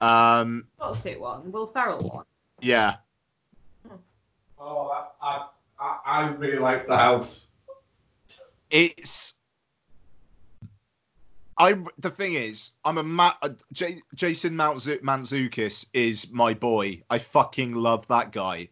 Um, 0.00 0.66
What's 0.78 1.04
it 1.06 1.20
one? 1.20 1.52
Will 1.52 1.66
Ferrell 1.66 2.00
one. 2.08 2.24
yeah, 2.60 2.96
Oh, 4.58 5.06
I 5.20 5.46
I, 5.80 5.98
I 6.06 6.28
really 6.28 6.58
like 6.58 6.86
the 6.86 6.96
house. 6.96 7.48
It's 8.72 9.34
I 11.58 11.76
the 11.98 12.10
thing 12.10 12.34
is 12.34 12.72
I'm 12.84 12.98
a 12.98 13.02
Ma- 13.04 13.34
uh, 13.42 13.50
J- 13.72 14.00
Jason 14.14 14.54
Mountzu- 14.54 15.02
Mantzoukas 15.02 15.86
is 15.92 16.32
my 16.32 16.54
boy. 16.54 17.02
I 17.08 17.18
fucking 17.18 17.74
love 17.74 18.08
that 18.08 18.32
guy. 18.32 18.70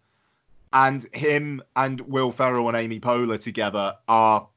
And 0.73 1.07
him 1.13 1.63
and 1.77 2.01
Will 2.01 2.33
Ferrell 2.33 2.69
and 2.69 2.77
Amy 2.77 3.01
Poehler 3.01 3.41
together 3.41 3.97
are 4.09 4.49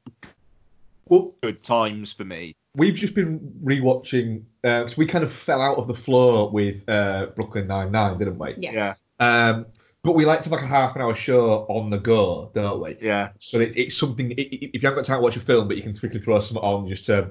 good 1.08 1.62
times 1.62 2.12
for 2.12 2.24
me. 2.24 2.54
We've 2.76 2.94
just 2.94 3.14
been 3.14 3.40
rewatching 3.62 4.42
because 4.62 4.96
we 4.96 5.06
kind 5.06 5.24
of 5.24 5.32
fell 5.32 5.60
out 5.60 5.76
of 5.76 5.86
the 5.86 5.94
floor 5.94 6.50
with 6.50 6.88
uh, 6.88 7.26
Brooklyn 7.36 7.66
Nine 7.66 7.92
Nine, 7.92 8.18
didn't 8.18 8.38
we? 8.38 8.54
Yeah. 8.58 8.72
Yeah. 8.72 8.94
Um, 9.20 9.66
but 10.04 10.12
we 10.14 10.24
like 10.24 10.40
to 10.42 10.50
have 10.50 10.52
like 10.52 10.62
a 10.62 10.66
half 10.72 10.94
an 10.94 11.02
hour 11.02 11.14
show 11.14 11.66
on 11.68 11.90
the 11.90 11.98
go, 11.98 12.50
don't 12.54 12.80
we? 12.80 12.96
Yeah. 13.00 13.30
So 13.38 13.58
it, 13.58 13.76
it's 13.76 13.96
something. 13.96 14.30
i- 14.32 14.34
i- 14.40 14.70
If 14.72 14.82
you 14.82 14.86
haven't 14.88 14.98
got 14.98 15.06
time 15.06 15.18
to 15.18 15.22
watch 15.22 15.36
a 15.36 15.40
film, 15.40 15.66
but 15.66 15.76
you 15.76 15.82
can 15.82 15.96
quickly 15.96 16.20
throw 16.20 16.38
something 16.40 16.58
on 16.62 16.86
just 16.88 17.06
to 17.06 17.30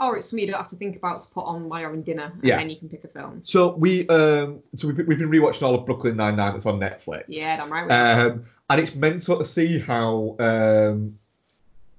Or 0.00 0.16
it's 0.18 0.28
something 0.28 0.44
you 0.46 0.52
don't 0.52 0.60
have 0.60 0.68
to 0.68 0.76
think 0.76 0.96
about 0.96 1.22
to 1.22 1.28
put 1.30 1.42
on 1.46 1.68
while 1.68 1.80
you're 1.80 1.88
having 1.88 2.02
dinner, 2.02 2.30
and 2.34 2.44
Yeah. 2.44 2.58
then 2.58 2.68
you 2.70 2.76
can 2.76 2.88
pick 2.88 3.04
a 3.04 3.08
film. 3.08 3.40
So 3.44 3.74
we 3.76 4.06
um 4.08 4.60
so 4.76 4.88
we've, 4.88 4.96
been- 4.96 5.06
we've 5.06 5.18
been 5.18 5.30
rewatching 5.30 5.62
all 5.62 5.74
of 5.74 5.86
Brooklyn 5.86 6.16
Nine 6.16 6.36
Nine 6.36 6.52
that's 6.52 6.66
on 6.66 6.78
Netflix. 6.80 7.24
Yeah, 7.28 7.56
damn 7.56 7.72
right. 7.72 7.86
we 7.86 7.92
are. 7.92 8.30
Um, 8.32 8.44
and 8.68 8.80
it's 8.80 8.94
mental 8.94 9.38
to 9.38 9.46
see 9.46 9.78
how 9.78 10.36
um 10.40 11.18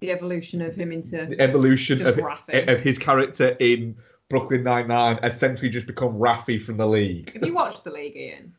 the 0.02 0.12
evolution 0.12 0.62
of 0.62 0.76
him 0.76 0.92
into 0.94 1.26
the 1.26 1.40
evolution 1.42 2.06
of, 2.06 2.18
of 2.50 2.80
his 2.80 2.98
character 2.98 3.50
in 3.60 3.96
Brooklyn 4.30 4.64
Nine 4.64 4.88
Nine 4.88 5.20
essentially 5.24 5.70
just 5.70 5.88
become 5.88 6.14
Rafi 6.20 6.62
from 6.62 6.78
the 6.78 6.86
league. 6.88 7.34
Have 7.34 7.44
you 7.44 7.54
watched 7.54 7.84
The 7.84 7.92
League, 7.92 8.16
Ian? 8.16 8.54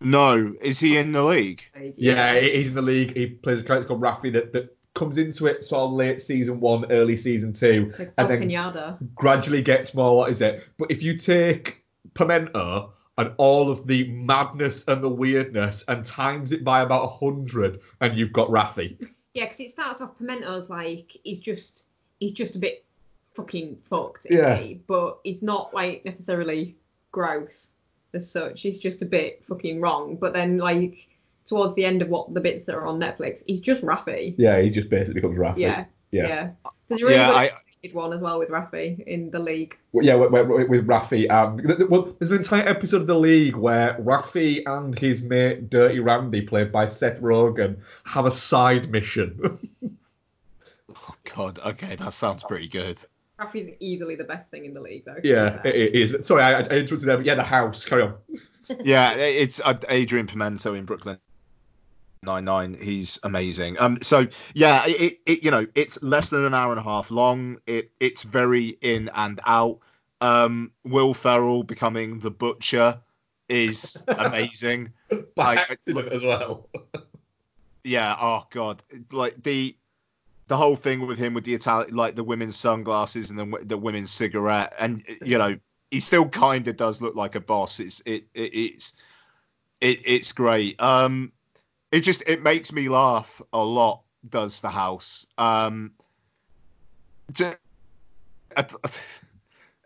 No, 0.00 0.54
is 0.60 0.78
he 0.78 0.96
in 0.98 1.12
the 1.12 1.22
league? 1.22 1.62
Yeah, 1.96 2.38
he- 2.38 2.56
he's 2.56 2.68
in 2.68 2.74
the 2.74 2.82
league. 2.82 3.14
He 3.16 3.26
plays 3.26 3.60
a 3.60 3.64
character 3.64 3.88
called 3.88 4.00
Rafi 4.02 4.32
that, 4.34 4.52
that 4.52 4.76
comes 4.94 5.18
into 5.18 5.46
it 5.46 5.64
sort 5.64 5.82
of 5.88 5.92
late 5.92 6.20
season 6.20 6.60
one, 6.60 6.90
early 6.90 7.16
season 7.16 7.52
two, 7.52 7.92
Like 7.98 8.12
and 8.18 8.30
then 8.30 8.42
Pinata. 8.48 8.98
gradually 9.14 9.62
gets 9.62 9.94
more. 9.94 10.16
What 10.16 10.30
is 10.30 10.40
it? 10.40 10.64
But 10.78 10.90
if 10.90 11.02
you 11.02 11.16
take 11.16 11.82
Pimento 12.14 12.92
and 13.18 13.32
all 13.38 13.70
of 13.70 13.86
the 13.86 14.08
madness 14.10 14.84
and 14.88 15.02
the 15.02 15.08
weirdness 15.08 15.84
and 15.88 16.04
times 16.04 16.52
it 16.52 16.62
by 16.64 16.82
about 16.82 17.04
a 17.04 17.08
hundred, 17.08 17.80
and 18.00 18.16
you've 18.16 18.32
got 18.32 18.48
Rafi. 18.48 18.96
Yeah, 19.34 19.44
because 19.44 19.60
it 19.60 19.70
starts 19.70 20.00
off 20.00 20.16
Pimento's 20.18 20.68
like 20.70 21.16
he's 21.24 21.40
just 21.40 21.84
he's 22.20 22.32
just 22.32 22.54
a 22.54 22.58
bit 22.58 22.84
fucking 23.34 23.78
fucked, 23.88 24.26
isn't 24.26 24.36
Yeah. 24.42 24.56
he? 24.56 24.74
But 24.86 25.18
he's 25.24 25.42
not 25.42 25.72
like 25.74 26.04
necessarily 26.04 26.74
gross 27.12 27.72
as 28.14 28.30
such. 28.30 28.62
He's 28.62 28.78
just 28.78 29.02
a 29.02 29.06
bit 29.06 29.42
fucking 29.48 29.80
wrong. 29.80 30.16
But 30.16 30.34
then 30.34 30.58
like 30.58 31.08
towards 31.46 31.74
the 31.74 31.84
end 31.84 32.02
of 32.02 32.08
what 32.08 32.32
the 32.34 32.40
bits 32.40 32.66
that 32.66 32.74
are 32.74 32.86
on 32.86 32.98
Netflix, 33.00 33.42
he's 33.46 33.60
just 33.60 33.82
Rafi. 33.82 34.34
Yeah, 34.38 34.60
he 34.60 34.70
just 34.70 34.88
basically 34.90 35.20
becomes 35.20 35.38
Rafi. 35.38 35.58
Yeah, 35.58 35.84
yeah. 36.10 36.28
yeah. 36.28 36.50
There's 36.88 37.00
a 37.00 37.04
really 37.04 37.16
Yeah, 37.16 37.28
good 37.28 37.36
I- 37.36 37.60
one 37.92 38.12
as 38.12 38.20
well 38.20 38.40
with 38.40 38.48
Rafi 38.48 38.98
in 39.04 39.30
the 39.30 39.38
league. 39.38 39.78
Well, 39.92 40.04
Yeah, 40.04 40.16
with, 40.16 40.32
with, 40.32 40.68
with 40.68 40.86
Rafi. 40.88 41.30
Um, 41.30 41.58
th- 41.58 41.76
th- 41.78 41.88
well, 41.88 42.12
there's 42.18 42.32
an 42.32 42.38
entire 42.38 42.66
episode 42.66 43.02
of 43.02 43.06
the 43.06 43.14
league 43.16 43.54
where 43.54 43.94
Rafi 44.00 44.62
and 44.66 44.98
his 44.98 45.22
mate 45.22 45.70
Dirty 45.70 46.00
Randy, 46.00 46.42
played 46.42 46.72
by 46.72 46.88
Seth 46.88 47.20
Rogen, 47.20 47.76
have 48.04 48.26
a 48.26 48.32
side 48.32 48.90
mission. 48.90 49.58
Oh 50.88 51.14
God, 51.36 51.58
okay, 51.58 51.94
that 51.96 52.12
sounds 52.14 52.42
pretty 52.42 52.68
good. 52.68 52.96
Rafi's 53.38 53.74
easily 53.80 54.16
the 54.16 54.24
best 54.24 54.50
thing 54.50 54.64
in 54.64 54.74
the 54.74 54.80
league 54.80 55.04
though. 55.04 55.16
yeah, 55.22 55.60
it, 55.64 55.74
it 55.74 55.94
is. 55.94 56.26
Sorry, 56.26 56.42
I, 56.42 56.60
I 56.60 56.62
interrupted 56.62 57.00
there, 57.02 57.16
but 57.16 57.26
yeah, 57.26 57.34
the 57.34 57.42
house. 57.42 57.84
Carry 57.84 58.02
on. 58.02 58.14
yeah, 58.84 59.12
it's 59.14 59.60
uh, 59.64 59.78
Adrian 59.88 60.26
Pimento 60.26 60.74
in 60.74 60.84
Brooklyn 60.84 61.18
Nine 62.22 62.44
Nine. 62.44 62.74
He's 62.80 63.18
amazing. 63.22 63.78
Um, 63.78 63.98
so 64.02 64.26
yeah, 64.54 64.84
it, 64.86 65.20
it 65.26 65.42
you 65.42 65.50
know 65.50 65.66
it's 65.74 66.02
less 66.02 66.30
than 66.30 66.44
an 66.44 66.54
hour 66.54 66.72
and 66.72 66.80
a 66.80 66.82
half 66.82 67.10
long. 67.10 67.58
It 67.66 67.90
it's 68.00 68.22
very 68.22 68.68
in 68.80 69.10
and 69.14 69.40
out. 69.46 69.78
Um, 70.20 70.72
Will 70.84 71.12
Ferrell 71.12 71.62
becoming 71.62 72.20
the 72.20 72.30
butcher 72.30 73.00
is 73.48 74.02
amazing. 74.08 74.92
By 75.34 75.56
I- 75.56 75.66
accident 75.70 76.12
as 76.12 76.22
well. 76.22 76.68
Yeah. 77.84 78.16
Oh 78.18 78.46
god. 78.50 78.82
Like 79.12 79.42
the 79.42 79.76
the 80.48 80.56
whole 80.56 80.76
thing 80.76 81.06
with 81.06 81.18
him 81.18 81.34
with 81.34 81.44
the 81.44 81.54
Italian, 81.54 81.94
like 81.94 82.14
the 82.14 82.24
women's 82.24 82.56
sunglasses 82.56 83.30
and 83.30 83.38
the 83.38 83.58
the 83.64 83.76
women's 83.76 84.10
cigarette, 84.10 84.74
and 84.78 85.02
you 85.24 85.38
know 85.38 85.56
he 85.90 86.00
still 86.00 86.28
kind 86.28 86.66
of 86.68 86.76
does 86.76 87.00
look 87.02 87.14
like 87.16 87.34
a 87.34 87.40
boss. 87.40 87.80
It's 87.80 88.00
it, 88.06 88.26
it 88.34 88.54
it's 88.54 88.92
it 89.80 90.00
it's 90.04 90.32
great. 90.32 90.80
Um, 90.80 91.32
it 91.90 92.00
just 92.00 92.22
it 92.26 92.42
makes 92.42 92.72
me 92.72 92.88
laugh 92.88 93.40
a 93.52 93.64
lot. 93.64 94.02
Does 94.28 94.60
the 94.60 94.70
house? 94.70 95.26
Um, 95.38 95.92
ju- 97.32 97.54
I- 98.56 98.66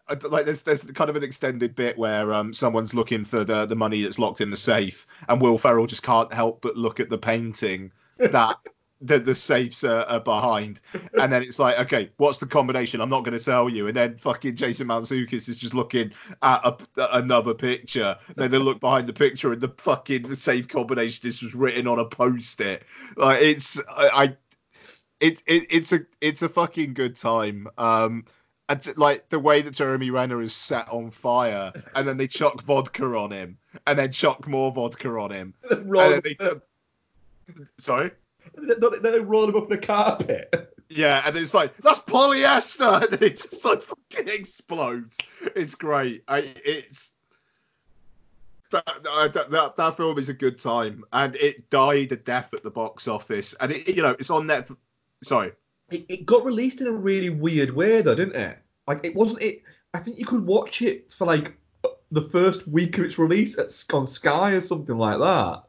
I- 0.09 0.15
like 0.29 0.45
there's 0.45 0.63
there's 0.63 0.83
kind 0.83 1.09
of 1.09 1.17
an 1.17 1.23
extended 1.23 1.77
bit 1.77 1.97
where 1.97 2.33
um 2.33 2.53
someone's 2.53 2.95
looking 2.95 3.25
for 3.25 3.45
the 3.45 3.67
the 3.67 3.77
money 3.77 4.03
that's 4.03 4.19
locked 4.19 4.41
in 4.41 4.51
the 4.51 4.57
safe, 4.57 5.07
and 5.29 5.41
Will 5.41 5.57
Ferrell 5.57 5.87
just 5.87 6.03
can't 6.03 6.33
help 6.33 6.63
but 6.63 6.77
look 6.77 6.99
at 7.01 7.09
the 7.09 7.19
painting 7.19 7.93
that. 8.19 8.57
The, 9.03 9.19
the 9.19 9.35
safes 9.35 9.83
are, 9.83 10.05
are 10.05 10.21
behind, 10.21 10.81
and 11.19 11.33
then 11.33 11.43
it's 11.43 11.59
like, 11.59 11.79
okay, 11.79 12.11
what's 12.19 12.37
the 12.39 12.47
combination? 12.47 13.01
I'm 13.01 13.09
not 13.09 13.25
going 13.25 13.39
to 13.39 13.43
tell 13.43 13.69
you. 13.69 13.87
And 13.87 13.97
then 13.97 14.19
fucking 14.19 14.57
Jason 14.57 14.89
Mantzoukas 14.89 15.49
is 15.49 15.57
just 15.57 15.73
looking 15.73 16.13
at 16.43 16.61
a, 16.65 16.77
another 17.17 17.55
picture. 17.55 18.19
Then 18.37 18.51
they 18.51 18.59
look 18.59 18.81
behind 18.81 19.07
the 19.07 19.15
picture, 19.15 19.53
and 19.53 19.61
the 19.61 19.73
fucking 19.79 20.23
the 20.23 20.37
safe 20.37 20.69
combination 20.69 21.29
is 21.29 21.39
just 21.39 21.55
written 21.55 21.87
on 21.87 21.99
a 21.99 22.05
post-it. 22.05 22.83
Like 23.17 23.41
it's, 23.41 23.81
I, 23.89 24.37
it, 25.21 25.43
it 25.47 25.67
it's 25.71 25.93
a 25.93 26.01
it's 26.21 26.43
a 26.43 26.49
fucking 26.49 26.95
good 26.95 27.17
time. 27.17 27.69
Um, 27.79 28.25
and 28.71 28.97
like 28.97 29.29
the 29.29 29.39
way 29.39 29.63
that 29.63 29.73
Jeremy 29.73 30.11
Renner 30.11 30.41
is 30.41 30.55
set 30.55 30.89
on 30.89 31.11
fire, 31.11 31.73
and 31.95 32.07
then 32.07 32.17
they 32.17 32.29
chuck 32.29 32.63
vodka 32.63 33.05
on 33.05 33.33
him, 33.33 33.59
and 33.87 33.99
then 33.99 34.13
chuck 34.13 34.47
more 34.47 34.71
vodka 34.71 35.09
on 35.09 35.33
him. 35.33 35.55
Then 37.79 38.23
they, 38.57 39.11
they 39.11 39.21
roll 39.21 39.49
him 39.49 39.57
up 39.57 39.71
in 39.71 39.79
a 39.79 39.81
carpet. 39.81 40.75
Yeah, 40.89 41.23
and 41.25 41.37
it's 41.37 41.55
like 41.55 41.77
that's 41.79 42.01
polyester, 42.01 43.03
and 43.13 43.23
it 43.23 43.37
just 43.37 43.65
like 43.65 43.81
fucking 43.81 44.29
explodes. 44.29 45.19
It's 45.55 45.77
great. 45.77 46.25
I, 46.27 46.53
it's 46.65 47.13
that, 48.71 48.85
that 49.05 49.51
that 49.51 49.77
that 49.77 49.97
film 49.97 50.19
is 50.19 50.29
a 50.29 50.35
good 50.35 50.59
time, 50.59 51.05
and 51.13 51.37
it 51.37 51.71
died 51.71 52.13
a 52.13 52.17
death 52.17 52.53
at 52.55 52.63
the 52.63 52.71
box 52.71 53.07
office, 53.07 53.55
and 53.61 53.71
it 53.73 53.89
you 53.89 54.03
know 54.03 54.17
it's 54.19 54.31
on 54.31 54.49
Netflix. 54.49 54.77
Sorry, 55.23 55.53
It, 55.91 56.07
it 56.09 56.27
got 56.27 56.45
released 56.45 56.81
in 56.81 56.87
a 56.87 56.93
really 56.93 57.31
weird 57.31 57.71
way 57.71 58.03
though, 58.03 58.15
didn't 58.15 58.37
it? 58.37 58.59
Like 58.89 59.05
it 59.05 59.15
wasn't 59.15 59.43
it. 59.43 59.63
I 59.95 60.01
think 60.01 60.19
you 60.19 60.27
could 60.27 60.45
watch 60.45 60.83
it 60.83 61.13
for 61.13 61.27
like 61.27 61.55
the 62.11 62.29
first 62.31 62.67
week 62.67 62.99
of 62.99 63.05
its 63.05 63.19
release 63.19 63.59
at, 63.59 63.73
on 63.95 64.07
Sky 64.07 64.53
or 64.53 64.61
something 64.61 64.97
like 64.97 65.19
that. 65.19 65.63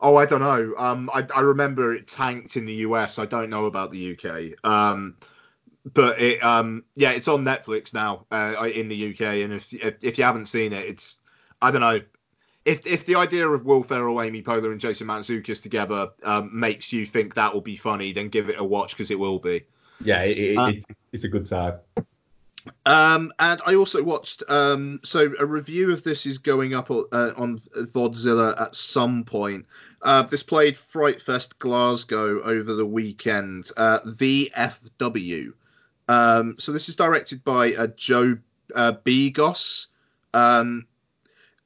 Oh, 0.00 0.16
I 0.16 0.26
don't 0.26 0.40
know. 0.40 0.74
Um, 0.76 1.10
I, 1.12 1.26
I 1.34 1.40
remember 1.40 1.92
it 1.94 2.06
tanked 2.06 2.56
in 2.56 2.66
the 2.66 2.74
US. 2.74 3.18
I 3.18 3.26
don't 3.26 3.50
know 3.50 3.66
about 3.66 3.90
the 3.90 4.16
UK. 4.16 4.64
Um, 4.64 5.16
but 5.84 6.20
it 6.20 6.42
um 6.44 6.84
yeah, 6.94 7.10
it's 7.10 7.28
on 7.28 7.44
Netflix 7.44 7.92
now 7.92 8.26
uh, 8.30 8.68
in 8.72 8.88
the 8.88 9.10
UK. 9.10 9.20
And 9.20 9.52
if, 9.52 9.72
if 9.72 10.04
if 10.04 10.18
you 10.18 10.24
haven't 10.24 10.46
seen 10.46 10.72
it, 10.72 10.84
it's 10.84 11.20
I 11.60 11.70
don't 11.70 11.80
know. 11.80 12.00
If 12.64 12.86
if 12.86 13.04
the 13.04 13.16
idea 13.16 13.48
of 13.48 13.64
Will 13.64 13.82
Ferrell, 13.82 14.22
Amy 14.22 14.42
Poehler, 14.42 14.70
and 14.70 14.80
Jason 14.80 15.08
Mantzoukas 15.08 15.62
together 15.62 16.10
um, 16.22 16.50
makes 16.52 16.92
you 16.92 17.04
think 17.04 17.34
that 17.34 17.52
will 17.52 17.60
be 17.60 17.76
funny, 17.76 18.12
then 18.12 18.28
give 18.28 18.48
it 18.48 18.60
a 18.60 18.64
watch 18.64 18.94
because 18.94 19.10
it 19.10 19.18
will 19.18 19.40
be. 19.40 19.64
Yeah, 20.00 20.22
it, 20.22 20.38
it, 20.38 20.58
Uh, 20.58 20.68
it, 20.68 20.84
it's 21.12 21.24
a 21.24 21.28
good 21.28 21.46
time. 21.46 21.78
Um, 22.86 23.32
and 23.38 23.60
I 23.66 23.74
also 23.74 24.02
watched. 24.02 24.42
Um, 24.48 25.00
so 25.02 25.32
a 25.38 25.46
review 25.46 25.92
of 25.92 26.02
this 26.02 26.26
is 26.26 26.38
going 26.38 26.74
up 26.74 26.90
uh, 26.90 27.32
on 27.36 27.58
Vodzilla 27.58 28.60
at 28.60 28.74
some 28.74 29.24
point. 29.24 29.66
Uh, 30.00 30.22
this 30.22 30.42
played 30.42 30.76
Fright 30.76 31.22
Fest 31.22 31.58
Glasgow 31.58 32.42
over 32.42 32.74
the 32.74 32.86
weekend. 32.86 33.70
Uh, 33.76 34.00
VFW. 34.00 35.52
Um, 36.08 36.56
so 36.58 36.72
this 36.72 36.88
is 36.88 36.96
directed 36.96 37.44
by 37.44 37.74
uh, 37.74 37.86
Joe 37.88 38.38
uh, 38.74 38.92
Begos. 39.04 39.86
Um, 40.34 40.86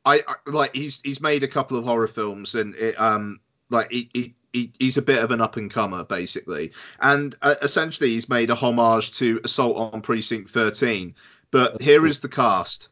I, 0.04 0.22
I 0.26 0.50
like 0.50 0.74
he's 0.74 1.00
he's 1.00 1.20
made 1.20 1.42
a 1.42 1.48
couple 1.48 1.76
of 1.76 1.84
horror 1.84 2.06
films 2.06 2.54
and 2.54 2.74
it, 2.76 2.98
um 2.98 3.40
like 3.68 3.90
he, 3.90 4.34
he 4.52 4.72
he's 4.78 4.96
a 4.96 5.02
bit 5.02 5.22
of 5.22 5.30
an 5.30 5.40
up 5.40 5.56
and 5.56 5.70
comer 5.70 6.04
basically. 6.04 6.72
And 7.00 7.34
uh, 7.42 7.54
essentially 7.62 8.10
he's 8.10 8.28
made 8.28 8.50
a 8.50 8.54
homage 8.54 9.12
to 9.18 9.40
Assault 9.44 9.94
on 9.94 10.02
Precinct 10.02 10.50
13 10.50 11.14
but 11.50 11.80
here 11.80 12.06
is 12.06 12.20
the 12.20 12.28
cast. 12.28 12.88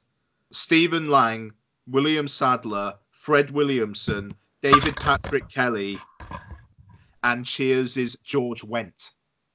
Stephen 0.53 1.09
Lang 1.09 1.53
William 1.87 2.29
Sadler 2.29 2.95
Fred 3.11 3.51
Williamson 3.51 4.35
David 4.63 4.97
Patrick 4.97 5.49
Kelly 5.49 5.99
and 7.23 7.45
Cheers' 7.45 7.97
is 7.97 8.17
George 8.23 8.63
Wendt. 8.63 9.11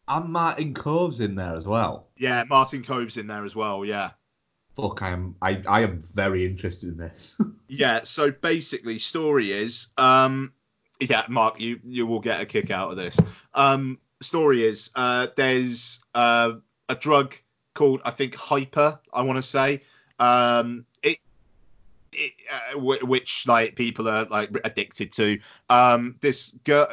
And 0.07 0.31
Martin 0.31 0.73
Kove's 0.73 1.19
in 1.19 1.35
there 1.35 1.55
as 1.55 1.65
well. 1.65 2.07
yeah 2.17 2.43
Martin 2.49 2.83
Kove's 2.83 3.17
in 3.17 3.27
there 3.27 3.45
as 3.45 3.55
well 3.55 3.85
yeah. 3.85 4.11
Fuck, 4.75 5.01
I 5.01 5.09
am 5.09 5.35
I, 5.41 5.61
I 5.67 5.81
am 5.81 6.03
very 6.13 6.45
interested 6.45 6.89
in 6.89 6.97
this. 6.97 7.39
Yeah, 7.71 8.01
so 8.01 8.31
basically, 8.31 8.97
story 8.97 9.51
is, 9.51 9.89
um, 9.95 10.53
yeah, 10.99 11.25
Mark, 11.29 11.59
you 11.59 11.79
you 11.83 12.05
will 12.05 12.19
get 12.19 12.41
a 12.41 12.45
kick 12.45 12.71
out 12.71 12.91
of 12.91 12.97
this. 12.97 13.17
Um, 13.53 13.99
story 14.21 14.63
is, 14.65 14.91
uh, 14.95 15.27
there's 15.35 16.01
uh, 16.13 16.53
a 16.87 16.95
drug 16.95 17.35
called 17.73 18.01
I 18.03 18.11
think 18.11 18.35
Hyper, 18.35 18.99
I 19.13 19.21
want 19.21 19.37
to 19.37 19.43
say, 19.43 19.81
um, 20.19 20.85
it, 21.01 21.19
it 22.11 22.33
uh, 22.51 22.73
w- 22.73 23.05
which 23.05 23.47
like 23.47 23.75
people 23.75 24.07
are 24.09 24.25
like 24.25 24.49
addicted 24.63 25.13
to. 25.13 25.39
Um, 25.69 26.15
this 26.19 26.53
girl, 26.63 26.87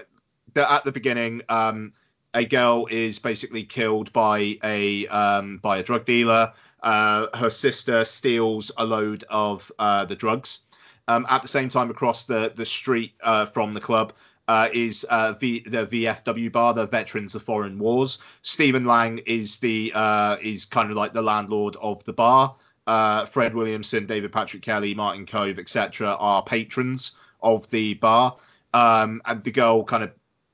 at 0.54 0.84
the 0.84 0.92
beginning, 0.92 1.42
um, 1.48 1.92
a 2.34 2.44
girl 2.44 2.86
is 2.90 3.18
basically 3.18 3.64
killed 3.64 4.12
by 4.12 4.58
a 4.62 5.06
um, 5.08 5.58
by 5.58 5.78
a 5.78 5.82
drug 5.82 6.04
dealer. 6.04 6.52
Uh, 6.82 7.26
her 7.36 7.50
sister 7.50 8.04
steals 8.04 8.70
a 8.76 8.84
load 8.84 9.24
of 9.28 9.72
uh, 9.78 10.04
the 10.04 10.14
drugs. 10.14 10.60
Um, 11.08 11.26
at 11.28 11.42
the 11.42 11.48
same 11.48 11.68
time, 11.68 11.90
across 11.90 12.24
the 12.24 12.52
the 12.54 12.66
street 12.66 13.14
uh, 13.22 13.46
from 13.46 13.72
the 13.72 13.80
club 13.80 14.12
uh, 14.48 14.68
is 14.72 15.04
uh, 15.04 15.32
v, 15.32 15.60
the 15.60 15.86
VFW 15.86 16.50
bar, 16.52 16.74
the 16.74 16.86
Veterans 16.86 17.34
of 17.34 17.42
Foreign 17.42 17.78
Wars. 17.78 18.18
Stephen 18.42 18.84
Lang 18.84 19.18
is 19.18 19.58
the 19.58 19.92
uh, 19.94 20.36
is 20.40 20.64
kind 20.64 20.90
of 20.90 20.96
like 20.96 21.12
the 21.12 21.22
landlord 21.22 21.76
of 21.80 22.04
the 22.04 22.12
bar. 22.12 22.54
Uh, 22.86 23.24
Fred 23.24 23.54
Williamson, 23.54 24.06
David 24.06 24.32
Patrick 24.32 24.62
Kelly, 24.62 24.94
Martin 24.94 25.26
Kove, 25.26 25.58
etc. 25.58 26.16
are 26.18 26.42
patrons 26.42 27.12
of 27.42 27.68
the 27.70 27.94
bar. 27.94 28.36
Um, 28.72 29.22
and 29.24 29.42
the 29.42 29.50
girl 29.50 29.82
kind 29.82 30.04
of 30.04 30.12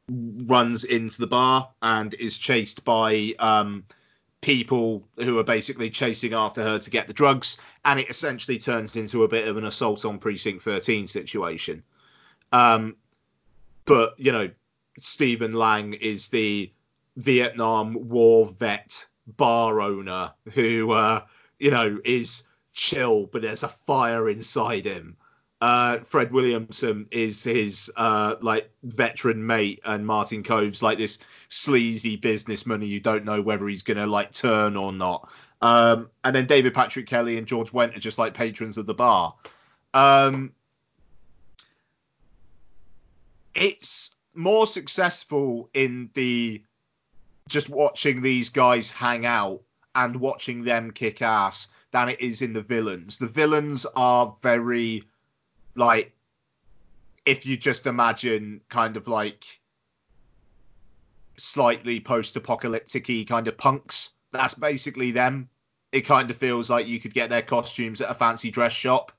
runs 0.09 0.85
into 0.85 1.21
the 1.21 1.27
bar 1.27 1.69
and 1.83 2.15
is 2.15 2.39
chased 2.39 2.85
by 2.85 3.35
um, 3.39 3.85
people 4.43 5.09
who 5.17 5.39
are 5.39 5.45
basically 5.45 5.89
chasing 5.89 6.35
after 6.35 6.63
her 6.63 6.79
to 6.79 6.91
get 6.91 7.07
the 7.07 7.15
drugs, 7.15 7.57
and 7.87 7.99
it 7.99 8.11
essentially 8.11 8.59
turns 8.59 8.97
into 8.97 9.23
a 9.23 9.29
bit 9.29 9.49
of 9.49 9.57
an 9.57 9.65
assault 9.65 10.05
on 10.05 10.19
precinct 10.19 10.63
13 10.63 11.07
situation. 11.07 11.83
Um, 12.53 12.97
but 13.87 14.15
you 14.19 14.33
know, 14.33 14.51
Stephen 14.99 15.55
Lang 15.55 15.95
is 15.95 16.29
the 16.29 16.71
Vietnam 17.17 18.09
War 18.11 18.47
vet 18.47 19.07
bar 19.27 19.81
owner 19.81 20.33
who, 20.53 20.91
uh, 20.91 21.23
you 21.59 21.71
know, 21.71 21.99
is 22.05 22.43
chill, 22.73 23.27
but 23.27 23.43
there's 23.43 23.63
a 23.63 23.69
fire 23.69 24.29
inside 24.29 24.85
him. 24.85 25.17
Uh, 25.61 25.99
Fred 26.01 26.33
Williamson 26.33 27.07
is 27.13 27.45
his 27.45 27.93
uh, 27.97 28.35
like 28.41 28.69
veteran 28.83 29.47
mate, 29.47 29.81
and 29.85 30.05
Martin 30.05 30.43
Kove's 30.43 30.83
like 30.83 30.99
this 30.99 31.21
sleazy 31.53 32.17
businessman 32.17 32.81
you 32.83 32.99
don't 32.99 33.25
know 33.25 33.43
whether 33.43 33.69
he's 33.69 33.83
gonna 33.83 34.07
like 34.07 34.33
turn 34.33 34.77
or 34.77 34.93
not. 34.93 35.31
Um, 35.61 36.11
and 36.25 36.35
then 36.35 36.47
David 36.47 36.75
Patrick 36.75 37.07
Kelly 37.07 37.39
and 37.39 37.47
George 37.47 37.71
Wendt 37.73 37.97
are 37.97 38.01
just 38.01 38.19
like 38.19 38.35
patrons 38.35 38.79
of 38.79 38.87
the 38.87 38.95
bar. 38.95 39.35
Um, 39.95 40.53
it's 43.55 44.17
more 44.35 44.67
successful 44.67 45.69
in 45.75 46.11
the 46.15 46.63
just 47.49 47.69
watching 47.69 48.23
these 48.23 48.49
guys 48.49 48.91
hang 48.91 49.27
out 49.27 49.61
and 49.95 50.17
watching 50.17 50.65
them 50.65 50.91
kick 50.91 51.21
ass 51.21 51.69
than 51.91 52.09
it 52.09 52.21
is 52.21 52.41
in 52.41 52.55
the 52.55 52.63
villains. 52.63 53.19
The 53.19 53.27
villains 53.27 53.87
are 53.95 54.35
very 54.41 55.05
like 55.75 56.13
if 57.27 57.47
you 57.47 57.57
just 57.57 57.87
imagine 57.87 58.63
kind 58.69 58.97
of 58.97 59.07
like 59.07 59.61
slightly 61.37 62.01
post-apocalyptic 62.01 63.29
kind 63.29 63.49
of 63.49 63.59
punks. 63.59 64.11
That's 64.33 64.55
basically 64.55 65.11
them. 65.11 65.49
It 65.91 66.03
kind 66.03 66.31
of 66.31 66.37
feels 66.37 66.71
like 66.71 66.89
you 66.89 66.99
could 67.01 67.15
get 67.15 67.31
their 67.31 67.43
costumes 67.43 68.01
at 68.01 68.11
a 68.11 68.15
fancy 68.15 68.51
dress 68.51 68.73
shop. 68.73 69.13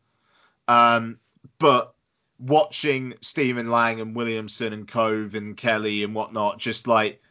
Um, 0.68 1.20
but 1.60 1.94
watching 2.40 3.14
Stephen 3.22 3.70
Lang 3.70 4.02
and 4.02 4.16
Williamson 4.16 4.74
and 4.74 4.88
Kove 4.88 5.36
and 5.36 5.56
Kelly 5.56 6.04
and 6.04 6.16
whatnot 6.16 6.58
just 6.58 6.88
like 6.88 7.22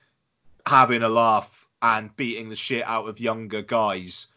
having 0.65 1.03
a 1.03 1.09
laugh 1.09 1.69
and 1.81 2.15
beating 2.15 2.51
the 2.51 2.57
shit 2.57 2.85
out 2.87 3.09
of 3.09 3.19
younger 3.19 3.63
guys 3.63 4.29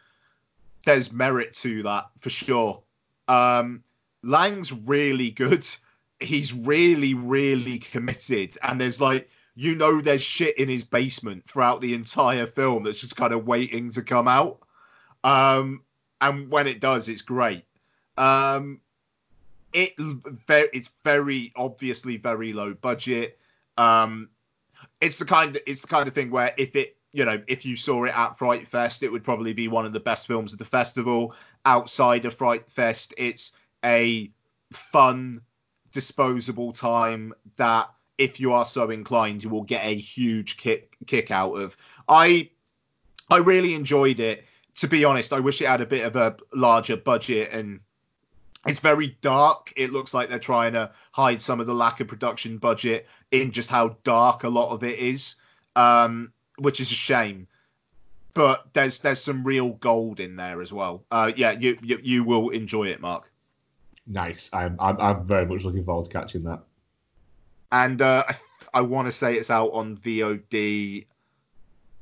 there's 0.86 1.12
merit 1.12 1.54
to 1.54 1.84
that 1.84 2.10
for 2.18 2.30
sure. 2.30 2.82
Um, 3.28 3.84
Lang's 4.24 4.72
really 4.72 5.32
good. 5.32 5.68
He's 6.20 6.54
really, 6.54 7.14
really 7.14 7.80
committed, 7.80 8.58
and 8.64 8.80
there's 8.80 9.02
like 9.02 9.30
you 9.56 9.76
know 9.76 10.02
there's 10.02 10.22
shit 10.22 10.58
in 10.60 10.68
his 10.68 10.84
basement 10.84 11.50
throughout 11.50 11.82
the 11.82 11.94
entire 11.94 12.46
film 12.46 12.84
that's 12.84 13.00
just 13.00 13.16
kind 13.16 13.34
of 13.34 13.48
waiting 13.48 13.90
to 13.92 14.02
come 14.02 14.28
out. 14.28 14.60
Um, 15.24 15.82
and 16.20 16.52
when 16.52 16.68
it 16.68 16.82
does, 16.82 17.08
it's 17.08 17.22
great. 17.22 17.64
Um, 18.18 18.82
it 19.74 19.94
it's 20.48 20.90
very 21.04 21.52
obviously 21.56 22.18
very 22.18 22.54
low 22.54 22.74
budget. 22.74 23.40
Um, 23.78 24.30
it's 25.02 25.18
the 25.18 25.26
kind 25.26 25.58
it's 25.66 25.82
the 25.82 25.88
kind 25.88 26.08
of 26.08 26.14
thing 26.14 26.32
where 26.32 26.54
if 26.58 26.76
it 26.76 26.98
you 27.12 27.26
know 27.26 27.42
if 27.48 27.66
you 27.66 27.76
saw 27.76 28.04
it 28.04 28.14
at 28.16 28.38
Fright 28.38 28.68
Fest, 28.68 29.04
it 29.04 29.12
would 29.12 29.24
probably 29.24 29.54
be 29.54 29.68
one 29.68 29.86
of 29.86 29.94
the 29.94 30.00
best 30.00 30.28
films 30.28 30.54
of 30.54 30.60
the 30.60 30.66
festival. 30.66 31.34
Outside 31.66 32.26
of 32.26 32.34
Fright 32.34 32.70
Fest, 32.70 33.14
it's 33.18 33.54
a 33.84 34.32
fun, 34.74 35.42
disposable 35.92 36.74
time 36.74 37.34
that 37.58 37.90
if 38.18 38.40
you 38.40 38.54
are 38.54 38.66
so 38.66 38.90
inclined, 38.90 39.44
you 39.44 39.50
will 39.50 39.64
get 39.64 39.84
a 39.86 39.96
huge 39.96 40.58
kick 40.58 40.98
kick 41.06 41.32
out 41.32 41.54
of. 41.54 41.78
I 42.08 42.50
I 43.30 43.38
really 43.38 43.74
enjoyed 43.74 44.20
it. 44.20 44.46
To 44.76 44.88
be 44.88 45.06
honest, 45.06 45.34
I 45.34 45.40
wish 45.40 45.62
it 45.62 45.68
had 45.68 45.82
a 45.82 45.86
bit 45.86 46.06
of 46.06 46.16
a 46.16 46.36
larger 46.54 46.98
budget 46.98 47.52
and 47.54 47.80
it's 48.66 48.80
very 48.80 49.18
dark. 49.22 49.72
It 49.76 49.92
looks 49.92 50.14
like 50.14 50.30
they're 50.30 50.40
trying 50.40 50.74
to 50.74 50.92
hide 51.12 51.42
some 51.42 51.60
of 51.60 51.68
the 51.68 51.74
lack 51.74 52.00
of 52.00 52.08
production 52.08 52.58
budget 52.58 53.08
in 53.32 53.52
just 53.52 53.70
how 53.70 53.98
dark 54.04 54.44
a 54.44 54.50
lot 54.50 54.72
of 54.72 54.84
it 54.84 55.00
is, 55.00 55.36
um, 55.76 56.34
which 56.58 56.80
is 56.80 56.92
a 56.92 56.96
shame. 56.96 57.48
But 58.34 58.66
there's 58.74 59.00
there's 59.00 59.22
some 59.22 59.44
real 59.44 59.72
gold 59.72 60.20
in 60.20 60.36
there 60.36 60.62
as 60.62 60.74
well. 60.74 61.06
Uh, 61.10 61.32
yeah, 61.36 61.52
you, 61.52 61.78
you 61.82 62.00
you 62.04 62.24
will 62.24 62.50
enjoy 62.50 62.88
it, 62.88 63.00
Mark. 63.00 63.32
Nice. 64.08 64.50
I'm 64.52 64.76
I'm, 64.80 65.00
I'm 65.00 65.26
very 65.26 65.46
much 65.46 65.64
looking 65.64 65.86
forward 65.86 66.06
to 66.06 66.12
catching 66.12 66.44
that. 66.44 66.64
And 67.72 68.02
uh, 68.02 68.24
I 68.28 68.36
I 68.74 68.82
want 68.82 69.08
to 69.08 69.12
say 69.12 69.36
it's 69.36 69.50
out 69.50 69.70
on 69.72 69.98
VOD 69.98 71.06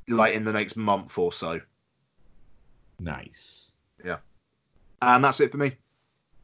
like 0.08 0.34
in 0.34 0.44
the 0.44 0.52
next 0.52 0.76
month 0.76 1.16
or 1.18 1.32
so. 1.32 1.60
Nice. 3.00 3.72
Yeah. 4.04 4.18
And 5.00 5.24
that's 5.24 5.40
it 5.40 5.50
for 5.52 5.58
me. 5.58 5.72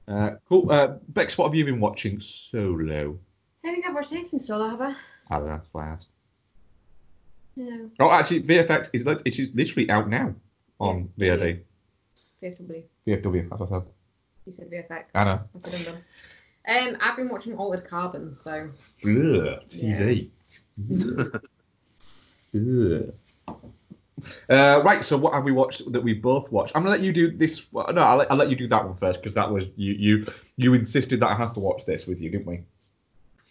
Uh, 0.09 0.31
cool. 0.49 0.71
Uh, 0.71 0.95
Bex, 1.09 1.37
what 1.39 1.47
have 1.47 1.55
you 1.55 1.65
been 1.65 1.81
watching 1.81 2.21
solo? 2.21 3.19
I 3.63 3.67
don't 3.67 3.75
think 3.75 3.87
I've 3.87 3.95
watched 3.95 4.13
anything 4.13 4.41
solo, 4.41 4.69
have 4.69 4.81
I? 4.81 4.95
I 5.31 5.39
don't 5.39 5.47
know. 5.47 5.57
That's 5.57 5.69
why 5.73 5.87
I 5.87 5.91
asked. 5.91 6.09
No. 7.57 7.91
Oh, 8.01 8.11
actually, 8.11 8.43
VFX 8.43 8.91
is 8.93 9.07
li- 9.07 9.19
it 9.25 9.39
is 9.39 9.51
literally 9.55 9.91
out 9.91 10.09
now 10.09 10.35
on 10.79 11.11
VOD. 11.19 11.61
VFW. 12.43 12.83
VFW. 13.07 13.49
That's 13.51 13.61
what 13.61 13.73
I 13.73 13.79
said. 13.79 13.83
You 14.47 14.53
said 14.57 14.71
VFX. 14.71 15.05
I 15.15 15.25
know. 15.25 15.41
That's 16.67 16.77
what 16.77 16.87
I'm 16.87 16.93
done. 16.93 16.95
Um, 16.95 17.01
I've 17.03 17.17
been 17.17 17.29
watching 17.29 17.57
Altered 17.57 17.89
Carbon, 17.89 18.35
so 18.35 18.71
Ugh, 19.05 19.61
TV. 19.69 20.31
Ugh. 22.55 23.15
Uh, 24.51 24.83
right, 24.85 25.05
so 25.05 25.17
what 25.17 25.33
have 25.33 25.45
we 25.45 25.53
watched 25.53 25.91
that 25.93 26.01
we 26.03 26.13
both 26.13 26.51
watched? 26.53 26.77
I'm 26.77 26.83
gonna 26.83 26.91
let 26.91 27.01
you 27.01 27.13
do 27.13 27.31
this. 27.37 27.63
Well, 27.73 27.91
no, 27.93 28.03
I'll 28.03 28.19
let, 28.19 28.31
I'll 28.31 28.37
let 28.37 28.51
you 28.51 28.57
do 28.57 28.69
that 28.69 28.85
one 28.85 28.97
first 28.97 29.23
because 29.23 29.35
that 29.35 29.51
was 29.51 29.67
you 29.77 29.95
you 29.95 30.27
you 30.57 30.75
insisted 30.75 31.21
that 31.21 31.29
I 31.29 31.35
have 31.35 31.55
to 31.55 31.61
watch 31.61 31.87
this 31.87 32.07
with 32.07 32.21
you, 32.21 32.31
didn't 32.31 32.47
we? 32.47 32.61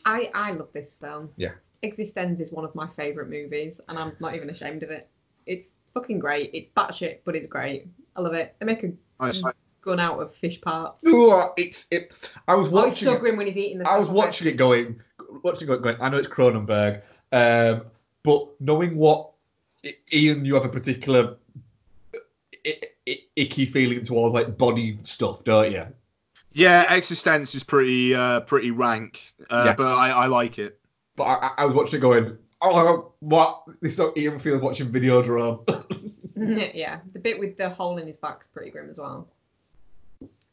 I 0.06 0.30
I 0.34 0.52
love 0.52 0.70
this 0.74 0.94
film. 0.94 1.32
Yeah. 1.38 1.54
Existenz 1.84 2.40
is 2.40 2.52
one 2.52 2.66
of 2.66 2.76
my 2.76 2.88
favourite 2.88 3.30
movies, 3.30 3.82
and 3.88 3.98
I'm 3.98 4.16
not 4.20 4.36
even 4.36 4.50
ashamed 4.50 4.84
of 4.84 4.92
it. 4.92 5.10
It's 5.46 5.68
fucking 5.94 6.20
great. 6.20 6.52
It's 6.54 6.70
batshit, 6.76 7.20
but 7.24 7.36
it's 7.36 7.48
great. 7.48 7.88
I 8.16 8.22
love 8.22 8.34
it. 8.34 8.56
They 8.60 8.66
make 8.66 8.84
a 8.84 8.92
Nice. 9.20 9.44
Gun 9.82 10.00
out 10.00 10.20
of 10.20 10.36
fish 10.36 10.60
parts. 10.62 11.06
Ooh, 11.06 11.42
it's 11.58 11.86
it. 11.92 12.14
I 12.48 12.56
was 12.56 12.70
watching. 12.70 12.78
Oh, 12.84 12.88
it's 12.88 12.94
watching. 12.94 13.08
so 13.08 13.14
it- 13.16 13.20
grim 13.20 13.38
when 13.38 13.48
he's 13.48 13.58
eating 13.58 13.80
the 13.80 13.90
I 13.90 13.98
was 13.98 14.08
stuff. 14.08 14.18
watching 14.18 14.48
it 14.48 14.58
going, 14.58 15.00
watching 15.44 15.70
it 15.70 15.82
going. 15.82 15.96
I 16.02 16.10
know 16.10 16.18
it's 16.18 16.28
Cronenberg, 16.28 17.02
um, 17.32 17.86
but 18.24 18.48
knowing 18.60 18.98
what 18.98 19.32
Ian, 20.12 20.44
you 20.46 20.56
have 20.56 20.66
a 20.66 20.70
particular 20.70 21.38
i- 22.66 22.80
i- 23.08 23.24
icky 23.36 23.66
feeling 23.66 24.04
towards 24.04 24.34
like 24.34 24.58
body 24.58 25.00
stuff, 25.04 25.44
don't 25.44 25.72
you? 25.72 25.86
Yeah, 26.52 26.86
Existenz 26.88 27.56
is 27.56 27.64
pretty 27.64 28.14
uh, 28.16 28.42
pretty 28.42 28.72
rank, 28.72 29.22
uh, 29.50 29.64
Yeah. 29.68 29.76
but 29.76 29.86
I, 29.96 30.10
I 30.12 30.26
like 30.26 30.60
it. 30.60 30.80
But 31.16 31.24
I, 31.26 31.34
I- 31.48 31.54
I 31.60 31.66
was 31.66 31.76
watching 31.76 32.00
it 32.00 32.02
going, 32.02 32.38
oh, 32.62 33.12
what? 33.20 33.64
This 33.82 33.94
is 33.94 34.00
how 34.00 34.14
Ian 34.18 34.40
feels 34.40 34.62
watching 34.62 34.92
Videodrome. 34.92 35.64
yeah, 36.76 37.00
the 37.14 37.20
bit 37.20 37.38
with 37.40 37.56
the 37.58 37.70
hole 37.70 37.98
in 37.98 38.08
his 38.08 38.18
back 38.18 38.40
is 38.42 38.48
pretty 38.48 38.72
grim 38.72 38.90
as 38.90 38.98
well. 38.98 39.28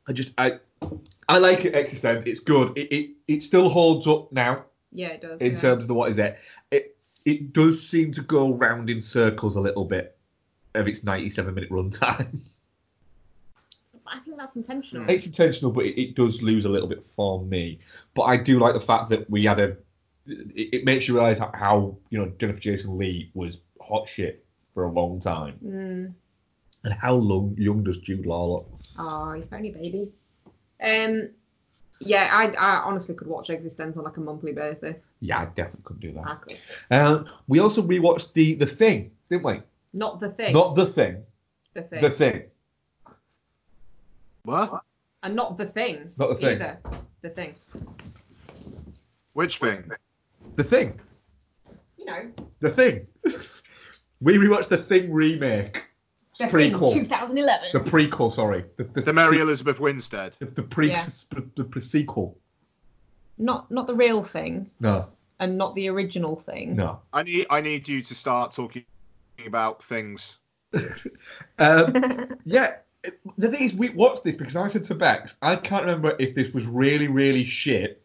I 0.08 0.12
just, 0.12 0.32
I, 0.38 0.58
I 1.28 1.38
like 1.38 1.64
it. 1.64 1.74
Existenz. 1.74 2.26
It's 2.26 2.40
good. 2.40 2.76
It, 2.76 2.92
it, 2.94 3.10
it 3.28 3.42
still 3.42 3.68
holds 3.68 4.06
up 4.06 4.30
now. 4.32 4.64
Yeah, 4.92 5.08
it 5.08 5.22
does. 5.22 5.40
in 5.40 5.52
yeah. 5.52 5.56
terms 5.58 5.84
of 5.84 5.88
the 5.88 5.94
what 5.94 6.10
is 6.10 6.18
it. 6.18 6.38
It 6.70 6.96
it 7.24 7.52
does 7.52 7.84
seem 7.86 8.12
to 8.12 8.20
go 8.22 8.54
round 8.54 8.88
in 8.88 9.00
circles 9.02 9.56
a 9.56 9.60
little 9.60 9.84
bit 9.84 10.16
of 10.74 10.86
its 10.86 11.02
97 11.02 11.52
minute 11.54 11.70
runtime. 11.70 12.38
I 14.06 14.20
think 14.20 14.36
that's 14.38 14.54
intentional. 14.54 15.10
it's 15.10 15.26
intentional, 15.26 15.72
but 15.72 15.84
it, 15.86 16.00
it 16.00 16.14
does 16.14 16.40
lose 16.40 16.64
a 16.64 16.68
little 16.68 16.86
bit 16.88 17.04
for 17.16 17.42
me. 17.42 17.80
But 18.14 18.22
I 18.22 18.36
do 18.36 18.60
like 18.60 18.74
the 18.74 18.80
fact 18.80 19.10
that 19.10 19.28
we 19.28 19.44
had 19.44 19.58
a. 19.58 19.76
It, 20.26 20.68
it 20.74 20.84
makes 20.84 21.08
you 21.08 21.14
realise 21.16 21.38
how, 21.38 21.50
how 21.54 21.96
you 22.10 22.18
know 22.18 22.32
Jennifer 22.38 22.60
Jason 22.60 22.96
Lee 22.96 23.30
was 23.34 23.58
hot 23.80 24.08
shit 24.08 24.44
for 24.74 24.84
a 24.84 24.90
long 24.92 25.18
time, 25.20 25.58
Mm. 25.64 26.14
and 26.84 26.94
how 26.94 27.14
long, 27.14 27.56
young 27.58 27.82
does 27.82 27.98
Jude 27.98 28.26
Law 28.26 28.54
look? 28.54 28.75
Oh, 28.98 29.32
he's 29.32 29.46
only 29.52 29.70
a 29.70 29.72
baby. 29.72 30.08
Um, 30.82 31.30
yeah, 32.00 32.28
I, 32.32 32.50
I 32.50 32.82
honestly 32.82 33.14
could 33.14 33.28
watch 33.28 33.48
Existenz 33.48 33.96
on 33.96 34.04
like 34.04 34.16
a 34.16 34.20
monthly 34.20 34.52
basis. 34.52 34.96
Yeah, 35.20 35.40
I 35.40 35.44
definitely 35.46 35.82
couldn't 35.84 36.00
do 36.00 36.20
I 36.20 36.34
could. 36.36 36.58
Um, 36.90 37.26
we 37.48 37.58
also 37.58 37.82
rewatched 37.82 38.32
the 38.34 38.54
the 38.54 38.66
thing, 38.66 39.10
didn't 39.30 39.44
we? 39.44 39.62
Not 39.92 40.20
the 40.20 40.30
thing. 40.30 40.52
Not 40.52 40.74
the 40.74 40.86
thing. 40.86 41.24
the 41.74 41.82
thing. 41.82 42.02
The 42.02 42.10
thing. 42.10 42.42
What? 44.42 44.82
And 45.22 45.34
not 45.34 45.56
the 45.56 45.66
thing. 45.66 46.12
Not 46.18 46.28
the 46.28 46.36
thing. 46.36 46.62
Either. 46.62 46.78
The 47.22 47.30
thing. 47.30 47.54
Which 49.32 49.58
thing? 49.58 49.90
The 50.54 50.64
thing. 50.64 51.00
You 51.96 52.04
know. 52.04 52.32
The 52.60 52.70
thing. 52.70 53.06
we 54.20 54.36
rewatched 54.36 54.68
the 54.68 54.78
Thing 54.78 55.12
remake. 55.12 55.85
The 56.38 56.48
thing. 56.48 56.72
prequel. 56.72 56.92
2011. 56.92 57.68
The 57.72 57.80
prequel, 57.80 58.32
sorry. 58.32 58.64
The, 58.76 58.84
the, 58.84 59.00
The 59.02 59.12
Mary 59.12 59.38
Elizabeth 59.40 59.80
Winstead. 59.80 60.36
the, 60.38 60.46
the 60.46 60.62
pre 60.62 60.90
Yeah. 60.90 61.04
the, 61.56 61.64
pre 61.64 61.80
sequel. 61.82 62.36
Not 63.38 63.70
not 63.70 63.86
the 63.86 63.94
real 63.94 64.22
thing, 64.24 64.70
No, 64.80 65.08
and 65.40 65.58
not 65.58 65.74
the 65.74 65.88
original 65.88 66.36
thing. 66.46 66.76
no. 66.76 67.00
I 67.12 67.22
need 67.22 67.46
I 67.50 67.60
need 67.60 67.86
you 67.88 68.00
to 68.02 68.14
start 68.14 68.52
talking 68.52 68.84
about 69.46 69.82
things. 69.84 70.38
Um, 71.58 72.36
yeah. 72.44 72.76
The 73.38 73.48
thing 73.50 73.62
is, 73.62 73.72
we 73.74 73.90
watched 73.90 74.24
this 74.24 74.34
because 74.36 74.56
I 74.56 74.66
said 74.68 74.84
to 74.84 74.94
Bex, 74.94 75.36
I 75.40 75.54
can't 75.56 75.84
remember 75.84 76.16
if 76.18 76.34
this 76.34 76.52
was 76.52 76.66
really, 76.66 77.06
really 77.06 77.44
shit 77.44 78.02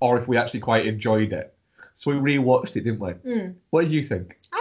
or 0.00 0.18
if 0.20 0.26
we 0.26 0.36
actually 0.36 0.60
quite 0.60 0.86
enjoyed 0.86 1.32
it. 1.32 1.54
So 1.98 2.10
we 2.10 2.36
rewatched 2.36 2.74
it, 2.76 2.80
didn't 2.84 2.98
we? 2.98 3.12
Mm. 3.12 3.54
What 3.70 3.82
did 3.82 3.92
you 3.92 4.02
think? 4.02 4.38
I 4.52 4.56
really 4.56 4.58
enjoyed 4.58 4.58
it 4.58 4.59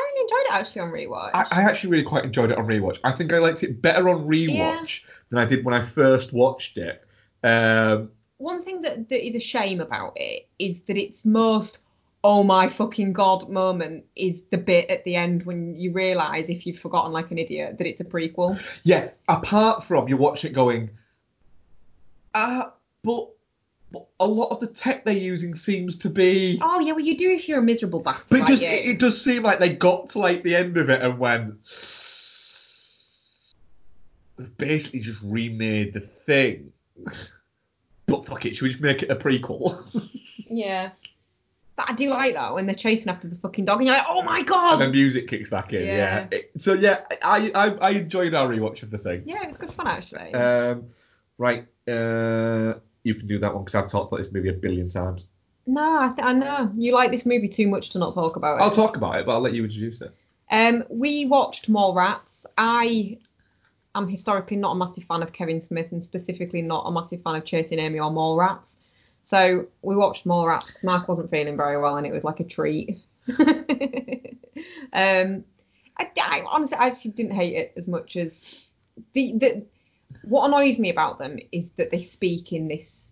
actually 0.49 0.81
on 0.81 0.89
rewatch. 0.89 1.31
I, 1.33 1.45
I 1.51 1.61
actually 1.63 1.91
really 1.91 2.03
quite 2.03 2.25
enjoyed 2.25 2.51
it 2.51 2.57
on 2.57 2.65
rewatch. 2.67 2.97
I 3.03 3.11
think 3.11 3.33
I 3.33 3.39
liked 3.39 3.63
it 3.63 3.81
better 3.81 4.09
on 4.09 4.25
rewatch 4.27 5.01
Yeah. 5.01 5.09
than 5.29 5.39
I 5.39 5.45
did 5.45 5.63
when 5.65 5.73
I 5.73 5.83
first 5.83 6.33
watched 6.33 6.77
it. 6.77 7.03
Um, 7.43 8.09
One 8.37 8.63
thing 8.63 8.81
that, 8.83 9.09
that 9.09 9.25
is 9.27 9.35
a 9.35 9.39
shame 9.39 9.79
about 9.81 10.13
it 10.15 10.47
is 10.59 10.81
that 10.81 10.97
its 10.97 11.25
most 11.25 11.79
oh 12.25 12.43
my 12.43 12.67
fucking 12.67 13.13
god 13.13 13.47
moment 13.49 14.03
is 14.17 14.41
the 14.51 14.57
bit 14.57 14.89
at 14.89 15.01
the 15.05 15.15
end 15.15 15.45
when 15.45 15.73
you 15.77 15.93
realise 15.93 16.49
if 16.49 16.67
you've 16.67 16.77
forgotten 16.77 17.13
like 17.13 17.31
an 17.31 17.37
idiot 17.37 17.77
that 17.77 17.87
it's 17.87 18.01
a 18.01 18.03
prequel. 18.03 18.59
yeah, 18.83 19.07
apart 19.29 19.85
from 19.85 20.07
you 20.09 20.17
watch 20.17 20.43
it 20.43 20.51
going, 20.51 20.89
ah, 22.35 22.73
but, 23.03 23.13
but 23.15 23.29
a 24.19 24.27
lot 24.27 24.49
of 24.51 24.59
the 24.59 24.67
tech 24.67 25.03
they're 25.05 25.13
using 25.13 25.55
seems 25.55 25.97
to 25.99 26.09
be. 26.09 26.59
Oh 26.61 26.79
yeah, 26.79 26.91
well 26.91 26.99
you 26.99 27.17
do 27.17 27.29
if 27.31 27.47
you're 27.47 27.59
a 27.59 27.63
miserable 27.63 27.99
bastard. 27.99 28.29
But 28.29 28.35
it 28.37 28.41
like 28.41 28.49
just 28.49 28.61
you. 28.63 28.69
it, 28.69 28.99
does 28.99 29.21
seem 29.21 29.43
like 29.43 29.59
they 29.59 29.69
got 29.73 30.09
to 30.09 30.19
like 30.19 30.43
the 30.43 30.55
end 30.55 30.77
of 30.77 30.89
it 30.89 31.01
and 31.01 31.17
went 31.17 31.55
"We've 34.37 34.57
basically 34.57 35.01
just 35.01 35.21
remade 35.23 35.93
the 35.93 36.01
thing. 36.01 36.71
but 38.05 38.25
fuck 38.25 38.45
it, 38.45 38.55
should 38.55 38.63
we 38.63 38.69
just 38.69 38.81
make 38.81 39.03
it 39.03 39.09
a 39.11 39.15
prequel? 39.15 39.83
Yeah. 40.51 40.89
But 41.75 41.91
I 41.91 41.93
do 41.93 42.09
like 42.09 42.33
that 42.33 42.55
when 42.55 42.65
they're 42.65 42.73
chasing 42.73 43.07
after 43.07 43.27
the 43.27 43.35
fucking 43.35 43.65
dog 43.65 43.77
and 43.81 43.87
you're 43.87 43.95
like, 43.95 44.05
oh 44.09 44.23
my 44.23 44.41
god. 44.41 44.73
and 44.73 44.81
then 44.81 44.91
music 44.91 45.27
kicks 45.27 45.51
back 45.51 45.73
in. 45.73 45.85
Yeah. 45.85 45.93
Yeah. 45.95 46.27
It- 46.31 46.51
so 46.57 46.73
yeah, 46.73 47.01
I, 47.23 47.51
I 47.53 47.67
I 47.75 47.89
enjoyed 47.91 48.33
our 48.33 48.49
rewatch 48.49 48.81
of 48.81 48.89
the 48.89 48.97
thing. 48.97 49.21
Yeah, 49.27 49.43
it 49.43 49.47
was 49.47 49.57
good 49.57 49.71
fun 49.71 49.85
actually. 49.85 50.33
Um, 50.33 50.85
right, 51.37 51.67
uh, 51.87 52.79
you 53.03 53.15
can 53.15 53.27
do 53.27 53.39
that 53.39 53.53
one 53.53 53.63
because 53.63 53.75
I've 53.75 53.89
talked 53.89 54.11
about 54.11 54.23
this 54.23 54.31
movie 54.31 54.49
a 54.49 54.53
billion 54.53 54.89
times. 54.89 55.25
no, 55.65 55.81
I, 55.81 56.13
th- 56.15 56.27
I 56.27 56.33
know 56.33 56.71
you 56.75 56.93
like 56.93 57.11
this 57.11 57.25
movie 57.25 57.47
too 57.47 57.67
much 57.67 57.89
to 57.91 57.99
not 57.99 58.13
talk 58.13 58.35
about 58.35 58.57
it. 58.57 58.63
I'll 58.63 58.71
talk 58.71 58.97
about 58.97 59.19
it, 59.19 59.25
but 59.25 59.33
I'll 59.33 59.41
let 59.41 59.53
you 59.53 59.63
introduce 59.63 60.01
it. 60.01 60.13
Um, 60.51 60.83
we 60.89 61.25
watched 61.25 61.69
Mallrats. 61.69 62.45
I 62.57 63.19
am 63.95 64.07
historically 64.07 64.57
not 64.57 64.71
a 64.71 64.75
massive 64.75 65.03
fan 65.03 65.21
of 65.21 65.31
Kevin 65.31 65.61
Smith 65.61 65.91
and 65.91 66.03
specifically 66.03 66.61
not 66.61 66.83
a 66.85 66.91
massive 66.91 67.21
fan 67.21 67.35
of 67.35 67.45
Chasing 67.45 67.79
Amy 67.79 67.99
or 67.99 68.11
Mallrats. 68.11 68.77
So 69.23 69.67
we 69.81 69.95
watched 69.95 70.25
Mallrats. 70.25 70.83
Mark 70.83 71.07
wasn't 71.07 71.29
feeling 71.29 71.55
very 71.55 71.79
well, 71.79 71.97
and 71.97 72.07
it 72.07 72.13
was 72.13 72.23
like 72.23 72.39
a 72.39 72.43
treat. 72.43 72.99
um, 74.93 75.43
I, 75.97 76.09
I 76.19 76.43
honestly, 76.47 76.77
I 76.77 76.87
actually 76.87 77.11
didn't 77.11 77.33
hate 77.33 77.55
it 77.55 77.73
as 77.77 77.87
much 77.87 78.15
as 78.15 78.65
the 79.13 79.37
the. 79.37 79.65
What 80.23 80.47
annoys 80.47 80.79
me 80.79 80.89
about 80.89 81.19
them 81.19 81.39
is 81.51 81.71
that 81.71 81.91
they 81.91 82.01
speak 82.01 82.53
in 82.53 82.67
this 82.67 83.11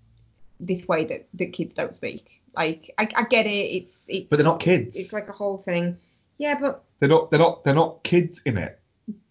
this 0.59 0.87
way 0.87 1.05
that 1.05 1.27
that 1.35 1.53
kids 1.53 1.73
don't 1.75 1.95
speak. 1.95 2.41
Like 2.55 2.93
I, 2.97 3.07
I 3.15 3.23
get 3.29 3.45
it. 3.45 3.49
It's 3.49 4.05
it's. 4.07 4.27
But 4.29 4.37
they're 4.37 4.43
not 4.43 4.59
kids. 4.59 4.97
It's 4.97 5.13
like 5.13 5.29
a 5.29 5.33
whole 5.33 5.57
thing. 5.57 5.97
Yeah, 6.37 6.59
but 6.59 6.83
They're 6.99 7.09
not. 7.09 7.29
They're 7.29 7.39
not. 7.39 7.63
They're 7.63 7.73
not 7.75 8.03
kids 8.03 8.41
in 8.45 8.57
it. 8.57 8.79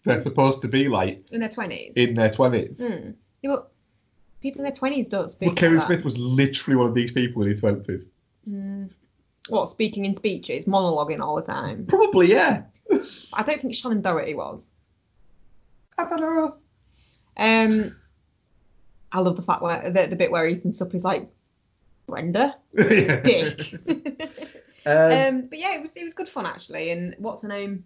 They're 0.05 0.21
supposed 0.21 0.61
to 0.63 0.67
be 0.67 0.87
like 0.87 1.25
in 1.31 1.39
their 1.39 1.49
twenties. 1.49 1.93
in 1.95 2.13
their 2.13 2.29
twenties. 2.29 2.79
Hmm. 2.79 3.11
Yeah, 3.41 3.51
but 3.51 3.71
people 4.41 4.61
in 4.61 4.63
their 4.63 4.75
twenties 4.75 5.09
don't 5.09 5.29
speak. 5.29 5.47
Well, 5.47 5.55
Kevin 5.55 5.77
like. 5.77 5.87
Smith 5.87 6.03
was 6.05 6.17
literally 6.17 6.77
one 6.77 6.87
of 6.87 6.95
these 6.95 7.11
people 7.11 7.43
in 7.43 7.49
his 7.51 7.59
twenties. 7.59 8.07
Mm. 8.47 8.91
What 9.49 9.67
speaking 9.69 10.05
in 10.05 10.15
speeches, 10.15 10.65
monologuing 10.65 11.19
all 11.19 11.35
the 11.35 11.41
time? 11.41 11.85
Probably, 11.85 12.29
yeah. 12.29 12.63
I 13.33 13.43
don't 13.43 13.61
think 13.61 13.73
Shannen 13.73 14.01
Doherty 14.01 14.33
was. 14.33 14.67
I 15.97 16.03
don't 16.05 16.21
know. 16.21 16.55
Um, 17.37 17.95
I 19.11 19.19
love 19.19 19.35
the 19.35 19.41
fact 19.41 19.61
where 19.61 19.89
the, 19.89 20.07
the 20.07 20.15
bit 20.15 20.31
where 20.31 20.45
Ethan's 20.45 20.81
up 20.81 20.93
is 20.93 21.03
like 21.03 21.27
Brenda, 22.07 22.55
dick. 22.75 23.73
Um, 24.87 25.11
um, 25.11 25.41
but 25.47 25.59
yeah, 25.59 25.75
it 25.75 25.81
was 25.81 25.97
it 25.97 26.05
was 26.05 26.13
good 26.13 26.29
fun 26.29 26.45
actually. 26.45 26.91
And 26.91 27.13
what's 27.17 27.41
her 27.41 27.49
name? 27.49 27.83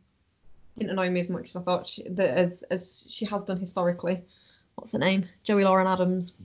Didn't 0.76 0.91
annoy 0.91 1.10
me 1.10 1.19
as 1.19 1.30
much 1.30 1.49
as 1.49 1.56
I 1.56 1.61
thought 1.61 1.88
she, 1.88 2.07
that 2.07 2.38
as 2.38 2.61
as 2.69 3.06
she 3.10 3.26
has 3.26 3.44
done 3.44 3.60
historically. 3.60 4.22
What's 4.76 4.91
her 4.91 4.99
name? 4.99 5.28
Joey 5.44 5.64
Lauren 5.64 5.88
Adams. 5.88 6.36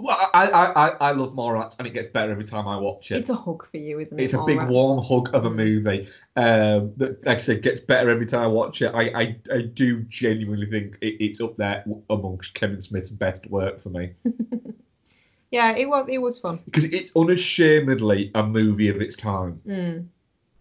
Well, 0.00 0.16
I, 0.32 0.46
I, 0.46 0.86
I, 0.88 0.88
I 1.00 1.10
love 1.10 1.32
Mallrats, 1.32 1.74
and 1.78 1.86
it 1.88 1.92
gets 1.92 2.06
better 2.06 2.30
every 2.30 2.44
time 2.44 2.68
I 2.68 2.76
watch 2.76 3.10
it. 3.10 3.16
It's 3.18 3.30
a 3.30 3.34
hug 3.34 3.68
for 3.68 3.78
you, 3.78 3.98
isn't 3.98 4.18
it? 4.18 4.22
It's 4.22 4.32
a 4.32 4.38
big 4.46 4.58
Mallrats? 4.58 4.68
warm 4.70 5.04
hug 5.04 5.34
of 5.34 5.44
a 5.44 5.50
movie 5.50 6.08
um, 6.36 6.92
that, 6.98 7.18
like 7.26 7.38
I 7.38 7.40
said, 7.40 7.62
gets 7.62 7.80
better 7.80 8.08
every 8.08 8.26
time 8.26 8.42
I 8.42 8.46
watch 8.46 8.80
it. 8.80 8.92
I, 8.94 9.08
I, 9.20 9.36
I 9.52 9.62
do 9.62 10.02
genuinely 10.02 10.66
think 10.70 10.96
it, 11.00 11.16
it's 11.20 11.40
up 11.40 11.56
there 11.56 11.84
amongst 12.10 12.54
Kevin 12.54 12.80
Smith's 12.80 13.10
best 13.10 13.46
work 13.50 13.80
for 13.82 13.88
me 13.90 14.12
Yeah, 15.50 15.74
it 15.76 15.88
was 15.88 16.06
it 16.10 16.18
was 16.18 16.38
fun. 16.38 16.60
because 16.66 16.84
it's 16.84 17.10
unashamedly 17.16 18.30
a 18.34 18.42
movie 18.46 18.90
of 18.90 19.00
its 19.00 19.16
time, 19.16 19.60
Mm. 19.66 20.06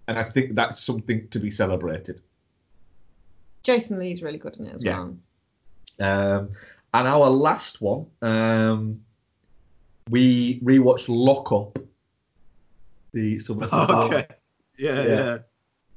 and 0.08 0.18
I 0.18 0.30
think 0.32 0.56
that's 0.56 0.82
something 0.82 1.28
to 1.28 1.40
be 1.40 1.52
celebrated. 1.52 2.22
Jason 3.64 4.00
Lee's 4.00 4.22
really 4.22 4.38
good 4.38 4.56
in 4.58 4.66
it 4.66 4.76
as 4.76 4.84
Yeah. 4.84 4.98
well. 4.98 5.18
Um, 6.00 6.50
and 6.94 7.08
our 7.08 7.30
last 7.30 7.82
one, 7.82 8.06
um, 8.22 9.02
we 10.10 10.60
rewatched 10.62 11.06
Lock 11.08 11.52
Up. 11.52 11.80
The 13.14 13.40
Sylvester 13.40 13.76
Stallone. 13.76 14.06
Okay. 14.06 14.28
Yeah, 14.78 15.40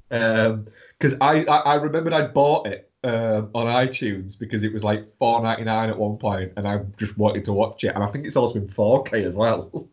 yeah. 0.08 0.56
Because 0.98 1.14
I, 1.20 1.44
I 1.44 1.56
I 1.58 1.74
remembered 1.74 2.12
I'd 2.12 2.32
bought 2.32 2.66
it 2.66 2.90
um, 3.04 3.50
on 3.54 3.66
iTunes 3.66 4.38
because 4.38 4.62
it 4.62 4.72
was 4.72 4.84
like 4.84 5.06
four 5.18 5.42
ninety 5.42 5.64
nine 5.64 5.90
at 5.90 5.98
one 5.98 6.16
point, 6.16 6.52
and 6.56 6.66
I 6.66 6.78
just 6.96 7.16
wanted 7.18 7.44
to 7.46 7.52
watch 7.52 7.84
it. 7.84 7.94
And 7.94 8.02
I 8.02 8.08
think 8.08 8.26
it's 8.26 8.36
also 8.36 8.58
in 8.58 8.68
4K 8.68 9.24
as 9.24 9.34
well. 9.34 9.88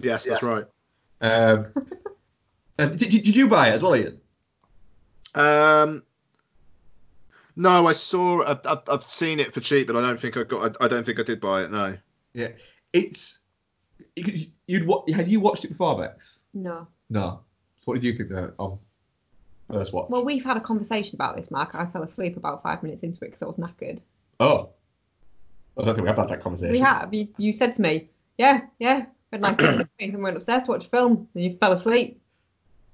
Yes, 0.00 0.24
that's 0.24 0.42
right. 0.42 0.64
Um, 1.20 1.66
did, 2.78 2.98
did 2.98 3.36
you 3.36 3.48
buy 3.48 3.68
it 3.68 3.74
as 3.74 3.82
well, 3.82 3.96
Ian? 3.96 4.20
Um, 5.34 6.02
no, 7.56 7.86
I 7.86 7.92
saw. 7.92 8.42
I've, 8.44 8.66
I've, 8.66 8.82
I've 8.88 9.08
seen 9.08 9.40
it 9.40 9.52
for 9.52 9.60
cheap, 9.60 9.86
but 9.86 9.96
I 9.96 10.00
don't 10.00 10.18
think 10.18 10.36
I 10.36 10.44
got. 10.44 10.76
I, 10.80 10.84
I 10.86 10.88
don't 10.88 11.04
think 11.04 11.20
I 11.20 11.22
did 11.22 11.40
buy 11.40 11.64
it. 11.64 11.70
No. 11.70 11.96
Yeah, 12.34 12.48
it's 12.92 13.38
you- 14.16 14.50
you'd 14.66 14.88
had 15.14 15.30
you 15.30 15.40
watched 15.40 15.64
it 15.64 15.68
before, 15.68 15.98
Bex? 15.98 16.40
No. 16.54 16.86
No. 17.08 17.40
So 17.80 17.84
what 17.86 17.94
did 17.94 18.04
you 18.04 18.16
think 18.16 18.30
of 18.30 18.54
on 18.58 18.78
first 19.70 19.92
watch? 19.92 20.10
Well, 20.10 20.24
we've 20.24 20.44
had 20.44 20.56
a 20.56 20.60
conversation 20.60 21.16
about 21.16 21.36
this, 21.36 21.50
Mark. 21.50 21.74
I 21.74 21.86
fell 21.86 22.02
asleep 22.02 22.36
about 22.36 22.62
five 22.62 22.82
minutes 22.82 23.02
into 23.02 23.24
it 23.24 23.28
because 23.28 23.42
I 23.42 23.46
was 23.46 23.56
knackered. 23.56 24.00
Oh, 24.38 24.70
I 25.78 25.84
don't 25.84 25.94
think 25.94 26.02
we 26.02 26.08
have 26.08 26.18
had 26.18 26.28
that 26.28 26.42
conversation. 26.42 26.72
We 26.72 26.80
have. 26.80 27.12
You, 27.14 27.28
you 27.38 27.52
said 27.52 27.76
to 27.76 27.82
me, 27.82 28.10
yeah, 28.38 28.62
yeah, 28.78 29.06
we 29.32 29.38
had 29.38 29.40
a 29.40 29.50
nice 29.50 29.56
dinner, 29.58 29.88
and 29.98 30.16
we 30.16 30.22
went 30.22 30.36
upstairs 30.36 30.64
to 30.64 30.70
watch 30.72 30.86
a 30.86 30.88
film, 30.88 31.28
and 31.34 31.44
you 31.44 31.56
fell 31.58 31.72
asleep. 31.72 32.20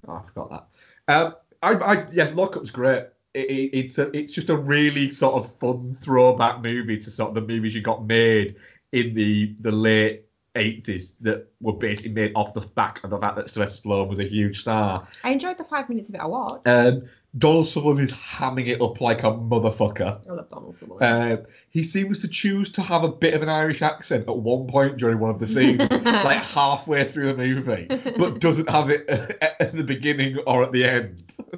Oh, 0.09 0.15
I 0.15 0.27
forgot 0.27 0.51
that. 0.51 1.15
Um, 1.15 1.35
I, 1.63 1.73
I 1.73 2.07
yeah, 2.13 2.31
Lockup's 2.35 2.71
great. 2.71 3.05
It, 3.35 3.51
it, 3.51 3.77
it's 3.77 3.99
a, 3.99 4.17
it's 4.17 4.33
just 4.33 4.51
a 4.51 4.57
really 4.57 5.13
sort 5.13 5.35
of 5.35 5.53
fun 5.59 5.97
throwback 6.03 6.63
movie 6.63 6.99
to 6.99 7.11
sort 7.11 7.29
of 7.31 7.35
the 7.35 7.53
movies 7.53 7.75
you 7.75 7.83
got 7.83 8.07
made 8.07 8.57
in 8.93 9.15
the 9.15 9.55
the 9.61 9.71
late 9.71 10.27
80s 10.57 11.15
that 11.21 11.53
were 11.61 11.75
basically 11.75 12.13
made 12.13 12.33
off 12.35 12.55
the 12.55 12.61
back 12.61 13.05
of 13.05 13.11
the 13.11 13.19
fact 13.19 13.37
that 13.37 13.51
Sylvester 13.51 13.89
Stallone 13.89 14.09
was 14.09 14.19
a 14.19 14.25
huge 14.25 14.61
star. 14.61 15.07
I 15.23 15.31
enjoyed 15.31 15.59
the 15.59 15.65
five 15.65 15.89
minutes 15.89 16.09
of 16.09 16.15
it 16.15 16.21
I 16.21 16.27
watched. 16.27 16.67
Um, 16.67 17.03
Donald 17.39 17.69
Sutherland 17.69 18.01
is 18.01 18.13
hamming 18.13 18.67
it 18.69 18.81
up 18.81 19.01
like 19.01 19.23
a 19.23 19.27
motherfucker. 19.27 20.21
I 20.29 20.33
love 20.33 20.49
Donald 20.49 20.75
Sutherland. 20.75 21.41
Um, 21.41 21.47
he 21.69 21.85
seems 21.85 22.23
to 22.23 22.29
choose 22.29 22.73
to 22.73 22.83
have 22.83 23.05
a 23.05 23.11
bit 23.11 23.35
of 23.35 23.43
an 23.43 23.51
Irish 23.51 23.83
accent 23.83 24.27
at 24.27 24.37
one 24.37 24.67
point 24.67 24.97
during 24.97 25.19
one 25.19 25.31
of 25.31 25.39
the 25.39 25.47
scenes, 25.47 25.91
like 25.91 26.43
halfway 26.43 27.07
through 27.07 27.27
the 27.27 27.37
movie, 27.37 27.87
but 28.17 28.41
doesn't 28.41 28.71
have 28.71 28.89
it 28.89 29.07
at 29.61 29.73
the 29.73 29.83
beginning 29.83 30.39
or 30.47 30.63
at 30.63 30.73
the 30.73 30.85
end. 30.85 31.35
I 31.39 31.57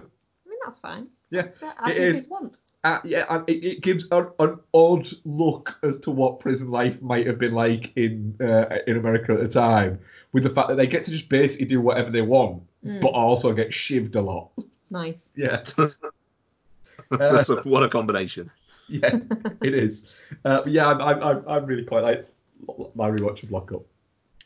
mean, 0.49 0.59
that's 0.65 0.79
fine. 0.79 1.07
Yeah, 1.31 1.49
That's 1.61 1.91
it 1.91 1.99
is. 1.99 2.27
want. 2.27 2.59
Uh, 2.85 2.99
yeah, 3.05 3.25
and 3.29 3.49
it, 3.49 3.65
it 3.65 3.81
gives 3.83 4.07
an, 4.13 4.29
an 4.39 4.59
odd 4.73 5.09
look 5.25 5.77
as 5.83 5.99
to 6.01 6.11
what 6.13 6.39
prison 6.41 6.71
life 6.71 7.03
might 7.03 7.27
have 7.27 7.39
been 7.39 7.53
like 7.53 7.91
in 7.97 8.37
uh, 8.41 8.79
in 8.87 8.97
America 8.97 9.33
at 9.33 9.41
the 9.41 9.49
time, 9.49 9.99
with 10.33 10.45
the 10.45 10.51
fact 10.51 10.69
that 10.69 10.77
they 10.77 10.87
get 10.87 11.03
to 11.05 11.11
just 11.11 11.29
basically 11.29 11.67
do 11.67 11.81
whatever 11.81 12.11
they 12.11 12.23
want, 12.23 12.63
Mm. 12.87 13.01
but 13.01 13.09
also 13.09 13.53
get 13.53 13.71
shivved 13.71 14.15
a 14.15 14.21
lot. 14.21 14.51
Nice. 14.91 15.33
Yeah. 15.37 15.65
That's 17.11 17.49
a, 17.49 17.57
what 17.63 17.83
a 17.83 17.89
combination. 17.89 18.51
yeah, 18.89 19.17
it 19.63 19.75
is. 19.75 20.13
Uh, 20.45 20.63
but 20.63 20.69
yeah, 20.73 20.89
I'm, 20.89 21.01
I'm, 21.01 21.23
I'm, 21.23 21.45
I'm 21.49 21.67
really 21.67 21.85
quite 21.85 22.03
like 22.05 22.25
my 22.95 23.11
rewatch 23.11 23.43
of 23.43 23.51
Lock 23.51 23.73
Up. 23.73 23.83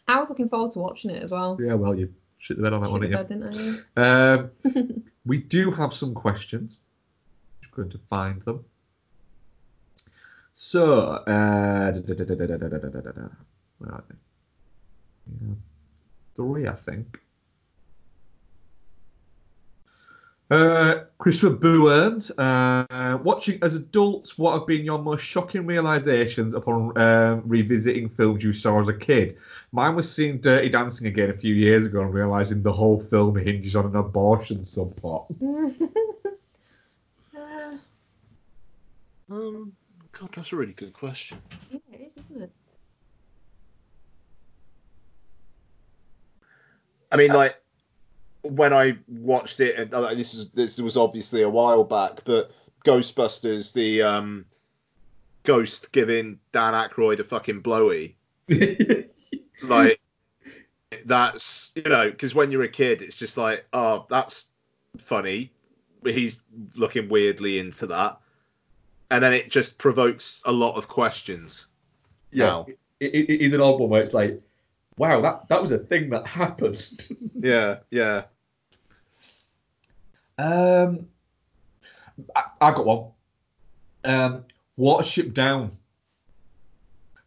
I 0.08 0.18
was 0.20 0.28
looking 0.28 0.48
forward 0.48 0.72
to 0.72 0.78
watching 0.78 1.10
it 1.10 1.22
as 1.22 1.30
well. 1.30 1.58
Yeah, 1.60 1.74
well, 1.74 1.94
you 1.94 2.12
shit 2.38 2.56
the 2.56 2.62
bed 2.62 2.72
on 2.72 2.82
that 2.82 2.90
one, 2.90 3.02
Shit 3.02 3.28
didn't 3.28 3.52
you? 3.52 3.72
didn't 3.72 3.80
I? 3.96 4.32
Um, 4.32 5.02
we 5.26 5.38
do 5.38 5.70
have 5.70 5.92
some 5.94 6.14
questions 6.14 6.80
going 7.74 7.90
to 7.90 7.98
find 8.10 8.42
them. 8.42 8.64
So, 10.54 11.00
uh, 11.26 11.92
where 13.78 13.92
are 13.92 14.04
they? 14.08 14.16
Yeah. 15.40 15.54
Three, 16.36 16.68
I 16.68 16.74
think. 16.74 17.18
Uh, 20.50 21.04
Christopher 21.16 21.54
Burns, 21.54 22.30
uh, 22.32 23.18
watching 23.22 23.58
as 23.62 23.74
adults, 23.74 24.36
what 24.36 24.52
have 24.52 24.66
been 24.66 24.84
your 24.84 24.98
most 24.98 25.22
shocking 25.22 25.64
realizations 25.64 26.54
upon 26.54 26.96
uh, 26.98 27.40
revisiting 27.46 28.06
films 28.06 28.44
you 28.44 28.52
saw 28.52 28.78
as 28.82 28.88
a 28.88 28.92
kid? 28.92 29.38
Mine 29.72 29.96
was 29.96 30.12
seeing 30.12 30.38
Dirty 30.38 30.68
Dancing 30.68 31.06
again 31.06 31.30
a 31.30 31.36
few 31.36 31.54
years 31.54 31.86
ago 31.86 32.02
and 32.02 32.12
realizing 32.12 32.62
the 32.62 32.72
whole 32.72 33.00
film 33.00 33.34
hinges 33.34 33.74
on 33.74 33.86
an 33.86 33.96
abortion 33.96 34.58
subplot. 34.58 35.26
Um, 39.32 39.72
God, 40.12 40.30
that's 40.34 40.52
a 40.52 40.56
really 40.56 40.74
good 40.74 40.92
question. 40.92 41.38
yeah, 41.70 41.78
it 41.90 42.12
is, 42.14 42.24
isn't 42.30 42.42
it? 42.42 42.52
I 47.10 47.16
mean, 47.16 47.32
like 47.32 47.56
when 48.42 48.74
I 48.74 48.98
watched 49.08 49.60
it, 49.60 49.76
and 49.76 49.94
uh, 49.94 50.14
this 50.14 50.34
is 50.34 50.50
this 50.50 50.78
was 50.78 50.98
obviously 50.98 51.42
a 51.42 51.48
while 51.48 51.84
back, 51.84 52.20
but 52.24 52.50
Ghostbusters, 52.84 53.72
the 53.72 54.02
um, 54.02 54.44
ghost 55.44 55.92
giving 55.92 56.38
Dan 56.52 56.74
Aykroyd 56.74 57.20
a 57.20 57.24
fucking 57.24 57.60
blowy, 57.60 58.16
like 59.62 60.00
that's 61.06 61.72
you 61.74 61.82
know, 61.84 62.10
because 62.10 62.34
when 62.34 62.50
you're 62.50 62.64
a 62.64 62.68
kid, 62.68 63.00
it's 63.00 63.16
just 63.16 63.38
like, 63.38 63.66
oh, 63.72 64.06
that's 64.10 64.46
funny. 64.98 65.52
He's 66.04 66.42
looking 66.74 67.08
weirdly 67.08 67.58
into 67.60 67.86
that, 67.86 68.18
and 69.12 69.22
then 69.22 69.34
it 69.34 69.50
just 69.50 69.76
provokes 69.76 70.40
a 70.46 70.52
lot 70.52 70.74
of 70.76 70.88
questions. 70.88 71.66
Yeah, 72.32 72.46
Now. 72.46 72.66
it, 72.66 72.78
it, 73.14 73.30
it 73.30 73.40
is 73.42 73.52
an 73.52 73.60
odd 73.60 73.78
one 73.78 73.90
where 73.90 74.02
it's 74.02 74.14
like, 74.14 74.40
wow, 74.96 75.20
that, 75.20 75.48
that 75.48 75.60
was 75.60 75.70
a 75.70 75.78
thing 75.78 76.08
that 76.10 76.26
happened. 76.26 76.84
Yeah, 77.38 77.78
yeah. 77.90 78.22
Um, 80.38 81.08
I, 82.36 82.42
I 82.60 82.70
got 82.70 82.86
one. 82.86 83.06
Um, 84.04 84.44
Watership 84.78 85.34
Down, 85.34 85.76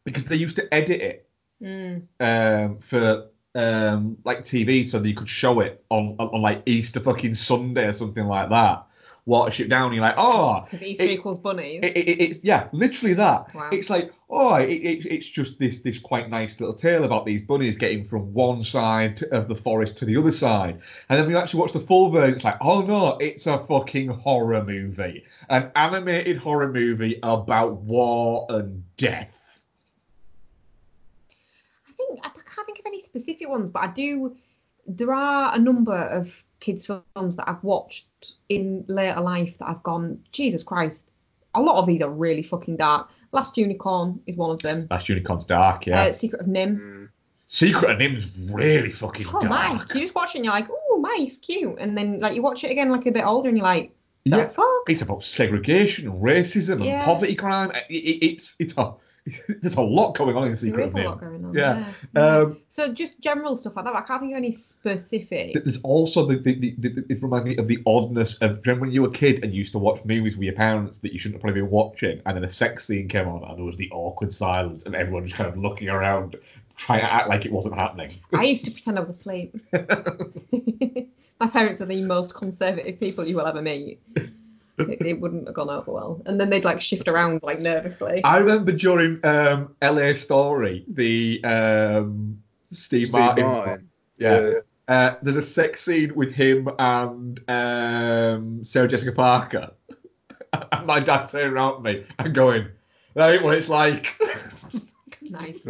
because 0.05 0.25
they 0.25 0.35
used 0.37 0.55
to 0.57 0.73
edit 0.73 1.01
it 1.01 1.21
Mm. 1.63 2.03
um, 2.19 2.79
for 2.79 3.27
um, 3.55 4.17
like 4.25 4.43
TV, 4.43 4.85
so 4.85 4.99
that 4.99 5.07
you 5.07 5.15
could 5.15 5.29
show 5.29 5.61
it 5.61 5.83
on, 5.89 6.15
on, 6.19 6.27
on 6.29 6.41
like 6.41 6.63
Easter 6.65 6.99
fucking 6.99 7.33
Sunday 7.33 7.87
or 7.87 7.93
something 7.93 8.25
like 8.25 8.49
that. 8.49 8.85
Watership 9.27 9.69
Down. 9.69 9.91
You're 9.93 10.01
like, 10.03 10.17
ah, 10.17 10.59
oh, 10.61 10.63
Because 10.65 10.83
Easter 10.83 11.03
it- 11.03 11.11
equals 11.11 11.39
bunnies. 11.39 11.79
it, 11.83 11.97
it, 11.97 12.21
it's 12.21 12.39
yeah, 12.43 12.67
literally 12.71 13.13
that. 13.15 13.53
Wow. 13.55 13.69
It's 13.71 13.89
like, 13.89 14.13
oh, 14.29 14.55
it, 14.55 14.69
it, 14.69 15.05
it's 15.05 15.27
just 15.27 15.57
this 15.59 15.79
this 15.79 15.97
quite 15.97 16.29
nice 16.29 16.59
little 16.59 16.75
tale 16.75 17.03
about 17.05 17.25
these 17.25 17.41
bunnies 17.41 17.75
getting 17.75 18.03
from 18.05 18.33
one 18.33 18.63
side 18.63 19.23
of 19.31 19.47
the 19.47 19.55
forest 19.55 19.97
to 19.97 20.05
the 20.05 20.15
other 20.17 20.31
side, 20.31 20.79
and 21.09 21.19
then 21.19 21.29
you 21.29 21.37
actually 21.37 21.59
watch 21.59 21.73
the 21.73 21.79
full 21.79 22.09
version, 22.11 22.35
it's 22.35 22.43
like, 22.43 22.57
oh 22.61 22.81
no, 22.81 23.17
it's 23.17 23.47
a 23.47 23.57
fucking 23.65 24.09
horror 24.09 24.63
movie, 24.63 25.23
an 25.49 25.71
animated 25.75 26.37
horror 26.37 26.71
movie 26.71 27.19
about 27.23 27.73
war 27.77 28.45
and 28.49 28.83
death. 28.97 29.61
I 31.89 31.93
think 31.97 32.19
I 32.23 32.29
can't 32.29 32.67
think 32.67 32.79
of 32.79 32.85
any 32.85 33.01
specific 33.01 33.49
ones, 33.49 33.69
but 33.69 33.83
I 33.83 33.87
do. 33.87 34.35
There 34.87 35.11
are 35.13 35.55
a 35.55 35.59
number 35.59 35.95
of 35.97 36.31
kids' 36.59 36.85
films 36.85 37.35
that 37.35 37.47
I've 37.47 37.63
watched 37.63 38.05
in 38.49 38.85
later 38.87 39.21
life 39.21 39.57
that 39.59 39.69
I've 39.69 39.83
gone, 39.83 40.19
Jesus 40.31 40.63
Christ, 40.63 41.03
a 41.53 41.61
lot 41.61 41.79
of 41.79 41.87
these 41.87 42.01
are 42.01 42.09
really 42.09 42.43
fucking 42.43 42.77
dark. 42.77 43.09
Last 43.31 43.57
Unicorn 43.57 44.21
is 44.27 44.37
one 44.37 44.51
of 44.51 44.61
them. 44.61 44.87
That's 44.89 45.09
Unicorn's 45.09 45.45
dark, 45.45 45.87
yeah. 45.87 46.03
Uh, 46.03 46.11
Secret 46.11 46.41
of 46.41 46.47
NIMH. 46.47 47.09
Secret 47.47 47.91
of 47.91 47.97
NIMH's 47.99 48.53
really 48.53 48.91
fucking 48.91 49.25
Oh 49.33 49.41
my! 49.41 49.77
dark. 49.77 49.93
You 49.95 50.01
just 50.01 50.15
watch 50.15 50.35
it 50.35 50.39
and 50.39 50.45
you're 50.45 50.53
like, 50.53 50.67
oh, 50.69 50.99
mice, 50.99 51.37
cute, 51.37 51.75
and 51.79 51.97
then 51.97 52.19
like 52.19 52.35
you 52.35 52.41
watch 52.41 52.63
it 52.63 52.71
again 52.71 52.89
like 52.89 53.05
a 53.05 53.11
bit 53.11 53.25
older 53.25 53.49
and 53.49 53.57
you're 53.57 53.65
like, 53.65 53.91
Yeah, 54.23 54.49
it's 54.87 55.01
about 55.01 55.23
segregation 55.23 56.07
and 56.07 56.21
racism 56.21 56.85
and 56.85 57.03
poverty 57.03 57.35
crime. 57.35 57.71
It, 57.89 57.93
it, 57.93 58.25
it's 58.25 58.55
it's 58.59 58.77
a 58.77 58.93
there's 59.61 59.75
a 59.75 59.81
lot 59.81 60.15
going 60.15 60.35
on 60.35 60.47
in 60.47 60.55
Secret 60.55 60.77
there 60.77 60.85
of 60.85 60.97
is 60.97 61.05
a 61.05 61.09
lot 61.09 61.19
going 61.19 61.45
on. 61.45 61.53
Yeah. 61.53 61.91
yeah. 62.15 62.21
Um, 62.21 62.59
So 62.69 62.93
just 62.93 63.19
general 63.19 63.57
stuff 63.57 63.75
like 63.75 63.85
that. 63.85 63.95
I 63.95 64.01
can't 64.01 64.21
think 64.21 64.33
of 64.33 64.37
any 64.37 64.51
specific. 64.51 65.53
Th- 65.53 65.63
There's 65.63 65.81
also 65.81 66.27
the, 66.27 66.37
the, 66.37 66.75
the, 66.77 66.89
the 66.89 67.05
it 67.09 67.21
reminds 67.23 67.45
me 67.47 67.57
of 67.57 67.67
the 67.67 67.79
oddness 67.87 68.35
of 68.35 68.59
when 68.65 68.91
you 68.91 69.01
were 69.01 69.07
a 69.07 69.11
kid 69.11 69.43
and 69.43 69.51
you 69.51 69.59
used 69.59 69.71
to 69.71 69.79
watch 69.79 70.03
movies 70.05 70.35
with 70.37 70.43
your 70.43 70.53
parents 70.53 70.99
that 70.99 71.11
you 71.11 71.17
shouldn't 71.17 71.35
have 71.35 71.41
probably 71.41 71.61
been 71.61 71.71
watching, 71.71 72.21
and 72.25 72.37
then 72.37 72.43
a 72.43 72.49
sex 72.49 72.85
scene 72.85 73.07
came 73.07 73.27
on 73.27 73.43
and 73.43 73.57
there 73.57 73.65
was 73.65 73.77
the 73.77 73.89
awkward 73.91 74.31
silence 74.31 74.83
and 74.83 74.95
everyone 74.95 75.25
just 75.25 75.35
kind 75.35 75.49
of 75.49 75.57
looking 75.57 75.89
around, 75.89 76.35
trying 76.75 77.01
to 77.01 77.11
act 77.11 77.27
like 77.27 77.45
it 77.45 77.51
wasn't 77.51 77.73
happening. 77.73 78.13
I 78.33 78.43
used 78.43 78.65
to 78.65 78.71
pretend 78.71 78.97
I 78.97 79.01
was 79.01 79.09
asleep. 79.09 79.55
My 81.39 81.47
parents 81.47 81.81
are 81.81 81.85
the 81.85 82.01
most 82.03 82.35
conservative 82.35 82.99
people 82.99 83.27
you 83.27 83.35
will 83.37 83.47
ever 83.47 83.61
meet. 83.61 83.99
It, 84.77 85.01
it 85.01 85.21
wouldn't 85.21 85.47
have 85.47 85.55
gone 85.55 85.69
over 85.69 85.91
well. 85.91 86.21
And 86.25 86.39
then 86.39 86.49
they'd 86.49 86.65
like 86.65 86.81
shift 86.81 87.07
around 87.07 87.41
like 87.43 87.59
nervously. 87.61 88.21
I 88.23 88.37
remember 88.39 88.71
during 88.71 89.19
um, 89.25 89.75
LA 89.81 90.13
Story, 90.13 90.83
the 90.87 91.43
um, 91.43 92.41
Steve, 92.71 93.07
Steve 93.07 93.13
Martin, 93.13 93.45
Martin. 93.45 93.89
yeah. 94.17 94.53
Uh, 94.87 95.15
there's 95.23 95.37
a 95.37 95.41
sex 95.41 95.83
scene 95.83 96.13
with 96.13 96.31
him 96.31 96.69
and 96.77 97.39
um, 97.49 98.63
Sarah 98.63 98.87
Jessica 98.87 99.11
Parker. 99.11 99.71
and 100.53 100.85
my 100.85 100.99
dad 100.99 101.25
turning 101.25 101.53
around 101.53 101.77
to 101.77 101.81
me 101.81 102.05
and 102.19 102.35
going, 102.35 102.67
"That 103.15 103.33
ain't 103.33 103.43
what 103.43 103.57
it's 103.57 103.69
like." 103.69 104.13
Nice. 105.21 105.55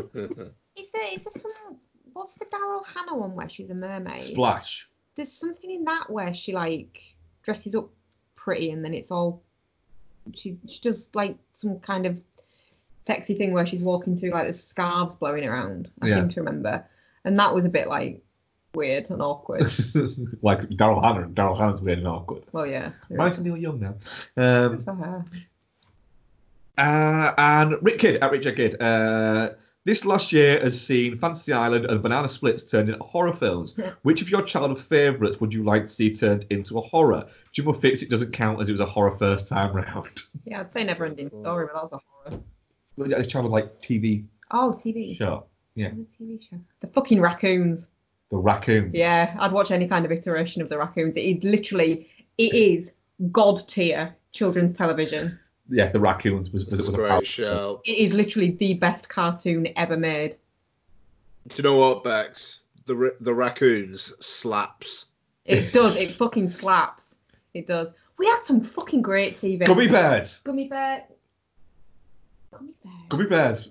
Is 0.76 0.90
there 0.91 1.14
is 1.14 1.23
there 1.23 1.32
some 1.38 1.80
what's 2.11 2.36
the 2.36 2.45
Daryl 2.45 2.86
Hannah 2.86 3.15
one 3.15 3.36
where 3.36 3.49
she's 3.49 3.69
a 3.69 3.73
mermaid? 3.73 4.18
Splash. 4.18 4.90
There's 5.15 5.32
something 5.32 5.72
in 5.72 5.86
that 5.86 6.10
where 6.10 6.34
she 6.34 6.52
like 6.52 6.99
dresses 7.41 7.76
up 7.76 7.90
pretty 8.45 8.69
and 8.69 8.85
then 8.85 8.93
it's 8.93 9.09
all 9.09 9.41
she 10.35 10.57
she 10.67 10.80
does 10.81 11.09
like 11.15 11.35
some 11.53 11.80
kind 11.80 12.05
of 12.05 12.22
sexy 13.07 13.34
thing 13.34 13.53
where 13.53 13.65
she's 13.65 13.81
walking 13.81 14.17
through 14.19 14.30
like 14.30 14.45
the 14.47 14.53
scarves 14.53 15.15
blowing 15.15 15.45
around. 15.47 15.89
I 16.01 16.07
Yeah. 16.09 16.15
seem 16.17 16.30
to 16.30 16.39
remember. 16.41 16.85
And 17.23 17.39
that 17.39 17.53
was 17.55 17.65
a 17.65 17.69
bit 17.69 17.88
like 17.88 18.22
weird 18.76 19.09
and 19.09 19.22
awkward. 19.22 19.61
like 20.43 20.61
Daryl 20.69 21.01
Hannah. 21.03 21.27
Daryl 21.30 21.57
Hannah's 21.57 21.81
weird 21.81 21.99
and 21.99 22.07
awkward. 22.07 22.43
well 22.51 22.67
yeah. 22.67 22.91
Mine's 23.09 23.39
Neil 23.39 23.57
Young 23.57 23.80
now. 23.80 23.95
Um, 24.38 24.84
For 24.84 24.93
her. 24.93 25.26
Uh, 26.77 27.31
and 27.38 27.76
Rick 27.81 27.99
Kidd 27.99 28.17
at 28.22 28.31
Richard 28.31 28.55
Kidd. 28.57 28.81
Uh, 28.81 29.49
this 29.85 30.03
last 30.03 30.31
year 30.33 30.59
has 30.61 30.79
seen 30.79 31.17
Fantasy 31.17 31.53
Island 31.53 31.85
and 31.85 32.01
Banana 32.01 32.27
Splits 32.27 32.63
turned 32.63 32.89
into 32.89 33.03
horror 33.03 33.31
films. 33.33 33.73
Which 34.01 34.21
of 34.21 34.29
your 34.29 34.41
childhood 34.41 34.83
favourites 34.83 35.39
would 35.39 35.53
you 35.53 35.63
like 35.63 35.83
to 35.83 35.89
see 35.89 36.11
turned 36.13 36.45
into 36.49 36.77
a 36.77 36.81
horror? 36.81 37.27
Jim 37.51 37.71
Fix 37.73 38.01
it 38.01 38.09
doesn't 38.09 38.31
count 38.33 38.59
as 38.59 38.67
it 38.69 38.71
was 38.73 38.81
a 38.81 38.85
horror 38.85 39.11
first 39.11 39.47
time 39.47 39.75
round. 39.75 40.23
Yeah, 40.43 40.59
I'd 40.61 40.73
say 40.73 40.83
never 40.83 41.05
ending 41.05 41.29
story, 41.29 41.65
but 41.65 41.73
that 41.75 41.83
was 41.83 41.93
a 41.93 41.99
horror. 42.99 43.15
a 43.19 43.25
childhood 43.25 43.51
like 43.51 43.81
TV 43.81 44.25
Oh, 44.51 44.79
TV. 44.83 45.17
show. 45.17 45.45
Yeah. 45.73 45.89
The 45.89 46.05
TV 46.23 46.39
show. 46.49 46.59
The 46.81 46.87
fucking 46.87 47.19
raccoons. 47.21 47.89
The 48.29 48.37
raccoons. 48.37 48.91
Yeah, 48.93 49.35
I'd 49.39 49.51
watch 49.51 49.71
any 49.71 49.87
kind 49.87 50.05
of 50.05 50.11
iteration 50.11 50.61
of 50.61 50.69
the 50.69 50.77
raccoons. 50.77 51.15
It 51.17 51.21
is 51.21 51.43
literally, 51.43 52.09
it 52.37 52.53
is 52.55 52.93
god 53.31 53.67
tier 53.67 54.15
children's 54.33 54.75
television. 54.75 55.39
Yeah, 55.69 55.91
the 55.91 55.99
raccoons 55.99 56.51
was, 56.51 56.65
was, 56.65 56.77
was 56.77 56.93
a 56.95 56.97
Great 56.97 57.09
power- 57.09 57.25
show. 57.25 57.81
It 57.85 57.97
is 57.97 58.13
literally 58.13 58.51
the 58.51 58.75
best 58.75 59.09
cartoon 59.09 59.67
ever 59.75 59.97
made. 59.97 60.37
Do 61.47 61.55
you 61.57 61.63
know 61.63 61.77
what, 61.77 62.03
Bex? 62.03 62.61
The 62.85 63.15
the 63.19 63.33
raccoons 63.33 64.13
slaps. 64.23 65.05
It 65.45 65.73
does. 65.73 65.95
It 65.95 66.11
fucking 66.11 66.49
slaps. 66.49 67.15
It 67.53 67.67
does. 67.67 67.89
We 68.17 68.27
had 68.27 68.41
some 68.43 68.61
fucking 68.61 69.01
great 69.01 69.39
TV. 69.39 69.65
Gummy 69.65 69.87
bears. 69.87 70.39
Gummy 70.43 70.67
bear. 70.67 71.03
Gummy 73.09 73.25
bears. 73.25 73.69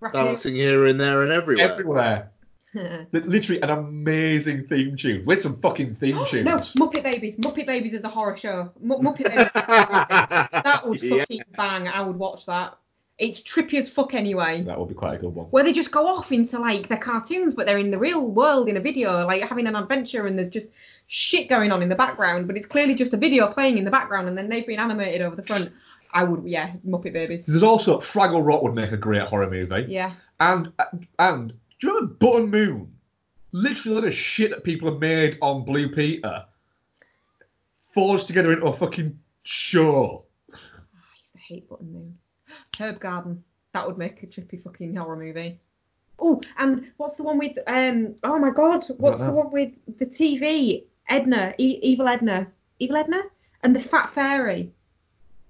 Raccoon. 0.00 0.24
Dancing 0.24 0.54
here 0.54 0.86
and 0.86 1.00
there 1.00 1.22
and 1.22 1.32
everywhere. 1.32 1.70
Everywhere. 1.70 2.30
Li- 2.74 3.06
Literally 3.12 3.60
an 3.62 3.70
amazing 3.70 4.66
theme 4.66 4.96
tune. 4.96 5.24
With 5.24 5.42
some 5.42 5.60
fucking 5.60 5.94
theme 5.96 6.18
tunes. 6.30 6.44
no, 6.44 6.56
Muppet 6.56 7.02
Babies. 7.02 7.36
Muppet 7.36 7.66
Babies 7.66 7.94
is 7.94 8.04
a 8.04 8.08
horror 8.08 8.36
show. 8.36 8.70
M- 8.82 8.90
Muppet 8.90 9.24
Babies. 9.24 9.50
that 9.54 10.82
would 10.84 11.02
Yeah. 11.02 11.18
fucking 11.20 11.42
bang. 11.56 11.88
I 11.88 12.00
would 12.02 12.16
watch 12.16 12.46
that. 12.46 12.76
It's 13.18 13.40
trippy 13.40 13.78
as 13.80 13.88
fuck 13.88 14.12
anyway. 14.12 14.62
That 14.64 14.78
would 14.78 14.88
be 14.90 14.94
quite 14.94 15.14
a 15.14 15.18
good 15.18 15.34
one. 15.34 15.46
where 15.46 15.64
they 15.64 15.72
just 15.72 15.90
go 15.90 16.06
off 16.06 16.32
into 16.32 16.58
like 16.58 16.86
the 16.88 16.98
cartoons, 16.98 17.54
but 17.54 17.64
they're 17.66 17.78
in 17.78 17.90
the 17.90 17.96
real 17.98 18.28
world 18.30 18.68
in 18.68 18.76
a 18.76 18.80
video, 18.80 19.24
like 19.26 19.42
having 19.42 19.66
an 19.66 19.74
adventure, 19.74 20.26
and 20.26 20.36
there's 20.36 20.50
just 20.50 20.70
shit 21.06 21.48
going 21.48 21.72
on 21.72 21.82
in 21.82 21.88
the 21.88 21.94
background, 21.94 22.46
but 22.46 22.58
it's 22.58 22.66
clearly 22.66 22.94
just 22.94 23.14
a 23.14 23.16
video 23.16 23.50
playing 23.50 23.78
in 23.78 23.86
the 23.86 23.90
background, 23.90 24.28
and 24.28 24.36
then 24.36 24.50
they've 24.50 24.66
been 24.66 24.78
animated 24.78 25.22
over 25.22 25.34
the 25.34 25.42
front. 25.44 25.72
I 26.12 26.24
would, 26.24 26.44
yeah, 26.44 26.72
Muppet 26.86 27.14
Babies. 27.14 27.46
There's 27.46 27.62
also 27.62 27.98
Fraggle 28.00 28.44
Rock 28.46 28.62
would 28.62 28.74
make 28.74 28.92
a 28.92 28.98
great 28.98 29.22
horror 29.22 29.48
movie. 29.48 29.86
Yeah. 29.88 30.12
And 30.38 30.70
and 31.18 31.54
do 31.80 31.86
you 31.86 31.94
remember 31.94 32.14
Button 32.14 32.50
Moon? 32.50 32.92
Literally, 33.52 33.96
a 33.96 34.00
lot 34.00 34.08
of 34.08 34.14
shit 34.14 34.50
that 34.50 34.64
people 34.64 34.90
have 34.90 35.00
made 35.00 35.38
on 35.40 35.64
Blue 35.64 35.88
Peter 35.88 36.44
forged 37.92 38.26
together 38.26 38.52
into 38.52 38.66
a 38.66 38.72
fucking 38.72 39.18
show. 39.44 40.24
I 40.52 40.58
used 41.18 41.32
to 41.32 41.38
hate 41.38 41.68
Button 41.68 41.92
Moon. 41.92 42.18
Herb 42.78 43.00
Garden. 43.00 43.42
That 43.72 43.86
would 43.86 43.98
make 43.98 44.22
a 44.22 44.26
trippy 44.26 44.62
fucking 44.62 44.96
horror 44.96 45.16
movie. 45.16 45.60
Oh, 46.18 46.40
and 46.58 46.92
what's 46.96 47.16
the 47.16 47.22
one 47.22 47.38
with 47.38 47.58
um? 47.66 48.16
Oh 48.22 48.38
my 48.38 48.50
God, 48.50 48.86
what's 48.96 49.18
the 49.18 49.30
one 49.30 49.50
with 49.50 49.72
the 49.98 50.06
TV? 50.06 50.84
Edna, 51.08 51.54
e- 51.58 51.78
Evil 51.82 52.08
Edna, 52.08 52.48
Evil 52.78 52.96
Edna, 52.96 53.22
and 53.62 53.76
the 53.76 53.80
Fat 53.80 54.10
Fairy. 54.10 54.72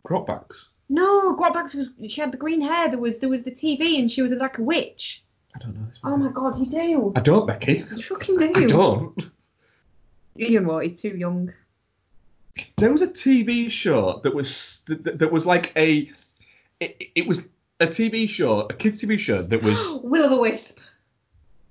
Grotbags. 0.03 0.67
No, 0.89 1.35
Grotbags 1.35 1.75
was 1.75 1.89
she 2.09 2.21
had 2.21 2.33
the 2.33 2.37
green 2.37 2.61
hair. 2.61 2.89
There 2.89 2.99
was 2.99 3.19
there 3.19 3.29
was 3.29 3.45
the 3.45 3.53
TV, 3.53 3.99
and 3.99 4.11
she 4.11 4.23
was 4.23 4.33
like 4.33 4.59
a 4.59 4.63
witch. 4.63 5.23
I 5.57 5.59
don't 5.65 5.75
know. 5.75 5.87
This 5.87 5.99
Oh 6.05 6.17
my 6.17 6.31
God, 6.31 6.59
you 6.59 6.67
do. 6.67 7.13
I 7.17 7.21
don't, 7.21 7.47
Becky. 7.47 7.85
You 7.95 8.03
fucking 8.03 8.39
do. 8.39 8.53
I 8.55 8.67
don't. 8.67 9.27
Ian, 10.39 10.67
what? 10.67 10.85
He's 10.85 11.01
too 11.01 11.17
young. 11.17 11.53
There 12.77 12.93
was 12.93 13.03
a 13.03 13.09
TV 13.09 13.71
show 13.71 14.21
that 14.23 14.35
was 14.35 14.85
that, 14.87 15.19
that 15.19 15.33
was 15.33 15.47
like 15.47 15.73
a 15.77 16.11
it, 16.81 17.11
it 17.15 17.27
was 17.27 17.49
a 17.81 17.87
TV 17.87 18.29
show, 18.29 18.61
a 18.61 18.75
kids 18.75 19.01
TV 19.01 19.19
show 19.19 19.43
that 19.43 19.63
was 19.63 19.89
Will 20.03 20.27
o' 20.27 20.29
the 20.29 20.37
Wisp, 20.37 20.79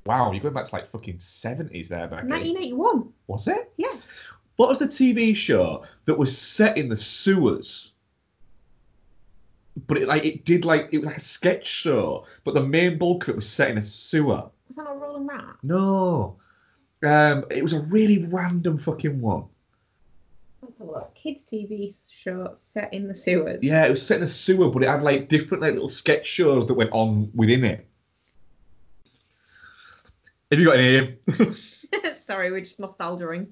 wow, 0.05 0.31
you're 0.31 0.41
going 0.41 0.53
back 0.53 0.65
to 0.65 0.75
like 0.75 0.89
fucking 0.89 1.19
seventies 1.19 1.89
there, 1.89 2.07
Becky. 2.07 2.27
1981. 2.27 3.13
Was 3.27 3.47
it? 3.47 3.71
Yeah. 3.77 3.93
What 4.55 4.69
was 4.69 4.79
the 4.79 4.87
TV 4.87 5.35
show 5.35 5.83
that 6.05 6.17
was 6.17 6.37
set 6.37 6.77
in 6.77 6.89
the 6.89 6.97
sewers? 6.97 7.91
But 9.87 9.97
it 9.97 10.07
like 10.07 10.23
it 10.23 10.45
did 10.45 10.63
like 10.65 10.89
it 10.91 10.99
was 10.99 11.07
like 11.07 11.17
a 11.17 11.21
sketch 11.21 11.65
show, 11.65 12.25
but 12.43 12.53
the 12.53 12.63
main 12.63 12.97
bulk 12.97 13.23
of 13.23 13.29
it 13.29 13.35
was 13.35 13.49
set 13.49 13.69
in 13.69 13.77
a 13.77 13.81
sewer. 13.81 14.49
Was 14.67 14.75
that 14.77 14.83
not 14.83 14.99
Roland 14.99 15.27
Rat? 15.27 15.55
No. 15.63 16.37
Um, 17.03 17.45
it 17.51 17.61
was 17.61 17.73
a 17.73 17.81
really 17.81 18.25
random 18.25 18.77
fucking 18.77 19.19
one. 19.19 19.45
Let's 20.61 20.77
have 20.79 20.87
a 20.87 20.91
look. 20.91 21.13
Kids 21.13 21.41
TV 21.51 21.95
show 22.09 22.55
set 22.57 22.93
in 22.93 23.07
the 23.07 23.15
sewers. 23.15 23.61
Yeah, 23.61 23.85
it 23.85 23.89
was 23.89 24.05
set 24.05 24.19
in 24.19 24.23
a 24.23 24.29
sewer, 24.29 24.69
but 24.69 24.81
it 24.81 24.89
had 24.89 25.03
like 25.03 25.29
different 25.29 25.61
like 25.61 25.73
little 25.73 25.89
sketch 25.89 26.25
shows 26.25 26.65
that 26.67 26.73
went 26.73 26.91
on 26.93 27.29
within 27.35 27.63
it. 27.65 27.85
Have 30.51 30.59
you 30.59 30.65
got 30.65 30.77
any? 30.77 30.93
Ian? 30.93 31.17
Sorry, 32.27 32.51
we're 32.51 32.61
just 32.61 32.79
nostalging. 32.79 33.47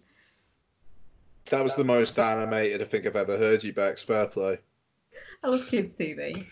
That 1.49 1.63
was 1.63 1.75
the 1.75 1.83
most 1.83 2.17
animated 2.17 2.81
I 2.81 2.85
think 2.85 3.05
I've 3.05 3.15
ever 3.15 3.37
heard 3.37 3.63
you, 3.63 3.73
back. 3.73 3.97
Fair 3.97 4.27
play. 4.27 4.59
I 5.43 5.49
love 5.49 5.67
kids 5.67 5.93
TV. 5.99 6.45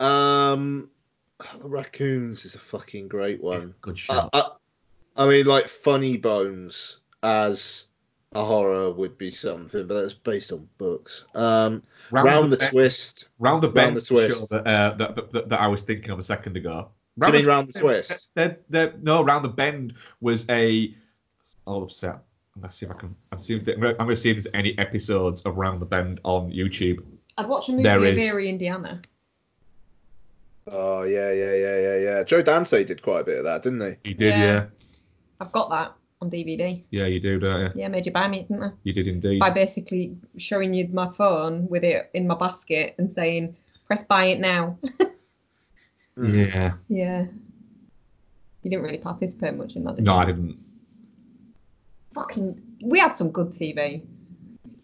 Um, 0.00 0.90
the 1.60 1.68
raccoons 1.68 2.44
is 2.44 2.54
a 2.54 2.58
fucking 2.58 3.08
great 3.08 3.42
one. 3.42 3.74
good 3.80 4.00
I, 4.08 4.28
I, 4.32 4.50
I 5.16 5.26
mean, 5.26 5.46
like 5.46 5.66
Funny 5.66 6.16
Bones 6.16 7.00
as 7.22 7.86
a 8.32 8.44
horror 8.44 8.92
would 8.92 9.18
be 9.18 9.30
something, 9.30 9.86
but 9.86 10.00
that's 10.00 10.14
based 10.14 10.52
on 10.52 10.68
books. 10.78 11.24
Um, 11.34 11.82
Round 12.12 12.26
round, 12.26 12.52
the 12.52 12.56
the, 12.56 12.68
twist. 12.68 13.28
Round 13.40 13.62
the 13.62 13.68
bend 13.68 13.96
the 13.96 13.98
is 13.98 14.08
the 14.08 14.14
show 14.14 14.26
twist. 14.26 14.50
that, 14.50 14.66
uh, 14.66 14.94
that, 14.96 15.16
that, 15.16 15.32
that, 15.32 15.48
that 15.48 15.60
I 15.60 15.66
was 15.66 15.82
thinking 15.82 16.10
of 16.10 16.18
a 16.18 16.22
second 16.22 16.56
ago. 16.56 16.90
Do 17.18 17.26
you 17.26 17.32
mean 17.32 17.46
Round 17.46 17.68
the 17.68 17.78
Twist? 17.78 18.28
They're, 18.34 18.58
they're, 18.68 18.94
no, 19.02 19.24
round 19.24 19.44
the 19.44 19.48
bend 19.48 19.94
was 20.20 20.44
a. 20.48 20.94
All 21.64 21.82
upset. 21.82 22.20
I'm 22.54 22.62
gonna 22.62 22.72
see 22.72 22.86
if 22.86 22.92
I 22.92 22.94
can. 22.94 23.14
I'm, 23.32 23.40
seeing, 23.40 23.60
I'm 23.60 23.80
gonna 23.80 23.88
I'm 23.90 24.06
gonna 24.06 24.16
see 24.16 24.30
if 24.30 24.36
there's 24.36 24.54
any 24.54 24.78
episodes 24.78 25.42
of 25.42 25.56
Round 25.56 25.82
the 25.82 25.86
Bend 25.86 26.20
on 26.24 26.50
YouTube. 26.50 27.02
I'd 27.38 27.46
watch 27.48 27.68
a 27.68 27.72
movie 27.72 27.84
There 27.84 27.98
of 27.98 28.04
is. 28.04 28.20
Eerie, 28.20 28.48
Indiana. 28.48 29.00
Oh 30.70 31.02
yeah, 31.02 31.32
yeah, 31.32 31.54
yeah, 31.54 31.78
yeah, 31.80 31.96
yeah. 31.96 32.24
Joe 32.24 32.42
Dante 32.42 32.84
did 32.84 33.00
quite 33.02 33.20
a 33.20 33.24
bit 33.24 33.38
of 33.38 33.44
that, 33.44 33.62
didn't 33.62 33.80
he? 33.80 34.10
He 34.10 34.14
did, 34.14 34.28
Yeah. 34.34 34.44
yeah. 34.44 34.64
I've 35.40 35.52
got 35.52 35.70
that 35.70 35.94
on 36.20 36.30
DVD. 36.30 36.82
Yeah, 36.90 37.06
you 37.06 37.20
do, 37.20 37.38
don't 37.38 37.60
you? 37.60 37.70
Yeah, 37.76 37.86
I 37.86 37.88
made 37.88 38.04
you 38.04 38.12
buy 38.12 38.28
me, 38.28 38.40
didn't 38.42 38.62
I? 38.64 38.70
You 38.82 38.92
did 38.92 39.06
indeed. 39.06 39.38
By 39.40 39.50
basically 39.50 40.18
showing 40.36 40.74
you 40.74 40.88
my 40.88 41.10
phone 41.16 41.68
with 41.68 41.84
it 41.84 42.10
in 42.12 42.26
my 42.26 42.34
basket 42.34 42.96
and 42.98 43.14
saying, 43.14 43.56
press 43.86 44.02
buy 44.02 44.26
it 44.26 44.40
now. 44.40 44.76
Hmm. 46.16 46.36
Yeah. 46.36 46.72
yeah. 46.88 47.26
You 48.64 48.70
didn't 48.70 48.82
really 48.82 48.98
participate 48.98 49.54
much 49.54 49.76
in 49.76 49.84
that, 49.84 49.94
did 49.94 50.04
No, 50.04 50.14
you? 50.14 50.18
I 50.18 50.24
didn't. 50.24 50.58
Fucking, 52.12 52.60
we 52.82 52.98
had 52.98 53.12
some 53.14 53.30
good 53.30 53.54
TV. 53.54 54.02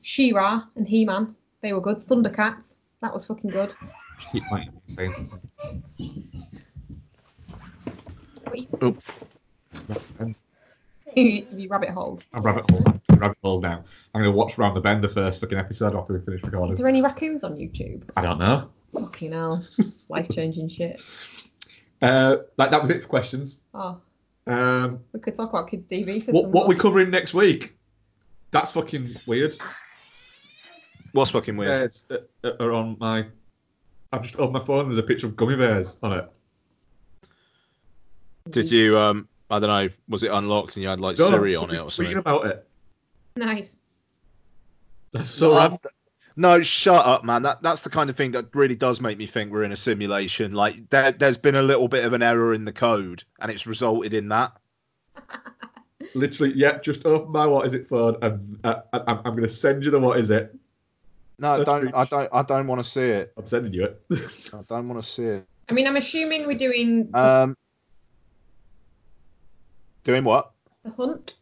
She-Ra 0.03 0.63
and 0.77 0.87
He-Man, 0.87 1.35
they 1.65 1.73
were 1.73 1.81
good. 1.81 1.97
Thundercats, 2.07 2.75
that 3.01 3.13
was 3.13 3.25
fucking 3.25 3.51
good. 3.51 3.75
Just 4.19 4.31
keep 4.31 4.45
playing. 4.45 4.71
saying. 4.95 5.31
What 8.45 8.59
you, 8.59 8.69
Oh. 8.83 8.97
you 11.57 11.69
rabbit 11.69 11.89
hole. 11.89 12.21
I'm 12.35 12.43
rabbit 12.43 12.71
hole. 12.71 12.85
Rabbit 13.17 13.39
hole 13.43 13.61
now. 13.63 13.83
I'm 14.15 14.21
gonna 14.23 14.31
watch 14.37 14.59
Round 14.59 14.77
the 14.77 14.81
Bend 14.81 15.03
the 15.03 15.09
first 15.09 15.41
fucking 15.41 15.57
episode 15.57 15.97
after 15.97 16.13
we 16.13 16.21
finish 16.21 16.43
Is 16.43 16.51
recording. 16.51 16.77
there 16.77 16.87
any 16.87 17.01
raccoons 17.01 17.45
on 17.45 17.57
YouTube? 17.57 18.03
I 18.17 18.23
don't 18.23 18.39
know. 18.39 18.69
Fucking 18.93 19.33
hell. 19.33 19.67
Life 20.11 20.29
changing 20.33 20.69
shit. 20.69 21.01
Uh, 22.03 22.37
like 22.59 22.71
that 22.73 22.81
was 22.81 22.91
it 22.91 23.01
for 23.03 23.09
questions. 23.09 23.61
Oh, 23.73 23.99
Um, 24.47 25.01
we 25.15 25.21
could 25.21 25.35
talk 25.35 25.49
about 25.49 25.71
kids' 25.71 25.87
TV 25.91 26.23
for 26.25 26.33
what 26.33 26.43
some 26.43 26.53
what 26.53 26.69
we 26.69 26.75
covering 26.77 27.09
next 27.11 27.33
week? 27.33 27.75
That's 28.51 28.73
fucking 28.73 29.17
weird. 29.27 29.57
What's 31.15 31.31
fucking 31.31 31.57
weird? 31.57 31.79
Bears 31.79 32.07
uh, 32.11 32.17
uh, 32.43 32.57
are 32.59 32.73
on 32.73 32.97
my. 32.99 33.25
I've 34.13 34.23
just 34.23 34.35
opened 34.35 34.55
my 34.55 34.65
phone. 34.65 34.87
There's 34.87 34.99
a 34.99 35.03
picture 35.03 35.29
of 35.29 35.37
gummy 35.37 35.55
bears 35.57 35.97
on 36.03 36.13
it. 36.13 36.29
Did 38.51 38.69
you? 38.71 38.99
Um, 38.99 39.29
I 39.49 39.61
don't 39.61 39.69
know. 39.69 39.89
Was 40.09 40.25
it 40.25 40.33
unlocked 40.33 40.77
and 40.77 40.83
you 40.83 40.89
had 40.89 41.01
like 41.01 41.17
No, 41.17 41.31
Siri 41.31 41.55
on 41.55 41.71
it 41.71 41.79
somebody's 41.79 41.83
or 41.83 41.87
tweeting 41.87 42.15
something? 42.15 42.17
about 42.17 42.47
it. 42.47 42.69
Nice. 43.37 43.77
That's 45.13 45.31
so 45.31 45.53
No, 45.53 45.59
random. 45.59 45.79
No, 46.37 46.63
shut 46.63 47.07
up, 47.07 47.23
man. 47.25 47.43
That 47.43 47.63
that's 47.63 47.83
the 47.83 47.91
kind 47.91 48.11
of 48.11 48.17
thing 48.17 48.33
that 48.33 48.47
really 48.53 48.75
does 48.75 49.01
make 49.01 49.17
me 49.17 49.27
think 49.27 49.53
we're 49.53 49.63
in 49.63 49.71
a 49.71 49.77
simulation. 49.77 50.53
Like 50.53 50.91
there, 50.91 51.13
there's 51.13 51.39
been 51.39 51.55
a 51.55 51.63
little 51.63 51.87
bit 51.87 52.05
of 52.05 52.13
an 52.13 52.23
error 52.23 52.55
in 52.55 52.65
the 52.65 52.73
code, 52.73 53.23
and 53.39 53.53
it's 53.53 53.69
resulted 53.69 54.15
in 54.15 54.29
that. 54.31 54.53
Literally, 56.17 56.55
yeah. 56.57 56.79
Just 56.79 57.07
open 57.07 57.31
my 57.31 57.47
what 57.47 57.67
is 57.67 57.75
it 57.75 57.89
phone, 57.89 58.17
and 58.21 58.59
uh, 58.65 58.81
I, 58.93 58.99
I'm, 59.07 59.19
I'm 59.25 59.35
gonna 59.37 59.49
send 59.49 59.85
you 59.85 59.93
the 59.93 60.01
what 60.01 60.19
is 60.19 60.31
it. 60.31 60.57
No, 61.39 61.57
That's 61.59 61.69
don't. 61.69 61.81
pretty- 61.81 61.95
I 61.95 62.05
don't. 62.05 62.29
I 62.33 62.43
don't 62.43 62.67
want 62.67 62.85
to 62.85 62.89
see 62.89 63.03
it. 63.03 63.33
I'm 63.37 63.47
sending 63.47 63.73
you 63.73 63.85
it. 63.85 64.03
I 64.55 64.61
don't 64.69 64.89
want 64.89 65.03
to 65.03 65.09
see 65.09 65.25
it. 65.25 65.45
I 65.69 65.73
mean, 65.73 65.87
I'm 65.87 65.97
assuming 65.97 66.47
we're 66.47 66.59
doing 66.59 67.11
Um, 67.15 67.57
doing 70.05 70.25
what? 70.25 70.53
the 70.85 70.91
hunt. 70.91 71.37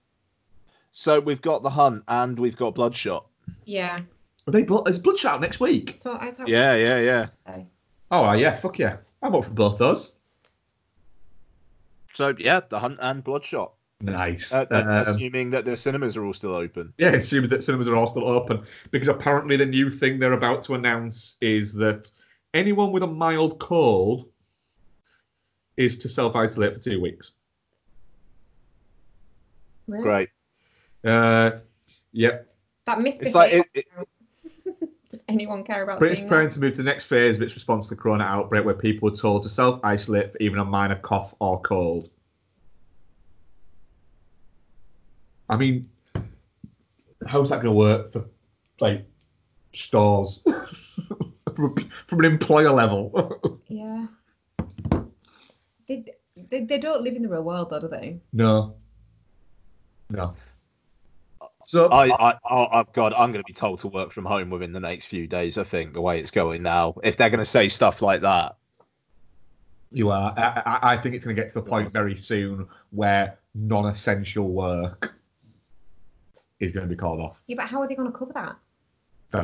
So 0.92 1.20
we've 1.20 1.42
got 1.42 1.62
the 1.62 1.70
hunt 1.70 2.04
and 2.06 2.38
we've 2.38 2.56
got 2.56 2.74
bloodshot. 2.74 3.26
Yeah. 3.64 4.00
Are 4.46 4.50
they 4.50 4.62
blood? 4.62 4.88
Is 4.88 4.98
Bloodshot 4.98 5.40
next 5.40 5.60
week? 5.60 5.96
So 6.00 6.12
I 6.18 6.30
thought. 6.32 6.48
Yeah, 6.48 6.74
yeah, 6.74 6.98
yeah. 7.00 7.26
Okay. 7.48 7.66
Oh 8.10 8.24
uh, 8.24 8.32
yeah, 8.34 8.54
fuck 8.54 8.78
yeah. 8.78 8.96
I'm 9.22 9.34
up 9.34 9.44
for 9.44 9.50
both 9.50 9.78
those. 9.78 10.12
So 12.14 12.34
yeah, 12.38 12.60
the 12.68 12.78
hunt 12.78 12.98
and 13.00 13.22
bloodshot. 13.24 13.72
Nice. 14.02 14.52
Uh, 14.52 14.66
Um, 14.70 14.88
assuming 14.88 15.50
that 15.50 15.64
the 15.64 15.76
cinemas 15.76 16.16
are 16.16 16.24
all 16.24 16.32
still 16.32 16.54
open. 16.54 16.92
Yeah, 16.98 17.10
assuming 17.10 17.50
that 17.50 17.62
cinemas 17.62 17.88
are 17.88 17.94
all 17.94 18.06
still 18.06 18.26
open 18.26 18.64
because 18.90 19.08
apparently 19.08 19.56
the 19.56 19.66
new 19.66 19.90
thing 19.90 20.18
they're 20.18 20.32
about 20.32 20.62
to 20.64 20.74
announce 20.74 21.36
is 21.40 21.72
that 21.74 22.10
anyone 22.52 22.90
with 22.90 23.04
a 23.04 23.06
mild 23.06 23.60
cold 23.60 24.28
is 25.76 25.98
to 25.98 26.08
self 26.08 26.34
isolate 26.34 26.74
for 26.74 26.80
two 26.80 27.00
weeks. 27.00 27.32
Really? 29.86 30.02
Great. 30.02 30.28
Uh, 31.04 31.52
yep. 32.12 32.52
That 32.86 33.00
misbehaved. 33.00 33.26
It's 33.26 33.34
like 33.34 33.52
it, 33.52 33.66
it, 33.74 33.86
Does 35.10 35.20
anyone 35.28 35.62
care 35.62 35.82
about 35.82 35.98
British 35.98 36.18
seeing 36.18 36.28
preparing 36.28 36.48
that? 36.48 36.54
to 36.54 36.60
move 36.60 36.72
to 36.72 36.78
the 36.78 36.84
next 36.84 37.04
phase 37.04 37.36
of 37.36 37.42
its 37.42 37.54
response 37.54 37.88
to 37.88 37.94
the 37.94 38.00
corona 38.00 38.24
outbreak, 38.24 38.64
where 38.64 38.74
people 38.74 39.12
are 39.12 39.16
told 39.16 39.42
to 39.44 39.48
self 39.48 39.78
isolate 39.84 40.32
for 40.32 40.38
even 40.38 40.58
a 40.58 40.64
minor 40.64 40.96
cough 40.96 41.34
or 41.38 41.60
cold. 41.60 42.08
I 45.52 45.56
mean, 45.56 45.90
how's 47.26 47.50
that 47.50 47.56
going 47.56 47.66
to 47.66 47.72
work 47.72 48.10
for 48.10 48.24
like 48.80 49.04
stores 49.74 50.42
from, 51.54 51.74
from 52.06 52.18
an 52.20 52.24
employer 52.24 52.70
level? 52.70 53.60
Yeah. 53.68 54.06
They, 55.88 56.04
they, 56.50 56.64
they 56.66 56.78
don't 56.78 57.02
live 57.02 57.16
in 57.16 57.22
the 57.22 57.28
real 57.28 57.42
world, 57.42 57.70
though, 57.70 57.80
do 57.80 57.88
they? 57.88 58.20
no, 58.34 58.74
no. 60.10 60.34
So 61.64 61.86
I, 61.86 62.08
I, 62.10 62.38
oh, 62.50 62.68
oh, 62.70 62.84
God, 62.92 63.14
I'm 63.14 63.32
going 63.32 63.42
to 63.42 63.46
be 63.46 63.54
told 63.54 63.78
to 63.80 63.88
work 63.88 64.12
from 64.12 64.26
home 64.26 64.50
within 64.50 64.72
the 64.72 64.80
next 64.80 65.06
few 65.06 65.26
days. 65.26 65.56
I 65.56 65.64
think 65.64 65.94
the 65.94 66.02
way 66.02 66.20
it's 66.20 66.30
going 66.30 66.62
now. 66.62 66.96
If 67.02 67.16
they're 67.16 67.30
going 67.30 67.38
to 67.38 67.46
say 67.46 67.70
stuff 67.70 68.02
like 68.02 68.20
that, 68.20 68.56
You 69.90 70.10
are. 70.10 70.34
I, 70.36 70.42
I, 70.66 70.92
I 70.92 70.96
think 70.98 71.14
it's 71.14 71.24
going 71.24 71.34
to 71.34 71.42
get 71.42 71.48
to 71.48 71.54
the 71.54 71.62
point 71.62 71.90
very 71.90 72.16
soon 72.16 72.68
where 72.90 73.38
non-essential 73.54 74.46
work 74.48 75.14
is 76.62 76.72
going 76.72 76.88
to 76.88 76.88
be 76.88 76.96
called 76.96 77.20
off. 77.20 77.42
Yeah, 77.46 77.56
but 77.56 77.66
how 77.66 77.80
are 77.82 77.88
they 77.88 77.94
going 77.94 78.10
to 78.10 78.16
cover 78.16 78.32
that? 78.32 78.56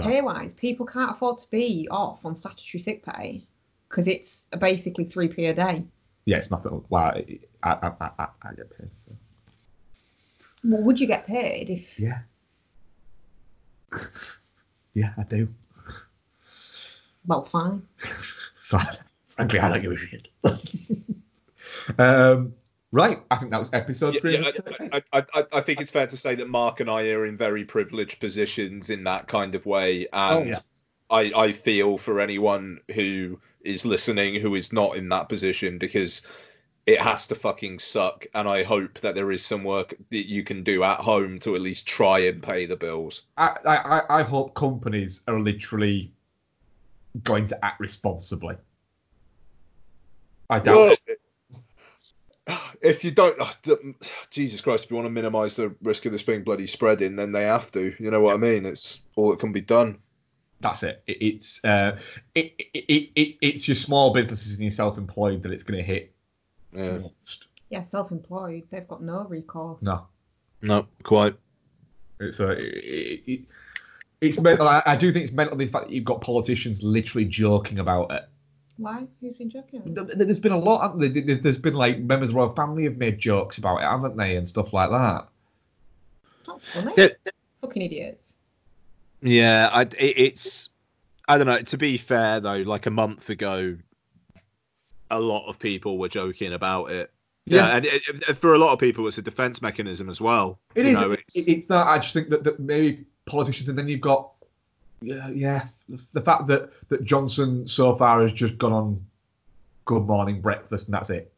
Pay 0.03 0.20
wise, 0.20 0.53
people 0.53 0.85
can't 0.85 1.11
afford 1.11 1.39
to 1.39 1.51
be 1.51 1.89
off 1.90 2.24
on 2.24 2.36
statutory 2.36 2.81
sick 2.81 3.05
pay 3.05 3.47
because 3.89 4.07
it's 4.07 4.47
basically 4.59 5.07
3p 5.07 5.51
a 5.51 5.55
day. 5.55 5.85
Yeah, 6.27 6.36
it's 6.36 6.51
nothing. 6.51 6.85
Well, 6.90 7.05
I, 7.05 7.39
I, 7.62 7.90
I, 8.01 8.11
I, 8.19 8.27
I 8.43 8.55
get 8.55 8.77
paid. 8.77 8.90
So. 8.99 9.12
Well, 10.62 10.82
would 10.82 11.01
you 11.01 11.07
get 11.07 11.27
paid 11.27 11.70
if. 11.70 11.99
Yeah. 11.99 12.19
Yeah, 14.93 15.15
I 15.16 15.23
do. 15.23 15.49
Well, 17.27 17.45
fine. 17.45 17.82
So, 18.61 18.78
frankly, 19.28 19.61
I 19.61 19.70
don't 19.70 19.81
give 19.81 19.93
a 19.93 19.97
shit. 19.97 20.28
um, 21.99 22.53
right, 22.93 23.20
I 23.31 23.36
think 23.36 23.51
that 23.51 23.59
was 23.60 23.70
episode 23.73 24.15
Yeah, 24.15 24.20
three. 24.20 24.39
yeah, 24.39 24.51
I, 24.93 25.02
I, 25.12 25.24
I, 25.35 25.44
I 25.55 25.60
think 25.60 25.81
it's 25.81 25.90
fair 25.90 26.06
to 26.06 26.16
say 26.16 26.35
that 26.36 26.48
Mark 26.48 26.81
and 26.81 26.90
I 26.90 27.09
are 27.10 27.27
in 27.27 27.36
very 27.36 27.65
privileged 27.65 28.20
positions 28.20 28.90
in 28.90 29.05
that 29.05 29.27
kind 29.28 29.55
of 29.55 29.66
way, 29.66 30.06
oh, 30.12 30.40
and 30.40 30.48
yeah. 30.51 30.59
I, 31.10 31.32
I 31.35 31.52
feel 31.52 31.98
for 31.98 32.20
anyone 32.20 32.81
who 32.94 33.40
is 33.62 33.85
listening 33.85 34.35
who 34.36 34.55
is 34.55 34.73
not 34.73 34.97
in 34.97 35.09
that 35.10 35.28
position 35.28 35.78
because 35.78 36.23
it 36.86 37.01
has 37.02 37.27
to 37.27 37.35
fucking 37.35 37.78
suck, 37.81 38.27
and 38.35 38.48
I 38.48 38.62
hope 38.62 39.01
that 39.01 39.15
there 39.15 39.31
is 39.31 39.44
some 39.44 39.62
work 39.62 39.93
that 40.10 40.27
you 40.27 40.43
can 40.43 40.62
do 40.65 40.82
at 40.85 41.01
home 41.01 41.39
to 41.40 41.55
at 41.55 41.60
least 41.60 41.86
try 41.86 42.20
and 42.20 42.43
pay 42.43 42.65
the 42.65 42.77
bills. 42.77 43.23
I, 43.36 43.56
I, 43.66 44.20
I- 44.20 44.23
hope 44.23 44.55
companies 44.55 45.23
are 45.28 45.39
literally 45.39 46.12
going 47.24 47.47
to 47.48 47.62
act 47.62 47.81
responsibly. 47.81 48.56
I 50.48 50.60
doubt 50.60 50.77
Well, 50.77 50.93
it. 50.93 51.01
If 52.83 53.05
you 53.05 53.11
don't, 53.11 53.37
oh, 53.41 53.53
the- 53.63 53.95
Jesus 54.31 54.61
Christ, 54.61 54.85
if 54.85 54.91
you 54.91 54.97
want 54.97 55.07
to 55.07 55.11
minimise 55.11 55.57
the 55.57 55.75
risk 55.83 56.07
of 56.07 56.13
this 56.13 56.23
being 56.23 56.45
bloody 56.45 56.67
spreading, 56.67 57.17
then 57.17 57.33
they 57.33 57.45
have 57.45 57.71
to. 57.73 57.95
You 57.99 58.11
know 58.11 58.21
what 58.21 58.35
I 58.35 58.39
mean? 58.39 58.67
It's 58.67 59.03
all 59.17 59.31
that 59.31 59.39
can 59.39 59.53
be 59.53 59.61
done. 59.61 59.99
That's 60.61 60.83
it. 60.83 61.03
it 61.07 61.19
it's 61.21 61.65
uh, 61.65 61.99
it, 62.35 62.53
it, 62.59 62.85
it, 62.89 63.11
it, 63.15 63.37
it's 63.41 63.69
your 63.69 63.77
small 63.77 64.13
businesses 64.13 64.53
and 64.55 64.63
your 64.63 64.73
self-employed 64.73 65.43
that 65.45 65.53
it's 65.53 65.63
going 65.63 65.79
to 65.79 65.85
hit. 65.85 66.13
Yeah. 66.73 66.99
most. 66.99 67.45
Yeah, 67.71 67.85
self 67.91 68.11
employed, 68.11 68.65
they've 68.71 68.89
got 68.89 69.03
no 69.03 69.25
recourse. 69.25 69.83
No, 69.83 70.07
No, 70.63 70.87
quite. 71.03 71.37
it's 72.19 72.41
uh, 72.41 72.49
it, 72.49 72.59
it, 72.59 73.23
it, 73.33 73.41
it's 74.21 74.41
mental. 74.41 74.67
I, 74.67 74.83
I 74.85 74.97
do 74.97 75.13
think 75.13 75.25
it's 75.25 75.33
mental 75.33 75.57
the 75.57 75.67
fact 75.67 75.87
that 75.87 75.93
you've 75.93 76.05
got 76.05 76.21
politicians 76.21 76.83
literally 76.83 77.27
joking 77.27 77.79
about 77.79 78.11
it. 78.11 78.29
Why? 78.79 79.07
Who's 79.21 79.37
been 79.37 79.51
joking? 79.51 79.81
about 79.85 80.11
it? 80.11 80.15
Th- 80.17 80.27
There's 80.27 80.39
been 80.41 80.53
a 80.53 80.59
lot. 80.59 80.99
there? 80.99 81.09
There- 81.09 81.35
There's 81.37 81.59
been 81.59 81.75
like 81.75 81.99
members 81.99 82.31
of 82.31 82.35
the 82.35 82.41
royal 82.41 82.55
family 82.55 82.85
have 82.85 82.97
made 82.97 83.19
jokes 83.19 83.59
about 83.59 83.79
it, 83.79 83.83
haven't 83.85 84.17
they, 84.17 84.37
and 84.37 84.49
stuff 84.49 84.73
like 84.73 84.91
that. 84.91 85.29
Not 86.47 86.63
funny. 86.73 86.93
Yeah. 86.97 87.09
Fucking 87.61 87.83
idiots. 87.83 88.23
Yeah, 89.21 89.69
I, 89.73 89.83
it, 89.83 89.97
it's. 89.99 90.71
I 91.29 91.37
don't 91.37 91.47
know. 91.49 91.61
To 91.61 91.77
be 91.77 91.97
fair 91.99 92.41
though, 92.41 92.59
like 92.59 92.87
a 92.87 92.91
month 92.91 93.29
ago, 93.31 93.77
a 95.11 95.21
lot 95.21 95.47
of 95.49 95.59
people 95.59 95.99
were 95.99 96.09
joking 96.09 96.53
about 96.53 96.91
it. 96.93 97.11
Yeah, 97.47 97.67
Yeah. 97.69 97.77
and 97.77 97.87
it, 97.87 98.03
it- 98.29 98.37
for 98.37 98.55
a 98.55 98.59
lot 98.59 98.73
of 98.73 98.79
people, 98.79 99.07
it's 99.09 99.19
a 99.19 99.23
defense 99.23 99.61
mechanism 99.61 100.09
as 100.09 100.21
well. 100.21 100.61
It 100.77 100.87
you 100.87 100.93
is. 100.95 101.01
know, 101.01 101.13
it, 101.13 101.23
it's 101.35 101.67
that. 101.67 101.87
I 101.89 101.99
just 101.99 102.15
think 102.15 102.29
that, 102.31 102.45
that 102.45 102.61
maybe 102.61 103.05
politicians, 103.27 103.69
and 103.69 103.77
then 103.77 103.89
you've 103.89 104.01
got, 104.01 104.31
yeah, 105.01 105.29
yeah, 105.29 105.66
the, 105.89 106.05
the 106.12 106.20
fact 106.20 106.47
that 106.49 106.70
that 106.89 107.05
Johnson 107.05 107.66
so 107.66 107.95
far 107.95 108.23
has 108.23 108.33
just 108.33 108.59
gone 108.59 108.73
on 108.73 109.07
Good 109.85 110.03
Morning 110.07 110.41
Breakfast, 110.41 110.87
and 110.87 110.95
that's 110.95 111.11
it. 111.11 111.33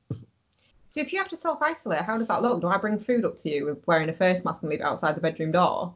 So 0.90 1.00
if 1.00 1.12
you 1.12 1.18
have 1.18 1.28
to 1.28 1.36
self 1.36 1.62
isolate, 1.62 2.02
how 2.02 2.18
does 2.18 2.28
that 2.28 2.42
look? 2.42 2.60
Do 2.60 2.66
I 2.66 2.76
bring 2.76 2.98
food 2.98 3.24
up 3.24 3.40
to 3.42 3.48
you 3.48 3.64
with 3.64 3.86
wearing 3.86 4.08
a 4.08 4.12
face 4.12 4.44
mask 4.44 4.62
and 4.62 4.70
leave 4.70 4.80
it 4.80 4.84
outside 4.84 5.14
the 5.14 5.20
bedroom 5.20 5.52
door? 5.52 5.94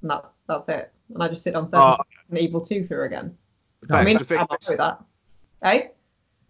And 0.00 0.10
that 0.10 0.24
that's 0.48 0.68
it. 0.68 0.92
And 1.12 1.22
I 1.22 1.28
just 1.28 1.44
sit 1.44 1.54
on 1.54 1.68
Uh, 1.72 1.96
an 2.30 2.38
evil 2.38 2.64
toother 2.64 3.04
again. 3.04 3.36
Bex, 3.82 3.92
I 3.92 4.04
mean, 4.04 4.18
the 4.18 4.24
thing 4.24 4.38
I'm 4.38 4.46
all 4.48 4.56
right 4.60 4.68
with 4.68 4.78
that. 4.78 5.04
Hey? 5.62 5.90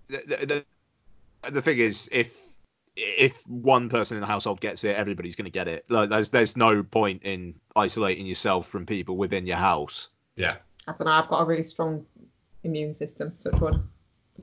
the, 0.09 0.19
the, 0.27 0.65
the, 1.43 1.51
the 1.51 1.63
thing 1.63 1.79
is, 1.79 2.09
if 2.13 2.41
if 2.97 3.47
one 3.47 3.89
person 3.89 4.17
in 4.17 4.23
the 4.23 4.27
household 4.27 4.61
gets 4.61 4.83
it, 4.85 4.97
everybody's 4.97 5.37
going 5.37 5.45
to 5.45 5.51
get 5.51 5.69
it. 5.69 5.85
Like, 5.91 6.09
there's 6.09 6.31
there's 6.31 6.57
no 6.57 6.83
point 6.83 7.23
in 7.25 7.55
isolating 7.75 8.27
yourself 8.27 8.69
from 8.69 8.87
people 8.87 9.17
within 9.17 9.47
your 9.47 9.59
house. 9.59 10.09
Yeah. 10.37 10.57
I 10.87 10.93
don't 10.93 11.07
know, 11.07 11.13
I've 11.13 11.29
got 11.29 11.43
a 11.43 11.45
really 11.45 11.65
strong 11.65 12.07
immune 12.63 12.95
system, 12.95 13.33
touch 13.43 13.61
wood. 13.61 13.83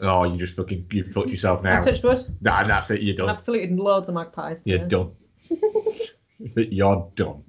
Oh, 0.01 0.23
you 0.23 0.37
just 0.37 0.55
fucking 0.55 0.87
you 0.91 1.03
fucked 1.11 1.29
yourself 1.29 1.63
now. 1.63 1.79
I 1.79 1.81
touched 1.81 2.03
wood. 2.03 2.25
Nah, 2.41 2.63
that's 2.63 2.89
it. 2.89 3.01
You're 3.01 3.13
I've 3.13 3.17
done. 3.17 3.29
absolutely 3.29 3.75
loads 3.75 4.09
of 4.09 4.15
magpies. 4.15 4.57
You're 4.65 4.79
yeah. 4.79 4.85
done. 4.85 5.11
You're 6.55 7.11
done. 7.15 7.43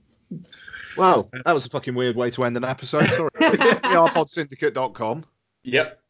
Well, 0.97 1.31
that 1.45 1.53
was 1.53 1.67
a 1.67 1.71
fucking 1.71 1.95
weird 1.95 2.17
way 2.17 2.31
to 2.31 2.45
end 2.45 2.57
an 2.57 2.65
episode. 2.65 3.07
Sorry. 3.07 3.31
PRPodsyndicate.com. 3.41 5.25
Yep. 5.65 6.01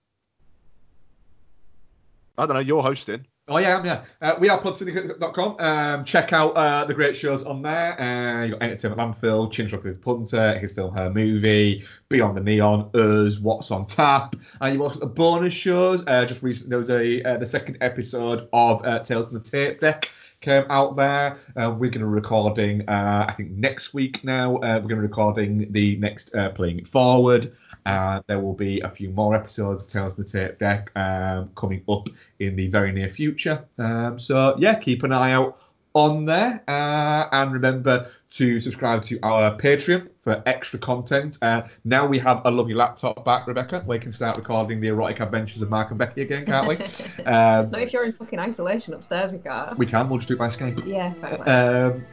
I 2.37 2.47
don't 2.47 2.55
know. 2.55 2.61
You're 2.61 2.83
hosting. 2.83 3.27
Oh 3.47 3.59
yeah, 3.59 3.83
yeah. 3.85 4.05
Uh, 4.23 4.37
we 4.41 4.49
are 4.49 4.59
podsyndicate.com. 4.59 5.57
Um, 5.59 6.05
check 6.07 6.33
out 6.33 6.53
uh, 6.53 6.87
the 6.87 6.95
great 6.95 7.15
shows 7.15 7.43
on 7.43 7.61
there. 7.61 8.01
Uh, 8.01 8.45
you 8.45 8.53
got 8.53 8.63
Entertainment 8.63 9.21
Landfill, 9.21 9.53
Chin 9.53 9.69
Rock 9.69 9.85
with 9.85 10.01
Punter, 10.01 10.59
his 10.59 10.73
film, 10.73 10.95
her 10.95 11.11
movie, 11.11 11.85
Beyond 12.09 12.39
the 12.39 12.41
Neon, 12.41 12.91
Us, 12.95 13.39
What's 13.39 13.71
on 13.71 13.85
Tap, 13.87 14.35
and 14.63 14.75
you 14.75 14.83
also 14.83 14.99
got 14.99 15.09
the 15.09 15.15
bonus 15.15 15.53
shows. 15.53 16.03
Uh, 16.07 16.25
just 16.25 16.43
recently, 16.43 16.71
there 16.71 16.79
was 16.79 16.89
a 16.89 17.23
uh, 17.23 17.37
the 17.37 17.45
second 17.45 17.77
episode 17.83 18.49
of 18.55 18.83
uh, 18.87 19.01
Tales 19.01 19.29
from 19.29 19.35
the 19.35 19.45
Tape 19.45 19.79
Deck 19.79 20.09
came 20.45 20.65
out 20.71 20.97
there. 20.97 21.37
Uh, 21.57 21.71
we're 21.71 21.91
going 21.91 21.93
to 21.93 21.99
be 21.99 22.05
recording, 22.05 22.89
uh, 22.89 23.27
I 23.29 23.33
think 23.33 23.51
next 23.51 23.93
week 23.93 24.23
now. 24.25 24.57
Uh, 24.57 24.81
we're 24.81 24.89
going 24.89 24.89
to 24.89 24.97
be 24.97 25.01
recording 25.03 25.73
the 25.73 25.97
next 25.97 26.35
uh, 26.35 26.51
Playing 26.51 26.85
Forward. 26.85 27.53
Uh, 27.87 28.21
there 28.27 28.41
will 28.41 28.55
be 28.55 28.81
a 28.81 28.89
few 28.89 29.11
more 29.11 29.35
episodes 29.35 29.83
of 29.83 29.89
Tales 29.89 30.15
from 30.15 30.25
the 30.25 30.29
Tape 30.31 30.59
Deck 30.59 30.91
um, 30.97 31.51
coming 31.55 31.83
up 31.89 32.09
in 32.41 32.57
the 32.57 32.69
very 32.69 32.93
near 32.93 33.09
future. 33.09 33.65
Um, 33.79 34.19
so 34.19 34.57
yeah, 34.59 34.75
keep 34.75 35.03
an 35.03 35.13
eye 35.13 35.33
out 35.33 35.59
on 35.97 36.25
there, 36.25 36.61
uh, 36.67 37.29
and 37.31 37.53
remember 37.53 38.11
to 38.31 38.59
subscribe 38.59 39.01
to 39.01 39.17
our 39.23 39.57
Patreon 39.57 40.09
for 40.25 40.43
extra 40.45 40.77
content. 40.77 41.39
Uh, 41.41 41.63
now 41.85 42.05
we 42.05 42.19
have 42.19 42.43
a 42.47 42.51
lovely 42.51 42.75
laptop 42.75 43.25
back, 43.25 43.47
Rebecca. 43.47 43.85
We 43.87 44.01
can 44.01 44.11
start 44.11 44.37
recording 44.37 44.81
the 44.81 44.89
erotic 44.89 45.21
adventures 45.21 45.63
of 45.63 45.71
Mark 45.71 45.91
and 45.91 45.99
Becky 45.99 46.23
again, 46.23 46.47
can't 46.47 46.67
we? 46.67 46.77
um, 47.27 47.71
Not 47.71 47.81
if 47.83 47.93
you're 47.93 48.07
in 48.07 48.13
fucking 48.15 48.41
isolation 48.41 48.93
upstairs, 48.95 49.31
we 49.31 49.39
can't. 49.39 49.79
we 49.79 49.87
can. 49.87 50.09
We'll 50.09 50.19
just 50.19 50.27
do 50.27 50.35
it 50.35 50.39
by 50.39 50.49
Skype. 50.49 50.85
Yeah. 50.85 51.13
Um, 51.47 52.05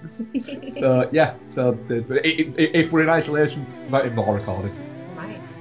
so 0.73 1.10
yeah, 1.11 1.34
so 1.49 1.72
the, 1.72 2.02
the- 2.02 2.19
i- 2.27 2.53
i- 2.61 2.72
if 2.77 2.91
we're 2.91 3.02
in 3.02 3.10
isolation, 3.10 3.65
we 3.85 3.89
might 3.89 4.03
be 4.03 4.10
more 4.11 4.35
recording. 4.35 4.76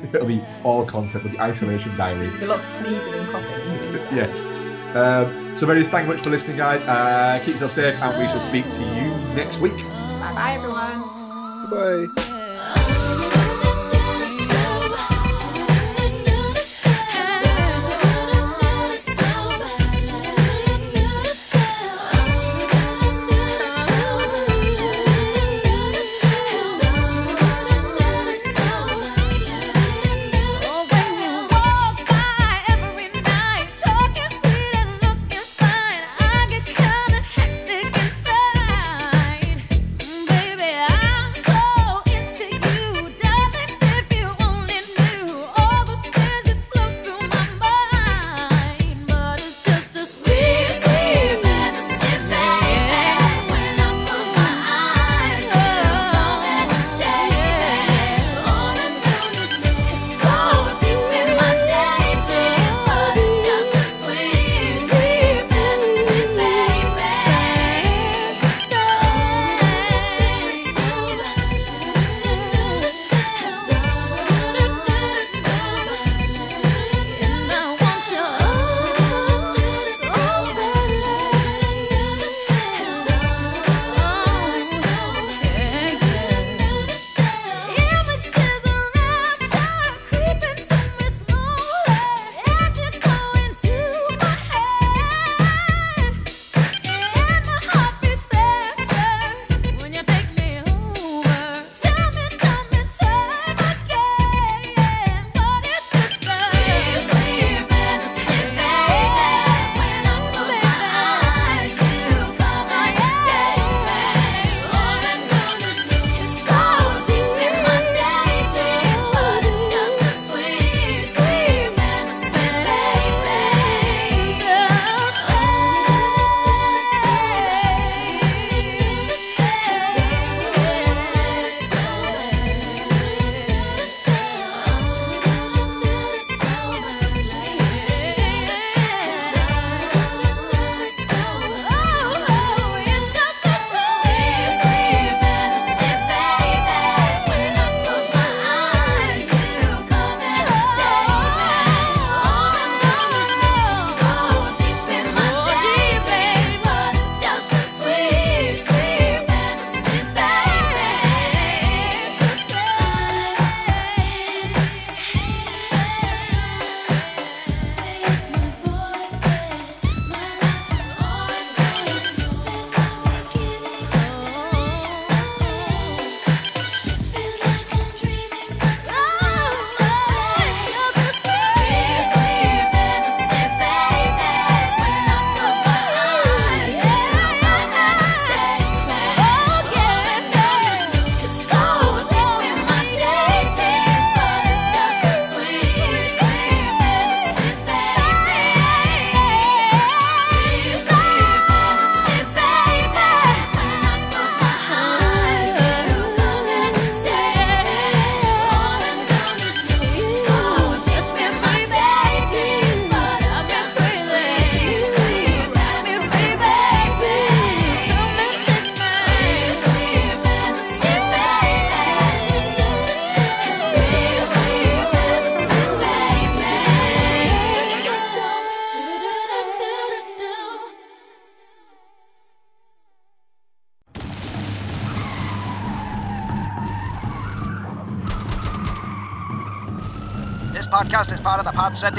Right. 0.03 0.11
It'll 0.15 0.27
be 0.27 0.41
all 0.65 0.85
content 0.85 1.25
with 1.25 1.33
the 1.33 1.41
isolation 1.41 1.97
diaries. 1.97 2.31
There's 2.39 2.43
a 2.43 2.47
lot 2.47 2.61
of 2.61 2.67
sneezing 2.79 3.15
and 3.15 3.29
coughing. 3.29 3.85
in 3.85 3.93
the 3.93 4.01
Yes. 4.15 4.47
Um, 4.95 5.57
so 5.57 5.67
very 5.67 5.85
thank 5.85 6.07
you 6.07 6.15
much 6.15 6.23
for 6.23 6.31
listening, 6.31 6.57
guys. 6.57 6.83
Uh, 6.83 7.41
keep 7.45 7.55
yourself 7.55 7.73
safe, 7.73 7.95
and 8.01 8.19
we 8.19 8.27
shall 8.29 8.41
speak 8.41 8.69
to 8.71 8.81
you 8.81 9.11
next 9.37 9.59
week. 9.61 9.77
Bye 9.77 10.33
bye, 10.35 10.53
everyone. 10.55 11.09
Bye. 11.71 12.40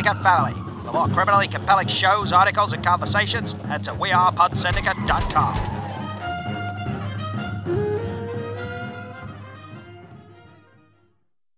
Syndicate 0.01 0.23
family. 0.23 0.53
For 0.83 0.93
more 0.93 1.07
criminally 1.09 1.47
compelling 1.47 1.87
shows, 1.87 2.33
articles, 2.33 2.73
and 2.73 2.83
conversations, 2.83 3.53
head 3.53 3.83
to 3.83 3.91
wearepodsyndicate.com. 3.91 5.70